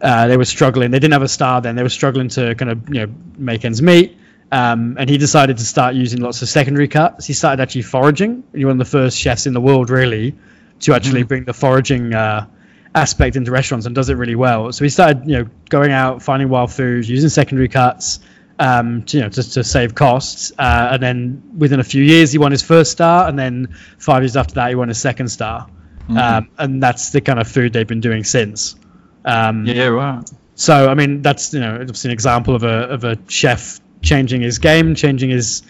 uh, 0.00 0.28
they 0.28 0.36
were 0.36 0.44
struggling. 0.44 0.90
They 0.90 0.98
didn't 0.98 1.14
have 1.14 1.22
a 1.22 1.28
star 1.28 1.60
then. 1.60 1.76
They 1.76 1.82
were 1.82 1.88
struggling 1.88 2.28
to 2.30 2.54
kind 2.54 2.70
of 2.70 2.88
you 2.88 3.06
know 3.06 3.14
make 3.36 3.64
ends 3.64 3.82
meet. 3.82 4.18
Um, 4.52 4.96
and 4.98 5.10
he 5.10 5.18
decided 5.18 5.58
to 5.58 5.64
start 5.64 5.96
using 5.96 6.20
lots 6.20 6.40
of 6.42 6.48
secondary 6.48 6.88
cuts. 6.88 7.26
He 7.26 7.32
started 7.32 7.60
actually 7.60 7.82
foraging. 7.82 8.44
He's 8.54 8.64
one 8.64 8.72
of 8.72 8.78
the 8.78 8.84
first 8.84 9.18
chefs 9.18 9.46
in 9.46 9.54
the 9.54 9.60
world, 9.60 9.90
really, 9.90 10.36
to 10.80 10.94
actually 10.94 11.24
bring 11.24 11.44
the 11.44 11.52
foraging 11.52 12.14
uh, 12.14 12.46
aspect 12.94 13.36
into 13.36 13.50
restaurants 13.50 13.86
and 13.86 13.94
does 13.94 14.08
it 14.08 14.14
really 14.14 14.36
well. 14.36 14.70
So 14.72 14.84
he 14.84 14.88
started, 14.88 15.26
you 15.26 15.38
know, 15.38 15.50
going 15.68 15.90
out, 15.90 16.22
finding 16.22 16.48
wild 16.48 16.72
foods, 16.72 17.10
using 17.10 17.28
secondary 17.28 17.68
cuts, 17.68 18.20
um, 18.58 19.02
to, 19.04 19.16
you 19.16 19.22
know, 19.24 19.28
to, 19.28 19.50
to 19.50 19.64
save 19.64 19.94
costs. 19.94 20.52
Uh, 20.56 20.90
and 20.92 21.02
then 21.02 21.42
within 21.58 21.80
a 21.80 21.84
few 21.84 22.02
years, 22.04 22.30
he 22.30 22.38
won 22.38 22.52
his 22.52 22.62
first 22.62 22.92
star, 22.92 23.28
and 23.28 23.36
then 23.36 23.74
five 23.98 24.22
years 24.22 24.36
after 24.36 24.54
that, 24.54 24.68
he 24.68 24.76
won 24.76 24.88
his 24.88 24.98
second 24.98 25.28
star. 25.28 25.68
Mm-hmm. 26.08 26.16
Um, 26.16 26.48
and 26.56 26.82
that's 26.82 27.10
the 27.10 27.20
kind 27.20 27.40
of 27.40 27.48
food 27.48 27.72
they've 27.72 27.86
been 27.86 28.00
doing 28.00 28.22
since. 28.22 28.76
Um, 29.26 29.66
Yeah, 29.66 29.86
right. 29.88 30.24
so 30.54 30.88
I 30.88 30.94
mean, 30.94 31.20
that's 31.22 31.52
you 31.52 31.60
know, 31.60 31.74
obviously 31.80 32.08
an 32.08 32.12
example 32.14 32.54
of 32.54 32.62
a 32.62 32.88
of 32.94 33.04
a 33.04 33.18
chef 33.28 33.80
changing 34.02 34.40
his 34.40 34.58
game, 34.58 34.94
changing 34.94 35.30
his 35.30 35.62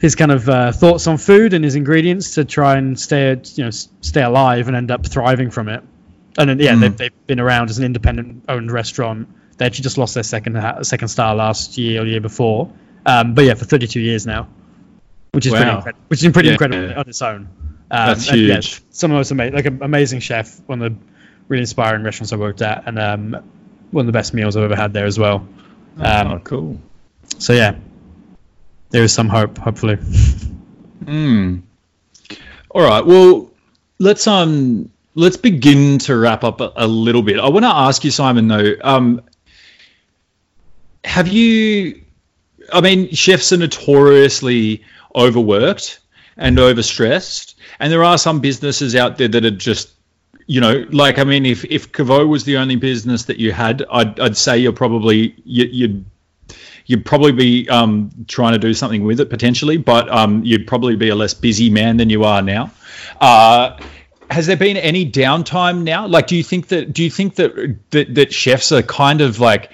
his 0.00 0.14
kind 0.16 0.32
of 0.32 0.48
uh, 0.48 0.72
thoughts 0.72 1.06
on 1.06 1.16
food 1.18 1.54
and 1.54 1.64
his 1.64 1.76
ingredients 1.76 2.34
to 2.34 2.44
try 2.44 2.76
and 2.76 2.98
stay 2.98 3.40
you 3.54 3.64
know 3.64 3.70
stay 3.70 4.22
alive 4.22 4.66
and 4.68 4.76
end 4.76 4.90
up 4.90 5.06
thriving 5.06 5.50
from 5.50 5.68
it. 5.68 5.82
And 6.36 6.50
then, 6.50 6.58
yeah, 6.58 6.74
they've, 6.74 6.96
they've 6.96 7.26
been 7.28 7.38
around 7.38 7.70
as 7.70 7.78
an 7.78 7.84
independent 7.84 8.46
owned 8.48 8.72
restaurant. 8.72 9.28
They 9.56 9.66
actually 9.66 9.84
just 9.84 9.98
lost 9.98 10.14
their 10.14 10.24
second 10.24 10.56
ha- 10.56 10.82
second 10.82 11.06
star 11.08 11.36
last 11.36 11.78
year 11.78 12.02
or 12.02 12.06
year 12.06 12.20
before. 12.20 12.72
Um, 13.06 13.34
but 13.34 13.44
yeah, 13.44 13.54
for 13.54 13.66
32 13.66 14.00
years 14.00 14.26
now, 14.26 14.48
which 15.30 15.46
is 15.46 15.52
pretty 15.52 15.66
Wow. 15.70 15.76
incredible. 15.76 16.04
Which 16.08 16.24
is 16.24 16.32
pretty 16.32 16.48
Yeah. 16.48 16.54
incredible 16.54 16.98
on 16.98 17.08
its 17.08 17.22
own. 17.22 17.36
Um, 17.36 17.48
That's 18.08 18.28
and, 18.30 18.40
yeah, 18.40 18.54
huge. 18.54 18.80
some 18.90 19.10
of 19.12 19.14
the 19.14 19.18
most 19.20 19.30
amazing, 19.30 19.54
like 19.54 19.66
an 19.66 19.78
amazing 19.82 20.20
chef, 20.20 20.58
one 20.66 20.82
of 20.82 20.92
the 20.92 20.98
really 21.48 21.62
inspiring 21.62 22.02
restaurants 22.02 22.32
I 22.32 22.36
worked 22.36 22.62
at, 22.62 22.84
and 22.86 22.98
um, 22.98 23.36
one 23.90 24.02
of 24.02 24.06
the 24.06 24.12
best 24.12 24.34
meals 24.34 24.56
I've 24.56 24.64
ever 24.64 24.76
had 24.76 24.92
there 24.92 25.06
as 25.06 25.18
well. 25.18 25.46
Um, 25.98 26.32
oh, 26.32 26.38
cool. 26.40 26.80
So 27.38 27.52
yeah, 27.52 27.76
there 28.90 29.02
is 29.02 29.12
some 29.12 29.28
hope, 29.28 29.58
hopefully. 29.58 29.98
Hmm. 31.04 31.58
All 32.70 32.82
right. 32.82 33.04
Well, 33.04 33.50
let's 33.98 34.26
um 34.26 34.90
let's 35.14 35.36
begin 35.36 35.98
to 35.98 36.16
wrap 36.16 36.44
up 36.44 36.60
a, 36.60 36.72
a 36.76 36.86
little 36.86 37.22
bit. 37.22 37.38
I 37.38 37.48
want 37.48 37.64
to 37.64 37.68
ask 37.68 38.04
you, 38.04 38.10
Simon. 38.10 38.48
Though, 38.48 38.74
um, 38.82 39.22
have 41.04 41.28
you? 41.28 42.02
I 42.72 42.80
mean, 42.80 43.10
chefs 43.12 43.52
are 43.52 43.58
notoriously 43.58 44.82
overworked 45.14 46.00
and 46.36 46.56
overstressed, 46.58 47.54
and 47.78 47.92
there 47.92 48.02
are 48.02 48.18
some 48.18 48.40
businesses 48.40 48.96
out 48.96 49.18
there 49.18 49.28
that 49.28 49.44
are 49.44 49.50
just. 49.50 49.90
You 50.46 50.60
know, 50.60 50.86
like 50.90 51.18
I 51.18 51.24
mean, 51.24 51.46
if 51.46 51.64
if 51.64 51.92
Caveau 51.92 52.28
was 52.28 52.44
the 52.44 52.58
only 52.58 52.76
business 52.76 53.24
that 53.24 53.38
you 53.38 53.52
had, 53.52 53.84
I'd, 53.90 54.20
I'd 54.20 54.36
say 54.36 54.58
you're 54.58 54.72
probably 54.72 55.34
you, 55.44 55.64
you'd 55.64 56.04
you'd 56.86 57.04
probably 57.04 57.32
be 57.32 57.68
um, 57.68 58.10
trying 58.28 58.52
to 58.52 58.58
do 58.58 58.74
something 58.74 59.04
with 59.04 59.20
it 59.20 59.30
potentially, 59.30 59.76
but 59.76 60.08
um, 60.10 60.44
you'd 60.44 60.66
probably 60.66 60.96
be 60.96 61.08
a 61.08 61.14
less 61.14 61.34
busy 61.34 61.70
man 61.70 61.96
than 61.96 62.10
you 62.10 62.24
are 62.24 62.42
now. 62.42 62.70
Uh, 63.20 63.78
has 64.30 64.46
there 64.46 64.56
been 64.56 64.76
any 64.76 65.10
downtime 65.10 65.82
now? 65.82 66.06
Like, 66.06 66.26
do 66.26 66.36
you 66.36 66.42
think 66.42 66.68
that 66.68 66.92
do 66.92 67.02
you 67.02 67.10
think 67.10 67.36
that 67.36 67.76
that, 67.90 68.14
that 68.14 68.32
chefs 68.32 68.72
are 68.72 68.82
kind 68.82 69.20
of 69.20 69.40
like 69.40 69.70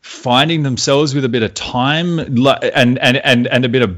finding 0.00 0.62
themselves 0.62 1.14
with 1.14 1.24
a 1.24 1.28
bit 1.28 1.42
of 1.42 1.54
time 1.54 2.18
and 2.18 2.98
and 2.98 3.16
and 3.16 3.46
and 3.46 3.64
a 3.64 3.68
bit 3.68 3.82
of 3.82 3.96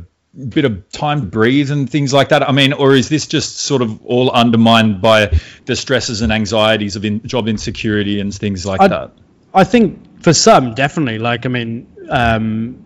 bit 0.48 0.64
of 0.64 0.90
time 0.90 1.20
to 1.22 1.26
breathe 1.26 1.70
and 1.70 1.88
things 1.88 2.12
like 2.12 2.28
that? 2.30 2.48
I 2.48 2.52
mean, 2.52 2.72
or 2.72 2.94
is 2.94 3.08
this 3.08 3.26
just 3.26 3.58
sort 3.58 3.82
of 3.82 4.04
all 4.04 4.30
undermined 4.30 5.00
by 5.00 5.38
the 5.64 5.76
stresses 5.76 6.20
and 6.20 6.32
anxieties 6.32 6.96
of 6.96 7.04
in, 7.04 7.26
job 7.26 7.48
insecurity 7.48 8.20
and 8.20 8.34
things 8.34 8.66
like 8.66 8.80
I- 8.80 8.88
that? 8.88 9.12
I 9.54 9.64
think 9.64 10.22
for 10.22 10.34
some, 10.34 10.74
definitely. 10.74 11.18
Like, 11.18 11.46
I 11.46 11.48
mean, 11.48 11.86
um, 12.10 12.84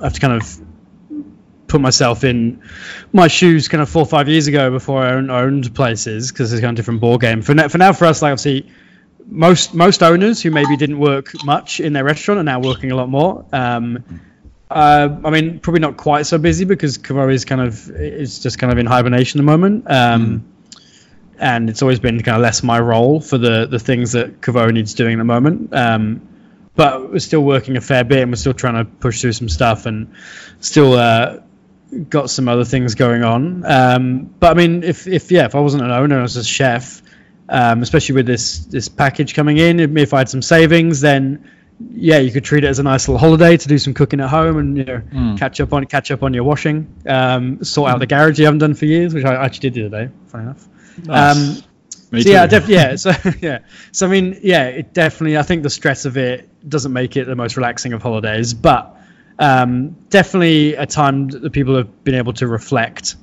I 0.00 0.04
have 0.04 0.14
to 0.14 0.20
kind 0.20 0.32
of 0.32 0.60
put 1.66 1.80
myself 1.80 2.24
in 2.24 2.62
my 3.12 3.28
shoes 3.28 3.68
kind 3.68 3.82
of 3.82 3.88
four 3.88 4.02
or 4.02 4.06
five 4.06 4.28
years 4.28 4.46
ago 4.46 4.70
before 4.70 5.02
I 5.02 5.12
owned, 5.12 5.30
owned 5.30 5.74
places 5.74 6.32
because 6.32 6.52
it's 6.52 6.60
kind 6.60 6.70
of 6.70 6.76
different 6.76 7.00
ball 7.00 7.18
game. 7.18 7.42
For 7.42 7.54
now, 7.54 7.68
for 7.68 7.78
now, 7.78 7.92
for 7.92 8.06
us, 8.06 8.22
like 8.22 8.32
obviously, 8.32 8.70
most 9.28 9.74
most 9.74 10.02
owners 10.02 10.40
who 10.40 10.50
maybe 10.50 10.76
didn't 10.76 10.98
work 10.98 11.32
much 11.44 11.80
in 11.80 11.92
their 11.92 12.04
restaurant 12.04 12.40
are 12.40 12.44
now 12.44 12.60
working 12.60 12.92
a 12.92 12.96
lot 12.96 13.08
more. 13.08 13.44
Um, 13.52 14.04
uh, 14.70 15.16
I 15.24 15.30
mean, 15.30 15.60
probably 15.60 15.80
not 15.80 15.96
quite 15.96 16.26
so 16.26 16.38
busy 16.38 16.64
because 16.64 16.98
Caveau 16.98 17.32
is 17.32 17.44
kind 17.44 17.60
of 17.60 17.90
is 17.90 18.40
just 18.40 18.58
kind 18.58 18.72
of 18.72 18.78
in 18.78 18.86
hibernation 18.86 19.38
at 19.38 19.42
the 19.42 19.46
moment. 19.46 19.84
Um, 19.88 20.52
and 21.38 21.68
it's 21.68 21.82
always 21.82 22.00
been 22.00 22.22
kind 22.22 22.36
of 22.36 22.42
less 22.42 22.62
my 22.62 22.80
role 22.80 23.20
for 23.20 23.38
the 23.38 23.66
the 23.66 23.78
things 23.78 24.12
that 24.12 24.40
Caveau 24.40 24.72
needs 24.72 24.94
doing 24.94 25.14
at 25.14 25.18
the 25.18 25.24
moment. 25.24 25.74
Um, 25.74 26.28
but 26.74 27.10
we're 27.10 27.18
still 27.20 27.42
working 27.42 27.76
a 27.76 27.80
fair 27.80 28.04
bit, 28.04 28.22
and 28.22 28.30
we're 28.30 28.36
still 28.36 28.54
trying 28.54 28.74
to 28.74 28.84
push 28.84 29.20
through 29.20 29.32
some 29.32 29.48
stuff, 29.48 29.86
and 29.86 30.14
still 30.60 30.94
uh, 30.94 31.40
got 32.08 32.28
some 32.28 32.48
other 32.48 32.64
things 32.64 32.94
going 32.94 33.22
on. 33.22 33.64
Um, 33.64 34.34
but 34.40 34.50
I 34.50 34.54
mean, 34.54 34.82
if 34.82 35.06
if 35.06 35.30
yeah, 35.30 35.46
if 35.46 35.54
I 35.54 35.60
wasn't 35.60 35.84
an 35.84 35.90
owner, 35.90 36.18
I 36.18 36.22
was 36.22 36.36
a 36.36 36.44
chef, 36.44 37.02
um, 37.48 37.82
especially 37.82 38.16
with 38.16 38.26
this 38.26 38.58
this 38.66 38.88
package 38.88 39.34
coming 39.34 39.58
in, 39.58 39.96
if 39.96 40.12
I 40.12 40.18
had 40.18 40.28
some 40.28 40.42
savings, 40.42 41.00
then 41.00 41.50
yeah, 41.78 42.18
you 42.18 42.30
could 42.30 42.44
treat 42.44 42.64
it 42.64 42.68
as 42.68 42.78
a 42.78 42.82
nice 42.82 43.06
little 43.08 43.18
holiday 43.18 43.56
to 43.56 43.68
do 43.68 43.78
some 43.78 43.92
cooking 43.94 44.20
at 44.20 44.28
home 44.28 44.56
and 44.58 44.78
you 44.78 44.84
know 44.84 45.36
catch 45.36 45.60
up 45.60 45.72
on 45.72 45.84
catch 45.86 46.10
up 46.10 46.22
on 46.22 46.32
your 46.32 46.44
washing, 46.44 46.94
um, 47.06 47.62
sort 47.64 47.90
out 47.90 47.98
the 47.98 48.06
garage 48.06 48.38
you 48.38 48.46
haven't 48.46 48.58
done 48.58 48.74
for 48.74 48.86
years, 48.86 49.12
which 49.14 49.24
I 49.24 49.34
actually 49.44 49.70
did 49.70 49.74
the 49.74 49.86
other 49.86 50.06
day. 50.06 50.12
Funny 50.26 50.44
enough. 50.44 50.68
Nice. 51.04 51.36
Um, 51.36 51.62
so 52.12 52.30
yeah, 52.30 52.46
def- 52.46 52.68
yeah, 52.68 52.96
so 52.96 53.12
yeah, 53.40 53.58
so 53.92 54.06
I 54.06 54.10
mean, 54.10 54.38
yeah, 54.42 54.66
it 54.66 54.94
definitely. 54.94 55.36
I 55.36 55.42
think 55.42 55.62
the 55.62 55.70
stress 55.70 56.04
of 56.04 56.16
it 56.16 56.48
doesn't 56.68 56.92
make 56.92 57.16
it 57.16 57.26
the 57.26 57.36
most 57.36 57.56
relaxing 57.56 57.92
of 57.92 58.02
holidays, 58.02 58.54
but 58.54 58.96
um, 59.38 59.90
definitely 60.08 60.74
a 60.74 60.86
time 60.86 61.28
that 61.28 61.52
people 61.52 61.76
have 61.76 62.04
been 62.04 62.14
able 62.14 62.32
to 62.34 62.46
reflect, 62.46 63.16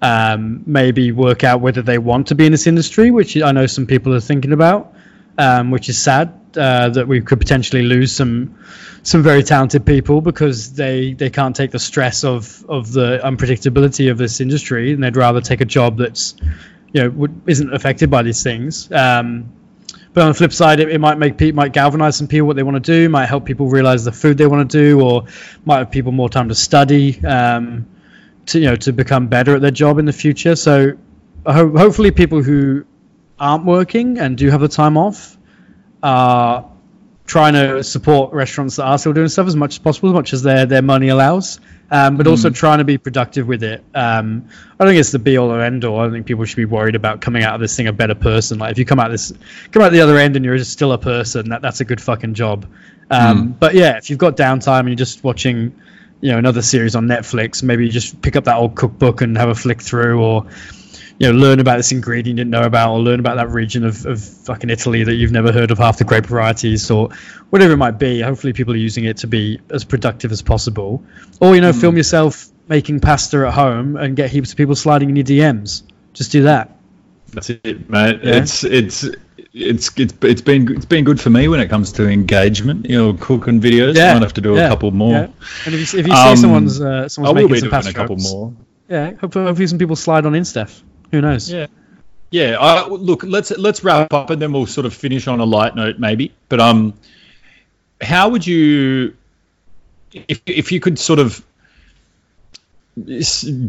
um, 0.00 0.62
maybe 0.66 1.12
work 1.12 1.44
out 1.44 1.60
whether 1.60 1.82
they 1.82 1.98
want 1.98 2.28
to 2.28 2.34
be 2.34 2.46
in 2.46 2.52
this 2.52 2.66
industry, 2.66 3.10
which 3.10 3.36
I 3.40 3.52
know 3.52 3.66
some 3.66 3.86
people 3.86 4.14
are 4.14 4.20
thinking 4.20 4.52
about, 4.52 4.94
um, 5.38 5.70
which 5.70 5.88
is 5.88 5.98
sad 5.98 6.45
uh, 6.56 6.88
that 6.90 7.06
we 7.08 7.20
could 7.20 7.38
potentially 7.38 7.82
lose 7.82 8.12
some 8.12 8.56
some 9.02 9.22
very 9.22 9.42
talented 9.42 9.86
people 9.86 10.20
because 10.20 10.72
they 10.72 11.12
they 11.12 11.30
can't 11.30 11.54
take 11.54 11.70
the 11.70 11.78
stress 11.78 12.24
of 12.24 12.64
of 12.68 12.92
the 12.92 13.20
unpredictability 13.22 14.10
of 14.10 14.18
this 14.18 14.40
industry, 14.40 14.92
and 14.92 15.02
they'd 15.02 15.16
rather 15.16 15.40
take 15.40 15.60
a 15.60 15.64
job 15.64 15.98
that's 15.98 16.34
you 16.92 17.02
know 17.02 17.28
isn't 17.46 17.72
affected 17.72 18.10
by 18.10 18.22
these 18.22 18.42
things. 18.42 18.90
Um, 18.90 19.52
but 20.12 20.22
on 20.22 20.28
the 20.28 20.34
flip 20.34 20.52
side, 20.52 20.80
it, 20.80 20.88
it 20.88 20.98
might 20.98 21.18
make 21.18 21.36
people 21.36 21.56
might 21.56 21.72
galvanize 21.72 22.16
some 22.16 22.26
people 22.26 22.46
what 22.46 22.56
they 22.56 22.62
want 22.62 22.82
to 22.82 22.92
do, 22.92 23.08
might 23.08 23.26
help 23.26 23.44
people 23.44 23.68
realize 23.68 24.02
the 24.04 24.12
food 24.12 24.38
they 24.38 24.46
want 24.46 24.70
to 24.70 24.78
do, 24.78 25.00
or 25.00 25.26
might 25.64 25.78
have 25.78 25.90
people 25.90 26.10
more 26.10 26.30
time 26.30 26.48
to 26.48 26.54
study 26.54 27.22
um, 27.24 27.86
to 28.46 28.58
you 28.58 28.66
know 28.66 28.76
to 28.76 28.92
become 28.92 29.28
better 29.28 29.54
at 29.54 29.60
their 29.60 29.70
job 29.70 29.98
in 29.98 30.06
the 30.06 30.12
future. 30.12 30.56
So 30.56 30.92
ho- 31.44 31.76
hopefully, 31.76 32.10
people 32.10 32.42
who 32.42 32.86
aren't 33.38 33.66
working 33.66 34.18
and 34.18 34.38
do 34.38 34.48
have 34.48 34.62
the 34.62 34.68
time 34.68 34.96
off 34.96 35.36
are 36.06 36.70
trying 37.26 37.54
to 37.54 37.82
support 37.82 38.32
restaurants 38.32 38.76
that 38.76 38.84
are 38.84 38.98
still 38.98 39.12
doing 39.12 39.28
stuff 39.28 39.48
as 39.48 39.56
much 39.56 39.74
as 39.74 39.78
possible, 39.78 40.10
as 40.10 40.14
much 40.14 40.32
as 40.32 40.42
their 40.42 40.66
their 40.66 40.82
money 40.82 41.08
allows. 41.08 41.60
Um, 41.88 42.16
but 42.16 42.26
also 42.26 42.50
trying 42.50 42.78
to 42.78 42.84
be 42.84 42.98
productive 42.98 43.46
with 43.46 43.62
it. 43.62 43.84
Um, 43.94 44.48
I 44.74 44.84
don't 44.84 44.90
think 44.90 44.98
it's 44.98 45.12
the 45.12 45.20
be 45.20 45.36
all 45.36 45.52
or 45.52 45.60
end 45.60 45.84
all. 45.84 46.00
I 46.00 46.02
don't 46.02 46.12
think 46.12 46.26
people 46.26 46.44
should 46.44 46.56
be 46.56 46.64
worried 46.64 46.96
about 46.96 47.20
coming 47.20 47.44
out 47.44 47.54
of 47.54 47.60
this 47.60 47.76
thing 47.76 47.86
a 47.86 47.92
better 47.92 48.16
person. 48.16 48.58
Like 48.58 48.72
if 48.72 48.78
you 48.78 48.84
come 48.84 48.98
out 48.98 49.12
this, 49.12 49.32
come 49.70 49.82
out 49.82 49.92
the 49.92 50.00
other 50.00 50.18
end 50.18 50.34
and 50.34 50.44
you're 50.44 50.56
just 50.56 50.72
still 50.72 50.90
a 50.90 50.98
person, 50.98 51.50
that 51.50 51.62
that's 51.62 51.80
a 51.80 51.84
good 51.84 52.00
fucking 52.00 52.34
job. 52.34 52.66
Um, 53.08 53.54
But 53.60 53.74
yeah, 53.74 53.98
if 53.98 54.10
you've 54.10 54.18
got 54.18 54.36
downtime 54.36 54.80
and 54.80 54.88
you're 54.88 54.96
just 54.96 55.22
watching, 55.22 55.80
you 56.20 56.32
know, 56.32 56.38
another 56.38 56.62
series 56.62 56.96
on 56.96 57.06
Netflix, 57.06 57.62
maybe 57.62 57.86
you 57.86 57.92
just 57.92 58.20
pick 58.20 58.34
up 58.34 58.44
that 58.44 58.56
old 58.56 58.74
cookbook 58.74 59.20
and 59.20 59.38
have 59.38 59.48
a 59.48 59.54
flick 59.54 59.80
through, 59.80 60.20
or 60.20 60.46
you 61.18 61.32
know, 61.32 61.38
learn 61.38 61.60
about 61.60 61.76
this 61.78 61.92
ingredient 61.92 62.38
you 62.38 62.44
didn't 62.44 62.50
know 62.50 62.62
about, 62.62 62.92
or 62.92 63.00
learn 63.00 63.20
about 63.20 63.36
that 63.36 63.50
region 63.50 63.84
of, 63.84 64.04
of 64.06 64.22
fucking 64.22 64.70
Italy 64.70 65.04
that 65.04 65.14
you've 65.14 65.32
never 65.32 65.52
heard 65.52 65.70
of 65.70 65.78
half 65.78 65.98
the 65.98 66.04
grape 66.04 66.26
varieties, 66.26 66.90
or 66.90 67.10
whatever 67.50 67.72
it 67.72 67.78
might 67.78 67.98
be. 67.98 68.20
Hopefully, 68.20 68.52
people 68.52 68.74
are 68.74 68.78
using 68.78 69.04
it 69.04 69.18
to 69.18 69.26
be 69.26 69.60
as 69.70 69.84
productive 69.84 70.32
as 70.32 70.42
possible. 70.42 71.02
Or, 71.40 71.54
you 71.54 71.60
know, 71.60 71.72
film 71.72 71.96
yourself 71.96 72.46
making 72.68 73.00
pasta 73.00 73.46
at 73.46 73.54
home 73.54 73.96
and 73.96 74.16
get 74.16 74.30
heaps 74.30 74.50
of 74.52 74.56
people 74.58 74.74
sliding 74.74 75.08
in 75.08 75.16
your 75.16 75.24
DMs. 75.24 75.82
Just 76.12 76.32
do 76.32 76.42
that. 76.44 76.76
That's 77.32 77.50
it, 77.50 77.88
mate. 77.90 78.20
Yeah. 78.22 78.36
It's 78.36 78.64
it's 78.64 79.04
it's 79.52 79.90
it's 79.98 80.14
it's 80.22 80.40
been 80.42 80.76
it's 80.76 80.84
been 80.86 81.04
good 81.04 81.20
for 81.20 81.30
me 81.30 81.48
when 81.48 81.60
it 81.60 81.68
comes 81.68 81.92
to 81.92 82.08
engagement. 82.08 82.88
You 82.88 82.96
know, 82.96 83.12
cooking 83.14 83.60
videos. 83.60 83.98
I 83.98 84.14
might 84.14 84.22
have 84.22 84.34
to 84.34 84.40
do 84.40 84.56
a 84.56 84.68
couple 84.68 84.90
more. 84.90 85.12
yeah. 85.12 85.28
And 85.64 85.74
if 85.74 85.92
you, 85.92 85.98
if 86.00 86.06
you 86.06 86.12
Um, 86.12 86.36
see 86.36 86.42
someone's, 86.42 86.80
uh, 86.80 87.08
someone's 87.08 87.30
I 87.30 87.32
will 87.32 87.48
making 87.48 87.48
be 87.48 87.58
some 87.60 87.68
doing 87.68 87.70
pasta 87.70 87.90
a 87.90 87.94
couple 87.94 88.16
more. 88.16 88.52
Yeah, 88.88 89.12
hopefully, 89.14 89.46
hopefully 89.46 89.66
some 89.66 89.78
people 89.78 89.96
slide 89.96 90.26
on 90.26 90.32
Instef. 90.32 90.80
Who 91.10 91.20
knows? 91.20 91.50
Yeah. 91.50 91.66
Yeah. 92.30 92.56
I, 92.58 92.86
look, 92.88 93.22
let's 93.22 93.50
let's 93.52 93.84
wrap 93.84 94.12
up 94.12 94.30
and 94.30 94.40
then 94.40 94.52
we'll 94.52 94.66
sort 94.66 94.86
of 94.86 94.94
finish 94.94 95.26
on 95.28 95.40
a 95.40 95.44
light 95.44 95.74
note, 95.74 95.98
maybe. 95.98 96.32
But 96.48 96.60
um, 96.60 96.94
how 98.00 98.28
would 98.30 98.46
you, 98.46 99.16
if 100.12 100.40
if 100.46 100.72
you 100.72 100.80
could 100.80 100.98
sort 100.98 101.18
of 101.18 101.44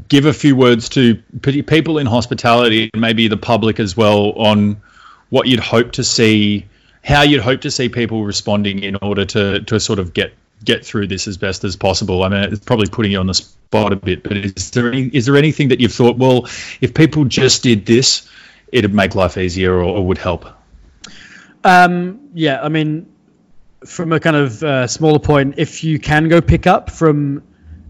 give 0.07 0.25
a 0.25 0.33
few 0.33 0.55
words 0.55 0.89
to 0.89 1.15
people 1.41 1.97
in 1.97 2.07
hospitality 2.07 2.89
and 2.93 3.01
maybe 3.01 3.27
the 3.27 3.37
public 3.37 3.79
as 3.79 3.97
well 3.97 4.31
on 4.31 4.81
what 5.29 5.47
you'd 5.47 5.59
hope 5.59 5.91
to 5.93 6.03
see, 6.03 6.65
how 7.03 7.23
you'd 7.23 7.41
hope 7.41 7.61
to 7.61 7.71
see 7.71 7.89
people 7.89 8.23
responding 8.23 8.83
in 8.83 8.95
order 9.01 9.25
to 9.25 9.61
to 9.61 9.79
sort 9.79 9.99
of 9.99 10.13
get 10.13 10.33
get 10.63 10.85
through 10.85 11.07
this 11.07 11.27
as 11.27 11.37
best 11.37 11.63
as 11.63 11.75
possible. 11.75 12.23
I 12.23 12.29
mean, 12.29 12.43
it's 12.43 12.65
probably 12.65 12.87
putting 12.87 13.11
you 13.11 13.19
on 13.19 13.27
the 13.27 13.33
spot 13.33 13.93
a 13.93 13.95
bit, 13.95 14.23
but 14.23 14.37
is 14.37 14.71
there 14.71 14.91
any, 14.91 15.03
is 15.03 15.25
there 15.25 15.37
anything 15.37 15.69
that 15.69 15.79
you've 15.79 15.93
thought, 15.93 16.17
well, 16.17 16.45
if 16.81 16.93
people 16.93 17.25
just 17.25 17.63
did 17.63 17.85
this, 17.85 18.29
it'd 18.71 18.93
make 18.93 19.15
life 19.15 19.37
easier 19.37 19.73
or, 19.73 19.83
or 19.83 20.05
would 20.07 20.17
help? 20.17 20.45
Um, 21.63 22.29
yeah, 22.33 22.61
I 22.61 22.69
mean, 22.69 23.11
from 23.85 24.11
a 24.13 24.19
kind 24.19 24.35
of 24.35 24.63
uh, 24.63 24.87
smaller 24.87 25.19
point, 25.19 25.55
if 25.57 25.83
you 25.83 25.99
can 25.99 26.27
go 26.27 26.41
pick 26.41 26.67
up 26.67 26.89
from 26.89 27.43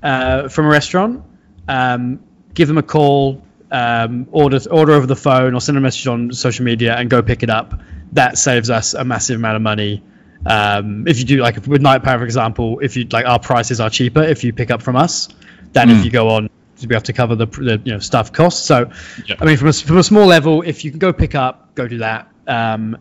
uh, 0.03 0.47
from 0.47 0.65
a 0.65 0.69
restaurant, 0.69 1.23
um, 1.67 2.19
give 2.53 2.67
them 2.67 2.77
a 2.77 2.83
call, 2.83 3.43
um, 3.71 4.27
order 4.31 4.59
order 4.69 4.93
over 4.93 5.05
the 5.05 5.15
phone, 5.15 5.53
or 5.53 5.61
send 5.61 5.77
a 5.77 5.81
message 5.81 6.07
on 6.07 6.31
social 6.33 6.65
media 6.65 6.95
and 6.95 7.09
go 7.09 7.21
pick 7.21 7.43
it 7.43 7.49
up. 7.49 7.81
That 8.13 8.37
saves 8.37 8.69
us 8.69 8.93
a 8.93 9.03
massive 9.03 9.37
amount 9.37 9.57
of 9.57 9.61
money. 9.61 10.03
Um, 10.45 11.07
if 11.07 11.19
you 11.19 11.25
do 11.25 11.37
like 11.37 11.65
with 11.65 11.81
Night 11.81 12.03
Parrot, 12.03 12.19
for 12.19 12.25
example, 12.25 12.79
if 12.79 12.95
you 12.95 13.05
like 13.11 13.25
our 13.25 13.39
prices 13.39 13.79
are 13.81 13.89
cheaper 13.89 14.21
if 14.23 14.43
you 14.43 14.53
pick 14.53 14.71
up 14.71 14.81
from 14.81 14.95
us 14.95 15.29
than 15.73 15.89
if 15.89 16.05
you 16.05 16.11
go 16.11 16.29
on 16.29 16.49
to 16.77 16.87
be 16.87 16.93
able 16.95 17.03
to 17.03 17.13
cover 17.13 17.35
the, 17.35 17.47
the 17.47 17.81
you 17.83 17.93
know 17.93 17.99
staff 17.99 18.31
costs. 18.31 18.63
So, 18.65 18.91
Yeah. 19.25 19.35
I 19.39 19.45
mean, 19.45 19.57
from 19.57 19.69
a, 19.69 19.73
from 19.73 19.97
a 19.97 20.03
small 20.03 20.25
level, 20.27 20.61
if 20.61 20.85
you 20.85 20.91
can 20.91 20.99
go 20.99 21.11
pick 21.11 21.33
up, 21.35 21.73
go 21.75 21.87
do 21.87 21.97
that. 21.99 22.29
Um, 22.45 22.97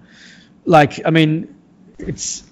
like, 0.65 1.01
I 1.05 1.11
mean, 1.11 1.55
it's 1.99 2.43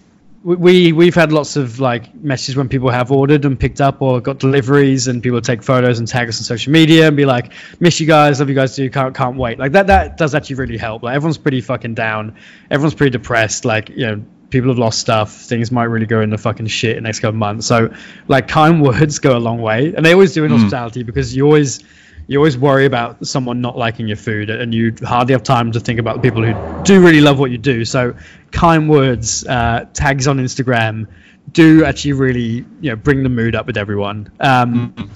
we- 0.44 0.56
we 0.56 0.92
we've 0.92 1.14
had 1.14 1.32
lots 1.32 1.56
of 1.56 1.80
like 1.80 2.14
messages 2.14 2.54
when 2.54 2.68
people 2.68 2.90
have 2.90 3.10
ordered 3.10 3.46
and 3.46 3.58
picked 3.58 3.80
up 3.80 4.02
or 4.02 4.20
got 4.20 4.38
deliveries, 4.38 5.08
and 5.08 5.22
people 5.22 5.40
take 5.40 5.62
photos 5.62 5.98
and 5.98 6.06
tag 6.06 6.28
us 6.28 6.38
on 6.38 6.44
social 6.44 6.72
media 6.72 7.08
and 7.08 7.16
be 7.16 7.24
like, 7.24 7.52
"Miss 7.80 7.98
you 7.98 8.06
guys, 8.06 8.38
love 8.38 8.50
you 8.50 8.54
guys, 8.54 8.76
do 8.76 8.88
can't 8.90 9.14
can't 9.14 9.36
wait." 9.36 9.58
Like 9.58 9.72
that 9.72 9.86
that 9.86 10.18
does 10.18 10.34
actually 10.34 10.56
really 10.56 10.76
help. 10.76 11.02
Like 11.02 11.16
everyone's 11.16 11.38
pretty 11.38 11.62
fucking 11.62 11.94
down, 11.94 12.36
everyone's 12.70 12.94
pretty 12.94 13.10
depressed. 13.10 13.64
Like 13.64 13.88
you 13.88 14.06
know. 14.06 14.24
People 14.54 14.70
have 14.70 14.78
lost 14.78 15.00
stuff. 15.00 15.32
Things 15.32 15.72
might 15.72 15.84
really 15.84 16.06
go 16.06 16.20
in 16.20 16.30
the 16.30 16.38
fucking 16.38 16.68
shit 16.68 16.96
in 16.96 17.02
the 17.02 17.08
next 17.08 17.18
couple 17.18 17.30
of 17.30 17.34
months. 17.40 17.66
So, 17.66 17.92
like, 18.28 18.46
kind 18.46 18.80
words 18.80 19.18
go 19.26 19.36
a 19.36 19.38
long 19.38 19.60
way, 19.60 19.92
and 19.92 20.06
they 20.06 20.12
always 20.12 20.32
do 20.32 20.44
in 20.44 20.52
hospitality 20.52 21.02
because 21.02 21.34
you 21.34 21.44
always 21.44 21.82
you 22.28 22.38
always 22.38 22.56
worry 22.56 22.86
about 22.86 23.26
someone 23.26 23.60
not 23.60 23.76
liking 23.76 24.06
your 24.06 24.16
food 24.16 24.48
and 24.48 24.72
you 24.72 24.94
hardly 25.02 25.32
have 25.32 25.42
time 25.42 25.72
to 25.72 25.80
think 25.80 25.98
about 25.98 26.16
the 26.16 26.22
people 26.22 26.42
who 26.42 26.84
do 26.84 27.04
really 27.04 27.20
love 27.20 27.38
what 27.38 27.50
you 27.50 27.58
do. 27.58 27.84
So 27.84 28.14
kind 28.52 28.88
words 28.88 29.44
uh, 29.44 29.86
tags 29.92 30.28
on 30.28 30.38
instagram 30.38 31.08
do 31.52 31.84
actually 31.84 32.12
really 32.12 32.64
you 32.80 32.90
know 32.90 32.96
bring 32.96 33.24
the 33.24 33.28
mood 33.28 33.54
up 33.54 33.66
with 33.66 33.76
everyone. 33.76 34.30
Um, 34.40 35.10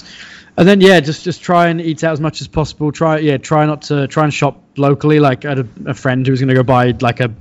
and 0.56 0.68
then 0.68 0.80
yeah 0.80 1.00
just 1.00 1.24
just 1.24 1.40
try 1.40 1.68
and 1.68 1.80
eat 1.80 2.02
out 2.04 2.12
as 2.12 2.20
much 2.20 2.40
as 2.40 2.48
possible. 2.48 2.92
Try 2.92 3.18
yeah 3.18 3.38
try 3.38 3.64
not 3.64 3.82
to 3.82 4.06
try 4.08 4.24
and 4.24 4.34
shop 4.34 4.62
locally. 4.76 5.20
Like 5.20 5.44
i 5.44 5.50
had 5.50 5.60
a, 5.60 5.68
a 5.86 5.94
friend 5.94 6.26
who 6.26 6.32
was 6.32 6.40
going 6.40 6.48
to 6.48 6.54
go 6.54 6.64
buy 6.64 6.94
like 7.00 7.20
a 7.20 7.32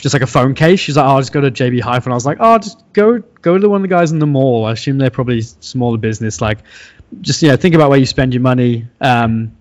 just 0.00 0.14
like 0.14 0.22
a 0.22 0.26
phone 0.26 0.54
case. 0.54 0.80
She's 0.80 0.96
like, 0.96 1.06
"Oh, 1.06 1.10
I'll 1.10 1.20
just 1.20 1.32
go 1.32 1.40
to 1.40 1.50
JB 1.50 1.80
Hi-Fi." 1.80 2.04
And 2.04 2.12
I 2.12 2.14
was 2.14 2.26
like, 2.26 2.38
"Oh, 2.40 2.58
just 2.58 2.82
go 2.92 3.18
go 3.42 3.54
to 3.54 3.60
the 3.60 3.68
one 3.68 3.82
of 3.82 3.82
the 3.82 3.94
guys 3.94 4.12
in 4.12 4.18
the 4.18 4.26
mall. 4.26 4.64
I 4.64 4.72
assume 4.72 4.98
they're 4.98 5.10
probably 5.10 5.42
smaller 5.42 5.98
business. 5.98 6.40
Like, 6.40 6.58
just 7.20 7.42
you 7.42 7.48
know, 7.48 7.56
think 7.56 7.74
about 7.74 7.90
where 7.90 7.98
you 7.98 8.06
spend 8.06 8.34
your 8.34 8.42
money. 8.42 8.86
Um, 9.00 9.56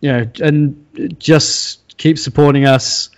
you 0.00 0.12
know, 0.12 0.30
and 0.42 1.18
just 1.18 1.96
keep 1.96 2.18
supporting 2.18 2.66
us. 2.66 3.10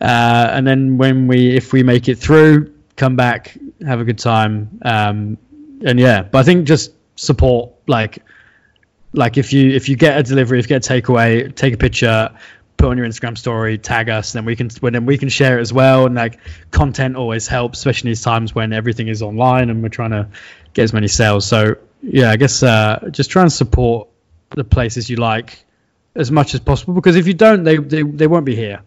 Uh, 0.00 0.48
and 0.52 0.66
then 0.66 0.98
when 0.98 1.28
we, 1.28 1.56
if 1.56 1.72
we 1.72 1.82
make 1.82 2.08
it 2.08 2.16
through, 2.16 2.74
come 2.96 3.16
back, 3.16 3.56
have 3.86 4.00
a 4.00 4.04
good 4.04 4.18
time. 4.18 4.80
Um, 4.82 5.38
and 5.84 5.98
yeah, 5.98 6.22
but 6.22 6.38
I 6.38 6.42
think 6.42 6.66
just 6.66 6.92
support 7.16 7.72
like 7.86 8.22
like 9.12 9.36
if 9.36 9.52
you 9.52 9.70
if 9.70 9.88
you 9.88 9.96
get 9.96 10.18
a 10.18 10.22
delivery, 10.22 10.58
if 10.58 10.64
you 10.66 10.68
get 10.68 10.88
a 10.88 10.92
takeaway, 10.92 11.54
take 11.54 11.74
a 11.74 11.76
picture, 11.76 12.30
put 12.82 12.90
on 12.90 12.98
your 12.98 13.06
Instagram 13.06 13.38
story, 13.38 13.78
tag 13.78 14.08
us, 14.08 14.32
then 14.32 14.44
we 14.44 14.56
can 14.56 14.68
when 14.80 14.92
then 14.92 15.06
we 15.06 15.16
can 15.16 15.28
share 15.28 15.58
it 15.58 15.60
as 15.60 15.72
well. 15.72 16.04
And 16.06 16.16
like 16.16 16.40
content 16.72 17.14
always 17.14 17.46
helps, 17.46 17.78
especially 17.78 18.08
in 18.08 18.10
these 18.10 18.22
times 18.22 18.56
when 18.56 18.72
everything 18.72 19.06
is 19.06 19.22
online 19.22 19.70
and 19.70 19.84
we're 19.84 19.88
trying 19.88 20.10
to 20.10 20.28
get 20.74 20.82
as 20.82 20.92
many 20.92 21.06
sales. 21.06 21.46
So 21.46 21.76
yeah, 22.02 22.30
I 22.30 22.36
guess 22.36 22.60
uh, 22.60 23.08
just 23.12 23.30
try 23.30 23.42
and 23.42 23.52
support 23.52 24.08
the 24.50 24.64
places 24.64 25.08
you 25.08 25.14
like 25.14 25.64
as 26.16 26.32
much 26.32 26.54
as 26.54 26.60
possible 26.60 26.94
because 26.94 27.14
if 27.14 27.28
you 27.28 27.34
don't, 27.34 27.62
they 27.62 27.76
they, 27.76 28.02
they 28.02 28.26
won't 28.26 28.44
be 28.44 28.56
here. 28.56 28.82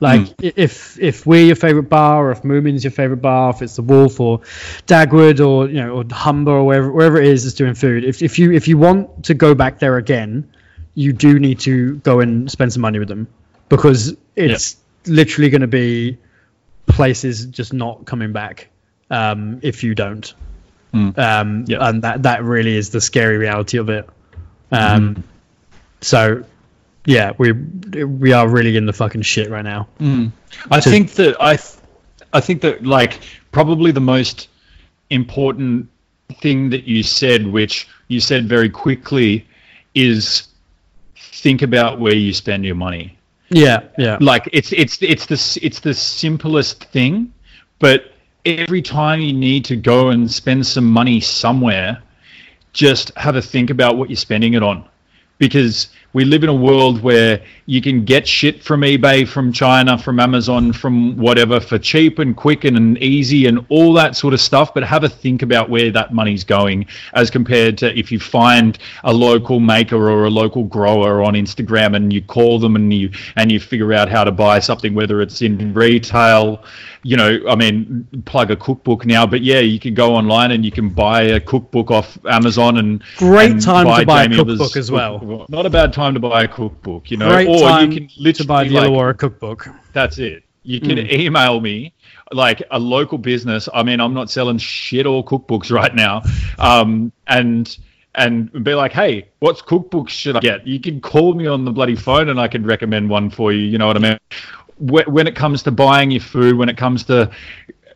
Like 0.00 0.30
i 0.42 0.52
if 0.56 0.98
if 0.98 1.24
we're 1.24 1.46
your 1.46 1.56
favorite 1.56 1.88
bar, 1.88 2.26
or 2.26 2.32
if 2.32 2.42
Moomin's 2.42 2.82
your 2.82 2.90
favorite 2.90 3.22
bar, 3.22 3.50
if 3.50 3.62
it's 3.62 3.76
the 3.76 3.82
Wolf 3.82 4.18
or 4.18 4.40
Dagwood 4.88 5.38
or 5.46 5.68
you 5.68 5.80
know 5.80 5.90
or 5.90 6.04
Humber 6.10 6.50
or 6.50 6.64
wherever 6.64 6.90
wherever 6.90 7.20
it 7.20 7.28
is 7.28 7.44
that's 7.44 7.54
doing 7.54 7.74
food. 7.74 8.04
If 8.04 8.20
if 8.20 8.40
you 8.40 8.50
if 8.50 8.66
you 8.66 8.78
want 8.78 9.26
to 9.26 9.34
go 9.34 9.54
back 9.54 9.78
there 9.78 9.96
again, 9.96 10.50
you 10.98 11.12
do 11.12 11.38
need 11.38 11.60
to 11.60 11.94
go 11.98 12.18
and 12.20 12.50
spend 12.50 12.72
some 12.72 12.82
money 12.82 12.98
with 12.98 13.06
them 13.08 13.28
because 13.68 14.16
it's 14.34 14.76
literally 15.06 15.48
going 15.48 15.60
to 15.60 15.66
be 15.68 16.18
places 16.86 17.46
just 17.46 17.72
not 17.72 18.04
coming 18.04 18.32
back 18.32 18.68
um, 19.10 19.60
if 19.62 19.84
you 19.84 19.94
don't. 19.94 20.34
Um, 20.94 21.64
Yeah. 21.68 21.88
And 21.88 22.02
that 22.02 22.22
that 22.24 22.42
really 22.42 22.76
is 22.76 22.90
the 22.90 23.00
scary 23.00 23.36
reality 23.38 23.78
of 23.78 23.88
it. 23.90 24.08
Um, 24.72 25.22
So 26.00 26.44
yeah, 27.04 27.32
we 27.38 27.52
we 27.52 28.32
are 28.32 28.48
really 28.48 28.76
in 28.76 28.86
the 28.86 28.92
fucking 28.92 29.22
shit 29.22 29.50
right 29.50 29.64
now. 29.64 29.86
I 30.70 30.80
think 30.80 31.12
that 31.14 31.36
I, 31.40 31.56
th- 31.56 31.78
I 32.32 32.40
think 32.40 32.62
that 32.62 32.84
like 32.84 33.20
probably 33.52 33.92
the 33.92 34.00
most 34.00 34.48
important 35.10 35.88
thing 36.40 36.70
that 36.70 36.84
you 36.84 37.02
said, 37.02 37.46
which 37.46 37.86
you 38.08 38.20
said 38.20 38.48
very 38.48 38.68
quickly, 38.68 39.46
is 39.94 40.48
think 41.40 41.62
about 41.62 42.00
where 42.00 42.14
you 42.14 42.32
spend 42.32 42.64
your 42.64 42.74
money. 42.74 43.18
Yeah, 43.50 43.84
yeah, 43.96 44.18
Like 44.20 44.48
it's 44.52 44.72
it's 44.72 45.00
it's 45.00 45.26
the 45.26 45.60
it's 45.62 45.80
the 45.80 45.94
simplest 45.94 46.84
thing, 46.84 47.32
but 47.78 48.12
every 48.44 48.82
time 48.82 49.20
you 49.20 49.32
need 49.32 49.64
to 49.66 49.76
go 49.76 50.10
and 50.10 50.30
spend 50.30 50.66
some 50.66 50.84
money 50.84 51.20
somewhere, 51.20 52.02
just 52.72 53.10
have 53.16 53.36
a 53.36 53.42
think 53.42 53.70
about 53.70 53.96
what 53.96 54.10
you're 54.10 54.16
spending 54.16 54.54
it 54.54 54.62
on, 54.62 54.86
because 55.38 55.88
we 56.12 56.24
live 56.24 56.42
in 56.42 56.48
a 56.48 56.54
world 56.54 57.02
where 57.02 57.42
you 57.66 57.82
can 57.82 58.04
get 58.04 58.26
shit 58.26 58.62
from 58.62 58.80
eBay, 58.80 59.28
from 59.28 59.52
China, 59.52 59.98
from 59.98 60.18
Amazon, 60.18 60.72
from 60.72 61.16
whatever 61.18 61.60
for 61.60 61.78
cheap 61.78 62.18
and 62.18 62.34
quick 62.34 62.64
and, 62.64 62.76
and 62.78 62.96
easy 62.98 63.44
and 63.46 63.64
all 63.68 63.92
that 63.92 64.16
sort 64.16 64.32
of 64.32 64.40
stuff. 64.40 64.72
But 64.72 64.84
have 64.84 65.04
a 65.04 65.08
think 65.08 65.42
about 65.42 65.68
where 65.68 65.90
that 65.90 66.14
money's 66.14 66.44
going 66.44 66.86
as 67.12 67.30
compared 67.30 67.76
to 67.78 67.98
if 67.98 68.10
you 68.10 68.18
find 68.18 68.78
a 69.04 69.12
local 69.12 69.60
maker 69.60 70.10
or 70.10 70.24
a 70.24 70.30
local 70.30 70.64
grower 70.64 71.22
on 71.22 71.34
Instagram 71.34 71.94
and 71.94 72.10
you 72.10 72.22
call 72.22 72.58
them 72.58 72.74
and 72.74 72.92
you 72.92 73.10
and 73.36 73.52
you 73.52 73.60
figure 73.60 73.92
out 73.92 74.08
how 74.08 74.24
to 74.24 74.32
buy 74.32 74.60
something, 74.60 74.94
whether 74.94 75.20
it's 75.20 75.42
in 75.42 75.74
retail, 75.74 76.64
you 77.02 77.16
know, 77.16 77.40
I 77.48 77.54
mean, 77.54 78.06
plug 78.24 78.50
a 78.50 78.56
cookbook 78.56 79.06
now, 79.06 79.26
but 79.26 79.42
yeah, 79.42 79.60
you 79.60 79.78
can 79.78 79.94
go 79.94 80.14
online 80.14 80.50
and 80.52 80.64
you 80.64 80.70
can 80.70 80.88
buy 80.88 81.22
a 81.22 81.40
cookbook 81.40 81.90
off 81.90 82.18
Amazon 82.26 82.78
and 82.78 83.02
Great 83.16 83.52
and 83.52 83.62
time 83.62 83.86
to 83.86 84.06
buy 84.06 84.24
a 84.24 84.28
cookbook 84.28 84.76
as 84.76 84.90
well. 84.90 85.46
Not 85.48 85.66
a 85.66 85.70
bad 85.70 85.92
time 85.98 86.14
to 86.14 86.20
buy 86.20 86.44
a 86.44 86.48
cookbook, 86.48 87.10
you 87.10 87.16
know, 87.16 87.28
great 87.28 87.48
or 87.48 87.70
you 87.80 87.88
can 87.88 88.08
literally 88.16 88.32
to 88.34 88.44
buy 88.44 88.64
the 88.64 88.70
like, 88.70 88.90
Illawarra 88.90 89.18
cookbook. 89.18 89.68
that's 89.92 90.18
it. 90.18 90.44
You 90.62 90.80
can 90.80 90.98
Mm. 90.98 91.12
email 91.12 91.60
me 91.60 91.92
like 92.32 92.62
a 92.70 92.78
local 92.78 93.18
business. 93.18 93.68
I 93.72 93.82
mean, 93.82 94.00
I'm 94.00 94.12
not 94.14 94.30
selling 94.30 94.58
shit 94.58 95.06
or 95.06 95.24
cookbooks 95.24 95.70
right 95.80 95.94
now. 95.94 96.22
Um, 96.58 97.12
and 97.26 97.76
and 98.14 98.64
be 98.64 98.74
like, 98.74 98.92
hey, 98.92 99.28
what's 99.40 99.62
cookbooks 99.62 100.08
should 100.08 100.36
I 100.36 100.40
get? 100.40 100.66
You 100.66 100.80
can 100.80 101.00
call 101.00 101.34
me 101.34 101.46
on 101.46 101.64
the 101.64 101.70
bloody 101.70 101.94
phone 101.96 102.28
and 102.30 102.40
I 102.40 102.48
can 102.48 102.64
recommend 102.66 103.08
one 103.08 103.30
for 103.30 103.52
you. 103.52 103.60
You 103.60 103.78
know 103.78 103.86
what 103.86 103.96
I 103.96 104.00
mean? 104.00 104.18
When 104.78 105.26
it 105.26 105.34
comes 105.36 105.62
to 105.64 105.70
buying 105.70 106.10
your 106.10 106.20
food, 106.20 106.56
when 106.56 106.68
it 106.68 106.76
comes 106.76 107.04
to 107.04 107.30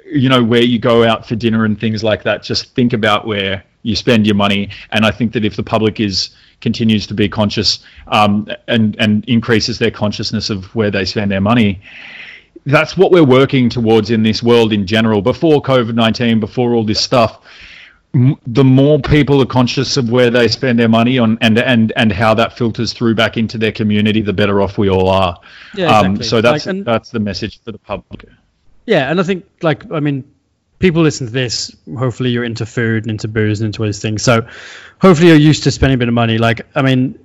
you 0.06 0.28
know 0.28 0.42
where 0.44 0.62
you 0.62 0.78
go 0.78 1.04
out 1.04 1.26
for 1.26 1.36
dinner 1.36 1.64
and 1.64 1.78
things 1.78 2.02
like 2.04 2.22
that, 2.24 2.42
just 2.42 2.74
think 2.74 2.92
about 2.92 3.26
where 3.26 3.64
you 3.82 3.96
spend 3.96 4.26
your 4.26 4.36
money. 4.36 4.70
And 4.90 5.04
I 5.04 5.10
think 5.10 5.32
that 5.32 5.44
if 5.44 5.56
the 5.56 5.62
public 5.62 6.00
is 6.00 6.30
continues 6.60 7.06
to 7.08 7.14
be 7.14 7.28
conscious 7.28 7.84
um, 8.06 8.48
and 8.68 8.96
and 8.98 9.24
increases 9.26 9.78
their 9.78 9.90
consciousness 9.90 10.50
of 10.50 10.74
where 10.74 10.90
they 10.90 11.04
spend 11.04 11.30
their 11.30 11.40
money, 11.40 11.80
that's 12.66 12.96
what 12.96 13.10
we're 13.10 13.24
working 13.24 13.68
towards 13.68 14.10
in 14.10 14.22
this 14.22 14.42
world 14.42 14.72
in 14.72 14.86
general. 14.86 15.22
Before 15.22 15.60
COVID 15.62 15.94
nineteen, 15.94 16.38
before 16.40 16.74
all 16.74 16.84
this 16.84 17.00
stuff, 17.00 17.40
m- 18.14 18.36
the 18.46 18.62
more 18.62 19.00
people 19.00 19.42
are 19.42 19.46
conscious 19.46 19.96
of 19.96 20.10
where 20.10 20.30
they 20.30 20.46
spend 20.46 20.78
their 20.78 20.88
money 20.88 21.18
on 21.18 21.36
and 21.40 21.58
and 21.58 21.92
and 21.96 22.12
how 22.12 22.34
that 22.34 22.56
filters 22.56 22.92
through 22.92 23.16
back 23.16 23.36
into 23.36 23.58
their 23.58 23.72
community, 23.72 24.20
the 24.22 24.32
better 24.32 24.60
off 24.62 24.78
we 24.78 24.88
all 24.88 25.08
are. 25.08 25.36
Yeah, 25.74 25.98
Um, 25.98 26.06
exactly. 26.12 26.24
so 26.28 26.40
that's 26.40 26.66
Like, 26.66 26.70
and- 26.76 26.84
that's 26.84 27.10
the 27.10 27.20
message 27.20 27.60
for 27.64 27.72
the 27.72 27.78
public. 27.78 28.26
Yeah, 28.86 29.10
and 29.10 29.18
I 29.20 29.24
think 29.24 29.44
like 29.62 29.90
I 29.92 29.98
mean, 30.00 30.22
people 30.82 31.00
listen 31.02 31.28
to 31.28 31.32
this. 31.32 31.74
Hopefully, 31.96 32.30
you're 32.30 32.44
into 32.44 32.66
food 32.66 33.04
and 33.04 33.12
into 33.12 33.28
booze 33.28 33.60
and 33.60 33.66
into 33.66 33.80
all 33.80 33.86
these 33.86 34.00
things. 34.02 34.22
So, 34.22 34.46
hopefully, 35.00 35.28
you're 35.28 35.38
used 35.38 35.62
to 35.62 35.70
spending 35.70 35.94
a 35.94 35.98
bit 35.98 36.08
of 36.08 36.14
money. 36.14 36.36
Like 36.36 36.66
I 36.74 36.82
mean, 36.82 37.18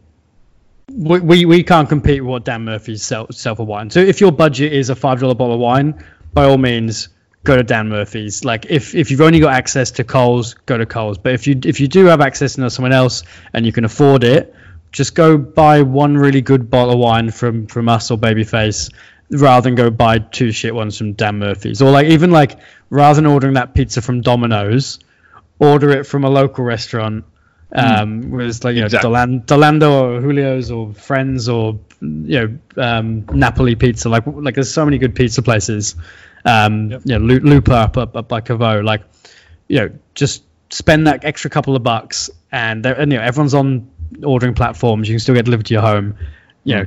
we 0.90 1.20
we, 1.20 1.46
we 1.46 1.64
can't 1.64 1.90
compete 1.90 2.22
with 2.22 2.30
what 2.30 2.46
Dan 2.46 2.64
Murphy's 2.64 3.04
sell, 3.04 3.30
sell 3.32 3.56
for 3.56 3.66
wine. 3.66 3.90
So 3.90 4.00
if 4.00 4.22
your 4.22 4.32
budget 4.32 4.72
is 4.72 4.90
a 4.90 4.96
five 4.96 5.20
dollar 5.20 5.36
bottle 5.36 5.56
of 5.56 5.60
wine, 5.60 6.06
by 6.34 6.46
all 6.46 6.58
means. 6.58 7.10
Go 7.44 7.56
to 7.56 7.64
Dan 7.64 7.88
Murphy's. 7.88 8.44
Like 8.44 8.66
if, 8.66 8.94
if 8.94 9.10
you've 9.10 9.22
only 9.22 9.40
got 9.40 9.54
access 9.54 9.92
to 9.92 10.04
Coles, 10.04 10.56
go 10.66 10.78
to 10.78 10.86
Coles. 10.86 11.18
But 11.18 11.34
if 11.34 11.48
you 11.48 11.58
if 11.64 11.80
you 11.80 11.88
do 11.88 12.06
have 12.08 12.20
access 12.20 12.56
to 12.56 12.70
someone 12.70 12.92
else 12.92 13.24
and 13.54 13.66
you 13.66 13.72
can 13.72 13.86
afford 13.86 14.26
it, 14.26 14.54
just 14.92 15.16
go 15.16 15.38
buy 15.38 15.84
one 15.84 16.18
really 16.18 16.42
good 16.42 16.70
bottle 16.70 16.96
of 16.96 17.00
wine 17.00 17.32
from 17.32 17.68
from 17.68 17.88
us 17.88 18.12
or 18.12 18.18
Babyface, 18.18 18.92
rather 19.30 19.64
than 19.64 19.76
go 19.76 19.90
buy 19.90 20.20
two 20.20 20.52
shit 20.52 20.74
ones 20.74 20.98
from 20.98 21.14
Dan 21.14 21.40
Murphy's. 21.40 21.82
Or 21.82 21.92
like 21.92 22.08
even 22.08 22.32
like 22.32 22.60
rather 22.90 23.16
than 23.22 23.26
ordering 23.26 23.56
that 23.56 23.74
pizza 23.74 24.02
from 24.02 24.22
Domino's, 24.22 25.00
order 25.60 25.92
it 25.92 26.06
from 26.06 26.24
a 26.24 26.30
local 26.30 26.64
restaurant. 26.64 27.26
Um, 27.70 28.32
where 28.32 28.46
it's 28.46 28.64
like 28.64 28.76
you 28.76 28.80
know 28.82 28.86
Exactly. 28.86 29.10
Dolan- 29.10 29.42
Dolando 29.42 29.92
or 29.92 30.22
Julio's 30.22 30.72
or 30.72 30.94
Friends 30.94 31.50
or 31.50 31.80
you 32.00 32.58
know 32.76 32.82
um, 32.82 33.26
Napoli 33.34 33.76
pizza. 33.76 34.08
Like 34.08 34.24
like 34.26 34.56
there's 34.56 34.74
so 34.74 34.86
many 34.86 34.98
good 35.00 35.16
pizza 35.16 35.42
places. 35.42 35.96
um, 36.46 36.92
Yep. 36.92 37.02
you 37.04 37.20
know, 37.20 37.26
Lu- 37.26 37.40
Looper 37.40 37.74
up, 37.74 37.98
up, 37.98 38.16
up 38.16 38.30
by 38.30 38.40
Caveau, 38.40 38.86
like, 38.86 39.02
you 39.68 39.80
know, 39.80 39.90
just 40.16 40.44
spend 40.70 41.08
that 41.08 41.26
extra 41.26 41.50
couple 41.50 41.76
of 41.76 41.84
bucks, 41.84 42.30
and, 42.54 42.86
and 42.86 43.12
you 43.12 43.18
know, 43.18 43.24
everyone's 43.24 43.54
on 43.54 43.92
ordering 44.24 44.54
platforms. 44.54 45.10
You 45.10 45.16
can 45.16 45.20
still 45.20 45.36
get 45.36 45.44
delivered 45.44 45.66
to 45.66 45.74
your 45.74 45.82
home. 45.82 46.16
You 46.64 46.76
know, 46.76 46.86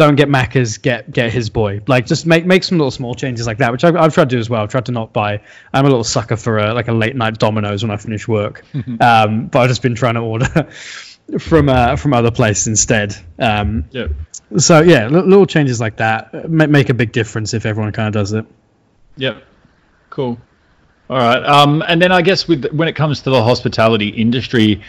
don't 0.00 0.16
get 0.16 0.28
Macca's, 0.28 0.78
get 0.78 1.10
get 1.12 1.32
his 1.32 1.50
boy. 1.50 1.80
Like, 1.86 2.06
just 2.06 2.26
make 2.26 2.46
make 2.46 2.64
some 2.64 2.78
little 2.78 2.90
small 2.90 3.14
changes 3.14 3.46
like 3.46 3.58
that, 3.58 3.70
which 3.70 3.84
I've, 3.84 3.94
I've 3.96 4.14
tried 4.14 4.30
to 4.30 4.36
do 4.36 4.40
as 4.40 4.48
well. 4.50 4.62
I've 4.62 4.70
tried 4.70 4.86
to 4.86 4.92
not 4.92 5.12
buy. 5.12 5.40
I'm 5.72 5.84
a 5.84 5.88
little 5.88 6.02
sucker 6.04 6.36
for 6.36 6.58
a, 6.58 6.72
like 6.74 6.88
a 6.88 6.92
late 6.92 7.14
night 7.14 7.38
Domino's 7.38 7.82
when 7.84 7.90
I 7.90 7.96
finish 7.98 8.26
work, 8.26 8.64
um, 9.00 9.46
but 9.48 9.58
I've 9.60 9.68
just 9.68 9.82
been 9.82 9.94
trying 9.94 10.14
to 10.14 10.20
order 10.20 10.68
from 11.38 11.68
uh, 11.68 11.96
from 11.96 12.14
other 12.14 12.30
places 12.30 12.66
instead. 12.66 13.14
Um, 13.38 13.84
Yeah. 13.90 14.08
so 14.56 14.80
yeah, 14.80 15.06
li- 15.08 15.20
little 15.22 15.46
changes 15.46 15.80
like 15.80 15.96
that 15.98 16.34
uh, 16.34 16.48
ma- 16.48 16.66
make 16.66 16.88
a 16.88 16.94
big 16.94 17.12
difference 17.12 17.52
if 17.54 17.66
everyone 17.66 17.92
kind 17.92 18.08
of 18.08 18.14
does 18.14 18.32
it. 18.32 18.46
Yep. 19.16 19.44
Cool. 20.08 20.38
All 21.10 21.18
right. 21.18 21.44
Um, 21.44 21.82
and 21.86 22.00
then 22.00 22.10
I 22.10 22.22
guess 22.22 22.48
with 22.48 22.72
when 22.72 22.88
it 22.88 22.94
comes 22.96 23.20
to 23.22 23.30
the 23.30 23.42
hospitality 23.42 24.08
industry, 24.08 24.80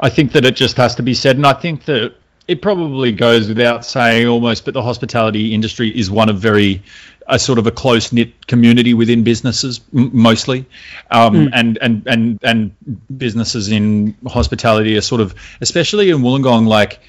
I 0.00 0.08
think 0.08 0.32
that 0.32 0.44
it 0.44 0.56
just 0.56 0.76
has 0.78 0.94
to 0.94 1.02
be 1.02 1.12
said, 1.14 1.36
and 1.36 1.44
I 1.46 1.52
think 1.52 1.84
that 1.84 2.14
it 2.48 2.62
probably 2.62 3.12
goes 3.12 3.46
without 3.46 3.84
saying 3.84 4.26
almost, 4.26 4.64
but 4.64 4.72
the 4.72 4.82
hospitality 4.82 5.54
industry 5.54 5.96
is 5.96 6.10
one 6.10 6.30
of 6.30 6.38
very 6.38 6.82
a 7.30 7.38
sort 7.38 7.58
of 7.58 7.66
a 7.66 7.70
close 7.70 8.10
knit 8.10 8.46
community 8.46 8.94
within 8.94 9.22
businesses 9.22 9.82
m- 9.94 10.10
mostly, 10.14 10.64
um, 11.10 11.50
and 11.52 11.78
and 11.82 12.02
and 12.06 12.40
and 12.42 12.74
businesses 13.18 13.68
in 13.68 14.16
hospitality 14.26 14.96
are 14.96 15.02
sort 15.02 15.20
of, 15.20 15.34
especially 15.60 16.08
in 16.08 16.18
Wollongong, 16.18 16.66
like 16.66 17.00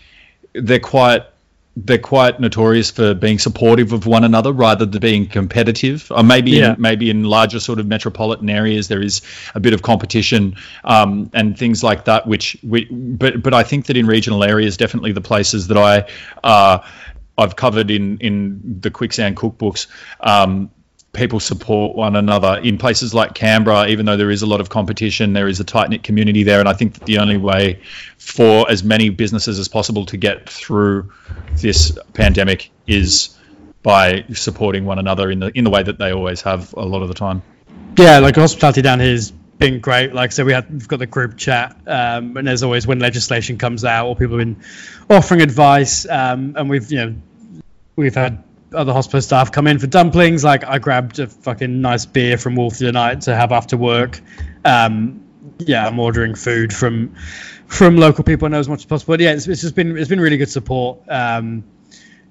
they're 0.53 0.79
quite 0.79 1.23
they're 1.85 1.97
quite 1.97 2.39
notorious 2.39 2.91
for 2.91 3.13
being 3.13 3.39
supportive 3.39 3.93
of 3.93 4.05
one 4.05 4.23
another 4.23 4.51
rather 4.51 4.85
than 4.85 4.99
being 4.99 5.27
competitive. 5.27 6.11
Or 6.11 6.23
maybe 6.23 6.51
Yeah. 6.51 6.73
in, 6.73 6.81
maybe 6.81 7.09
in 7.09 7.23
larger 7.23 7.59
sort 7.59 7.79
of 7.79 7.87
metropolitan 7.87 8.49
areas 8.49 8.87
there 8.87 9.01
is 9.01 9.21
a 9.55 9.59
bit 9.59 9.73
of 9.73 9.81
competition 9.81 10.55
um, 10.83 11.29
and 11.33 11.57
things 11.57 11.83
like 11.83 12.05
that. 12.05 12.27
Which 12.27 12.57
we, 12.63 12.85
but 12.85 13.41
but 13.41 13.53
I 13.53 13.63
think 13.63 13.85
that 13.87 13.97
in 13.97 14.07
regional 14.07 14.43
areas, 14.43 14.77
definitely 14.77 15.11
the 15.13 15.21
places 15.21 15.67
that 15.67 15.77
I 15.77 16.05
uh, 16.43 16.79
I've 17.37 17.55
covered 17.55 17.91
in 17.91 18.17
in 18.19 18.79
the 18.81 18.91
quicksand 18.91 19.37
cookbooks. 19.37 19.87
Um, 20.19 20.71
people 21.13 21.39
support 21.39 21.95
one 21.95 22.15
another 22.15 22.59
in 22.63 22.77
places 22.77 23.13
like 23.13 23.33
Canberra, 23.33 23.87
even 23.87 24.05
though 24.05 24.17
there 24.17 24.29
is 24.29 24.41
a 24.41 24.45
lot 24.45 24.61
of 24.61 24.69
competition, 24.69 25.33
there 25.33 25.47
is 25.47 25.59
a 25.59 25.63
tight 25.63 25.89
knit 25.89 26.03
community 26.03 26.43
there. 26.43 26.59
And 26.59 26.69
I 26.69 26.73
think 26.73 26.93
that 26.93 27.05
the 27.05 27.17
only 27.17 27.37
way 27.37 27.81
for 28.17 28.69
as 28.69 28.83
many 28.83 29.09
businesses 29.09 29.59
as 29.59 29.67
possible 29.67 30.05
to 30.07 30.17
get 30.17 30.49
through 30.49 31.11
this 31.55 31.97
pandemic 32.13 32.69
is 32.85 33.35
by 33.81 34.25
supporting 34.33 34.85
one 34.85 34.99
another 34.99 35.31
in 35.31 35.39
the 35.39 35.47
in 35.57 35.63
the 35.63 35.69
way 35.69 35.81
that 35.81 35.97
they 35.97 36.11
always 36.11 36.41
have 36.41 36.73
a 36.73 36.85
lot 36.85 37.01
of 37.01 37.07
the 37.07 37.13
time. 37.13 37.41
Yeah, 37.97 38.19
like 38.19 38.35
hospitality 38.35 38.81
down 38.81 38.99
here 38.99 39.11
has 39.11 39.31
been 39.31 39.79
great. 39.79 40.13
Like 40.13 40.31
I 40.31 40.33
said, 40.33 40.45
we 40.45 40.53
had 40.53 40.69
we've 40.69 40.87
got 40.87 40.99
the 40.99 41.07
group 41.07 41.37
chat, 41.37 41.75
um, 41.87 42.37
and 42.37 42.47
there's 42.47 42.63
always 42.63 42.85
when 42.85 42.99
legislation 42.99 43.57
comes 43.57 43.83
out 43.83 44.07
or 44.07 44.15
people 44.15 44.37
have 44.37 44.45
been 44.45 44.63
offering 45.09 45.41
advice, 45.41 46.07
um, 46.07 46.55
and 46.57 46.69
we've 46.69 46.91
you 46.91 47.05
know 47.05 47.15
we've 47.95 48.15
had 48.15 48.43
other 48.73 48.93
hospital 48.93 49.21
staff 49.21 49.51
come 49.51 49.67
in 49.67 49.79
for 49.79 49.87
dumplings. 49.87 50.43
Like 50.43 50.63
I 50.63 50.79
grabbed 50.79 51.19
a 51.19 51.27
fucking 51.27 51.81
nice 51.81 52.05
beer 52.05 52.37
from 52.37 52.55
Wolf 52.55 52.77
the 52.77 52.85
other 52.85 52.91
night 52.93 53.21
to 53.21 53.35
have 53.35 53.51
after 53.51 53.77
work. 53.77 54.19
Um, 54.63 55.23
yeah, 55.59 55.85
I'm 55.87 55.99
ordering 55.99 56.35
food 56.35 56.73
from 56.73 57.15
from 57.67 57.97
local 57.97 58.23
people 58.23 58.45
I 58.47 58.49
know 58.49 58.59
as 58.59 58.69
much 58.69 58.79
as 58.79 58.85
possible. 58.85 59.13
But 59.13 59.19
yeah, 59.21 59.31
it's, 59.31 59.47
it's 59.47 59.61
just 59.61 59.75
been 59.75 59.97
it's 59.97 60.09
been 60.09 60.21
really 60.21 60.37
good 60.37 60.49
support. 60.49 60.99
Um, 61.09 61.63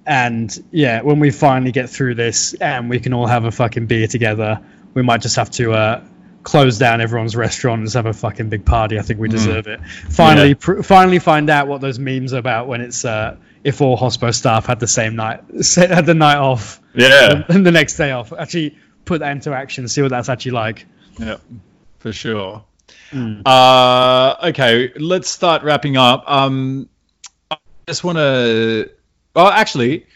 and 0.07 0.65
yeah, 0.71 1.03
when 1.03 1.21
we 1.21 1.31
finally 1.31 1.73
get 1.73 1.91
through 1.91 2.15
this 2.15 2.55
and 2.55 2.89
we 2.89 2.99
can 3.01 3.13
all 3.13 3.27
have 3.27 3.45
a 3.45 3.51
fucking 3.51 3.87
beer 3.87 4.07
together, 4.07 4.61
we 4.95 5.03
might 5.03 5.21
just 5.21 5.37
have 5.37 5.51
to 5.53 5.73
uh, 5.73 6.05
close 6.45 6.79
down 6.79 7.01
everyone's 7.03 7.37
restaurant 7.37 7.81
and 7.81 7.87
just 7.87 7.97
have 7.97 8.07
a 8.07 8.15
fucking 8.15 8.49
big 8.49 8.65
party. 8.65 8.99
I 8.99 9.03
think 9.03 9.21
we 9.21 9.29
deserve 9.29 9.67
it. 9.67 9.81
Finally, 10.09 10.49
Yeah. 10.51 10.55
pr- 10.59 10.83
finally 10.83 11.19
find 11.19 11.51
out 11.51 11.69
what 11.69 11.83
those 11.83 11.99
memes 11.99 12.33
are 12.33 12.39
about 12.39 12.69
when 12.69 12.81
it's 12.81 13.05
uh, 13.05 13.37
if 13.65 13.81
all 13.81 13.97
hospo 13.97 14.35
staff 14.35 14.67
had 14.67 14.81
the 14.81 14.87
same 14.87 15.17
night, 15.17 15.41
had 15.77 16.07
the 16.07 16.15
night 16.15 16.37
off, 16.39 16.81
Yeah. 16.95 17.45
and 17.49 17.65
the 17.67 17.73
next 17.73 17.97
day 17.97 18.13
off. 18.13 18.33
Actually, 18.33 18.77
put 19.05 19.21
that 19.21 19.33
into 19.33 19.53
action. 19.53 19.89
See 19.89 20.03
what 20.03 20.11
that's 20.11 20.29
actually 20.29 20.53
like. 20.53 20.87
Yeah, 21.19 21.37
for 21.99 22.13
sure. 22.13 22.65
Uh, 23.13 24.35
okay, 24.45 24.93
let's 24.97 25.29
start 25.29 25.63
wrapping 25.63 25.97
up. 25.97 26.25
Um, 26.27 26.89
I 27.51 27.57
just 27.87 28.05
want 28.05 28.19
to. 28.19 28.91
Oh, 29.35 29.51
actually, 29.51 30.07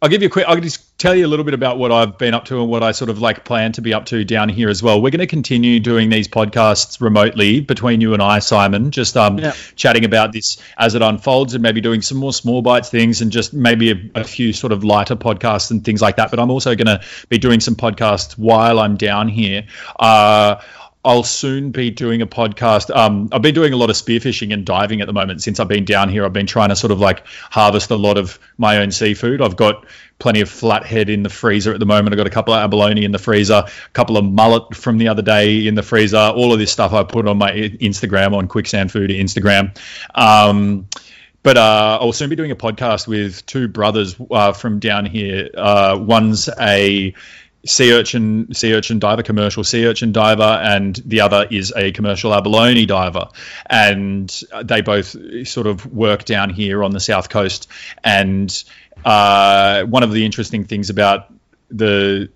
I'll 0.00 0.08
give 0.08 0.22
you 0.22 0.28
a 0.28 0.30
quick. 0.30 0.46
I'll 0.48 0.60
just 0.60 0.89
tell 1.00 1.14
you 1.14 1.26
a 1.26 1.28
little 1.28 1.46
bit 1.46 1.54
about 1.54 1.78
what 1.78 1.90
I've 1.90 2.18
been 2.18 2.34
up 2.34 2.44
to 2.46 2.60
and 2.60 2.68
what 2.68 2.82
I 2.82 2.92
sort 2.92 3.08
of 3.08 3.20
like 3.20 3.42
plan 3.44 3.72
to 3.72 3.80
be 3.80 3.94
up 3.94 4.04
to 4.06 4.22
down 4.22 4.50
here 4.50 4.68
as 4.68 4.82
well. 4.82 5.00
We're 5.00 5.10
going 5.10 5.20
to 5.20 5.26
continue 5.26 5.80
doing 5.80 6.10
these 6.10 6.28
podcasts 6.28 7.00
remotely 7.00 7.60
between 7.60 8.02
you 8.02 8.12
and 8.12 8.22
I, 8.22 8.38
Simon. 8.40 8.90
Just 8.90 9.16
um, 9.16 9.38
Yeah. 9.38 9.52
chatting 9.76 10.04
about 10.04 10.32
this 10.32 10.58
as 10.76 10.94
it 10.94 11.00
unfolds 11.00 11.54
and 11.54 11.62
maybe 11.62 11.80
doing 11.80 12.02
some 12.02 12.18
more 12.18 12.34
small 12.34 12.60
bites 12.60 12.90
things 12.90 13.22
and 13.22 13.32
just 13.32 13.54
maybe 13.54 13.90
a, 13.90 14.20
a 14.20 14.24
few 14.24 14.52
sort 14.52 14.72
of 14.72 14.84
lighter 14.84 15.16
podcasts 15.16 15.70
and 15.70 15.82
things 15.82 16.02
like 16.02 16.16
that. 16.16 16.30
But 16.30 16.38
I'm 16.38 16.50
also 16.50 16.74
going 16.74 16.86
to 16.86 17.00
be 17.30 17.38
doing 17.38 17.60
some 17.60 17.76
podcasts 17.76 18.32
while 18.32 18.78
I'm 18.78 18.96
down 18.98 19.28
here. 19.28 19.64
Uh, 19.98 20.60
I'll 21.02 21.22
soon 21.22 21.70
be 21.70 21.90
doing 21.90 22.20
a 22.20 22.26
podcast. 22.26 22.94
Um, 22.94 23.30
I've 23.32 23.40
been 23.40 23.54
doing 23.54 23.72
a 23.72 23.76
lot 23.76 23.88
of 23.88 23.96
spearfishing 23.96 24.52
and 24.52 24.66
diving 24.66 25.00
at 25.00 25.06
the 25.06 25.14
moment 25.14 25.42
since 25.42 25.58
I've 25.58 25.68
been 25.68 25.86
down 25.86 26.10
here. 26.10 26.26
I've 26.26 26.32
been 26.32 26.46
trying 26.46 26.68
to 26.68 26.76
sort 26.76 26.90
of 26.90 27.00
like 27.00 27.26
harvest 27.26 27.90
a 27.90 27.96
lot 27.96 28.18
of 28.18 28.38
my 28.58 28.78
own 28.78 28.90
seafood. 28.90 29.40
I've 29.40 29.56
got 29.56 29.86
plenty 30.18 30.42
of 30.42 30.50
flathead 30.50 31.08
in 31.08 31.22
the 31.22 31.30
freezer 31.30 31.72
at 31.72 31.80
the 31.80 31.86
moment. 31.86 32.12
I've 32.12 32.18
got 32.18 32.26
a 32.26 32.30
couple 32.30 32.52
of 32.52 32.62
abalone 32.62 33.02
in 33.02 33.12
the 33.12 33.18
freezer, 33.18 33.64
a 33.66 33.90
couple 33.94 34.18
of 34.18 34.26
mullet 34.26 34.76
from 34.76 34.98
the 34.98 35.08
other 35.08 35.22
day 35.22 35.66
in 35.66 35.74
the 35.74 35.82
freezer. 35.82 36.18
All 36.18 36.52
of 36.52 36.58
this 36.58 36.70
stuff 36.70 36.92
I 36.92 37.02
put 37.02 37.26
on 37.26 37.38
my 37.38 37.50
Instagram 37.50 38.36
on 38.36 38.46
Quicksand 38.46 38.92
Food 38.92 39.08
Instagram. 39.08 39.74
Um, 40.14 40.86
but 41.42 41.56
uh, 41.56 41.98
I'll 41.98 42.12
soon 42.12 42.28
be 42.28 42.36
doing 42.36 42.50
a 42.50 42.56
podcast 42.56 43.08
with 43.08 43.46
two 43.46 43.68
brothers 43.68 44.16
uh, 44.30 44.52
from 44.52 44.78
down 44.78 45.06
here. 45.06 45.48
Uh, 45.56 45.98
one's 45.98 46.50
a 46.60 47.14
sea 47.64 47.92
urchin 47.92 48.52
sea 48.54 48.72
urchin 48.72 48.98
diver, 48.98 49.22
commercial 49.22 49.64
sea 49.64 49.86
urchin 49.86 50.12
diver, 50.12 50.42
and 50.42 50.96
the 51.04 51.20
other 51.20 51.46
is 51.50 51.72
a 51.76 51.92
commercial 51.92 52.34
abalone 52.34 52.86
diver. 52.86 53.28
And 53.68 54.28
they 54.64 54.80
both 54.80 55.16
sort 55.46 55.66
of 55.66 55.86
work 55.92 56.24
down 56.24 56.50
here 56.50 56.82
on 56.82 56.92
the 56.92 57.00
south 57.00 57.28
coast. 57.28 57.68
And 58.02 58.64
uh, 59.04 59.84
one 59.84 60.02
of 60.02 60.12
the 60.12 60.24
interesting 60.24 60.64
things 60.64 60.90
about 60.90 61.32
the 61.70 62.30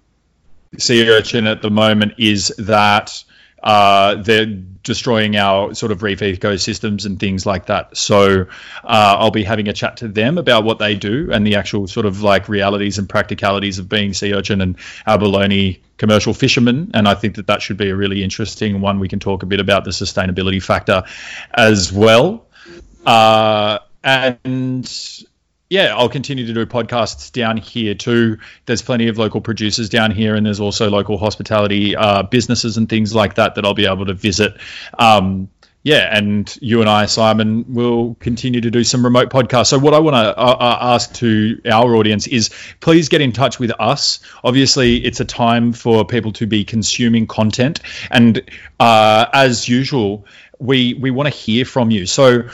sea 0.78 1.08
urchin 1.08 1.46
at 1.46 1.62
the 1.62 1.70
moment 1.70 2.14
is 2.18 2.48
that 2.58 3.24
uh, 3.62 4.16
they're 4.16 4.62
destroying 4.84 5.36
our 5.36 5.74
sort 5.74 5.90
of 5.90 6.02
reef 6.02 6.20
ecosystems 6.20 7.06
and 7.06 7.18
things 7.18 7.44
like 7.44 7.66
that. 7.66 7.96
So 7.96 8.42
uh, 8.84 9.16
I'll 9.18 9.30
be 9.30 9.42
having 9.42 9.68
a 9.68 9.72
chat 9.72 9.96
to 9.98 10.08
them 10.08 10.38
about 10.38 10.64
what 10.64 10.78
they 10.78 10.94
do 10.94 11.30
and 11.32 11.46
the 11.46 11.56
actual 11.56 11.86
sort 11.86 12.06
of 12.06 12.22
like 12.22 12.48
realities 12.48 12.98
and 12.98 13.08
practicalities 13.08 13.78
of 13.78 13.88
being 13.88 14.12
sea 14.12 14.32
urchin 14.34 14.60
and 14.60 14.76
abalone 15.06 15.82
commercial 15.96 16.34
fishermen. 16.34 16.90
And 16.94 17.08
I 17.08 17.14
think 17.14 17.36
that 17.36 17.46
that 17.48 17.62
should 17.62 17.76
be 17.76 17.90
a 17.90 17.96
really 17.96 18.22
interesting 18.22 18.80
one. 18.80 19.00
We 19.00 19.08
can 19.08 19.20
talk 19.20 19.42
a 19.42 19.46
bit 19.46 19.60
about 19.60 19.84
the 19.84 19.90
sustainability 19.90 20.62
factor 20.62 21.02
as 21.52 21.92
well. 21.92 22.46
Uh, 23.04 23.78
and 24.02 24.86
yeah, 25.74 25.92
I'll 25.96 26.08
continue 26.08 26.46
to 26.46 26.52
do 26.52 26.66
podcasts 26.66 27.32
down 27.32 27.56
here 27.56 27.96
too. 27.96 28.38
There's 28.64 28.80
plenty 28.80 29.08
of 29.08 29.18
local 29.18 29.40
producers 29.40 29.88
down 29.88 30.12
here, 30.12 30.36
and 30.36 30.46
there's 30.46 30.60
also 30.60 30.88
local 30.88 31.18
hospitality 31.18 31.96
uh, 31.96 32.22
businesses 32.22 32.76
and 32.76 32.88
things 32.88 33.12
like 33.12 33.34
that 33.34 33.56
that 33.56 33.64
I'll 33.64 33.74
be 33.74 33.86
able 33.86 34.06
to 34.06 34.14
visit. 34.14 34.56
Um, 35.00 35.48
yeah, 35.82 36.16
and 36.16 36.56
you 36.62 36.80
and 36.80 36.88
I, 36.88 37.06
Simon, 37.06 37.64
will 37.74 38.14
continue 38.20 38.60
to 38.60 38.70
do 38.70 38.84
some 38.84 39.04
remote 39.04 39.30
podcasts. 39.30 39.66
So, 39.66 39.80
what 39.80 39.94
I 39.94 39.98
want 39.98 40.14
to 40.14 40.38
uh, 40.38 40.56
uh, 40.60 40.78
ask 40.80 41.12
to 41.14 41.60
our 41.68 41.96
audience 41.96 42.28
is 42.28 42.50
please 42.78 43.08
get 43.08 43.20
in 43.20 43.32
touch 43.32 43.58
with 43.58 43.72
us. 43.80 44.20
Obviously, 44.44 44.98
it's 44.98 45.18
a 45.18 45.24
time 45.24 45.72
for 45.72 46.04
people 46.04 46.30
to 46.34 46.46
be 46.46 46.64
consuming 46.64 47.26
content, 47.26 47.80
and 48.12 48.48
uh, 48.78 49.26
as 49.32 49.68
usual, 49.68 50.24
we 50.60 50.94
we 50.94 51.10
want 51.10 51.26
to 51.26 51.34
hear 51.34 51.64
from 51.64 51.90
you. 51.90 52.06
So, 52.06 52.48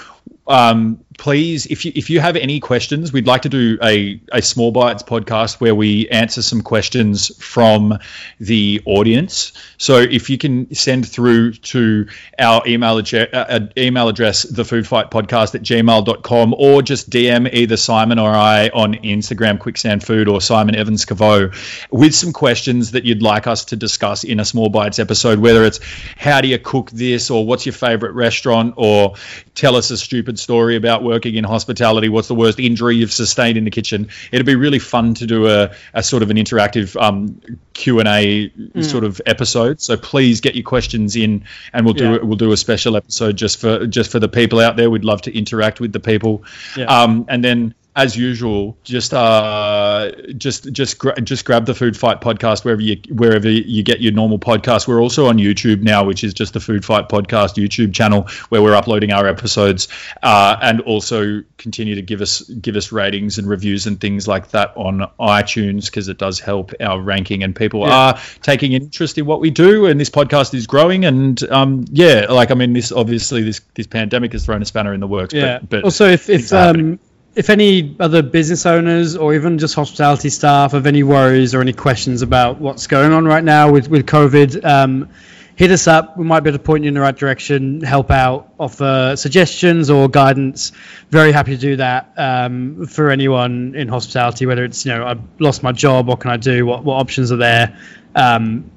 um, 0.46 1.04
please, 1.20 1.66
if 1.66 1.84
you 1.84 1.92
if 1.94 2.08
you 2.08 2.18
have 2.18 2.34
any 2.34 2.58
questions, 2.58 3.12
we'd 3.12 3.26
like 3.26 3.42
to 3.42 3.48
do 3.50 3.76
a, 3.82 4.18
a 4.32 4.40
small 4.40 4.72
bites 4.72 5.02
podcast 5.02 5.60
where 5.60 5.74
we 5.74 6.08
answer 6.08 6.40
some 6.40 6.62
questions 6.62 7.30
from 7.44 7.98
the 8.40 8.80
audience. 8.86 9.52
So 9.76 9.98
if 9.98 10.30
you 10.30 10.38
can 10.38 10.74
send 10.74 11.06
through 11.06 11.52
to 11.52 12.08
our 12.38 12.62
email 12.66 12.96
address, 12.96 13.28
uh, 13.34 13.66
email 13.76 14.08
address 14.08 14.46
thefoodfightpodcast 14.46 15.54
at 15.54 15.62
gmail.com 15.62 16.54
or 16.56 16.80
just 16.80 17.10
DM 17.10 17.52
either 17.52 17.76
Simon 17.76 18.18
or 18.18 18.30
I 18.30 18.70
on 18.70 18.94
Instagram, 18.94 19.60
Quicksand 19.60 20.02
Food 20.02 20.26
or 20.26 20.40
Simon 20.40 20.74
Evans 20.74 21.04
Caveau 21.04 21.54
with 21.90 22.14
some 22.14 22.32
questions 22.32 22.92
that 22.92 23.04
you'd 23.04 23.22
like 23.22 23.46
us 23.46 23.66
to 23.66 23.76
discuss 23.76 24.24
in 24.24 24.40
a 24.40 24.44
small 24.46 24.70
bites 24.70 24.98
episode, 24.98 25.38
whether 25.38 25.64
it's 25.64 25.80
how 26.16 26.40
do 26.40 26.48
you 26.48 26.58
cook 26.58 26.90
this 26.90 27.28
or 27.28 27.46
what's 27.46 27.66
your 27.66 27.74
favorite 27.74 28.12
restaurant 28.12 28.72
or 28.78 29.16
tell 29.54 29.76
us 29.76 29.90
a 29.90 29.98
stupid 29.98 30.38
story 30.38 30.76
about 30.76 31.09
working 31.10 31.34
in 31.34 31.44
hospitality. 31.44 32.08
What's 32.08 32.28
the 32.28 32.36
worst 32.36 32.60
injury 32.60 32.96
you've 32.96 33.12
sustained 33.12 33.58
in 33.58 33.64
the 33.64 33.70
kitchen? 33.70 34.08
It'd 34.30 34.46
be 34.46 34.54
really 34.54 34.78
fun 34.78 35.14
to 35.14 35.26
do 35.26 35.48
a, 35.48 35.72
a 35.92 36.02
sort 36.02 36.22
of 36.22 36.30
an 36.30 36.36
interactive 36.36 37.00
um, 37.00 37.40
Q 37.74 37.98
and 37.98 38.08
A 38.08 38.50
mm. 38.50 38.84
sort 38.84 39.02
of 39.04 39.20
episode. 39.26 39.80
So 39.80 39.96
please 39.96 40.40
get 40.40 40.54
your 40.54 40.64
questions 40.64 41.16
in, 41.16 41.44
and 41.72 41.84
we'll 41.84 41.94
do 41.94 42.12
yeah. 42.12 42.18
we'll 42.22 42.36
do 42.36 42.52
a 42.52 42.56
special 42.56 42.96
episode 42.96 43.36
just 43.36 43.60
for 43.60 43.86
just 43.86 44.12
for 44.12 44.20
the 44.20 44.28
people 44.28 44.60
out 44.60 44.76
there. 44.76 44.88
We'd 44.88 45.04
love 45.04 45.22
to 45.22 45.36
interact 45.36 45.80
with 45.80 45.92
the 45.92 46.00
people, 46.00 46.44
yeah. 46.76 46.84
um, 46.84 47.24
and 47.28 47.44
then 47.44 47.74
as 47.96 48.16
usual, 48.16 48.76
just 48.84 49.12
uh, 49.12 50.12
just 50.38 50.72
just 50.72 50.98
gra- 50.98 51.20
just 51.20 51.44
grab 51.44 51.66
the 51.66 51.74
Food 51.74 51.96
Fight 51.96 52.20
podcast 52.20 52.64
wherever 52.64 52.80
you 52.80 53.00
wherever 53.12 53.50
you 53.50 53.82
get 53.82 54.00
your 54.00 54.12
normal 54.12 54.38
podcast. 54.38 54.86
We're 54.86 55.02
also 55.02 55.26
on 55.26 55.38
YouTube 55.38 55.82
now, 55.82 56.04
which 56.04 56.22
is 56.22 56.32
just 56.32 56.52
the 56.52 56.60
Food 56.60 56.84
Fight 56.84 57.08
podcast 57.08 57.56
YouTube 57.56 57.92
channel 57.92 58.28
where 58.48 58.62
we're 58.62 58.76
uploading 58.76 59.10
our 59.10 59.26
episodes, 59.26 59.88
uh, 60.22 60.56
and 60.62 60.80
also 60.82 61.42
continue 61.58 61.96
to 61.96 62.02
give 62.02 62.20
us 62.20 62.42
give 62.42 62.76
us 62.76 62.92
ratings 62.92 63.38
and 63.38 63.48
reviews 63.48 63.86
and 63.88 64.00
things 64.00 64.28
like 64.28 64.50
that 64.50 64.72
on 64.76 65.10
iTunes 65.18 65.86
because 65.86 66.06
it 66.06 66.16
does 66.16 66.38
help 66.38 66.72
our 66.80 67.00
ranking 67.00 67.42
and 67.42 67.56
people 67.56 67.80
yeah. 67.80 67.94
are 67.94 68.20
taking 68.40 68.74
an 68.76 68.82
interest 68.82 69.18
in 69.18 69.26
what 69.26 69.40
we 69.40 69.50
do. 69.50 69.86
And 69.86 69.98
this 69.98 70.10
podcast 70.10 70.54
is 70.54 70.68
growing, 70.68 71.04
and 71.04 71.42
um, 71.50 71.86
yeah, 71.90 72.26
like 72.30 72.52
I 72.52 72.54
mean, 72.54 72.72
this 72.72 72.92
obviously 72.92 73.42
this 73.42 73.60
this 73.74 73.88
pandemic 73.88 74.32
has 74.32 74.44
thrown 74.44 74.62
a 74.62 74.64
spanner 74.64 74.94
in 74.94 75.00
the 75.00 75.08
works. 75.08 75.34
Yeah. 75.34 75.58
But, 75.58 75.70
but 75.70 75.84
also 75.84 76.08
if 76.08 76.30
if 76.30 76.52
um 76.52 77.00
if 77.40 77.48
any 77.48 77.96
other 77.98 78.22
business 78.22 78.66
owners 78.66 79.16
or 79.16 79.32
even 79.32 79.56
just 79.56 79.74
hospitality 79.74 80.28
staff 80.28 80.72
have 80.72 80.86
any 80.86 81.02
worries 81.02 81.54
or 81.54 81.62
any 81.62 81.72
questions 81.72 82.20
about 82.20 82.60
what's 82.60 82.86
going 82.86 83.14
on 83.14 83.24
right 83.24 83.42
now 83.42 83.72
with, 83.72 83.88
with 83.88 84.04
COVID, 84.04 84.62
um, 84.62 85.08
hit 85.56 85.70
us 85.70 85.88
up. 85.88 86.18
We 86.18 86.24
might 86.24 86.40
be 86.40 86.50
able 86.50 86.58
to 86.58 86.62
point 86.62 86.84
you 86.84 86.88
in 86.88 86.94
the 86.94 87.00
right 87.00 87.16
direction, 87.16 87.80
help 87.80 88.10
out, 88.10 88.52
offer 88.58 89.14
suggestions 89.16 89.88
or 89.88 90.06
guidance. 90.06 90.72
Very 91.08 91.32
happy 91.32 91.52
to 91.52 91.58
do 91.58 91.76
that 91.76 92.12
um, 92.18 92.84
for 92.84 93.08
anyone 93.08 93.74
in 93.74 93.88
hospitality, 93.88 94.44
whether 94.44 94.62
it's, 94.62 94.84
you 94.84 94.92
know, 94.92 95.06
I've 95.06 95.22
lost 95.38 95.62
my 95.62 95.72
job, 95.72 96.08
what 96.08 96.20
can 96.20 96.32
I 96.32 96.36
do, 96.36 96.66
what, 96.66 96.84
what 96.84 96.96
options 96.96 97.32
are 97.32 97.38
there. 97.38 97.78
Um, 98.14 98.70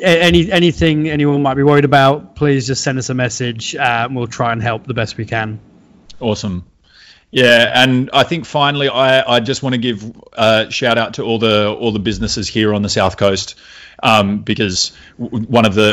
any 0.00 0.50
anything 0.50 1.10
anyone 1.10 1.42
might 1.42 1.54
be 1.54 1.62
worried 1.62 1.84
about, 1.84 2.34
please 2.34 2.66
just 2.66 2.82
send 2.82 2.98
us 2.98 3.10
a 3.10 3.14
message 3.14 3.76
uh, 3.76 4.06
and 4.06 4.16
we'll 4.16 4.26
try 4.26 4.52
and 4.52 4.62
help 4.62 4.86
the 4.86 4.94
best 4.94 5.18
we 5.18 5.26
can. 5.26 5.60
Awesome. 6.18 6.64
Yeah, 7.30 7.72
and 7.74 8.08
I 8.12 8.22
think 8.22 8.46
finally, 8.46 8.88
I, 8.88 9.36
I 9.36 9.40
just 9.40 9.62
want 9.62 9.74
to 9.74 9.78
give 9.78 10.10
a 10.32 10.70
shout 10.70 10.96
out 10.96 11.14
to 11.14 11.22
all 11.22 11.38
the 11.38 11.72
all 11.72 11.90
the 11.90 11.98
businesses 11.98 12.48
here 12.48 12.72
on 12.72 12.82
the 12.82 12.88
south 12.88 13.16
coast, 13.16 13.56
um, 14.00 14.38
because 14.38 14.92
one 15.16 15.66
of 15.66 15.74
the 15.74 15.88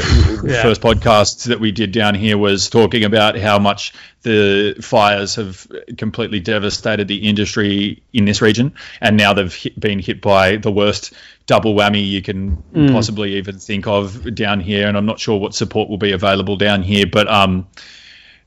yeah. 0.45 0.61
first 0.61 0.79
podcasts 0.79 1.45
that 1.45 1.59
we 1.59 1.71
did 1.71 1.91
down 1.91 2.13
here 2.13 2.37
was 2.37 2.69
talking 2.69 3.03
about 3.03 3.35
how 3.37 3.57
much 3.57 3.93
the 4.21 4.75
fires 4.81 5.35
have 5.35 5.67
completely 5.97 6.39
devastated 6.39 7.07
the 7.07 7.27
industry 7.27 8.03
in 8.13 8.25
this 8.25 8.41
region, 8.41 8.75
and 9.01 9.17
now 9.17 9.33
they've 9.33 9.53
hit, 9.53 9.77
been 9.79 9.97
hit 9.97 10.21
by 10.21 10.57
the 10.57 10.71
worst 10.71 11.13
double 11.47 11.73
whammy 11.73 12.07
you 12.07 12.21
can 12.21 12.63
mm. 12.73 12.91
possibly 12.91 13.37
even 13.37 13.57
think 13.57 13.87
of 13.87 14.35
down 14.35 14.59
here. 14.59 14.87
And 14.87 14.95
I'm 14.95 15.07
not 15.07 15.19
sure 15.19 15.39
what 15.39 15.55
support 15.55 15.89
will 15.89 15.97
be 15.97 16.11
available 16.11 16.57
down 16.57 16.83
here, 16.83 17.05
but 17.07 17.27
um, 17.27 17.67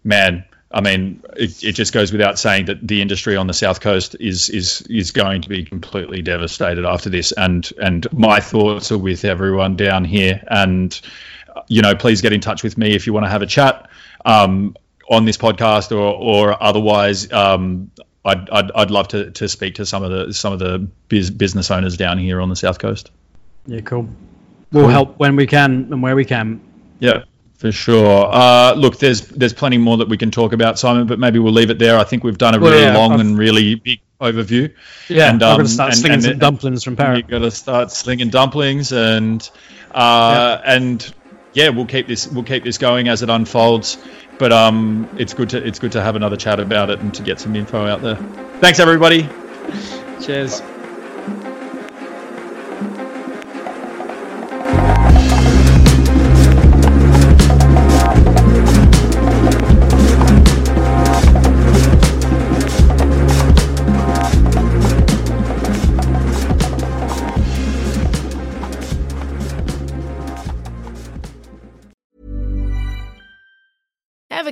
man 0.04 0.44
I 0.72 0.80
mean, 0.80 1.22
it, 1.36 1.62
it, 1.62 1.72
just 1.72 1.92
goes 1.92 2.10
without 2.10 2.38
saying 2.38 2.66
that 2.66 2.86
the 2.86 3.00
industry 3.00 3.36
on 3.36 3.46
the 3.46 3.54
south 3.54 3.80
coast 3.80 4.16
is 4.18 4.48
is 4.48 4.82
is 4.82 5.12
going 5.12 5.42
to 5.42 5.48
be 5.48 5.64
completely 5.64 6.22
devastated 6.22 6.84
after 6.84 7.08
this. 7.08 7.32
And 7.32 7.70
and 7.80 8.06
my 8.12 8.40
thoughts 8.40 8.90
are 8.90 8.98
with 8.98 9.24
everyone 9.24 9.76
down 9.76 10.04
here. 10.04 10.42
And 10.48 10.98
you 11.68 11.82
know, 11.82 11.94
please 11.94 12.20
get 12.20 12.32
in 12.32 12.40
touch 12.40 12.62
with 12.62 12.76
me 12.76 12.94
if 12.94 13.06
you 13.06 13.12
want 13.12 13.26
to 13.26 13.30
have 13.30 13.42
a 13.42 13.46
chat 13.46 13.88
um, 14.24 14.76
on 15.08 15.24
this 15.24 15.36
podcast 15.36 15.92
or 15.92 16.14
or 16.14 16.60
otherwise. 16.62 17.30
Um, 17.32 17.90
I'd, 18.24 18.50
I'd, 18.50 18.72
I'd 18.72 18.90
love 18.90 19.06
to, 19.08 19.30
to 19.30 19.48
speak 19.48 19.76
to 19.76 19.86
some 19.86 20.02
of 20.02 20.10
the 20.10 20.34
some 20.34 20.52
of 20.52 20.58
the 20.58 20.88
biz, 21.08 21.30
business 21.30 21.70
owners 21.70 21.96
down 21.96 22.18
here 22.18 22.40
on 22.40 22.48
the 22.48 22.56
south 22.56 22.80
coast. 22.80 23.12
Yeah, 23.66 23.80
cool. 23.82 24.08
We'll 24.72 24.84
cool. 24.84 24.90
help 24.90 25.18
when 25.18 25.36
we 25.36 25.46
can 25.46 25.88
and 25.92 26.02
where 26.02 26.16
we 26.16 26.24
can. 26.24 26.60
Yeah. 26.98 27.22
For 27.58 27.72
sure. 27.72 28.28
Uh, 28.30 28.74
look, 28.74 28.98
there's 28.98 29.22
there's 29.28 29.54
plenty 29.54 29.78
more 29.78 29.96
that 29.98 30.08
we 30.08 30.18
can 30.18 30.30
talk 30.30 30.52
about, 30.52 30.78
Simon, 30.78 31.06
but 31.06 31.18
maybe 31.18 31.38
we'll 31.38 31.54
leave 31.54 31.70
it 31.70 31.78
there. 31.78 31.98
I 31.98 32.04
think 32.04 32.22
we've 32.22 32.36
done 32.36 32.54
a 32.54 32.58
really 32.58 32.82
well, 32.82 32.92
yeah, 32.92 32.98
long 32.98 33.12
I've, 33.12 33.20
and 33.20 33.38
really 33.38 33.76
big 33.76 34.00
overview. 34.20 34.72
Yeah, 35.08 35.30
and, 35.30 35.42
um, 35.42 35.50
I'm 35.50 35.56
going 35.56 35.66
to 35.66 35.72
start 35.72 35.90
and, 35.92 35.98
slinging 35.98 36.14
and, 36.14 36.24
some 36.24 36.38
dumplings 36.38 36.84
from 36.84 36.96
Paris. 36.96 37.18
You've 37.18 37.28
got 37.28 37.38
to 37.38 37.50
start 37.50 37.90
slinging 37.90 38.28
dumplings, 38.28 38.92
and 38.92 39.48
uh, 39.90 40.60
yeah. 40.62 40.74
and 40.74 41.14
yeah, 41.54 41.70
we'll 41.70 41.86
keep 41.86 42.06
this 42.06 42.26
we'll 42.26 42.44
keep 42.44 42.62
this 42.62 42.76
going 42.76 43.08
as 43.08 43.22
it 43.22 43.30
unfolds. 43.30 43.96
But 44.38 44.52
um, 44.52 45.08
it's 45.18 45.32
good 45.32 45.50
to 45.50 45.66
it's 45.66 45.78
good 45.78 45.92
to 45.92 46.02
have 46.02 46.14
another 46.14 46.36
chat 46.36 46.60
about 46.60 46.90
it 46.90 47.00
and 47.00 47.14
to 47.14 47.22
get 47.22 47.40
some 47.40 47.56
info 47.56 47.86
out 47.86 48.02
there. 48.02 48.16
Thanks, 48.60 48.80
everybody. 48.80 49.26
Cheers. 50.20 50.60